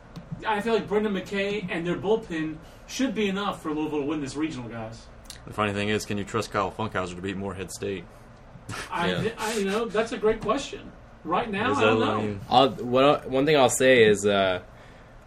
I 0.46 0.61
feel 0.61 0.74
like 0.74 0.86
Brendan 0.86 1.14
McKay 1.14 1.66
and 1.70 1.86
their 1.86 1.96
bullpen 1.96 2.57
should 2.86 3.14
be 3.14 3.28
enough 3.28 3.62
for 3.62 3.72
Louisville 3.72 4.00
to 4.00 4.04
win 4.07 4.20
this 4.20 4.36
regional, 4.36 4.68
guys. 4.68 5.07
the 5.46 5.52
funny 5.54 5.72
thing 5.72 5.88
is, 5.88 6.04
can 6.04 6.18
you 6.18 6.24
trust 6.24 6.50
Kyle 6.52 6.70
Funkhouser 6.70 7.14
to 7.16 7.22
beat 7.22 7.36
Morehead 7.38 7.70
State? 7.70 8.04
I, 8.90 9.11
Yeah. 9.12 9.30
I 9.38 9.54
you 9.57 9.64
know 9.64 9.84
that's 9.86 10.12
a 10.12 10.18
great 10.18 10.40
question. 10.42 10.92
Right 11.24 11.50
now, 11.50 11.72
I 11.74 11.80
don't 11.80 12.00
know. 12.00 12.38
I'll, 12.50 12.68
what, 12.70 13.28
one 13.30 13.46
thing 13.46 13.57
I'll 13.57 13.70
say 13.70 14.04
is 14.04 14.26
uh, 14.26 14.61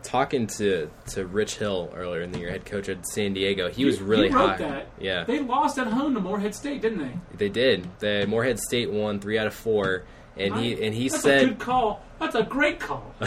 talking 0.04 0.47
to, 0.47 0.89
to 1.08 1.26
Rich 1.26 1.56
Hill 1.58 1.91
earlier 1.95 2.22
in 2.22 2.32
the 2.32 2.39
year, 2.39 2.52
head 2.52 2.66
coach 2.66 2.89
at 2.89 3.06
San 3.08 3.34
Diego. 3.34 3.70
He 3.70 3.86
was 3.86 4.02
really 4.02 4.28
you 4.28 4.34
high. 4.38 4.58
that. 4.58 4.88
Yeah, 5.00 5.24
They 5.26 5.39
lost 5.39 5.78
at 5.78 5.88
home 5.88 6.14
to 6.16 6.20
Morehead 6.20 6.56
State, 6.56 6.82
didn't 6.82 7.00
they? 7.00 7.14
They 7.36 7.50
did. 7.50 7.88
The 8.00 8.26
Morehead 8.28 8.60
State 8.60 8.91
won 8.91 9.20
three 9.20 9.38
out 9.38 9.47
of 9.47 9.54
four, 9.54 10.04
and 10.38 10.56
he 10.56 10.82
and 10.84 10.93
he 10.95 11.10
That's 11.10 11.20
a 11.24 11.28
said 11.28 11.47
good 11.50 11.60
call. 11.60 12.02
That's 12.20 12.36
a 12.36 12.43
great 12.43 12.80
call. 12.80 13.14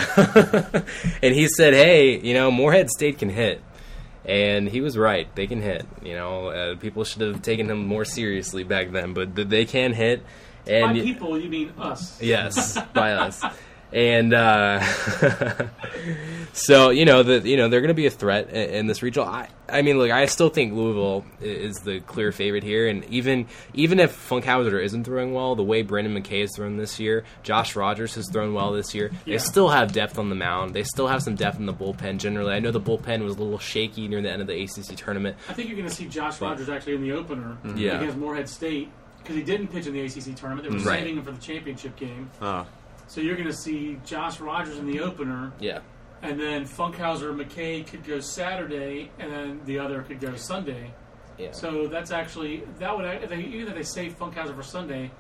and 1.23 1.35
he 1.35 1.49
said, 1.49 1.75
"Hey, 1.75 2.19
you 2.21 2.35
know, 2.35 2.51
Morehead 2.51 2.91
State 2.91 3.19
can 3.19 3.29
hit." 3.29 3.63
And 4.25 4.69
he 4.69 4.81
was 4.81 4.97
right. 4.97 5.35
They 5.35 5.47
can 5.49 5.61
hit. 5.61 5.85
You 6.03 6.15
know, 6.15 6.47
uh, 6.49 6.77
people 6.77 7.03
should 7.05 7.23
have 7.23 7.43
taken 7.43 7.69
him 7.69 7.87
more 7.87 8.05
seriously 8.05 8.63
back 8.63 8.93
then, 8.93 9.15
but 9.15 9.35
th- 9.35 9.49
they 9.49 9.65
can 9.65 9.93
hit. 9.93 10.23
And 10.67 10.97
By 10.97 11.03
people, 11.03 11.37
you 11.39 11.49
mean 11.49 11.73
us. 11.77 12.23
Yes, 12.23 12.79
by 12.95 13.13
us. 13.13 13.43
And 13.93 14.33
uh, 14.33 14.81
so 16.53 16.91
you 16.91 17.05
know 17.05 17.23
that 17.23 17.45
you 17.45 17.57
know 17.57 17.69
they're 17.69 17.81
going 17.81 17.89
to 17.89 17.95
be 17.95 18.07
a 18.07 18.11
threat 18.11 18.49
in, 18.51 18.71
in 18.71 18.87
this 18.87 19.03
regional. 19.03 19.29
I, 19.29 19.49
I 19.69 19.83
mean, 19.83 19.99
look, 19.99 20.11
I 20.11 20.27
still 20.27 20.49
think 20.49 20.73
Louisville 20.75 21.25
is 21.41 21.77
the 21.77 22.01
clear 22.01 22.33
favorite 22.33 22.63
here, 22.63 22.89
and 22.89 23.05
even 23.07 23.47
even 23.75 24.01
if 24.01 24.29
Funkhouser 24.29 24.83
isn't 24.83 25.05
throwing 25.05 25.33
well, 25.35 25.55
the 25.57 25.63
way 25.63 25.83
Brendan 25.83 26.15
McKay 26.21 26.41
has 26.43 26.51
thrown 26.57 26.77
this 26.77 26.99
year, 27.01 27.25
Josh 27.43 27.77
Rogers 27.77 28.15
has 28.15 28.29
thrown 28.31 28.55
well 28.55 28.73
this 28.73 28.95
year. 28.95 29.11
Yeah. 29.27 29.35
They 29.35 29.39
still 29.39 29.69
have 29.69 29.93
depth 29.93 30.19
on 30.19 30.29
the 30.29 30.35
mound. 30.37 30.75
They 30.75 30.85
still 30.85 31.09
have 31.09 31.23
some 31.23 31.35
depth 31.35 31.59
in 31.59 31.67
the 31.67 31.75
bullpen. 31.75 32.19
Generally, 32.19 32.55
I 32.55 32.59
know 32.61 32.71
the 32.71 32.81
bullpen 32.81 33.23
was 33.25 33.37
a 33.37 33.43
little 33.43 33.59
shaky 33.59 34.09
near 34.09 34.23
the 34.23 34.31
end 34.31 34.41
of 34.43 34.49
the 34.49 34.63
ACC 34.63 34.97
tournament. 34.97 35.37
I 35.49 35.53
think 35.53 35.69
you're 35.69 35.77
going 35.77 35.89
to 35.89 35.95
see 35.95 36.07
Josh 36.07 36.41
Rogers 36.41 36.69
actually 36.69 36.95
in 36.95 37.03
the 37.03 37.13
opener 37.13 37.57
Yeah. 37.77 37.99
against 38.01 38.17
Morehead 38.19 38.49
State 38.49 38.89
because 39.19 39.37
he 39.37 39.43
didn't 39.43 39.69
pitch 39.69 39.87
in 39.87 39.93
the 39.93 40.01
ACC 40.01 40.35
tournament. 40.35 40.65
They 40.69 40.75
were 40.75 40.83
Right. 40.83 41.01
saving 41.01 41.17
him 41.19 41.25
for 41.25 41.31
the 41.33 41.41
championship 41.41 41.97
game. 41.97 42.31
Uh, 42.41 42.65
So 43.13 43.21
you're 43.21 43.37
going 43.37 43.47
to 43.49 43.53
see 43.53 44.01
Josh 44.07 44.41
Rogers 44.41 44.79
in 44.79 44.87
the 44.87 45.01
opener, 45.01 45.53
Yeah, 45.61 45.81
and 46.23 46.41
then 46.41 46.65
Funkhouser 46.65 47.37
McKay 47.37 47.87
could 47.87 48.05
go 48.07 48.21
Saturday, 48.21 49.11
and 49.19 49.31
then 49.31 49.61
the 49.67 49.79
other 49.81 50.01
could 50.01 50.19
go 50.19 50.35
Sunday. 50.35 50.95
yeah. 51.37 51.51
So 51.53 51.89
that's 51.89 52.11
actually 52.11 52.65
that 52.79 52.97
would 52.97 53.05
if 53.05 53.29
they, 53.29 53.41
even 53.41 53.69
if 53.69 53.75
they 53.75 53.83
save 53.83 54.19
Funkhouser 54.19 54.57
for 54.57 54.63
Sunday, 54.63 55.11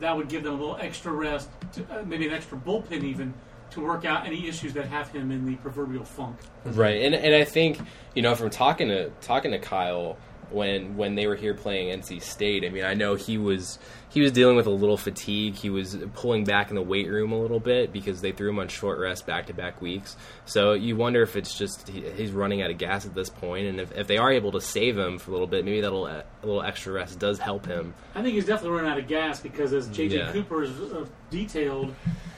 that 0.00 0.16
would 0.16 0.30
give 0.30 0.44
them 0.44 0.54
a 0.54 0.56
little 0.56 0.78
extra 0.80 1.12
rest, 1.12 1.50
to, 1.74 1.82
uh, 1.90 2.02
maybe 2.06 2.26
an 2.26 2.32
extra 2.32 2.56
bullpen 2.56 3.02
even 3.04 3.34
to 3.72 3.82
work 3.82 4.06
out 4.06 4.24
any 4.24 4.48
issues 4.48 4.72
that 4.72 4.86
have 4.86 5.10
him 5.10 5.30
in 5.30 5.44
the 5.44 5.56
proverbial 5.56 6.04
funk. 6.06 6.38
Right, 6.64 7.02
and 7.02 7.14
and 7.14 7.34
I 7.34 7.44
think 7.44 7.78
you 8.14 8.22
know 8.22 8.34
from 8.34 8.48
talking 8.48 8.88
to 8.88 9.10
talking 9.20 9.50
to 9.50 9.58
Kyle 9.58 10.16
when 10.50 10.96
when 10.96 11.14
they 11.14 11.26
were 11.26 11.34
here 11.36 11.54
playing 11.54 11.98
NC 12.00 12.22
State. 12.22 12.64
I 12.64 12.68
mean, 12.68 12.84
I 12.84 12.94
know 12.94 13.14
he 13.14 13.38
was 13.38 13.78
he 14.08 14.20
was 14.20 14.32
dealing 14.32 14.56
with 14.56 14.66
a 14.66 14.70
little 14.70 14.96
fatigue. 14.96 15.54
He 15.56 15.68
was 15.68 15.96
pulling 16.14 16.44
back 16.44 16.70
in 16.70 16.76
the 16.76 16.82
weight 16.82 17.08
room 17.08 17.32
a 17.32 17.38
little 17.38 17.60
bit 17.60 17.92
because 17.92 18.20
they 18.20 18.32
threw 18.32 18.48
him 18.50 18.58
on 18.58 18.68
short 18.68 18.98
rest 18.98 19.26
back 19.26 19.46
to 19.46 19.52
back 19.54 19.82
weeks. 19.82 20.16
So 20.44 20.72
you 20.72 20.96
wonder 20.96 21.22
if 21.22 21.36
it's 21.36 21.56
just 21.58 21.88
he, 21.88 22.00
he's 22.10 22.30
running 22.32 22.62
out 22.62 22.70
of 22.70 22.78
gas 22.78 23.04
at 23.04 23.14
this 23.14 23.28
point, 23.28 23.66
and 23.66 23.80
if, 23.80 23.92
if 23.96 24.06
they 24.06 24.16
are 24.18 24.32
able 24.32 24.52
to 24.52 24.60
save 24.60 24.96
him 24.96 25.18
for 25.18 25.30
a 25.30 25.34
little 25.34 25.46
bit, 25.46 25.64
maybe 25.64 25.80
that'll 25.80 26.06
a 26.06 26.24
little 26.42 26.62
extra 26.62 26.92
rest 26.92 27.18
does 27.18 27.38
help 27.38 27.66
him. 27.66 27.94
I 28.14 28.22
think 28.22 28.34
he's 28.34 28.46
definitely 28.46 28.76
running 28.76 28.90
out 28.92 28.98
of 28.98 29.08
gas 29.08 29.40
because 29.40 29.72
as 29.72 29.88
JJ 29.88 30.10
Yeah. 30.12 30.32
Cooper 30.32 30.62
is 30.62 30.70
uh, 30.80 31.04
detailed, 31.30 31.94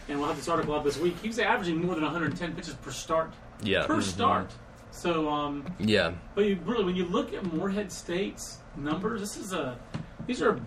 and 0.09 0.19
we'll 0.19 0.29
have 0.29 0.37
this 0.37 0.49
article 0.49 0.75
out 0.75 0.85
this 0.85 0.99
week, 0.99 1.17
he 1.21 1.29
was 1.29 1.39
averaging 1.39 1.85
more 1.85 1.95
than 1.95 2.05
110 2.05 2.55
pitches 2.55 2.75
per 2.75 2.91
start. 2.91 3.33
Yeah, 3.63 3.87
Per 3.87 4.01
start. 4.01 4.51
So, 4.99 5.29
um, 5.29 5.65
yeah, 5.79 6.13
but 6.35 6.45
you 6.45 6.59
really, 6.65 6.85
when 6.85 6.97
you 6.97 7.05
look 7.05 7.33
at 7.33 7.45
Morehead 7.55 7.93
State's 7.93 8.59
numbers, 8.77 9.21
this 9.21 9.37
is 9.37 9.53
a, 9.53 9.79
these 10.27 10.43
are, 10.43 10.61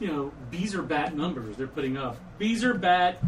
you 0.00 0.08
know, 0.08 0.32
Beezer 0.50 0.82
bat 0.82 1.16
numbers 1.16 1.56
they're 1.56 1.68
putting 1.68 1.96
up. 1.96 2.16
Beezer 2.36 2.74
bat, 2.74 3.22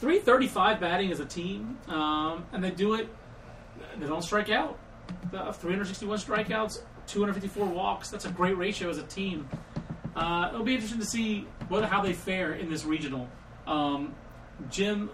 335 0.00 0.80
batting 0.80 1.12
as 1.12 1.20
a 1.20 1.24
team, 1.24 1.78
um, 1.86 2.44
and 2.52 2.62
they 2.62 2.72
do 2.72 2.94
it, 2.94 3.08
they 4.00 4.06
don't 4.08 4.24
strike 4.24 4.50
out. 4.50 4.76
Uh, 5.32 5.52
361 5.52 6.18
strikeouts, 6.18 6.80
254 7.06 7.64
walks. 7.66 8.10
That's 8.10 8.24
a 8.24 8.30
great 8.30 8.58
ratio 8.58 8.90
as 8.90 8.98
a 8.98 9.04
team. 9.04 9.48
Uh, 10.16 10.48
it'll 10.52 10.64
be 10.64 10.74
interesting 10.74 10.98
to 10.98 11.06
see 11.06 11.46
what 11.68 11.84
how 11.84 12.02
they 12.02 12.14
fare 12.14 12.54
in 12.54 12.68
this 12.68 12.84
regional. 12.84 13.28
Um, 13.64 14.12
Jim, 14.70 15.08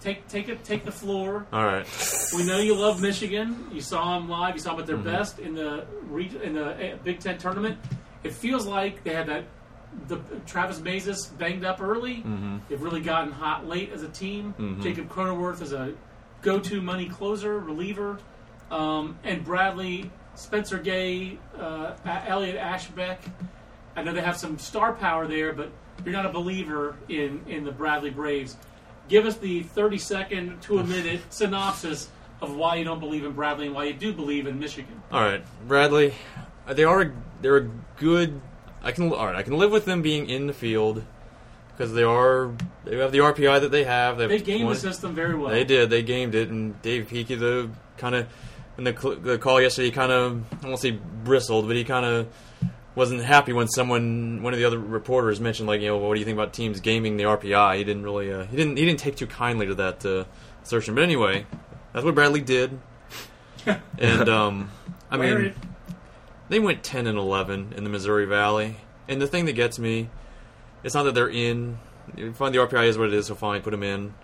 take 0.00 0.26
take 0.28 0.48
it 0.48 0.64
take 0.64 0.84
the 0.84 0.92
floor. 0.92 1.46
all 1.52 1.64
right. 1.64 1.86
We 2.34 2.44
know 2.46 2.58
you 2.58 2.74
love 2.74 3.00
Michigan. 3.02 3.68
You 3.72 3.80
saw 3.80 4.18
them 4.18 4.28
live. 4.28 4.54
You 4.54 4.60
saw 4.60 4.70
them 4.72 4.80
at 4.80 4.86
their 4.86 4.96
Mm-hmm. 4.96 5.04
best 5.10 5.38
in 5.38 5.54
the 5.54 5.84
in 6.42 6.54
the 6.54 6.94
uh, 6.94 6.96
Big 7.04 7.20
Ten 7.20 7.38
tournament. 7.38 7.78
It 8.24 8.32
feels 8.32 8.66
like 8.66 9.04
they 9.04 9.12
had 9.14 9.26
that 9.28 9.44
the 10.08 10.16
Travis 10.46 10.78
Maezes 10.80 11.36
banged 11.38 11.64
up 11.64 11.80
early. 11.80 12.16
Mm-hmm. 12.16 12.58
They've 12.68 12.80
really 12.82 13.00
gotten 13.00 13.32
hot 13.32 13.66
late 13.66 13.92
as 13.92 14.02
a 14.02 14.08
team. 14.08 14.54
Jacob 14.82 15.08
Cronenworth 15.08 15.62
is 15.62 15.72
a 15.72 15.94
go-to 16.42 16.80
money 16.82 17.08
closer 17.08 17.58
reliever, 17.58 18.18
um, 18.70 19.16
and 19.24 19.44
Bradley, 19.44 20.10
Spencer 20.34 20.78
Gaa, 20.78 21.36
uh, 21.58 21.94
Elliot 22.26 22.58
Ashbeck. 22.58 23.18
I 23.94 24.02
know 24.02 24.12
they 24.12 24.20
have 24.20 24.36
some 24.36 24.58
star 24.58 24.92
power 24.92 25.26
there, 25.26 25.52
but 25.54 25.70
you're 26.04 26.12
not 26.12 26.26
a 26.26 26.30
believer 26.32 26.96
in 27.08 27.42
in 27.46 27.64
the 27.64 27.72
Bradley 27.72 28.10
Braves. 28.10 28.56
Give 29.08 29.26
us 29.26 29.36
the 29.36 29.62
30 29.62 29.98
second 29.98 30.62
to 30.62 30.78
a 30.78 30.84
minute 30.84 31.20
synopsis 31.30 32.08
of 32.40 32.54
why 32.54 32.76
you 32.76 32.84
don't 32.84 33.00
believe 33.00 33.24
in 33.24 33.32
Bradley 33.32 33.66
and 33.66 33.74
why 33.74 33.84
you 33.84 33.94
do 33.94 34.12
believe 34.12 34.46
in 34.46 34.58
Michigan. 34.58 35.00
All 35.12 35.20
right, 35.22 35.44
Bradley. 35.66 36.14
They 36.68 36.84
are 36.84 37.12
they're 37.40 37.56
a 37.58 37.70
good. 37.98 38.40
I 38.82 38.92
can 38.92 39.12
all 39.12 39.26
right. 39.26 39.36
I 39.36 39.42
can 39.42 39.56
live 39.56 39.70
with 39.70 39.84
them 39.84 40.02
being 40.02 40.28
in 40.28 40.46
the 40.46 40.52
field 40.52 41.04
because 41.70 41.92
they 41.92 42.02
are 42.02 42.50
they 42.84 42.96
have 42.96 43.12
the 43.12 43.18
RPI 43.18 43.60
that 43.60 43.70
they 43.70 43.84
have. 43.84 44.18
They 44.18 44.28
have 44.28 44.44
gamed 44.44 44.64
one- 44.64 44.74
the 44.74 44.80
system 44.80 45.14
very 45.14 45.34
well. 45.34 45.50
They 45.50 45.64
did. 45.64 45.90
They 45.90 46.02
gamed 46.02 46.34
it, 46.34 46.48
and 46.48 46.80
Dave 46.82 47.08
Heeke, 47.08 47.38
the 47.38 47.70
kind 47.98 48.14
of 48.14 48.26
in 48.78 48.84
the, 48.84 49.18
the 49.22 49.38
call 49.38 49.60
yesterday, 49.60 49.86
he 49.86 49.92
kind 49.92 50.12
of 50.12 50.42
I 50.64 50.66
won't 50.66 50.80
say 50.80 50.90
bristled, 50.90 51.66
but 51.66 51.76
he 51.76 51.84
kind 51.84 52.04
of 52.04 52.28
wasn't 52.96 53.22
happy 53.22 53.52
when 53.52 53.68
someone, 53.68 54.42
one 54.42 54.52
of 54.52 54.58
the 54.58 54.64
other 54.64 54.78
reporters, 54.78 55.38
mentioned 55.38 55.68
like, 55.68 55.80
you 55.80 55.88
know, 55.88 55.98
what 55.98 56.14
do 56.14 56.18
you 56.18 56.24
think 56.24 56.36
about 56.36 56.52
teams 56.52 56.80
gaming 56.80 57.16
the 57.16 57.24
RPI? 57.24 57.76
He 57.76 57.84
didn't 57.84 58.02
really, 58.02 58.32
uh, 58.32 58.46
he 58.46 58.56
didn't, 58.56 58.78
he 58.78 58.84
didn't 58.84 58.98
take 58.98 59.16
too 59.16 59.26
kindly 59.28 59.66
to 59.66 59.74
that 59.76 60.04
uh, 60.04 60.24
assertion. 60.64 60.94
But 60.96 61.04
anyway, 61.04 61.46
that's 61.92 62.04
what 62.04 62.14
Bradley 62.14 62.40
did, 62.40 62.80
and 63.98 64.28
um, 64.28 64.70
I 65.10 65.16
mean, 65.18 65.54
they 66.48 66.58
went 66.58 66.82
10 66.82 67.06
and 67.06 67.18
11 67.18 67.74
in 67.76 67.84
the 67.84 67.90
Missouri 67.90 68.26
Valley. 68.26 68.76
And 69.08 69.20
the 69.20 69.26
thing 69.26 69.44
that 69.44 69.52
gets 69.52 69.78
me, 69.78 70.08
it's 70.82 70.94
not 70.94 71.04
that 71.04 71.14
they're 71.14 71.28
in. 71.28 71.78
You 72.16 72.32
find 72.32 72.54
the 72.54 72.58
RPI 72.58 72.88
is 72.88 72.98
what 72.98 73.08
it 73.08 73.14
is, 73.14 73.26
so 73.26 73.34
fine, 73.34 73.62
put 73.62 73.70
them 73.70 73.82
in. 73.82 74.14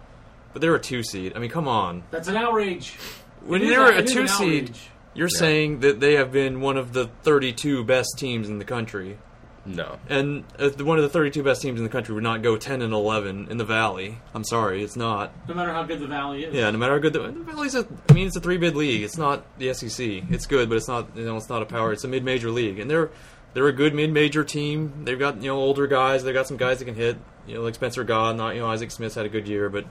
But 0.53 0.61
they're 0.61 0.75
a 0.75 0.81
two 0.81 1.03
seed. 1.03 1.33
I 1.35 1.39
mean, 1.39 1.51
come 1.51 1.69
on. 1.69 2.05
That's 2.11 2.29
an 2.29 2.37
outrage. 2.37 2.97
When 3.45 3.61
they're 3.61 3.93
a 3.93 3.99
an 3.99 4.07
two 4.07 4.29
seed, 4.29 4.77
outrage. 5.13 5.19
you're 5.19 5.29
saying 5.29 5.81
that 5.81 6.01
they 6.01 6.15
have 6.15 6.33
been 6.33 6.61
one 6.61 6.77
of 6.77 6.93
the 6.93 7.07
32 7.23 7.85
best 7.85 8.11
teams 8.19 8.49
in 8.49 8.59
the 8.59 8.65
country. 8.65 9.19
no. 9.65 9.99
And 10.09 10.45
uh, 10.59 10.71
one 10.85 10.99
of 10.99 11.05
the 11.05 11.09
32 11.09 11.43
best 11.43 11.63
teams 11.63 11.79
in 11.79 11.85
the 11.85 11.91
country 11.91 12.15
would 12.15 12.25
not 12.25 12.43
go 12.43 12.57
10 12.57 12.83
and 12.83 12.93
11 12.93 13.47
in 13.51 13.59
the 13.59 13.65
Valley. 13.65 14.19
I'm 14.35 14.45
sorry, 14.45 14.83
it's 14.83 14.97
not. 14.97 15.33
No 15.49 15.55
matter 15.55 15.73
how 15.73 15.85
good 15.85 16.01
the 16.01 16.07
Valley 16.09 16.45
is. 16.45 16.55
Yeah, 16.55 16.71
no 16.71 16.79
matter 16.79 16.95
how 16.95 16.99
good 16.99 17.13
the, 17.13 17.21
the 17.21 17.45
Valley's 17.45 17.75
a, 17.75 17.87
I 18.09 18.13
mean, 18.13 18.27
it's 18.27 18.37
a 18.37 18.41
three 18.41 18.59
bid 18.59 18.75
league. 18.75 19.03
It's 19.03 19.17
not 19.17 19.45
the 19.59 19.73
SEC. 19.73 20.25
It's 20.31 20.47
good, 20.47 20.69
but 20.69 20.77
it's 20.77 20.89
not, 20.89 21.17
you 21.17 21.25
know, 21.25 21.37
it's 21.37 21.49
not 21.49 21.63
a 21.63 21.67
power. 21.67 21.93
It's 21.93 22.05
a 22.05 22.09
mid 22.09 22.25
major 22.25 22.51
league, 22.51 22.79
and 22.81 22.91
they're 22.91 23.11
they're 23.55 23.69
a 23.69 23.73
good 23.73 23.95
mid 23.95 24.11
major 24.13 24.43
team. 24.45 25.05
They've 25.05 25.19
got 25.19 25.43
you 25.43 25.49
know 25.49 25.57
older 25.57 25.87
guys. 25.87 26.25
They've 26.25 26.35
got 26.35 26.47
some 26.49 26.57
guys 26.57 26.79
that 26.79 26.87
can 26.87 26.95
hit. 26.95 27.19
You 27.47 27.57
know, 27.57 27.63
like 27.63 27.75
Spencer 27.75 28.03
Gaa. 28.03 28.33
Not 28.33 28.55
you 28.55 28.61
know 28.63 28.69
Isaac 28.69 28.91
Smith's 28.91 29.15
had 29.15 29.27
a 29.27 29.29
good 29.29 29.47
year, 29.47 29.69
but 29.69 29.85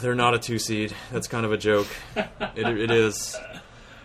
they're 0.00 0.14
not 0.14 0.34
a 0.34 0.38
two 0.38 0.58
seed. 0.58 0.94
That's 1.10 1.28
kind 1.28 1.44
of 1.46 1.52
a 1.52 1.56
joke. 1.56 1.86
it, 2.16 2.28
it 2.56 2.90
is. 2.90 3.36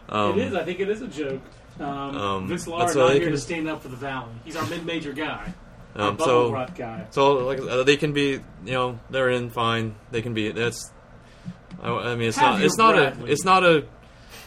Um, 0.10 0.40
it 0.40 0.48
is. 0.48 0.54
I 0.54 0.64
think 0.64 0.80
it 0.80 0.90
is 0.90 1.02
a 1.02 1.08
joke. 1.08 1.42
Um, 1.80 1.86
Um, 2.18 2.48
Vince 2.48 2.66
not 2.68 2.90
here 2.96 3.20
can- 3.22 3.32
to 3.32 3.38
stand 3.38 3.70
up 3.70 3.82
for 3.84 3.90
the 3.90 3.96
Valley. 3.96 4.32
He's 4.46 4.56
our 4.56 4.66
mid-major 4.68 5.14
guy, 5.14 5.54
Um, 5.96 6.18
so 6.18 6.52
guy. 6.76 7.06
so 7.12 7.34
like 7.46 7.60
uh, 7.60 7.84
they 7.84 7.98
can 7.98 8.14
be. 8.14 8.40
You 8.66 8.72
know, 8.74 9.00
they're 9.10 9.30
in 9.30 9.50
fine. 9.50 9.96
They 10.12 10.22
can 10.22 10.34
be. 10.34 10.52
That's. 10.52 10.92
I, 11.82 11.90
I 11.92 12.16
mean, 12.16 12.30
it's 12.30 12.38
Have 12.38 12.56
not. 12.56 12.64
It's 12.64 12.78
not 12.78 12.98
a. 12.98 13.26
It's 13.26 13.44
not 13.46 13.64
a. 13.64 13.86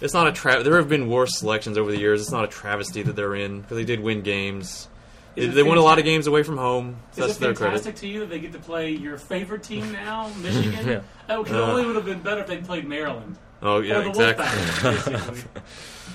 It's 0.00 0.14
not 0.14 0.26
a 0.26 0.32
tra- 0.32 0.62
There 0.62 0.76
have 0.78 0.88
been 0.88 1.08
worse 1.08 1.38
selections 1.38 1.76
over 1.76 1.90
the 1.92 1.98
years. 1.98 2.22
It's 2.22 2.32
not 2.32 2.44
a 2.44 2.48
travesty 2.48 3.02
that 3.02 3.14
they're 3.16 3.34
in 3.34 3.60
because 3.60 3.76
they 3.76 3.84
did 3.84 4.00
win 4.00 4.22
games. 4.22 4.88
They, 5.36 5.42
Is 5.42 5.48
it 5.48 5.54
they 5.54 5.62
won 5.62 5.78
a 5.78 5.82
lot 5.82 5.98
of 5.98 6.04
games 6.04 6.26
away 6.26 6.42
from 6.42 6.56
home. 6.58 6.96
So 7.12 7.22
Is 7.22 7.28
that's 7.28 7.38
it 7.38 7.40
their 7.40 7.54
fantastic 7.54 7.94
credit. 7.94 8.00
to 8.00 8.06
you 8.08 8.20
that 8.20 8.30
they 8.30 8.40
get 8.40 8.52
to 8.52 8.58
play 8.58 8.90
your 8.90 9.16
favorite 9.16 9.62
team 9.62 9.92
now, 10.04 10.28
Michigan? 10.42 10.86
Yeah. 10.88 11.00
Oh, 11.28 11.44
it 11.44 11.52
Uh, 11.52 11.62
only 11.70 11.86
would 11.86 11.96
have 11.96 12.04
been 12.04 12.20
better 12.20 12.40
if 12.40 12.46
they 12.48 12.56
played 12.58 12.86
Maryland. 12.88 13.38
Oh 13.62 13.80
yeah, 13.80 13.98
or 13.98 14.02
the 14.04 14.08
exactly. 14.08 14.44
Wolfpack, 14.46 15.46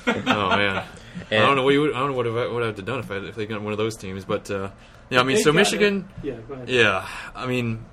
oh 0.28 0.49
man, 0.57 0.84
I 1.32 1.36
don't 1.38 1.55
know 1.55 1.63
what 1.63 1.74
you 1.74 1.82
would, 1.82 1.93
I 1.93 1.99
don't 1.99 2.09
know 2.11 2.18
what 2.18 2.28
I 2.28 2.47
would 2.47 2.63
have 2.63 2.86
done 2.86 2.99
if 2.99 3.11
I, 3.11 3.16
if 3.18 3.36
they 3.36 3.45
got 3.45 3.61
one 3.61 3.72
of 3.72 3.78
those 3.78 3.95
teams. 3.95 4.26
But 4.26 4.49
uh, 4.51 4.70
yeah, 5.09 5.20
I 5.20 5.24
mean, 5.24 5.38
They 5.38 5.43
so 5.43 5.53
Michigan. 5.53 6.09
it. 6.24 6.28
Yeah, 6.28 6.36
go 6.47 6.55
ahead. 6.55 6.70
Yeah, 6.70 7.07
I 7.36 7.45
mean, 7.45 7.86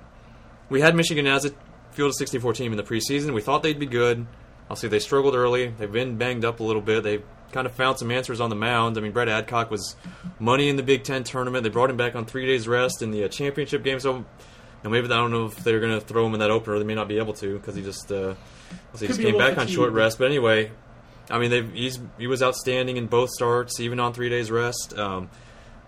we 0.69 0.81
had 0.81 0.95
Michigan 0.95 1.27
as 1.27 1.45
a 1.45 1.51
field 1.91 2.09
of 2.09 2.15
64 2.15 2.53
team 2.53 2.71
in 2.73 2.77
the 2.77 2.83
preseason. 2.83 3.33
We 3.33 3.41
thought 3.41 3.61
they'd 3.63 3.77
be 3.79 3.85
good. 3.85 4.25
I'll 4.69 4.75
say 4.75 4.87
they 4.87 4.99
struggled 4.99 5.35
early. 5.35 5.67
They've 5.67 5.91
been 5.91 6.17
banged 6.17 6.43
up 6.45 6.59
a 6.59 6.63
little 6.63 6.81
bit. 6.81 7.03
They 7.03 7.21
kind 7.53 7.65
of 7.65 7.73
found 7.73 7.97
some 7.99 8.11
answers 8.11 8.41
on 8.41 8.49
the 8.49 8.55
mound. 8.55 8.97
I 8.97 9.01
mean, 9.01 9.11
Brett 9.11 9.29
Adcock 9.29 9.71
was 9.71 9.95
money 10.39 10.67
in 10.67 10.75
the 10.75 10.83
Big 10.83 11.03
Ten 11.03 11.23
tournament. 11.23 11.63
They 11.63 11.69
brought 11.69 11.89
him 11.89 11.97
back 11.97 12.15
on 12.15 12.25
three 12.25 12.45
days 12.45 12.67
rest 12.67 13.01
in 13.01 13.11
the 13.11 13.23
uh, 13.23 13.27
championship 13.29 13.83
game. 13.83 13.99
So, 13.99 14.25
and 14.83 14.91
maybe 14.91 15.05
I 15.05 15.09
don't 15.09 15.31
know 15.31 15.45
if 15.45 15.55
they're 15.63 15.79
going 15.79 15.97
to 15.97 16.05
throw 16.05 16.25
him 16.25 16.33
in 16.33 16.39
that 16.41 16.51
opener. 16.51 16.77
They 16.79 16.85
may 16.85 16.95
not 16.95 17.07
be 17.07 17.17
able 17.17 17.33
to 17.35 17.57
because 17.57 17.75
he 17.75 17.81
just 17.83 18.11
uh, 18.11 18.35
Could 18.97 19.07
just 19.07 19.21
came 19.21 19.37
back 19.37 19.57
on 19.57 19.67
short 19.67 19.93
rest. 19.93 20.17
But 20.17 20.25
anyway, 20.25 20.71
I 21.29 21.39
mean, 21.39 21.51
they've, 21.51 21.71
he's 21.73 21.99
he 22.17 22.27
was 22.27 22.43
outstanding 22.43 22.97
in 22.97 23.07
both 23.07 23.29
starts, 23.29 23.79
even 23.79 23.99
on 23.99 24.13
three 24.13 24.29
days 24.29 24.51
rest. 24.51 24.97
Um, 24.97 25.29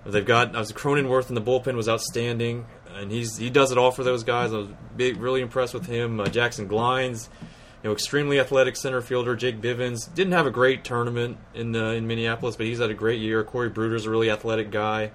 they've 0.06 0.26
got 0.26 0.56
I 0.56 0.60
was 0.60 0.72
Cronenworth 0.72 1.30
in 1.30 1.36
the 1.36 1.42
bullpen 1.42 1.76
was 1.76 1.90
outstanding. 1.90 2.66
and 2.96 3.12
he's 3.12 3.38
he 3.38 3.50
does 3.50 3.72
it 3.72 3.78
all 3.78 3.92
for 3.92 4.04
those 4.04 4.24
guys. 4.24 4.54
I 4.54 4.58
was 4.58 4.68
big, 4.96 5.18
really 5.18 5.42
impressed 5.42 5.74
with 5.74 5.86
him. 5.86 6.20
Uh, 6.20 6.28
Jackson 6.28 6.68
Glines, 6.70 7.28
know, 7.86 7.92
extremely 7.94 8.40
athletic 8.40 8.76
center 8.76 9.02
fielder. 9.02 9.36
Jake 9.36 9.62
Bivens 9.62 10.14
didn't 10.14 10.34
have 10.34 10.46
a 10.46 10.52
great 10.52 10.84
tournament 10.84 11.38
in 11.54 11.76
uh, 11.76 11.92
in 11.92 12.08
Minneapolis, 12.08 12.56
but 12.56 12.66
he's 12.66 12.80
had 12.80 12.90
a 12.90 12.94
great 12.96 13.20
year. 13.22 13.44
Corey 13.44 13.70
Bruder's 13.70 14.06
a 14.06 14.10
really 14.10 14.30
athletic 14.30 14.72
guy. 14.72 15.12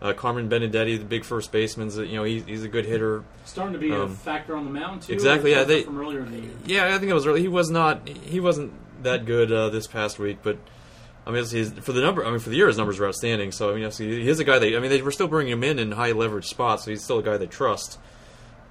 Uh, 0.00 0.12
Carmen 0.12 0.48
Benedetti, 0.48 0.98
the 0.98 1.04
big 1.06 1.24
first 1.24 1.50
baseman, 1.50 1.90
you 2.06 2.16
know, 2.16 2.24
he's, 2.24 2.44
he's 2.44 2.62
a 2.62 2.68
good 2.68 2.84
hitter. 2.84 3.24
Starting 3.46 3.72
to 3.72 3.78
be 3.78 3.90
a 3.90 4.02
Um, 4.02 4.14
factor 4.14 4.54
on 4.54 4.66
the 4.66 4.70
mound 4.70 5.00
too. 5.02 5.12
exactly, 5.14 5.52
yeah, 5.52 5.64
they- 5.64 5.84
from 5.84 5.98
earlier 5.98 6.20
in 6.20 6.30
the 6.32 6.38
year. 6.38 6.50
Yeah, 6.66 6.94
I 6.94 6.98
think 6.98 7.10
it 7.10 7.14
was 7.14 7.26
really. 7.26 7.40
He 7.40 7.48
was 7.48 7.70
not. 7.70 8.06
He 8.08 8.38
wasn't 8.40 8.72
that 9.02 9.24
good 9.24 9.50
uh, 9.50 9.70
this 9.70 9.86
past 9.86 10.18
week, 10.18 10.38
but 10.42 10.58
I 11.26 11.30
mean, 11.30 11.44
for 11.44 11.92
the 11.92 12.00
number. 12.02 12.24
I 12.26 12.30
mean, 12.30 12.38
for 12.40 12.50
the 12.50 12.56
year, 12.56 12.66
his 12.68 12.76
numbers 12.76 12.98
were 12.98 13.06
outstanding. 13.06 13.52
So 13.52 13.70
I 13.72 13.74
mean, 13.80 13.90
he's 13.90 14.38
a 14.38 14.44
guy 14.44 14.58
they. 14.58 14.76
I 14.76 14.80
mean, 14.80 14.90
they 14.90 15.00
were 15.02 15.10
still 15.12 15.28
bringing 15.28 15.52
him 15.54 15.64
in 15.64 15.78
in 15.78 15.92
high 15.92 16.12
leverage 16.12 16.46
spots, 16.46 16.84
so 16.84 16.90
he's 16.90 17.02
still 17.02 17.18
a 17.18 17.22
guy 17.22 17.36
they 17.38 17.46
trust. 17.46 17.98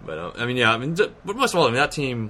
But 0.06 0.18
uh, 0.20 0.32
I 0.38 0.46
mean, 0.46 0.58
yeah, 0.58 0.72
I 0.72 0.78
mean, 0.78 0.94
but 0.94 1.36
most 1.36 1.54
of 1.56 1.60
all, 1.60 1.66
I 1.66 1.70
mean, 1.70 1.76
that 1.78 1.92
team. 1.92 2.30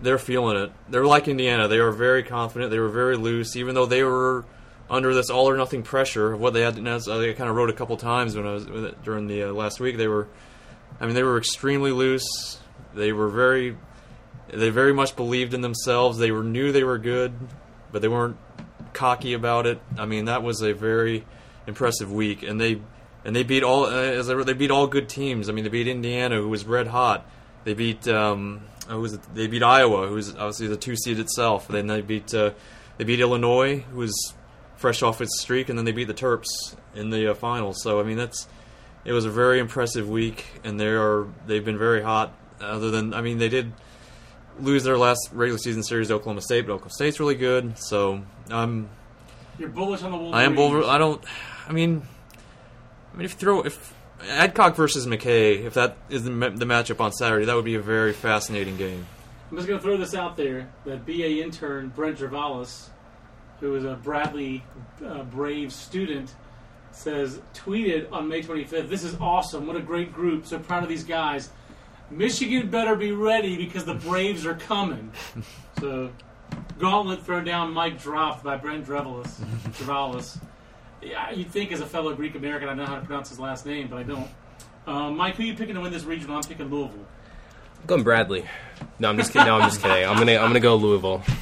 They're 0.00 0.18
feeling 0.18 0.56
it. 0.56 0.72
They're 0.88 1.06
like 1.06 1.28
Indiana. 1.28 1.68
They 1.68 1.78
are 1.78 1.90
very 1.90 2.22
confident. 2.22 2.70
They 2.70 2.78
were 2.78 2.88
very 2.88 3.16
loose, 3.16 3.56
even 3.56 3.74
though 3.74 3.86
they 3.86 4.04
were 4.04 4.44
under 4.88 5.12
this 5.12 5.28
all 5.28 5.48
or 5.48 5.56
nothing 5.56 5.82
pressure 5.82 6.32
of 6.32 6.40
what 6.40 6.54
they 6.54 6.62
had. 6.62 6.76
To, 6.76 6.82
I 6.82 7.32
kind 7.34 7.50
of 7.50 7.56
wrote 7.56 7.70
a 7.70 7.74
couple 7.74 7.96
times 7.96 8.36
when 8.36 8.46
I 8.46 8.52
was 8.52 8.66
during 9.04 9.26
the 9.26 9.44
uh, 9.44 9.52
last 9.52 9.80
week. 9.80 9.96
They 9.96 10.08
were, 10.08 10.28
I 11.00 11.06
mean, 11.06 11.14
they 11.14 11.22
were 11.22 11.36
extremely 11.36 11.90
loose. 11.90 12.58
They 12.94 13.12
were 13.12 13.28
very 13.28 13.76
they 14.52 14.70
very 14.70 14.92
much 14.94 15.14
believed 15.14 15.54
in 15.54 15.60
themselves. 15.60 16.18
They 16.18 16.30
were 16.30 16.42
knew 16.42 16.72
they 16.72 16.84
were 16.84 16.98
good, 16.98 17.34
but 17.92 18.02
they 18.02 18.08
weren't 18.08 18.36
cocky 18.92 19.34
about 19.34 19.66
it. 19.66 19.80
I 19.98 20.06
mean, 20.06 20.24
that 20.26 20.42
was 20.42 20.62
a 20.62 20.72
very 20.72 21.24
impressive 21.66 22.10
week, 22.10 22.42
and 22.42 22.60
they 22.60 22.80
and 23.24 23.36
they 23.36 23.42
beat 23.42 23.62
all 23.62 23.84
uh, 23.84 23.92
as 23.92 24.30
I, 24.30 24.34
wrote, 24.34 24.46
they 24.46 24.54
beat 24.54 24.70
all 24.70 24.86
good 24.86 25.08
teams. 25.08 25.48
I 25.48 25.52
mean, 25.52 25.64
they 25.64 25.70
beat 25.70 25.88
Indiana, 25.88 26.36
who 26.36 26.48
was 26.48 26.64
red 26.64 26.86
hot. 26.86 27.28
They 27.64 27.74
beat 27.74 28.08
um, 28.08 28.62
who 28.88 29.00
was 29.00 29.14
it? 29.14 29.20
they 29.34 29.46
beat 29.46 29.62
Iowa, 29.62 30.06
who 30.06 30.14
was 30.14 30.30
obviously 30.34 30.66
the 30.66 30.76
two 30.76 30.96
seed 30.96 31.18
itself. 31.18 31.68
Then 31.68 31.86
they 31.86 32.00
beat 32.00 32.32
uh, 32.34 32.52
they 32.96 33.04
beat 33.04 33.20
Illinois, 33.20 33.80
who 33.80 33.98
was 33.98 34.34
fresh 34.76 35.02
off 35.02 35.20
its 35.20 35.40
streak, 35.40 35.68
and 35.68 35.78
then 35.78 35.84
they 35.84 35.92
beat 35.92 36.08
the 36.08 36.14
Terps 36.14 36.76
in 36.94 37.10
the 37.10 37.30
uh, 37.30 37.34
finals. 37.34 37.82
So 37.82 38.00
I 38.00 38.02
mean, 38.02 38.16
that's 38.16 38.48
it 39.04 39.12
was 39.12 39.24
a 39.24 39.30
very 39.30 39.58
impressive 39.58 40.08
week, 40.08 40.46
and 40.64 40.78
they 40.78 40.88
are 40.88 41.26
they've 41.46 41.64
been 41.64 41.78
very 41.78 42.02
hot. 42.02 42.32
Other 42.60 42.90
than 42.90 43.14
I 43.14 43.20
mean, 43.20 43.38
they 43.38 43.48
did 43.48 43.72
lose 44.60 44.84
their 44.84 44.98
last 44.98 45.30
regular 45.32 45.58
season 45.58 45.82
series 45.82 46.08
to 46.08 46.14
Oklahoma 46.14 46.40
State, 46.40 46.66
but 46.66 46.72
Oklahoma 46.74 46.92
State's 46.92 47.20
really 47.20 47.36
good. 47.36 47.78
So 47.78 48.22
I'm 48.50 48.88
You're 49.58 49.68
bullish 49.68 50.02
on 50.02 50.12
the 50.12 50.18
Wolverines. 50.18 50.36
I 50.36 50.44
am 50.44 50.54
bullish. 50.54 50.86
I 50.86 50.98
don't. 50.98 51.22
I 51.68 51.72
mean, 51.72 52.02
I 53.12 53.16
mean, 53.16 53.24
if 53.24 53.32
you 53.32 53.38
throw 53.38 53.62
if 53.62 53.94
Adcock 54.26 54.74
versus 54.74 55.06
McKay, 55.06 55.64
if 55.64 55.74
that 55.74 55.96
is 56.10 56.24
the, 56.24 56.30
the 56.30 56.64
matchup 56.64 57.00
on 57.00 57.12
Saturday, 57.12 57.44
that 57.44 57.54
would 57.54 57.64
be 57.64 57.76
a 57.76 57.80
very 57.80 58.12
fascinating 58.12 58.76
game. 58.76 59.06
I'm 59.50 59.56
just 59.56 59.68
going 59.68 59.78
to 59.78 59.82
throw 59.82 59.96
this 59.96 60.14
out 60.14 60.36
there. 60.36 60.68
That 60.84 61.06
BA 61.06 61.42
intern 61.42 61.88
Brent 61.88 62.18
Travalis, 62.18 62.88
who 63.60 63.74
is 63.76 63.84
a 63.84 63.94
Bradley 63.94 64.62
uh, 65.04 65.22
Braves 65.24 65.74
student, 65.74 66.34
says 66.90 67.40
tweeted 67.54 68.12
on 68.12 68.28
May 68.28 68.42
25th, 68.42 68.90
"This 68.90 69.04
is 69.04 69.16
awesome! 69.20 69.66
What 69.66 69.76
a 69.76 69.80
great 69.80 70.12
group! 70.12 70.46
So 70.46 70.58
proud 70.58 70.82
of 70.82 70.88
these 70.88 71.04
guys. 71.04 71.50
Michigan 72.10 72.70
better 72.70 72.96
be 72.96 73.12
ready 73.12 73.56
because 73.56 73.84
the 73.84 73.94
Braves 73.94 74.44
are 74.44 74.54
coming." 74.54 75.12
so, 75.80 76.10
gauntlet 76.78 77.24
thrown 77.24 77.44
down, 77.44 77.72
mic 77.72 77.98
dropped 77.98 78.44
by 78.44 78.56
Brent 78.56 78.86
Travalis. 78.86 79.40
Travalis. 79.78 80.38
Yeah, 81.02 81.30
you'd 81.30 81.50
think 81.50 81.70
as 81.72 81.80
a 81.80 81.86
fellow 81.86 82.14
Greek 82.14 82.34
American, 82.34 82.68
I 82.68 82.74
know 82.74 82.84
how 82.86 82.96
to 82.96 83.04
pronounce 83.04 83.28
his 83.28 83.38
last 83.38 83.64
name, 83.66 83.88
but 83.88 83.98
I 83.98 84.02
don't. 84.02 84.28
Um, 84.86 85.16
Mike, 85.16 85.36
who 85.36 85.42
are 85.42 85.46
you 85.46 85.54
picking 85.54 85.74
to 85.74 85.80
win 85.80 85.92
this 85.92 86.04
regional? 86.04 86.36
I'm 86.36 86.42
picking 86.42 86.68
Louisville. 86.68 87.04
I'm 87.80 87.86
going 87.86 88.02
Bradley. 88.02 88.44
No, 88.98 89.08
I'm 89.08 89.16
just 89.16 89.32
kidding. 89.32 89.46
No, 89.46 89.56
I'm 89.56 89.68
just 89.68 89.80
kidding. 89.82 90.04
I'm 90.08 90.16
gonna 90.16 90.32
I'm 90.36 90.48
gonna 90.48 90.60
go 90.60 90.76
Louisville. 90.76 91.22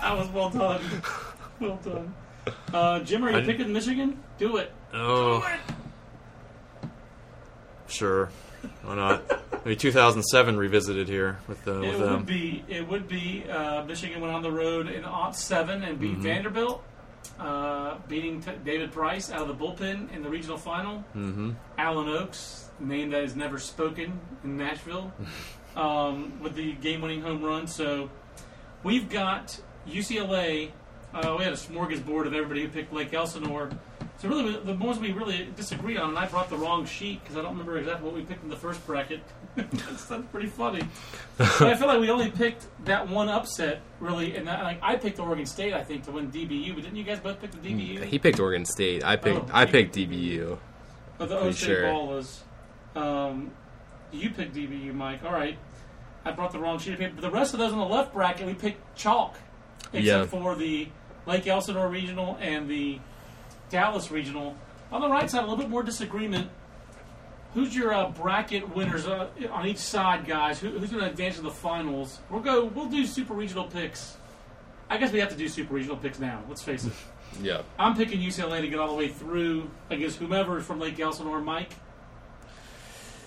That 0.00 0.16
was 0.16 0.28
well 0.28 0.50
done. 0.50 0.80
well 1.60 1.76
done. 1.84 2.14
Uh, 2.72 3.00
Jim, 3.00 3.24
are 3.24 3.30
you 3.32 3.38
I- 3.38 3.44
picking 3.44 3.72
Michigan? 3.72 4.22
Do 4.38 4.58
it. 4.58 4.72
Oh, 4.94 5.40
Do 5.40 5.46
it. 6.88 6.90
sure, 7.88 8.30
why 8.84 8.94
not? 8.94 9.22
Maybe 9.64 9.74
2007 9.76 10.56
revisited 10.56 11.08
here 11.08 11.38
with 11.48 11.66
uh, 11.66 11.80
It 11.80 11.80
with 11.90 12.00
would 12.00 12.08
them. 12.08 12.24
be. 12.24 12.64
It 12.68 12.86
would 12.88 13.08
be. 13.08 13.44
Uh, 13.50 13.84
Michigan 13.84 14.20
went 14.20 14.32
on 14.32 14.42
the 14.42 14.50
road 14.52 14.88
in 14.88 15.04
aught 15.04 15.34
seven 15.36 15.82
and 15.82 15.98
Mm-hmm. 15.98 16.14
beat 16.14 16.18
Vanderbilt, 16.18 16.84
uh, 17.38 17.98
beating 18.08 18.40
t- 18.40 18.50
David 18.64 18.92
Price 18.92 19.30
out 19.30 19.42
of 19.42 19.48
the 19.48 19.54
bullpen 19.54 20.12
in 20.14 20.22
the 20.22 20.28
regional 20.28 20.56
final. 20.58 20.98
hmm 21.12 21.52
Alan 21.78 22.08
Oaks, 22.08 22.70
name 22.80 23.10
that 23.10 23.22
is 23.24 23.36
never 23.36 23.58
spoken 23.58 24.18
in 24.44 24.56
Nashville, 24.56 25.12
um, 25.76 26.40
with 26.42 26.54
the 26.54 26.72
game-winning 26.74 27.22
home 27.22 27.42
run. 27.42 27.66
So 27.66 28.10
we've 28.82 29.08
got 29.08 29.58
UCLA. 29.88 30.70
Uh, 31.14 31.36
we 31.38 31.44
had 31.44 31.52
a 31.52 31.56
smorgasbord 31.56 32.26
of 32.26 32.34
everybody 32.34 32.62
who 32.62 32.68
picked 32.68 32.92
Lake 32.92 33.12
Elsinore. 33.14 33.70
So 34.18 34.28
really, 34.30 34.56
the 34.64 34.72
ones 34.74 34.98
we 34.98 35.12
really 35.12 35.48
disagree 35.56 35.98
on, 35.98 36.08
and 36.10 36.18
I 36.18 36.26
brought 36.26 36.48
the 36.48 36.56
wrong 36.56 36.86
sheet 36.86 37.20
because 37.22 37.36
I 37.36 37.42
don't 37.42 37.50
remember 37.52 37.76
exactly 37.76 38.06
what 38.06 38.14
we 38.14 38.22
picked 38.22 38.42
in 38.44 38.48
the 38.48 38.56
first 38.56 38.84
bracket. 38.86 39.20
that's, 39.56 40.06
that's 40.06 40.24
pretty 40.32 40.46
funny. 40.48 40.80
but 41.36 41.60
I 41.60 41.74
feel 41.74 41.86
like 41.86 42.00
we 42.00 42.08
only 42.08 42.30
picked 42.30 42.66
that 42.86 43.06
one 43.08 43.28
upset, 43.28 43.82
really, 44.00 44.34
and 44.36 44.46
that, 44.48 44.62
like 44.64 44.78
I 44.82 44.96
picked 44.96 45.18
Oregon 45.18 45.44
State, 45.44 45.74
I 45.74 45.84
think, 45.84 46.04
to 46.06 46.12
win 46.12 46.30
DBU. 46.32 46.74
But 46.74 46.84
didn't 46.84 46.96
you 46.96 47.04
guys 47.04 47.20
both 47.20 47.40
pick 47.42 47.50
the 47.50 47.58
DBU? 47.58 48.04
He 48.04 48.18
picked 48.18 48.40
Oregon 48.40 48.64
State. 48.64 49.04
I 49.04 49.16
picked 49.16 49.38
Oh, 49.38 49.50
I 49.52 49.66
picked 49.66 49.94
DBU. 49.94 50.58
But 51.18 51.28
the 51.28 51.38
O 51.38 51.50
State 51.50 51.66
sure. 51.66 51.92
ball 51.92 52.06
was. 52.06 52.42
Um, 52.94 53.50
you 54.12 54.30
picked 54.30 54.54
DBU, 54.54 54.94
Mike. 54.94 55.24
All 55.24 55.32
right. 55.32 55.58
I 56.24 56.30
brought 56.32 56.52
the 56.52 56.58
wrong 56.58 56.78
sheet 56.78 56.94
of 56.94 56.98
paper. 57.00 57.12
But 57.16 57.22
the 57.22 57.30
rest 57.30 57.52
of 57.52 57.58
those 57.60 57.72
on 57.72 57.78
the 57.78 57.84
left 57.84 58.14
bracket, 58.14 58.46
we 58.46 58.54
picked 58.54 58.96
chalk. 58.96 59.36
Except 59.92 60.04
Yeah. 60.04 60.24
for 60.24 60.54
the 60.54 60.88
Lake 61.26 61.46
Elsinore 61.46 61.88
Regional 61.88 62.38
and 62.40 62.68
the 62.68 62.98
Dallas 63.70 64.10
Regional. 64.10 64.56
On 64.92 65.00
the 65.00 65.08
right 65.08 65.28
side, 65.28 65.40
a 65.40 65.42
little 65.42 65.56
bit 65.56 65.68
more 65.68 65.82
disagreement. 65.82 66.48
Who's 67.54 67.74
your 67.74 67.92
uh, 67.92 68.10
bracket 68.10 68.74
winners 68.74 69.06
uh, 69.06 69.28
on 69.50 69.66
each 69.66 69.78
side, 69.78 70.26
guys? 70.26 70.60
Who, 70.60 70.70
who's 70.70 70.90
going 70.90 71.02
to 71.02 71.10
advance 71.10 71.36
to 71.36 71.42
the 71.42 71.50
finals? 71.50 72.18
We'll 72.30 72.42
go. 72.42 72.66
We'll 72.66 72.88
do 72.88 73.06
super 73.06 73.34
regional 73.34 73.64
picks. 73.64 74.16
I 74.88 74.98
guess 74.98 75.10
we 75.10 75.18
have 75.20 75.30
to 75.30 75.36
do 75.36 75.48
super 75.48 75.74
regional 75.74 75.96
picks 75.96 76.18
now. 76.18 76.42
Let's 76.48 76.62
face 76.62 76.84
it. 76.84 76.92
Yeah. 77.42 77.62
I'm 77.78 77.94
picking 77.96 78.20
UCLA 78.20 78.60
to 78.62 78.68
get 78.68 78.78
all 78.78 78.88
the 78.88 78.94
way 78.94 79.08
through 79.08 79.68
against 79.90 80.18
whomever 80.18 80.58
is 80.58 80.64
from 80.64 80.78
Lake 80.78 80.98
Elsinore, 80.98 81.40
Mike. 81.40 81.70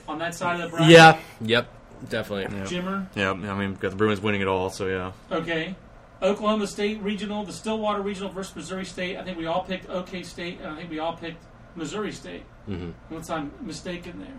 On 0.08 0.18
that 0.20 0.34
side 0.34 0.60
of 0.60 0.72
the 0.72 0.78
bracket. 0.78 0.90
Yeah. 0.92 1.20
Yep. 1.42 1.68
Definitely. 2.10 2.58
Yeah. 2.58 2.64
Jimmer. 2.64 3.08
Yeah, 3.14 3.32
I 3.32 3.60
mean, 3.60 3.76
got 3.76 3.92
the 3.92 3.98
Bruins 3.98 4.22
winning 4.22 4.42
it 4.42 4.48
all, 4.48 4.70
so 4.70 4.88
yeah. 4.88 5.12
Okay. 5.32 5.76
Oklahoma 6.22 6.68
State 6.68 7.02
Regional, 7.02 7.46
the 7.46 7.54
Stillwater 7.54 8.02
Regional 8.02 8.30
versus 8.32 8.56
Missouri 8.56 8.86
State. 8.86 9.18
I 9.18 9.24
think 9.24 9.38
we 9.38 9.46
all 9.46 9.64
picked 9.64 9.90
OK 9.90 10.24
State, 10.24 10.60
and 10.60 10.70
I 10.70 10.76
think 10.76 10.90
we 10.90 11.00
all 11.00 11.16
picked 11.16 11.44
Missouri 11.76 12.12
State. 12.12 12.44
hmm 12.66 12.92
Unless 13.10 13.30
I'm 13.30 13.52
mistaken 13.62 14.20
there. 14.20 14.38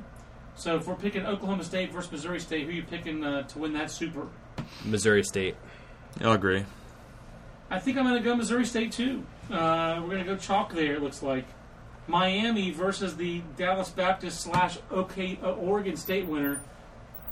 So 0.57 0.76
if 0.76 0.87
we're 0.87 0.95
picking 0.95 1.24
Oklahoma 1.24 1.64
State 1.64 1.93
versus 1.93 2.12
Missouri 2.12 2.41
State, 2.41 2.64
who 2.64 2.70
are 2.70 2.72
you 2.74 2.83
picking 2.83 3.24
uh, 3.24 3.43
to 3.45 3.59
win 3.59 3.72
that 3.74 3.91
super? 3.91 4.28
Missouri 4.85 5.24
State. 5.24 5.57
I'll 6.20 6.33
agree. 6.33 6.64
I 7.70 7.78
think 7.78 7.97
I'm 7.97 8.05
going 8.05 8.16
to 8.16 8.22
go 8.22 8.35
Missouri 8.35 8.66
State 8.66 8.93
too. 8.93 9.24
Uh, 9.51 10.01
we're 10.03 10.09
going 10.11 10.24
to 10.24 10.24
go 10.24 10.37
chalk 10.37 10.72
there. 10.74 10.95
It 10.97 11.03
looks 11.03 11.22
like 11.22 11.47
Miami 12.09 12.72
versus 12.72 13.16
the 13.16 13.43
Dallas 13.57 13.91
Baptist 13.91 14.41
slash 14.41 14.76
OK 14.91 15.39
uh, 15.43 15.53
Oregon 15.53 15.97
State 15.97 16.26
winner. 16.26 16.61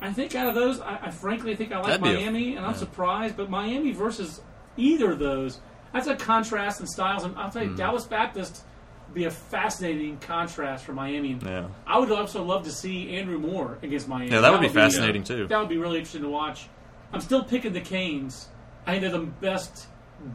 I 0.01 0.12
think 0.12 0.34
out 0.34 0.49
of 0.49 0.55
those, 0.55 0.80
I, 0.80 0.99
I 1.07 1.11
frankly 1.11 1.57
think 1.57 1.72
I 1.72 1.78
like 1.78 1.86
That'd 1.86 2.03
be 2.03 2.11
a- 2.11 2.14
Miami, 2.14 2.57
and 2.57 2.64
I'm 2.64 2.72
yeah. 2.72 2.78
surprised. 2.78 3.36
But 3.36 3.51
Miami 3.51 3.92
versus 3.92 4.40
either 4.76 5.12
of 5.12 5.18
those, 5.18 5.61
that's 5.92 6.07
a 6.07 6.14
contrast 6.16 6.80
in 6.80 6.86
styles. 6.86 7.24
And 7.24 7.36
I'll 7.36 7.51
tell 7.51 7.64
you, 7.64 7.74
Dallas 7.74 8.05
Baptist 8.05 8.62
would 9.09 9.14
be 9.14 9.24
a 9.24 9.30
fascinating 9.30 10.18
contrast 10.18 10.84
for 10.84 10.92
Miami. 10.92 11.32
And 11.32 11.42
Yeah. 11.42 11.68
I 11.86 11.99
would 11.99 12.12
also 12.12 12.44
love 12.44 12.64
to 12.64 12.70
see 12.70 13.16
Andrew 13.16 13.38
Moore 13.38 13.78
against 13.82 14.07
Miami. 14.09 14.30
Yeah, 14.30 14.40
that 14.40 14.53
would 14.53 14.61
be 14.61 14.68
uh, 14.68 14.72
fascinating, 14.72 15.24
too. 15.24 15.46
That 15.49 15.59
would 15.59 15.68
be 15.68 15.78
really 15.78 15.99
interesting 15.99 16.22
to 16.22 16.28
watch. 16.28 16.68
I'm 17.12 17.20
still 17.20 17.42
picking 17.42 17.72
the 17.72 17.80
Canes. 17.80 18.49
I 18.86 18.92
think 18.92 19.03
they're 19.03 19.11
the 19.20 19.26
best 19.26 19.88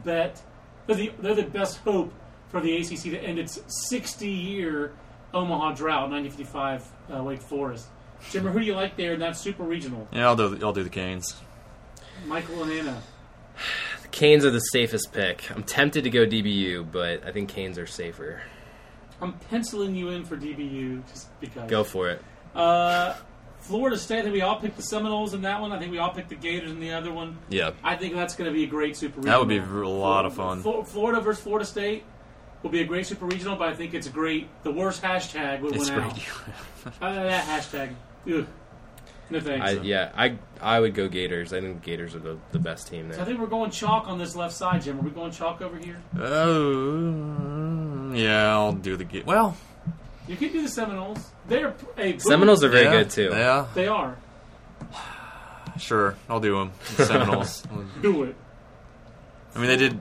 bet. 0.04 0.42
They're 0.86 0.96
the, 0.96 1.12
they're 1.20 1.34
the 1.34 1.44
best 1.44 1.78
hope 1.78 2.12
for 2.48 2.60
the 2.60 2.76
ACC 2.76 3.02
to 3.04 3.18
end 3.18 3.38
its 3.38 3.60
60 3.88 4.28
year 4.28 4.92
Omaha 5.32 5.72
drought, 5.72 6.10
1955 6.10 7.18
uh, 7.18 7.22
Wake 7.24 7.40
Forest. 7.42 7.86
Jimmer, 8.30 8.50
who 8.52 8.60
do 8.60 8.64
you 8.66 8.74
like 8.74 8.96
there 8.96 9.12
in 9.14 9.20
that 9.20 9.36
super 9.36 9.62
regional? 9.62 10.08
Yeah, 10.12 10.26
I'll 10.26 10.36
do 10.36 10.58
I'll 10.62 10.72
do 10.72 10.82
the 10.82 10.90
Canes. 10.90 11.34
Michael 12.26 12.56
Lananna. 12.56 12.96
The 14.02 14.08
Canes 14.08 14.44
are 14.44 14.50
the 14.50 14.60
safest 14.60 15.12
pick. 15.12 15.50
I'm 15.50 15.62
tempted 15.62 16.04
to 16.04 16.10
go 16.10 16.26
DBU, 16.26 16.90
but 16.90 17.24
I 17.26 17.32
think 17.32 17.48
Canes 17.48 17.78
are 17.78 17.86
safer. 17.86 18.42
I'm 19.20 19.34
penciling 19.50 19.94
you 19.94 20.08
in 20.10 20.24
for 20.24 20.36
DBU 20.36 21.08
just 21.10 21.38
because. 21.40 21.70
Go 21.70 21.84
for 21.84 22.10
it. 22.10 22.22
Uh, 22.54 23.14
Florida 23.60 23.96
State, 23.96 24.18
I 24.18 24.22
think 24.22 24.34
we 24.34 24.42
all 24.42 24.60
picked 24.60 24.76
the 24.76 24.82
Seminoles 24.82 25.34
in 25.34 25.42
that 25.42 25.60
one. 25.60 25.72
I 25.72 25.78
think 25.78 25.90
we 25.92 25.98
all 25.98 26.10
picked 26.10 26.28
the 26.28 26.34
Gators 26.34 26.70
in 26.70 26.80
the 26.80 26.92
other 26.92 27.12
one. 27.12 27.38
Yeah. 27.48 27.70
I 27.82 27.96
think 27.96 28.14
that's 28.14 28.34
going 28.36 28.50
to 28.50 28.54
be 28.54 28.64
a 28.64 28.66
great 28.66 28.96
super 28.96 29.20
regional. 29.20 29.32
That 29.32 29.38
would 29.46 29.48
be 29.48 29.58
a 29.82 29.88
lot 29.88 30.26
of 30.26 30.34
fun. 30.34 30.62
Florida 30.62 31.20
versus 31.20 31.42
Florida 31.42 31.64
State. 31.64 32.04
will 32.62 32.70
be 32.70 32.80
a 32.82 32.84
great 32.84 33.06
super 33.06 33.24
regional, 33.26 33.56
but 33.56 33.68
I 33.68 33.74
think 33.74 33.94
it's 33.94 34.06
a 34.06 34.10
great. 34.10 34.48
The 34.64 34.70
worst 34.72 35.02
hashtag 35.02 35.60
would 35.60 35.76
It's 35.76 35.88
win 35.90 35.98
great. 36.00 36.12
out. 36.12 36.20
Uh, 37.00 37.14
that 37.14 37.46
hashtag. 37.46 37.94
Ugh. 38.28 38.46
No 39.30 39.40
thanks. 39.40 39.66
I, 39.66 39.70
yeah, 39.82 40.12
I 40.14 40.38
I 40.60 40.78
would 40.80 40.94
go 40.94 41.08
Gators. 41.08 41.52
I 41.52 41.60
think 41.60 41.82
Gators 41.82 42.14
are 42.14 42.18
the, 42.18 42.38
the 42.52 42.58
best 42.58 42.88
team 42.88 43.08
there. 43.08 43.16
So 43.16 43.22
I 43.22 43.24
think 43.24 43.40
we're 43.40 43.46
going 43.46 43.70
chalk 43.70 44.06
on 44.06 44.18
this 44.18 44.36
left 44.36 44.54
side, 44.54 44.82
Jim. 44.82 44.98
Are 44.98 45.02
we 45.02 45.10
going 45.10 45.32
chalk 45.32 45.62
over 45.62 45.78
here? 45.78 46.00
Oh, 46.18 48.12
yeah, 48.14 48.52
I'll 48.52 48.72
do 48.72 48.96
the 48.96 49.04
game. 49.04 49.24
Well, 49.26 49.56
You 50.28 50.36
could 50.36 50.52
do 50.52 50.62
the 50.62 50.68
Seminoles. 50.68 51.30
They're 51.48 51.74
a 51.96 52.12
boom. 52.12 52.20
Seminoles 52.20 52.62
are 52.64 52.68
very 52.68 52.84
yeah, 52.84 52.92
good 52.92 53.10
too. 53.10 53.28
Yeah, 53.32 53.66
They 53.74 53.88
are. 53.88 54.16
sure, 55.78 56.16
I'll 56.28 56.40
do 56.40 56.58
them. 56.58 56.72
Seminoles. 57.06 57.62
Do 58.02 58.24
it. 58.24 58.36
I 59.54 59.58
mean, 59.58 59.68
they 59.68 59.76
did. 59.76 59.98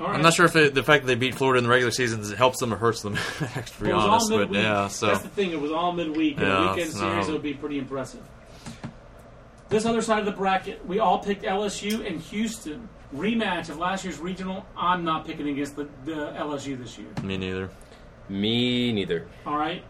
All 0.00 0.06
right. 0.06 0.16
I'm 0.16 0.22
not 0.22 0.32
sure 0.34 0.46
if 0.46 0.56
it, 0.56 0.74
the 0.74 0.82
fact 0.82 1.04
that 1.04 1.08
they 1.08 1.14
beat 1.14 1.34
Florida 1.34 1.58
in 1.58 1.64
the 1.64 1.70
regular 1.70 1.90
season 1.92 2.22
helps 2.36 2.58
them 2.58 2.72
or 2.72 2.76
hurts 2.78 3.02
them. 3.02 3.16
to 3.38 3.44
be 3.82 3.90
It 3.90 3.94
was 3.94 4.02
all 4.04 4.10
honest, 4.10 4.30
but 4.30 4.38
midweek. 4.38 4.62
yeah. 4.62 4.88
So 4.88 5.06
That's 5.08 5.22
the 5.22 5.28
thing. 5.28 5.50
It 5.52 5.60
was 5.60 5.70
all 5.72 5.92
midweek. 5.92 6.38
In 6.38 6.42
a 6.44 6.46
Yeah, 6.46 6.70
weekend 6.74 6.92
series, 6.92 7.28
it 7.28 7.32
would 7.32 7.42
be 7.42 7.54
pretty 7.54 7.78
impressive. 7.78 8.22
This 9.68 9.84
other 9.84 10.00
side 10.02 10.18
of 10.20 10.24
the 10.24 10.32
bracket, 10.32 10.84
we 10.86 10.98
all 10.98 11.18
picked 11.18 11.42
LSU 11.44 12.04
and 12.06 12.20
Houston. 12.22 12.88
Rematch 13.14 13.68
of 13.70 13.76
last 13.78 14.04
year's 14.04 14.18
regional. 14.18 14.64
I'm 14.76 15.04
not 15.04 15.26
picking 15.26 15.48
against 15.48 15.76
the, 15.76 15.88
the 16.04 16.32
LSU 16.38 16.78
this 16.78 16.96
year. 16.96 17.08
me 17.22 17.36
neither. 17.36 17.68
Me 18.28 18.92
neither. 18.92 19.26
All 19.44 19.56
right. 19.56 19.82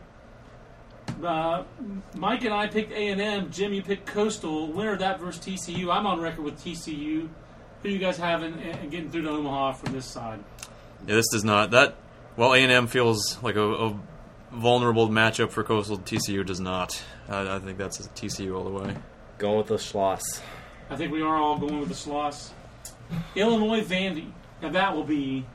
Uh, 1.23 1.65
Mike 2.17 2.45
and 2.45 2.55
I 2.55 2.67
picked 2.67 2.93
A 2.93 3.09
and 3.09 3.21
M. 3.21 3.51
Jim, 3.51 3.75
you 3.75 3.83
picked 3.83 4.07
Coastal. 4.07 4.69
Winner 4.73 4.93
of 4.95 5.01
that 5.01 5.21
versus 5.21 5.45
TCU. 5.45 5.93
I'm 5.95 6.07
on 6.07 6.19
record 6.21 6.43
with 6.45 6.59
TCU. 6.65 7.29
Who 7.83 7.89
you 7.89 7.99
guys 7.99 8.19
have 8.19 8.43
in, 8.43 8.59
in 8.59 8.91
getting 8.91 9.11
through 9.11 9.23
to 9.23 9.31
Omaha 9.31 9.73
from 9.73 9.93
this 9.95 10.07
side? 10.07 10.41
Yeah, 11.07 11.15
this 11.15 11.27
does 11.33 11.45
not 11.45 11.71
that. 11.71 11.97
Well, 12.37 12.53
A 12.55 12.59
and 12.59 12.71
M 12.71 12.87
feels 12.87 13.43
like 13.43 13.57
a, 13.57 13.63
a 13.87 14.01
vulnerable 14.53 15.09
matchup 15.09 15.51
for 15.51 15.63
Coastal. 15.65 15.99
TCU 15.99 16.45
does 16.45 16.61
not. 16.61 17.03
I, 17.29 17.57
I 17.57 17.59
think 17.59 17.79
that's 17.79 17.99
a 18.05 18.09
TCU 18.11 18.57
all 18.57 18.65
the 18.65 18.71
way. 18.71 18.95
Going 19.39 19.59
with 19.59 19.69
the 19.69 19.79
Schloss. 19.79 20.21
I 20.91 20.97
think 20.97 21.13
we 21.13 21.23
are 21.23 21.37
all 21.37 21.59
going 21.59 21.81
with 21.81 21.89
the 21.89 21.95
Schloss. 21.95 22.51
Illinois 23.35 23.83
Vandy. 23.83 24.31
Now 24.63 24.71
that 24.71 24.95
will 24.95 25.05
be 25.05 25.47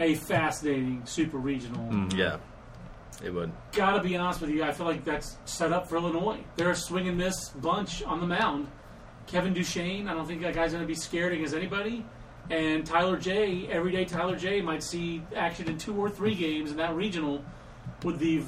a 0.00 0.14
fascinating 0.14 1.02
super 1.04 1.38
regional. 1.38 1.84
Mhm. 1.86 2.16
Yeah, 2.16 2.38
it 3.24 3.32
would. 3.32 3.52
Gotta 3.72 4.02
be 4.02 4.16
honest 4.16 4.40
with 4.40 4.50
you, 4.50 4.64
I 4.64 4.72
feel 4.72 4.86
like 4.86 5.04
that's 5.04 5.36
set 5.44 5.72
up 5.72 5.88
for 5.88 5.96
Illinois. 5.96 6.40
They're 6.56 6.70
a 6.70 6.74
swing 6.76 7.06
and 7.08 7.16
miss 7.16 7.50
bunch 7.50 8.02
on 8.02 8.20
the 8.20 8.26
mound. 8.26 8.66
Kevin 9.30 9.54
Duchene, 9.54 10.08
I 10.08 10.14
don't 10.14 10.26
think 10.26 10.42
that 10.42 10.54
guy's 10.54 10.72
going 10.72 10.82
to 10.82 10.88
be 10.88 10.94
scared 10.94 11.32
against 11.32 11.54
anybody. 11.54 12.04
And 12.50 12.84
Tyler 12.84 13.16
Jay, 13.16 13.68
everyday 13.70 14.04
Tyler 14.04 14.34
Jay 14.34 14.60
might 14.60 14.82
see 14.82 15.22
action 15.36 15.68
in 15.68 15.78
two 15.78 15.96
or 15.96 16.10
three 16.10 16.34
games 16.34 16.72
in 16.72 16.76
that 16.78 16.96
regional 16.96 17.44
with 18.02 18.18
the 18.18 18.42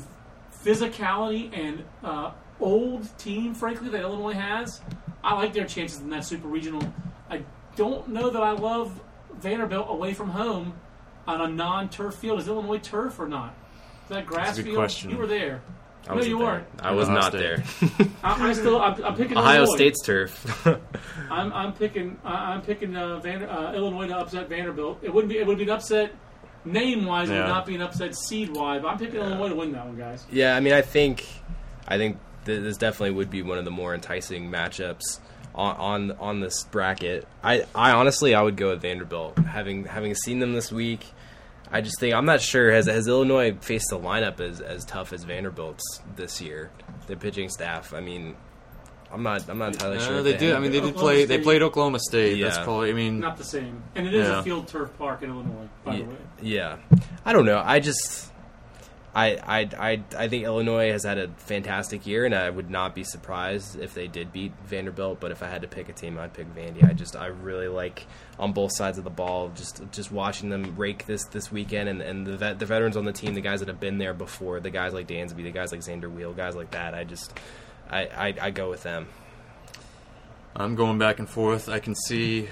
physicality 0.65 1.57
and 1.57 1.85
uh, 2.03 2.33
old 2.61 3.17
team, 3.17 3.55
frankly, 3.55 3.89
that 3.91 4.01
Illinois 4.01 4.33
has. 4.33 4.81
I 5.23 5.35
like 5.35 5.53
their 5.53 5.67
chances 5.67 6.01
in 6.01 6.11
that 6.11 6.25
super 6.25 6.49
regional. 6.49 6.83
I 7.31 7.43
don't 7.77 8.09
know 8.09 8.29
that 8.31 8.43
I 8.43 8.51
love 8.53 9.01
Vanderbilt 9.35 9.87
away 9.89 10.15
from 10.15 10.31
home 10.31 10.75
on 11.29 11.41
a 11.41 11.49
non-turf 11.49 12.17
field. 12.17 12.41
Is 12.41 12.49
Illinois 12.49 12.79
turf 12.79 13.21
or 13.21 13.29
not? 13.29 13.55
Is 14.05 14.09
that 14.09 14.27
grass 14.27 14.47
That's 14.47 14.59
a 14.59 14.63
good 14.63 14.69
field? 14.71 14.79
question. 14.79 15.11
You 15.11 15.17
were 15.19 15.29
there. 15.29 15.63
I 16.05 16.09
No, 16.11 16.15
wasn't 16.17 16.31
you 16.31 16.39
there. 16.39 16.47
weren't. 16.47 16.67
I 16.81 16.91
was 16.93 17.09
Ohio 17.09 17.21
not 17.21 17.33
State. 17.33 17.39
there. 17.41 18.09
I, 18.25 18.49
I 18.49 18.53
still, 18.55 18.81
I'm, 18.81 19.05
I'm 19.05 19.15
picking 19.15 19.37
Ohio 19.39 19.59
Illinois. 19.63 19.77
State's 19.77 20.03
turf. 20.03 20.67
I'm, 21.31 21.53
I'm 21.53 21.73
picking, 21.73 22.19
I- 22.25 22.53
I'm 22.55 22.63
picking 22.63 22.97
uh, 22.97 23.19
Vander, 23.21 23.49
uh, 23.49 23.73
Illinois 23.75 24.09
to 24.09 24.17
upset 24.19 24.49
Vanderbilt. 24.49 24.99
It 25.03 25.13
wouldn't 25.15 25.33
be, 25.33 25.39
it 25.39 25.47
would 25.47 25.59
be 25.59 25.65
an 25.65 25.71
upset 25.71 26.13
name 26.65 27.05
wise. 27.07 27.29
It 27.31 27.35
Yeah. 27.35 27.43
would 27.43 27.49
not 27.49 27.67
be 27.67 27.75
an 27.77 27.83
upset 27.83 28.15
seed 28.17 28.55
wise. 28.57 28.83
But 28.83 28.89
I'm 28.89 28.99
picking 28.99 29.17
Illinois 29.21 29.49
to 29.51 29.55
win 29.55 29.73
that 29.73 29.87
one, 29.87 29.97
guys. 29.97 30.25
yeah, 30.31 30.57
I 30.57 30.61
mean, 30.61 30.73
I 30.73 30.83
think, 30.83 31.25
I 31.87 31.99
think 31.99 32.19
th- 32.47 32.63
this 32.63 32.77
definitely 32.77 33.13
would 33.13 33.31
be 33.31 33.43
one 33.43 33.59
of 33.59 33.65
the 33.65 33.71
more 33.71 33.95
enticing 33.95 34.51
matchups 34.51 35.21
on 35.55 35.77
on, 35.77 36.11
on 36.19 36.41
this 36.41 36.65
bracket. 36.65 37.29
I, 37.45 37.65
I 37.75 37.93
honestly, 37.93 38.35
I 38.35 38.43
would 38.43 38.57
go 38.57 38.71
with 38.71 38.83
Vanderbilt. 38.83 39.39
Having 39.39 39.85
having 39.85 40.15
seen 40.15 40.39
them 40.41 40.53
this 40.53 40.73
week, 40.73 41.05
I 41.73 41.81
just 41.81 41.99
think 41.99 42.15
I'm 42.15 42.27
not 42.27 42.41
sure 42.43 42.71
has 42.71 42.87
has 42.87 43.09
Illinois 43.09 43.57
faced 43.61 43.91
a 43.93 43.97
lineup 43.97 44.41
as 44.41 44.61
as 44.61 44.85
tough 44.85 45.13
as 45.13 45.25
Vanderbilt's 45.25 45.83
this 46.17 46.41
year. 46.41 46.71
The 47.07 47.17
pitching 47.17 47.49
staff. 47.49 47.95
I 47.95 48.01
mean, 48.01 48.37
I'm 49.11 49.23
not 49.23 49.49
I'm 49.49 49.59
not 49.59 49.73
entirely 49.73 49.99
sure. 50.01 50.17
Uh, 50.17 50.19
if 50.19 50.25
they 50.25 50.37
did. 50.37 50.55
I 50.55 50.61
mean, 50.61 50.71
they 50.71 50.81
did 50.81 50.91
Oklahoma 50.91 51.01
play. 51.01 51.25
They 51.25 51.39
played 51.39 51.63
Oklahoma 51.63 51.99
State. 51.99 52.41
That's 52.43 52.59
Yeah. 52.59 52.65
probably. 52.65 52.91
I 52.91 52.93
mean, 52.93 53.21
Not 53.21 53.37
the 53.39 53.45
same. 53.45 53.83
And 53.95 54.07
it 54.07 54.13
is 54.15 54.29
Yeah. 54.29 54.41
a 54.41 54.43
field 54.43 54.69
turf 54.69 54.91
park 54.99 55.23
in 55.23 55.31
Illinois, 55.31 55.69
by 55.85 55.97
the 55.97 56.03
way. 56.05 56.17
Yeah, 56.43 56.77
I 57.25 57.33
don't 57.33 57.47
know. 57.47 57.63
I 57.65 57.81
just, 57.81 58.31
I, 59.15 59.37
I, 59.37 59.69
I, 59.79 60.03
I 60.17 60.29
think 60.29 60.45
Illinois 60.45 60.91
has 60.91 61.05
had 61.05 61.19
a 61.19 61.29
fantastic 61.37 62.07
year, 62.07 62.25
and 62.25 62.35
I 62.35 62.49
would 62.49 62.71
not 62.71 62.95
be 62.95 63.05
surprised 63.05 63.79
if 63.79 63.93
they 63.95 64.09
did 64.09 64.33
beat 64.33 64.53
Vanderbilt. 64.65 65.21
But 65.21 65.31
if 65.31 65.43
I 65.43 65.49
had 65.49 65.61
to 65.63 65.69
pick 65.69 65.89
a 65.91 65.93
team, 65.93 66.19
I'd 66.19 66.33
pick 66.33 66.47
Vandy. 66.55 66.83
I 66.89 66.93
just, 66.95 67.15
I 67.15 67.27
really 67.27 67.69
like 67.69 68.07
on 68.43 68.53
both 68.53 68.75
sides 68.77 68.99
of 68.99 69.05
the 69.05 69.11
ball. 69.11 69.53
Just, 69.55 69.81
just 69.93 70.11
watching 70.11 70.51
them 70.51 70.75
rake 70.77 71.07
this 71.07 71.25
this 71.27 71.53
weekend, 71.53 71.89
and 71.89 72.03
and 72.03 72.27
the 72.27 72.37
vet, 72.37 72.59
the 72.59 72.67
veterans 72.67 72.97
on 72.97 73.05
the 73.05 73.13
team, 73.13 73.35
the 73.35 73.41
guys 73.41 73.61
that 73.61 73.69
have 73.69 73.79
been 73.79 73.99
there 73.99 74.13
before, 74.13 74.59
the 74.59 74.69
guys 74.69 74.93
like 74.93 75.07
Dansby, 75.07 75.45
the 75.45 75.53
guys 75.53 75.71
like 75.71 75.81
Zander 75.81 76.13
Wiel, 76.13 76.37
guys 76.37 76.57
like 76.57 76.73
that. 76.73 76.93
I 76.93 77.05
just, 77.05 77.33
I, 77.89 78.07
I, 78.07 78.35
I 78.41 78.51
go 78.51 78.69
with 78.69 78.83
them. 78.83 79.07
I'm 80.57 80.75
going 80.75 80.99
back 80.99 81.21
and 81.21 81.29
forth. 81.29 81.69
I 81.69 81.79
can 81.79 81.95
see. 81.95 82.49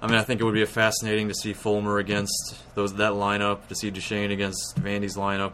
I 0.00 0.06
mean, 0.06 0.16
I 0.16 0.22
think 0.22 0.40
it 0.40 0.44
would 0.44 0.54
be 0.54 0.64
fascinating 0.64 1.28
to 1.28 1.34
see 1.34 1.52
Fulmer 1.52 1.98
against 1.98 2.56
those 2.74 2.94
that 2.94 3.12
lineup, 3.12 3.68
to 3.68 3.74
see 3.74 3.90
Duchene 3.90 4.30
against 4.30 4.82
Vandy's 4.82 5.16
lineup. 5.16 5.52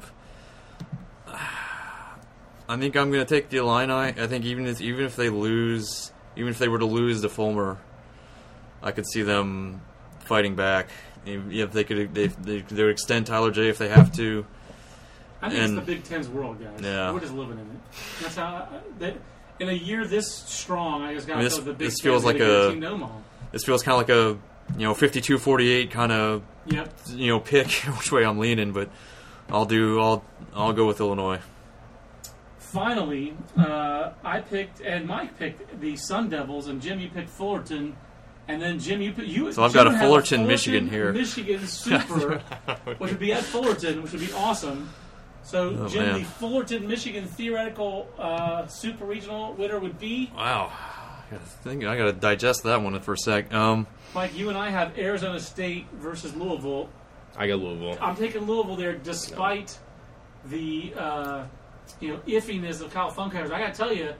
I 2.68 2.76
think 2.76 2.96
I'm 2.96 3.10
going 3.10 3.26
to 3.26 3.34
take 3.34 3.48
the 3.48 3.56
Illini. 3.56 3.92
I 3.92 4.26
think 4.28 4.44
even 4.44 4.68
if 4.68 4.80
even 4.80 5.04
if 5.04 5.16
they 5.16 5.28
lose, 5.28 6.12
even 6.36 6.50
if 6.50 6.58
they 6.58 6.68
were 6.68 6.78
to 6.78 6.86
lose 6.86 7.20
to 7.22 7.28
Fulmer, 7.28 7.78
I 8.82 8.92
could 8.92 9.06
see 9.06 9.22
them 9.22 9.80
fighting 10.20 10.54
back. 10.56 10.88
If 11.24 11.72
they 11.72 11.82
could, 11.84 12.14
they, 12.14 12.28
they, 12.28 12.60
they 12.60 12.82
would 12.84 12.92
extend 12.92 13.26
Tyler 13.26 13.50
Jay 13.50 13.68
if 13.68 13.78
they 13.78 13.88
have 13.88 14.12
to. 14.16 14.46
I 15.42 15.48
think 15.50 15.60
And- 15.62 15.78
it's 15.78 15.86
the 15.86 15.92
Big 15.94 16.04
Ten's 16.04 16.28
world, 16.28 16.60
guys. 16.62 16.80
Yeah. 16.82 17.12
We're 17.12 17.20
just 17.20 17.34
living 17.34 17.58
in 17.58 17.66
it. 17.66 17.80
That's 18.22 18.36
how. 18.36 18.68
That, 19.00 19.16
in 19.58 19.68
a 19.68 19.72
year 19.72 20.06
this 20.06 20.30
strong, 20.32 21.02
I 21.02 21.14
just 21.14 21.26
got 21.26 21.34
I 21.34 21.36
mean, 21.40 21.44
this- 21.44 21.58
the 21.58 21.72
Big 21.72 21.78
this 21.78 21.98
Ten 21.98 22.10
feels 22.12 22.24
like 22.24 22.40
a-. 22.40 23.18
This 23.52 23.64
feels 23.64 23.82
kind 23.82 23.94
of 24.00 24.08
like 24.08 24.16
a 24.16 24.78
you 24.78 24.84
know 24.86 24.94
52-48 24.94 25.90
kind 25.90 26.10
of 26.12 26.42
Yep. 26.66 26.92
you 27.14 27.28
know 27.28 27.38
pick 27.40 27.70
which 27.96 28.10
way 28.12 28.24
I'm 28.24 28.38
leaning, 28.38 28.72
but 28.72 28.90
I'll 29.48 29.64
do 29.64 30.00
I'll 30.00 30.24
I'll 30.54 30.72
go 30.72 30.86
with 30.86 31.00
Illinois. 31.00 31.40
Finally, 32.58 33.34
uh, 33.56 34.10
I 34.24 34.40
picked 34.40 34.80
and 34.80 35.06
Mike 35.06 35.38
picked 35.38 35.80
the 35.80 35.96
Sun 35.96 36.28
Devils, 36.30 36.66
and 36.68 36.82
Jimmy 36.82 37.06
picked 37.08 37.30
Fullerton, 37.30 37.96
and 38.48 38.60
then 38.62 38.78
Jim 38.78 39.00
you 39.02 39.12
put 39.12 39.24
you. 39.26 39.52
So 39.52 39.62
I've 39.64 39.72
Jim 39.72 39.78
got 39.84 39.86
a 39.86 39.90
would 39.90 39.98
have 39.98 40.06
Fullerton, 40.08 40.46
Michigan 40.46 40.88
here. 40.88 41.12
Michigan 41.12 41.66
Super, 41.66 42.38
which 42.98 42.98
would 43.10 43.18
be 43.18 43.32
at 43.32 43.42
Fullerton, 43.42 44.02
which 44.02 44.12
would 44.12 44.20
be 44.20 44.32
awesome. 44.32 44.88
So 45.42 45.76
Oh, 45.80 45.88
Jim, 45.88 46.04
man. 46.04 46.18
the 46.20 46.24
Fullerton, 46.24 46.88
Michigan 46.88 47.24
theoretical 47.26 48.08
uh, 48.18 48.66
Super 48.66 49.04
Regional 49.04 49.52
winner 49.54 49.78
would 49.78 49.98
be 49.98 50.30
Wow, 50.36 50.72
I 50.72 51.30
gotta 51.30 51.44
think 51.44 51.84
I 51.84 51.96
gotta 51.96 52.12
digest 52.12 52.64
that 52.64 52.82
one 52.82 52.98
for 53.00 53.12
a 53.14 53.18
sec. 53.18 53.52
Um, 53.54 53.86
Mike. 54.14 54.36
You 54.36 54.48
and 54.48 54.58
I 54.58 54.70
have 54.70 54.98
Arizona 54.98 55.38
State 55.40 55.86
versus 55.94 56.34
Louisville. 56.34 56.88
I 57.36 57.46
got 57.46 57.58
Louisville. 57.58 57.98
I'm 58.00 58.16
taking 58.16 58.46
Louisville 58.46 58.76
there, 58.76 58.94
despite 58.94 59.78
the 60.46 60.92
uh, 60.96 61.44
you 62.00 62.08
know 62.08 62.16
iffiness 62.26 62.80
of 62.80 62.92
Kyle 62.92 63.10
Funkhouser. 63.12 63.52
I 63.52 63.58
got 63.60 63.72
to 63.74 63.78
tell 63.78 63.92
you, 63.92 64.14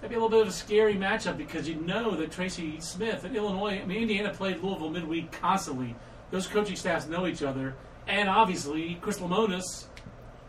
that'd 0.00 0.10
be 0.10 0.16
a 0.16 0.18
little 0.18 0.28
bit 0.28 0.42
of 0.42 0.48
a 0.48 0.52
scary 0.52 0.94
matchup 0.94 1.36
because 1.36 1.68
you 1.68 1.76
know 1.76 2.14
that 2.16 2.30
Tracy 2.30 2.80
Smith 2.80 3.24
and 3.24 3.34
Illinois, 3.36 3.80
I 3.80 3.84
mean 3.84 4.02
Indiana 4.02 4.32
played 4.32 4.62
Louisville 4.62 4.90
midweek 4.90 5.32
constantly. 5.32 5.94
Those 6.30 6.46
coaching 6.46 6.76
staffs 6.76 7.06
know 7.06 7.26
each 7.26 7.42
other, 7.42 7.74
and 8.06 8.28
obviously 8.28 8.98
Chris 9.00 9.18
Lemonis 9.18 9.86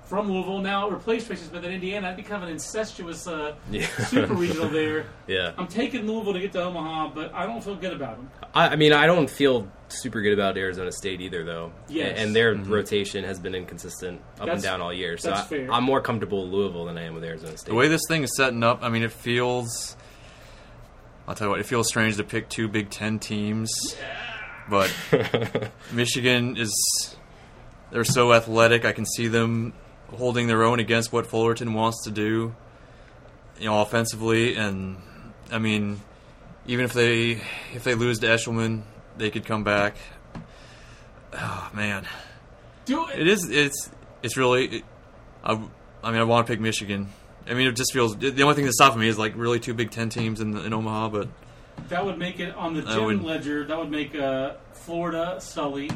from 0.09 0.29
Louisville 0.31 0.57
now 0.59 0.89
replaced 0.89 1.27
Tracy 1.27 1.43
Smith 1.45 1.63
at 1.63 1.69
Indiana. 1.71 2.07
That'd 2.07 2.17
be 2.17 2.23
kind 2.27 2.41
of 2.41 2.49
an 2.49 2.53
incestuous 2.55 3.27
uh, 3.27 3.55
Yeah. 3.71 3.85
super 4.05 4.33
regional 4.33 4.67
there. 4.67 5.05
Yeah. 5.27 5.51
I'm 5.59 5.67
taking 5.67 6.07
Louisville 6.07 6.33
to 6.33 6.39
get 6.39 6.51
to 6.53 6.63
Omaha, 6.63 7.09
but 7.13 7.31
I 7.35 7.45
don't 7.45 7.63
feel 7.63 7.75
good 7.75 7.93
about 7.93 8.17
them. 8.17 8.31
I, 8.55 8.69
I 8.69 8.75
mean, 8.77 8.93
I 8.93 9.05
don't 9.05 9.29
feel 9.29 9.67
super 9.89 10.21
good 10.23 10.33
about 10.33 10.57
Arizona 10.57 10.91
State 10.91 11.21
either, 11.21 11.43
though. 11.45 11.71
Yes. 11.87 12.17
And 12.17 12.35
their 12.35 12.55
rotation 12.55 13.23
has 13.25 13.39
been 13.39 13.53
inconsistent 13.53 14.19
up 14.39 14.47
That's- 14.47 14.55
and 14.55 14.63
down 14.63 14.81
all 14.81 14.91
year. 14.91 15.17
So 15.19 15.29
that's 15.29 15.41
I, 15.41 15.45
fair. 15.45 15.71
I'm 15.71 15.83
more 15.83 16.01
comfortable 16.01 16.43
with 16.45 16.51
Louisville 16.53 16.85
than 16.85 16.97
I 16.97 17.03
am 17.03 17.13
with 17.13 17.23
Arizona 17.23 17.55
State. 17.57 17.69
the 17.69 17.75
way 17.75 17.87
this 17.87 18.01
thing 18.07 18.23
is 18.23 18.35
setting 18.35 18.63
up, 18.63 18.79
I 18.81 18.89
mean, 18.89 19.03
it 19.03 19.11
feels. 19.11 19.95
I'll 21.27 21.35
tell 21.35 21.45
you 21.45 21.51
what, 21.51 21.59
it 21.59 21.67
feels 21.67 21.87
strange 21.87 22.17
to 22.17 22.23
pick 22.23 22.49
two 22.49 22.67
Big 22.67 22.89
Ten 22.89 23.19
teams, 23.19 23.69
but 24.67 24.91
Michigan 25.93 26.57
is. 26.57 27.15
They're 27.91 28.03
so 28.03 28.33
athletic. 28.33 28.83
I 28.83 28.93
can 28.93 29.05
see 29.05 29.27
them 29.27 29.73
holding 30.17 30.47
their 30.47 30.63
own 30.63 30.79
against 30.79 31.11
what 31.13 31.27
Fullerton 31.27 31.73
wants 31.73 32.03
to 32.03 32.11
do, 32.11 32.55
you 33.59 33.65
know, 33.65 33.81
offensively. 33.81 34.55
And 34.55 34.97
I 35.51 35.59
mean, 35.59 36.01
even 36.67 36.85
if 36.85 36.93
they 36.93 37.41
if 37.73 37.83
they 37.83 37.95
lose 37.95 38.19
to 38.19 38.27
Eshelman, 38.27 38.81
they 39.17 39.29
could 39.29 39.45
come 39.45 39.63
back. 39.63 39.95
Oh 41.33 41.69
man, 41.73 42.05
Do 42.85 43.07
it. 43.09 43.19
It 43.19 43.27
is. 43.27 43.49
It's. 43.49 43.89
It's 44.23 44.35
really. 44.35 44.65
It, 44.77 44.83
I, 45.43 45.53
I 46.03 46.11
mean, 46.11 46.19
I 46.19 46.23
want 46.23 46.45
to 46.47 46.51
pick 46.53 46.59
Michigan. 46.59 47.09
I 47.47 47.53
mean, 47.53 47.67
it 47.67 47.75
just 47.75 47.93
feels. 47.93 48.17
The 48.17 48.41
only 48.43 48.55
thing 48.55 48.65
that's 48.65 48.77
stopping 48.77 48.99
me 48.99 49.07
is 49.07 49.17
like 49.17 49.33
really 49.35 49.59
two 49.59 49.73
Big 49.73 49.91
Ten 49.91 50.09
teams 50.09 50.41
in, 50.41 50.57
in 50.57 50.73
Omaha, 50.73 51.09
but 51.09 51.27
That 51.89 52.03
would 52.05 52.17
make 52.17 52.39
it 52.39 52.53
on 52.55 52.73
the 52.73 52.81
gym 52.81 53.03
would- 53.05 53.23
ledger. 53.23 53.63
That 53.65 53.77
would 53.77 53.91
make 53.91 54.15
uh, 54.15 54.55
Florida, 54.73 55.37
Sully, 55.39 55.89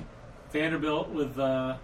Vanderbilt 0.51 1.09
with 1.09 1.37
uh, 1.39 1.77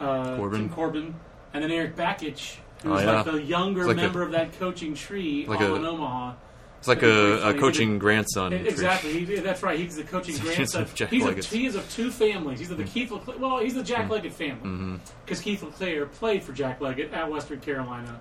uh, 0.00 0.36
Corbin. 0.36 0.60
Tim 0.60 0.68
Corbin, 0.70 1.14
and 1.54 1.62
then 1.64 1.70
Eric 1.70 1.96
Bakich, 1.96 2.56
who's 2.82 2.92
Oh, 2.92 2.98
yeah. 2.98 3.12
like 3.22 3.24
the 3.26 3.42
younger 3.42 3.84
like 3.86 3.96
a- 3.96 4.00
member 4.00 4.22
of 4.22 4.32
that 4.32 4.58
coaching 4.58 4.94
tree 4.94 5.46
like 5.46 5.60
all 5.60 5.74
a- 5.74 5.76
in 5.76 5.84
Omaha. 5.84 6.34
it's 6.78 6.88
like 6.88 7.02
a, 7.02 7.50
a 7.50 7.54
coaching 7.54 7.98
grandson. 7.98 8.52
Exactly. 8.52 9.24
He, 9.24 9.36
that's 9.36 9.62
right. 9.62 9.78
He's 9.78 9.96
the 9.96 10.02
coaching 10.02 10.36
grandson. 10.40 10.86
He's 11.08 11.24
Leggett. 11.24 11.44
he 11.44 11.66
is 11.66 11.76
of 11.76 11.88
two 11.90 12.10
families. 12.10 12.58
He's 12.58 12.70
of 12.72 12.78
the 12.78 12.84
Keith 12.84 13.10
LeClaire. 13.12 13.38
Well, 13.38 13.58
he's 13.60 13.74
the 13.74 13.82
Jack 13.84 14.10
Leggett 14.10 14.32
family 14.32 14.98
because 15.24 15.40
Keith 15.40 15.62
LeClaire 15.62 16.06
played 16.06 16.42
for 16.42 16.52
Jack 16.52 16.80
Leggett 16.80 17.12
at 17.12 17.30
Western 17.30 17.60
Carolina, 17.60 18.18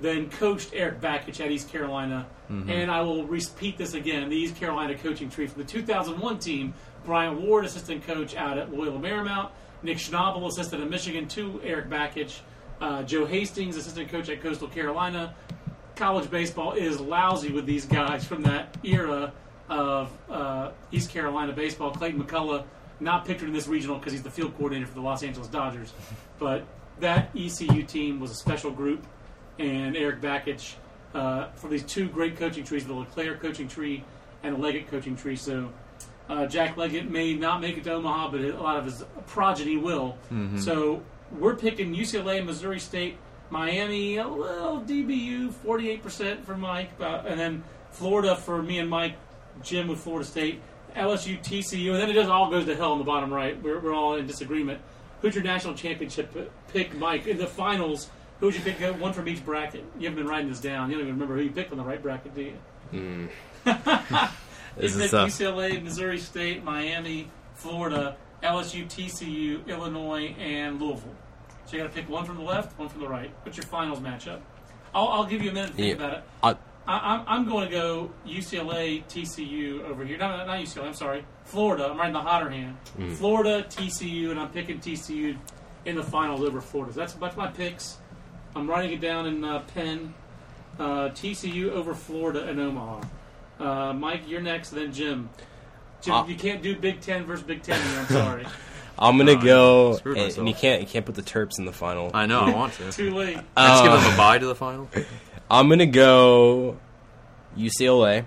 then 0.00 0.28
coached 0.30 0.70
Eric 0.74 1.00
Bakich 1.00 1.38
at 1.44 1.50
East 1.52 1.70
Carolina. 1.70 2.26
Mm-hmm. 2.50 2.68
And 2.70 2.90
I 2.90 3.02
will 3.02 3.24
repeat 3.24 3.78
this 3.78 3.94
again: 3.94 4.28
the 4.28 4.36
East 4.36 4.56
Carolina 4.56 4.96
coaching 4.96 5.30
tree 5.30 5.46
from 5.46 5.62
the 5.62 5.68
2001 5.68 6.38
team. 6.40 6.74
Brian 7.04 7.42
Ward, 7.42 7.64
assistant 7.64 8.04
coach 8.06 8.34
out 8.36 8.58
at 8.58 8.72
Loyola 8.72 8.98
Marymount. 9.00 9.50
Nick 9.82 9.98
Schnabel, 9.98 10.46
assistant 10.46 10.82
at 10.82 10.90
Michigan 10.90 11.26
to 11.28 11.60
Eric 11.64 11.88
Bakich. 11.88 12.40
Uh, 12.80 13.02
Joe 13.02 13.26
Hastings, 13.26 13.76
assistant 13.76 14.08
coach 14.08 14.28
at 14.28 14.40
Coastal 14.40 14.68
Carolina. 14.68 15.34
College 15.96 16.30
baseball 16.30 16.72
is 16.72 17.00
lousy 17.00 17.52
with 17.52 17.66
these 17.66 17.84
guys 17.84 18.24
from 18.24 18.42
that 18.42 18.76
era 18.82 19.32
of 19.68 20.10
uh, 20.30 20.70
East 20.90 21.10
Carolina 21.10 21.52
baseball. 21.52 21.90
Clayton 21.90 22.22
McCullough, 22.22 22.64
not 23.00 23.24
pictured 23.24 23.48
in 23.48 23.54
this 23.54 23.68
regional 23.68 23.98
because 23.98 24.12
he's 24.12 24.22
the 24.22 24.30
field 24.30 24.54
coordinator 24.56 24.86
for 24.86 24.94
the 24.94 25.00
Los 25.00 25.22
Angeles 25.22 25.48
Dodgers. 25.48 25.92
But 26.38 26.64
that 27.00 27.30
ECU 27.36 27.82
team 27.82 28.20
was 28.20 28.30
a 28.30 28.34
special 28.34 28.70
group, 28.70 29.06
and 29.58 29.96
Eric 29.96 30.20
Bakich 30.20 30.74
uh, 31.14 31.48
for 31.54 31.68
these 31.68 31.82
two 31.82 32.08
great 32.08 32.36
coaching 32.36 32.64
trees, 32.64 32.86
the 32.86 32.94
LeClaire 32.94 33.36
coaching 33.36 33.68
tree 33.68 34.04
and 34.42 34.56
the 34.56 34.60
Leggett 34.60 34.88
coaching 34.88 35.16
tree. 35.16 35.36
So 35.36 35.70
uh, 36.32 36.46
Jack 36.46 36.76
Leggett 36.76 37.10
may 37.10 37.34
not 37.34 37.60
make 37.60 37.76
it 37.76 37.84
to 37.84 37.92
Omaha, 37.92 38.30
but 38.30 38.40
a 38.40 38.56
lot 38.60 38.76
of 38.78 38.84
his 38.86 39.04
progeny 39.26 39.76
will. 39.76 40.16
So 40.58 41.02
we're 41.38 41.56
picking 41.56 41.94
UCLA, 41.94 42.44
Missouri 42.44 42.80
State, 42.80 43.16
Miami, 43.50 44.16
a 44.16 44.26
little 44.26 44.80
DBU, 44.80 45.52
48% 45.52 46.44
for 46.44 46.56
Mike, 46.56 46.90
uh, 47.00 47.22
and 47.26 47.38
then 47.38 47.64
Florida 47.90 48.34
for 48.36 48.62
me 48.62 48.78
and 48.78 48.88
Mike, 48.88 49.16
Jim 49.62 49.88
with 49.88 50.00
Florida 50.00 50.24
State, 50.26 50.60
LSU, 50.96 51.38
TCU, 51.42 51.92
and 51.92 52.00
then 52.00 52.10
it 52.10 52.14
just 52.14 52.30
all 52.30 52.50
goes 52.50 52.64
to 52.64 52.74
hell 52.74 52.92
in 52.94 52.98
the 52.98 53.04
bottom 53.04 53.32
right. 53.32 53.62
We're, 53.62 53.78
we're 53.78 53.94
all 53.94 54.14
in 54.16 54.26
disagreement. 54.26 54.80
Who's 55.20 55.34
your 55.34 55.44
national 55.44 55.74
championship 55.74 56.34
pick, 56.72 56.96
Mike? 56.96 57.26
In 57.26 57.36
the 57.38 57.46
finals, 57.46 58.08
who 58.40 58.46
would 58.46 58.54
you 58.54 58.60
pick? 58.62 58.78
One 59.00 59.12
from 59.12 59.28
each 59.28 59.44
bracket. 59.44 59.84
You 59.98 60.08
haven't 60.08 60.24
been 60.24 60.26
writing 60.30 60.48
this 60.48 60.60
down. 60.60 60.90
You 60.90 60.96
don't 60.96 61.04
even 61.04 61.14
remember 61.14 61.36
who 61.36 61.42
you 61.42 61.50
picked 61.50 61.70
on 61.72 61.78
the 61.78 61.84
right 61.84 62.02
bracket, 62.02 62.34
do 62.34 62.42
you? 62.42 63.28
This 64.76 64.96
is 64.96 65.10
tough. 65.10 65.28
UCLA, 65.28 65.82
Missouri 65.82 66.18
State, 66.18 66.64
Miami, 66.64 67.30
Florida, 67.54 68.16
LSU, 68.42 68.86
TCU, 68.86 69.66
Illinois, 69.66 70.34
and 70.38 70.80
Louisville. 70.80 71.14
So 71.66 71.76
you 71.76 71.82
got 71.82 71.88
to 71.90 71.94
pick 71.94 72.08
one 72.08 72.24
from 72.24 72.36
the 72.36 72.42
left, 72.42 72.78
one 72.78 72.88
from 72.88 73.00
the 73.00 73.08
right. 73.08 73.30
What's 73.44 73.56
your 73.56 73.66
finals 73.66 74.00
matchup? 74.00 74.40
I'll, 74.94 75.08
I'll 75.08 75.26
give 75.26 75.42
you 75.42 75.50
a 75.50 75.54
minute 75.54 75.70
to 75.70 75.76
think 75.76 75.88
Yeah. 75.98 76.06
about 76.06 76.18
it. 76.18 76.24
I- 76.42 76.56
I, 76.84 77.22
I'm, 77.28 77.48
going 77.48 77.68
to 77.68 77.70
go 77.72 78.10
UCLA, 78.26 79.04
TCU 79.04 79.84
over 79.84 80.04
here. 80.04 80.18
No, 80.18 80.36
no, 80.36 80.44
not 80.44 80.58
UCLA. 80.58 80.86
I'm 80.86 80.94
sorry, 80.94 81.24
Florida. 81.44 81.86
I'm 81.88 81.96
writing 81.96 82.12
the 82.12 82.20
hotter 82.20 82.50
hand. 82.50 82.76
Mm. 82.98 83.12
Florida, 83.12 83.62
TCU, 83.68 84.32
and 84.32 84.40
I'm 84.40 84.50
picking 84.50 84.80
TCU 84.80 85.38
in 85.84 85.94
the 85.94 86.02
finals 86.02 86.40
over 86.40 86.60
Florida. 86.60 86.92
So 86.92 86.98
that's 86.98 87.12
that's 87.14 87.36
my 87.36 87.46
picks. 87.46 87.98
I'm 88.56 88.68
writing 88.68 88.92
it 88.92 89.00
down 89.00 89.26
in 89.26 89.44
uh, 89.44 89.60
pen. 89.72 90.12
Uh, 90.76 91.10
TCU 91.10 91.70
over 91.70 91.94
Florida 91.94 92.48
and 92.48 92.58
Omaha. 92.58 93.02
Uh, 93.62 93.92
Mike, 93.92 94.22
you're 94.28 94.40
next. 94.40 94.70
Then 94.70 94.92
Jim. 94.92 95.30
Jim, 96.02 96.14
Uh, 96.14 96.26
you 96.26 96.34
can't 96.36 96.62
do 96.62 96.76
Big 96.76 97.00
Ten 97.00 97.24
versus 97.24 97.44
Big 97.44 97.62
Ten. 97.62 97.80
I'm 97.98 98.06
sorry. 98.06 98.46
I'm 98.98 99.16
gonna 99.16 99.32
I 99.32 99.42
go, 99.42 99.98
and, 100.04 100.16
and 100.16 100.48
you 100.48 100.54
can't 100.54 100.80
you 100.82 100.86
can't 100.86 101.04
put 101.06 101.14
the 101.14 101.22
Terps 101.22 101.58
in 101.58 101.64
the 101.64 101.72
final. 101.72 102.10
I 102.14 102.26
know. 102.26 102.40
I 102.40 102.50
want 102.50 102.74
to. 102.74 102.90
Too 102.92 103.14
late. 103.14 103.38
I 103.56 103.68
just 103.68 103.82
give 103.84 103.92
Uh, 103.92 104.00
them 104.00 104.14
a 104.14 104.16
bye 104.16 104.38
to 104.38 104.46
the 104.46 104.54
final. 104.54 104.88
I'm 105.50 105.68
gonna 105.68 105.86
go 105.86 106.76
UCLA 107.56 108.24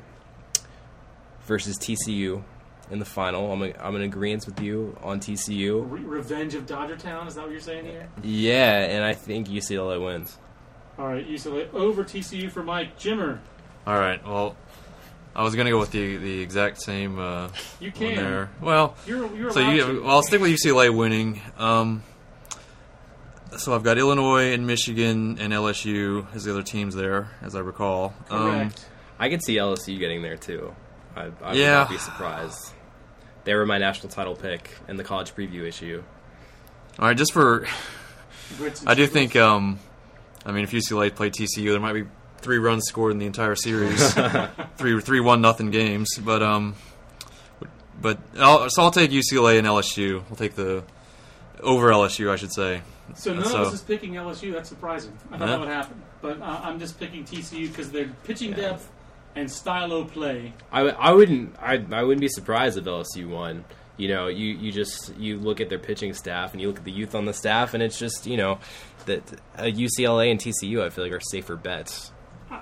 versus 1.46 1.78
TCU 1.78 2.44
in 2.92 3.00
the 3.00 3.06
final. 3.06 3.52
I'm 3.52 3.62
I'm 3.80 3.96
in 3.96 4.02
agreement 4.02 4.46
with 4.48 4.60
you 4.62 4.98
on 5.04 5.20
TCU. 5.20 5.86
Re- 5.90 6.02
Revenge 6.02 6.56
of 6.56 6.66
Dodgertown. 6.66 7.28
Is 7.28 7.36
that 7.36 7.44
what 7.44 7.52
you're 7.52 7.60
saying 7.62 7.86
here? 7.86 8.08
Yeah, 8.24 8.80
and 8.86 9.04
I 9.04 9.14
think 9.14 9.48
UCLA 9.48 10.04
wins. 10.04 10.38
All 10.98 11.08
right, 11.08 11.28
UCLA 11.28 11.72
over 11.74 12.04
TCU 12.04 12.50
for 12.50 12.64
Mike. 12.64 12.98
Jimmer, 12.98 13.40
All 13.86 13.98
right. 14.00 14.26
Well, 14.26 14.56
I 15.36 15.44
was 15.44 15.54
gonna 15.56 15.70
go 15.70 15.80
with 15.80 15.92
the 15.92 16.18
the 16.18 16.40
exact 16.42 16.82
same 16.82 17.20
uh, 17.20 17.50
you 17.80 17.92
one 17.92 18.00
can. 18.00 18.16
there. 18.16 18.50
Well, 18.62 18.96
You're 19.06 19.36
you're 19.36 19.52
so 19.52 19.60
you, 19.70 20.02
well, 20.04 20.12
I'll 20.16 20.24
stick 20.24 20.40
with 20.42 20.52
UCLA 20.52 20.96
winning. 20.96 21.42
Um, 21.58 22.04
so 23.58 23.74
I've 23.76 23.84
got 23.84 23.98
Illinois 23.98 24.54
and 24.54 24.66
Michigan 24.68 25.38
and 25.40 25.54
LSU 25.54 26.26
as 26.36 26.44
the 26.46 26.52
other 26.52 26.64
teams 26.64 26.96
there, 26.96 27.30
as 27.42 27.56
I 27.56 27.60
recall. 27.60 28.14
Um, 28.30 28.52
Correct. 28.52 28.86
I 29.20 29.30
could 29.30 29.44
see 29.44 29.56
LSU 29.58 29.98
getting 30.00 30.22
there 30.22 30.38
too. 30.38 30.74
I, 31.16 31.32
I 31.42 31.50
would 31.50 31.56
Yeah. 31.58 31.74
not 31.76 31.90
be 31.90 31.98
surprised. 31.98 32.72
They 33.46 33.54
were 33.56 33.66
my 33.66 33.78
national 33.78 34.10
title 34.10 34.36
pick 34.36 34.70
in 34.88 34.98
the 34.98 35.04
college 35.04 35.34
preview 35.36 35.64
issue. 35.68 36.04
all 37.00 37.08
right, 37.08 37.16
just 37.18 37.32
for 37.34 37.68
I 38.86 38.94
do 38.96 39.06
think. 39.08 39.36
Um, 39.36 39.80
I 40.46 40.52
mean, 40.52 40.64
if 40.64 40.72
UCLA 40.72 41.14
played 41.14 41.34
TCU, 41.34 41.72
there 41.72 41.80
might 41.80 41.94
be 41.94 42.04
three 42.40 42.58
runs 42.58 42.86
scored 42.88 43.12
in 43.12 43.18
the 43.20 43.26
entire 43.26 43.56
series, 43.56 44.14
three 44.78 45.00
three 45.02 45.20
one 45.20 45.42
nothing 45.42 45.72
games. 45.72 46.18
But 46.18 46.42
um, 46.44 46.76
but 48.02 48.20
I'll, 48.38 48.70
so 48.70 48.84
I'll 48.84 48.92
take 48.92 49.12
UCLA 49.12 49.58
and 49.58 49.68
LSU. 49.68 50.24
I'll 50.30 50.36
take 50.36 50.56
the 50.56 50.84
over 51.62 51.90
LSU, 51.90 52.30
I 52.32 52.36
should 52.36 52.52
say. 52.54 52.82
So 53.16 53.34
none 53.34 53.46
so- 53.46 53.62
of 53.62 53.68
us 53.68 53.74
is 53.76 53.82
picking 53.82 54.14
LSU. 54.14 54.54
That's 54.54 54.70
surprising. 54.70 55.18
I 55.32 55.38
thought 55.38 55.46
Yeah. 55.46 55.52
that 55.52 55.60
would 55.60 55.70
happen, 55.70 56.02
but 56.22 56.42
uh, 56.42 56.62
I'm 56.64 56.80
just 56.80 57.00
picking 57.00 57.24
TCU 57.24 57.68
because 57.70 57.92
their 57.92 58.08
pitching 58.24 58.52
depth 58.54 58.92
and 59.36 59.50
style 59.52 59.92
of 59.94 60.12
play. 60.12 60.54
I, 60.72 60.80
w- 60.80 60.96
I 61.00 61.12
wouldn't 61.14 61.56
I, 61.60 61.84
I 61.92 62.04
wouldn't 62.04 62.22
be 62.22 62.28
surprised 62.30 62.78
if 62.78 62.86
LSU 62.86 63.28
won. 63.30 63.64
You 63.98 64.10
know, 64.10 64.28
you, 64.28 64.48
you 64.48 64.72
just 64.74 65.16
you 65.18 65.38
look 65.40 65.62
at 65.62 65.70
their 65.70 65.80
pitching 65.80 66.14
staff 66.14 66.52
and 66.52 66.60
you 66.62 66.68
look 66.68 66.80
at 66.80 66.84
the 66.84 66.92
youth 66.92 67.16
on 67.16 67.24
the 67.26 67.34
staff, 67.34 67.74
and 67.74 67.82
it's 67.82 67.98
just 67.98 68.26
you 68.28 68.36
know 68.38 68.60
that 69.06 69.22
uh, 69.58 69.64
UCLA 69.64 70.32
and 70.32 70.40
TCU 70.40 70.82
I 70.84 70.90
feel 70.90 71.04
like 71.06 71.14
are 71.14 71.22
safer 71.22 71.56
bets. 71.56 72.12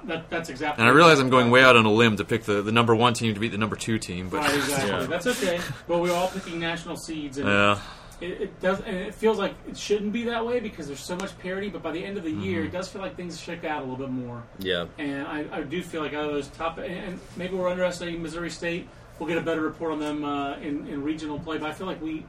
Uh, 0.02 0.06
That, 0.07 0.30
that's 0.30 0.49
exactly. 0.49 0.82
And 0.84 0.90
I 0.91 0.94
realize 0.95 1.20
I'm 1.20 1.30
going 1.30 1.52
way 1.52 1.64
out 1.64 1.76
on 1.76 1.86
a 1.86 1.91
limb 1.91 2.18
to 2.18 2.26
pick 2.26 2.44
the, 2.44 2.61
the 2.61 2.72
number 2.72 2.95
one 2.95 3.14
team 3.14 3.34
to 3.34 3.40
beat 3.40 3.52
the 3.52 3.57
number 3.57 3.76
two 3.76 3.99
team, 3.99 4.30
but 4.30 4.38
Right, 4.38 4.56
exactly. 4.56 4.90
Yeah. 4.91 5.06
That's 5.06 5.28
okay. 5.28 5.60
But 5.88 5.99
we're 5.99 6.14
all 6.14 6.30
picking 6.30 6.60
national 6.60 6.98
seeds, 6.98 7.38
and 7.38 7.48
yeah, 7.48 7.80
it, 8.22 8.41
it 8.41 8.61
does. 8.61 8.80
And 8.82 8.95
it 8.95 9.14
feels 9.15 9.38
like 9.38 9.53
it 9.68 9.78
shouldn't 9.78 10.14
be 10.14 10.24
that 10.26 10.45
way 10.45 10.60
because 10.60 10.88
there's 10.88 10.99
so 11.03 11.15
much 11.15 11.38
parity. 11.40 11.70
But 11.70 11.82
by 11.84 11.91
the 11.91 12.03
end 12.03 12.18
of 12.18 12.24
the 12.24 12.32
Mm-hmm. 12.32 12.41
year, 12.44 12.65
it 12.65 12.72
does 12.72 12.88
feel 12.90 13.02
like 13.02 13.15
things 13.15 13.40
shake 13.40 13.64
out 13.65 13.80
a 13.80 13.82
little 13.82 13.98
bit 13.98 14.10
more. 14.10 14.44
Yeah, 14.60 14.86
And 14.98 15.28
I, 15.28 15.45
I 15.52 15.61
do 15.61 15.82
feel 15.84 16.02
like 16.02 16.14
out 16.14 16.26
of 16.26 16.32
those 16.34 16.48
top, 16.49 16.78
and, 16.78 16.94
and 16.94 17.20
maybe 17.36 17.56
we're 17.56 17.70
underestimating 17.70 18.22
Missouri 18.24 18.49
State. 18.49 18.88
We'll 19.20 19.30
get 19.30 19.38
a 19.38 19.41
better 19.41 19.61
report 19.61 19.91
on 19.91 19.99
them 19.99 20.26
uh, 20.26 20.56
in, 20.57 20.88
in 20.88 21.03
regional 21.03 21.40
play. 21.40 21.57
But 21.60 21.70
I 21.70 21.74
feel 21.74 21.86
like 21.88 22.02
we, 22.02 22.26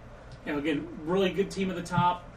you 0.47 0.53
know, 0.53 0.59
again, 0.59 0.87
really 1.05 1.31
good 1.33 1.51
team 1.51 1.71
at 1.71 1.77
the 1.77 1.83
top, 1.83 2.29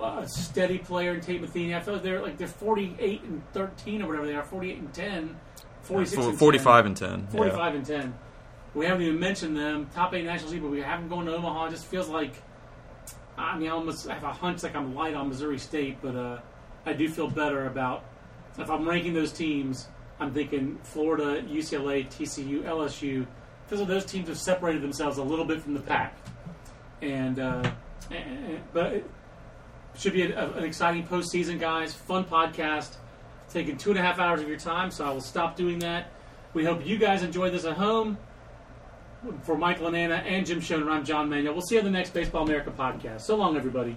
uh, 0.00 0.26
steady 0.26 0.78
player 0.78 1.14
in 1.14 1.20
Tate 1.20 1.40
Matheny. 1.40 1.74
I 1.74 1.80
feel 1.80 1.94
like 1.94 2.02
they're 2.02 2.22
like 2.22 2.38
they're 2.38 2.46
48 2.48 3.22
and 3.22 3.52
13 3.52 4.02
or 4.02 4.06
whatever 4.06 4.26
they 4.26 4.34
are, 4.34 4.42
48 4.42 4.78
and 4.78 4.94
10, 4.94 5.36
46 5.82 6.16
and 6.16 6.26
10. 6.32 6.38
45 6.38 6.86
and 6.86 6.96
10. 6.96 7.26
45 7.28 7.74
and 7.74 7.86
10. 7.86 8.14
We 8.74 8.86
haven't 8.86 9.02
even 9.02 9.20
mentioned 9.20 9.56
them. 9.56 9.88
Top 9.94 10.14
eight 10.14 10.24
national 10.24 10.52
league, 10.52 10.62
but 10.62 10.70
we 10.70 10.80
haven't 10.80 11.08
gone 11.08 11.26
to 11.26 11.34
Omaha. 11.34 11.66
It 11.66 11.70
just 11.70 11.86
feels 11.86 12.08
like, 12.08 12.34
I 13.36 13.58
mean, 13.58 13.68
I 13.68 13.72
almost 13.72 14.08
have 14.08 14.22
a 14.22 14.32
hunch 14.32 14.62
like 14.62 14.74
I'm 14.74 14.94
light 14.94 15.14
on 15.14 15.28
Missouri 15.28 15.58
State, 15.58 15.98
but 16.00 16.16
uh, 16.16 16.38
I 16.86 16.94
do 16.94 17.08
feel 17.08 17.28
better 17.28 17.66
about, 17.66 18.04
if 18.58 18.70
I'm 18.70 18.88
ranking 18.88 19.12
those 19.12 19.32
teams, 19.32 19.88
I'm 20.18 20.32
thinking 20.32 20.78
Florida, 20.84 21.42
UCLA, 21.42 22.06
TCU, 22.06 22.62
LSU. 22.62 23.26
Feels 23.66 23.80
like 23.80 23.88
those 23.88 24.04
teams 24.06 24.28
have 24.28 24.38
separated 24.38 24.82
themselves 24.82 25.18
a 25.18 25.22
little 25.22 25.44
bit 25.44 25.60
from 25.60 25.74
the 25.74 25.80
pack. 25.80 26.16
And, 27.02 27.40
uh, 27.40 27.70
but 28.72 28.92
it 28.94 29.10
should 29.96 30.12
be 30.12 30.22
a, 30.22 30.50
an 30.52 30.64
exciting 30.64 31.06
postseason, 31.06 31.58
guys. 31.58 31.94
Fun 31.94 32.24
podcast. 32.24 32.96
Taking 33.50 33.76
two 33.76 33.90
and 33.90 33.98
a 33.98 34.02
half 34.02 34.18
hours 34.18 34.40
of 34.40 34.48
your 34.48 34.58
time, 34.58 34.90
so 34.90 35.04
I 35.04 35.10
will 35.10 35.20
stop 35.20 35.56
doing 35.56 35.78
that. 35.80 36.10
We 36.54 36.64
hope 36.64 36.86
you 36.86 36.98
guys 36.98 37.22
enjoyed 37.22 37.52
this 37.52 37.64
at 37.64 37.74
home. 37.74 38.18
For 39.42 39.56
Michael 39.56 39.90
Lananna 39.90 40.24
and 40.24 40.44
Jim 40.44 40.60
Shonerd, 40.60 40.90
I'm 40.90 41.04
John 41.04 41.28
Manuel. 41.28 41.52
We'll 41.52 41.62
see 41.62 41.76
you 41.76 41.80
on 41.80 41.84
the 41.84 41.90
next 41.92 42.10
Baseball 42.10 42.42
America 42.42 42.72
podcast. 42.76 43.20
So 43.20 43.36
long, 43.36 43.56
everybody. 43.56 43.96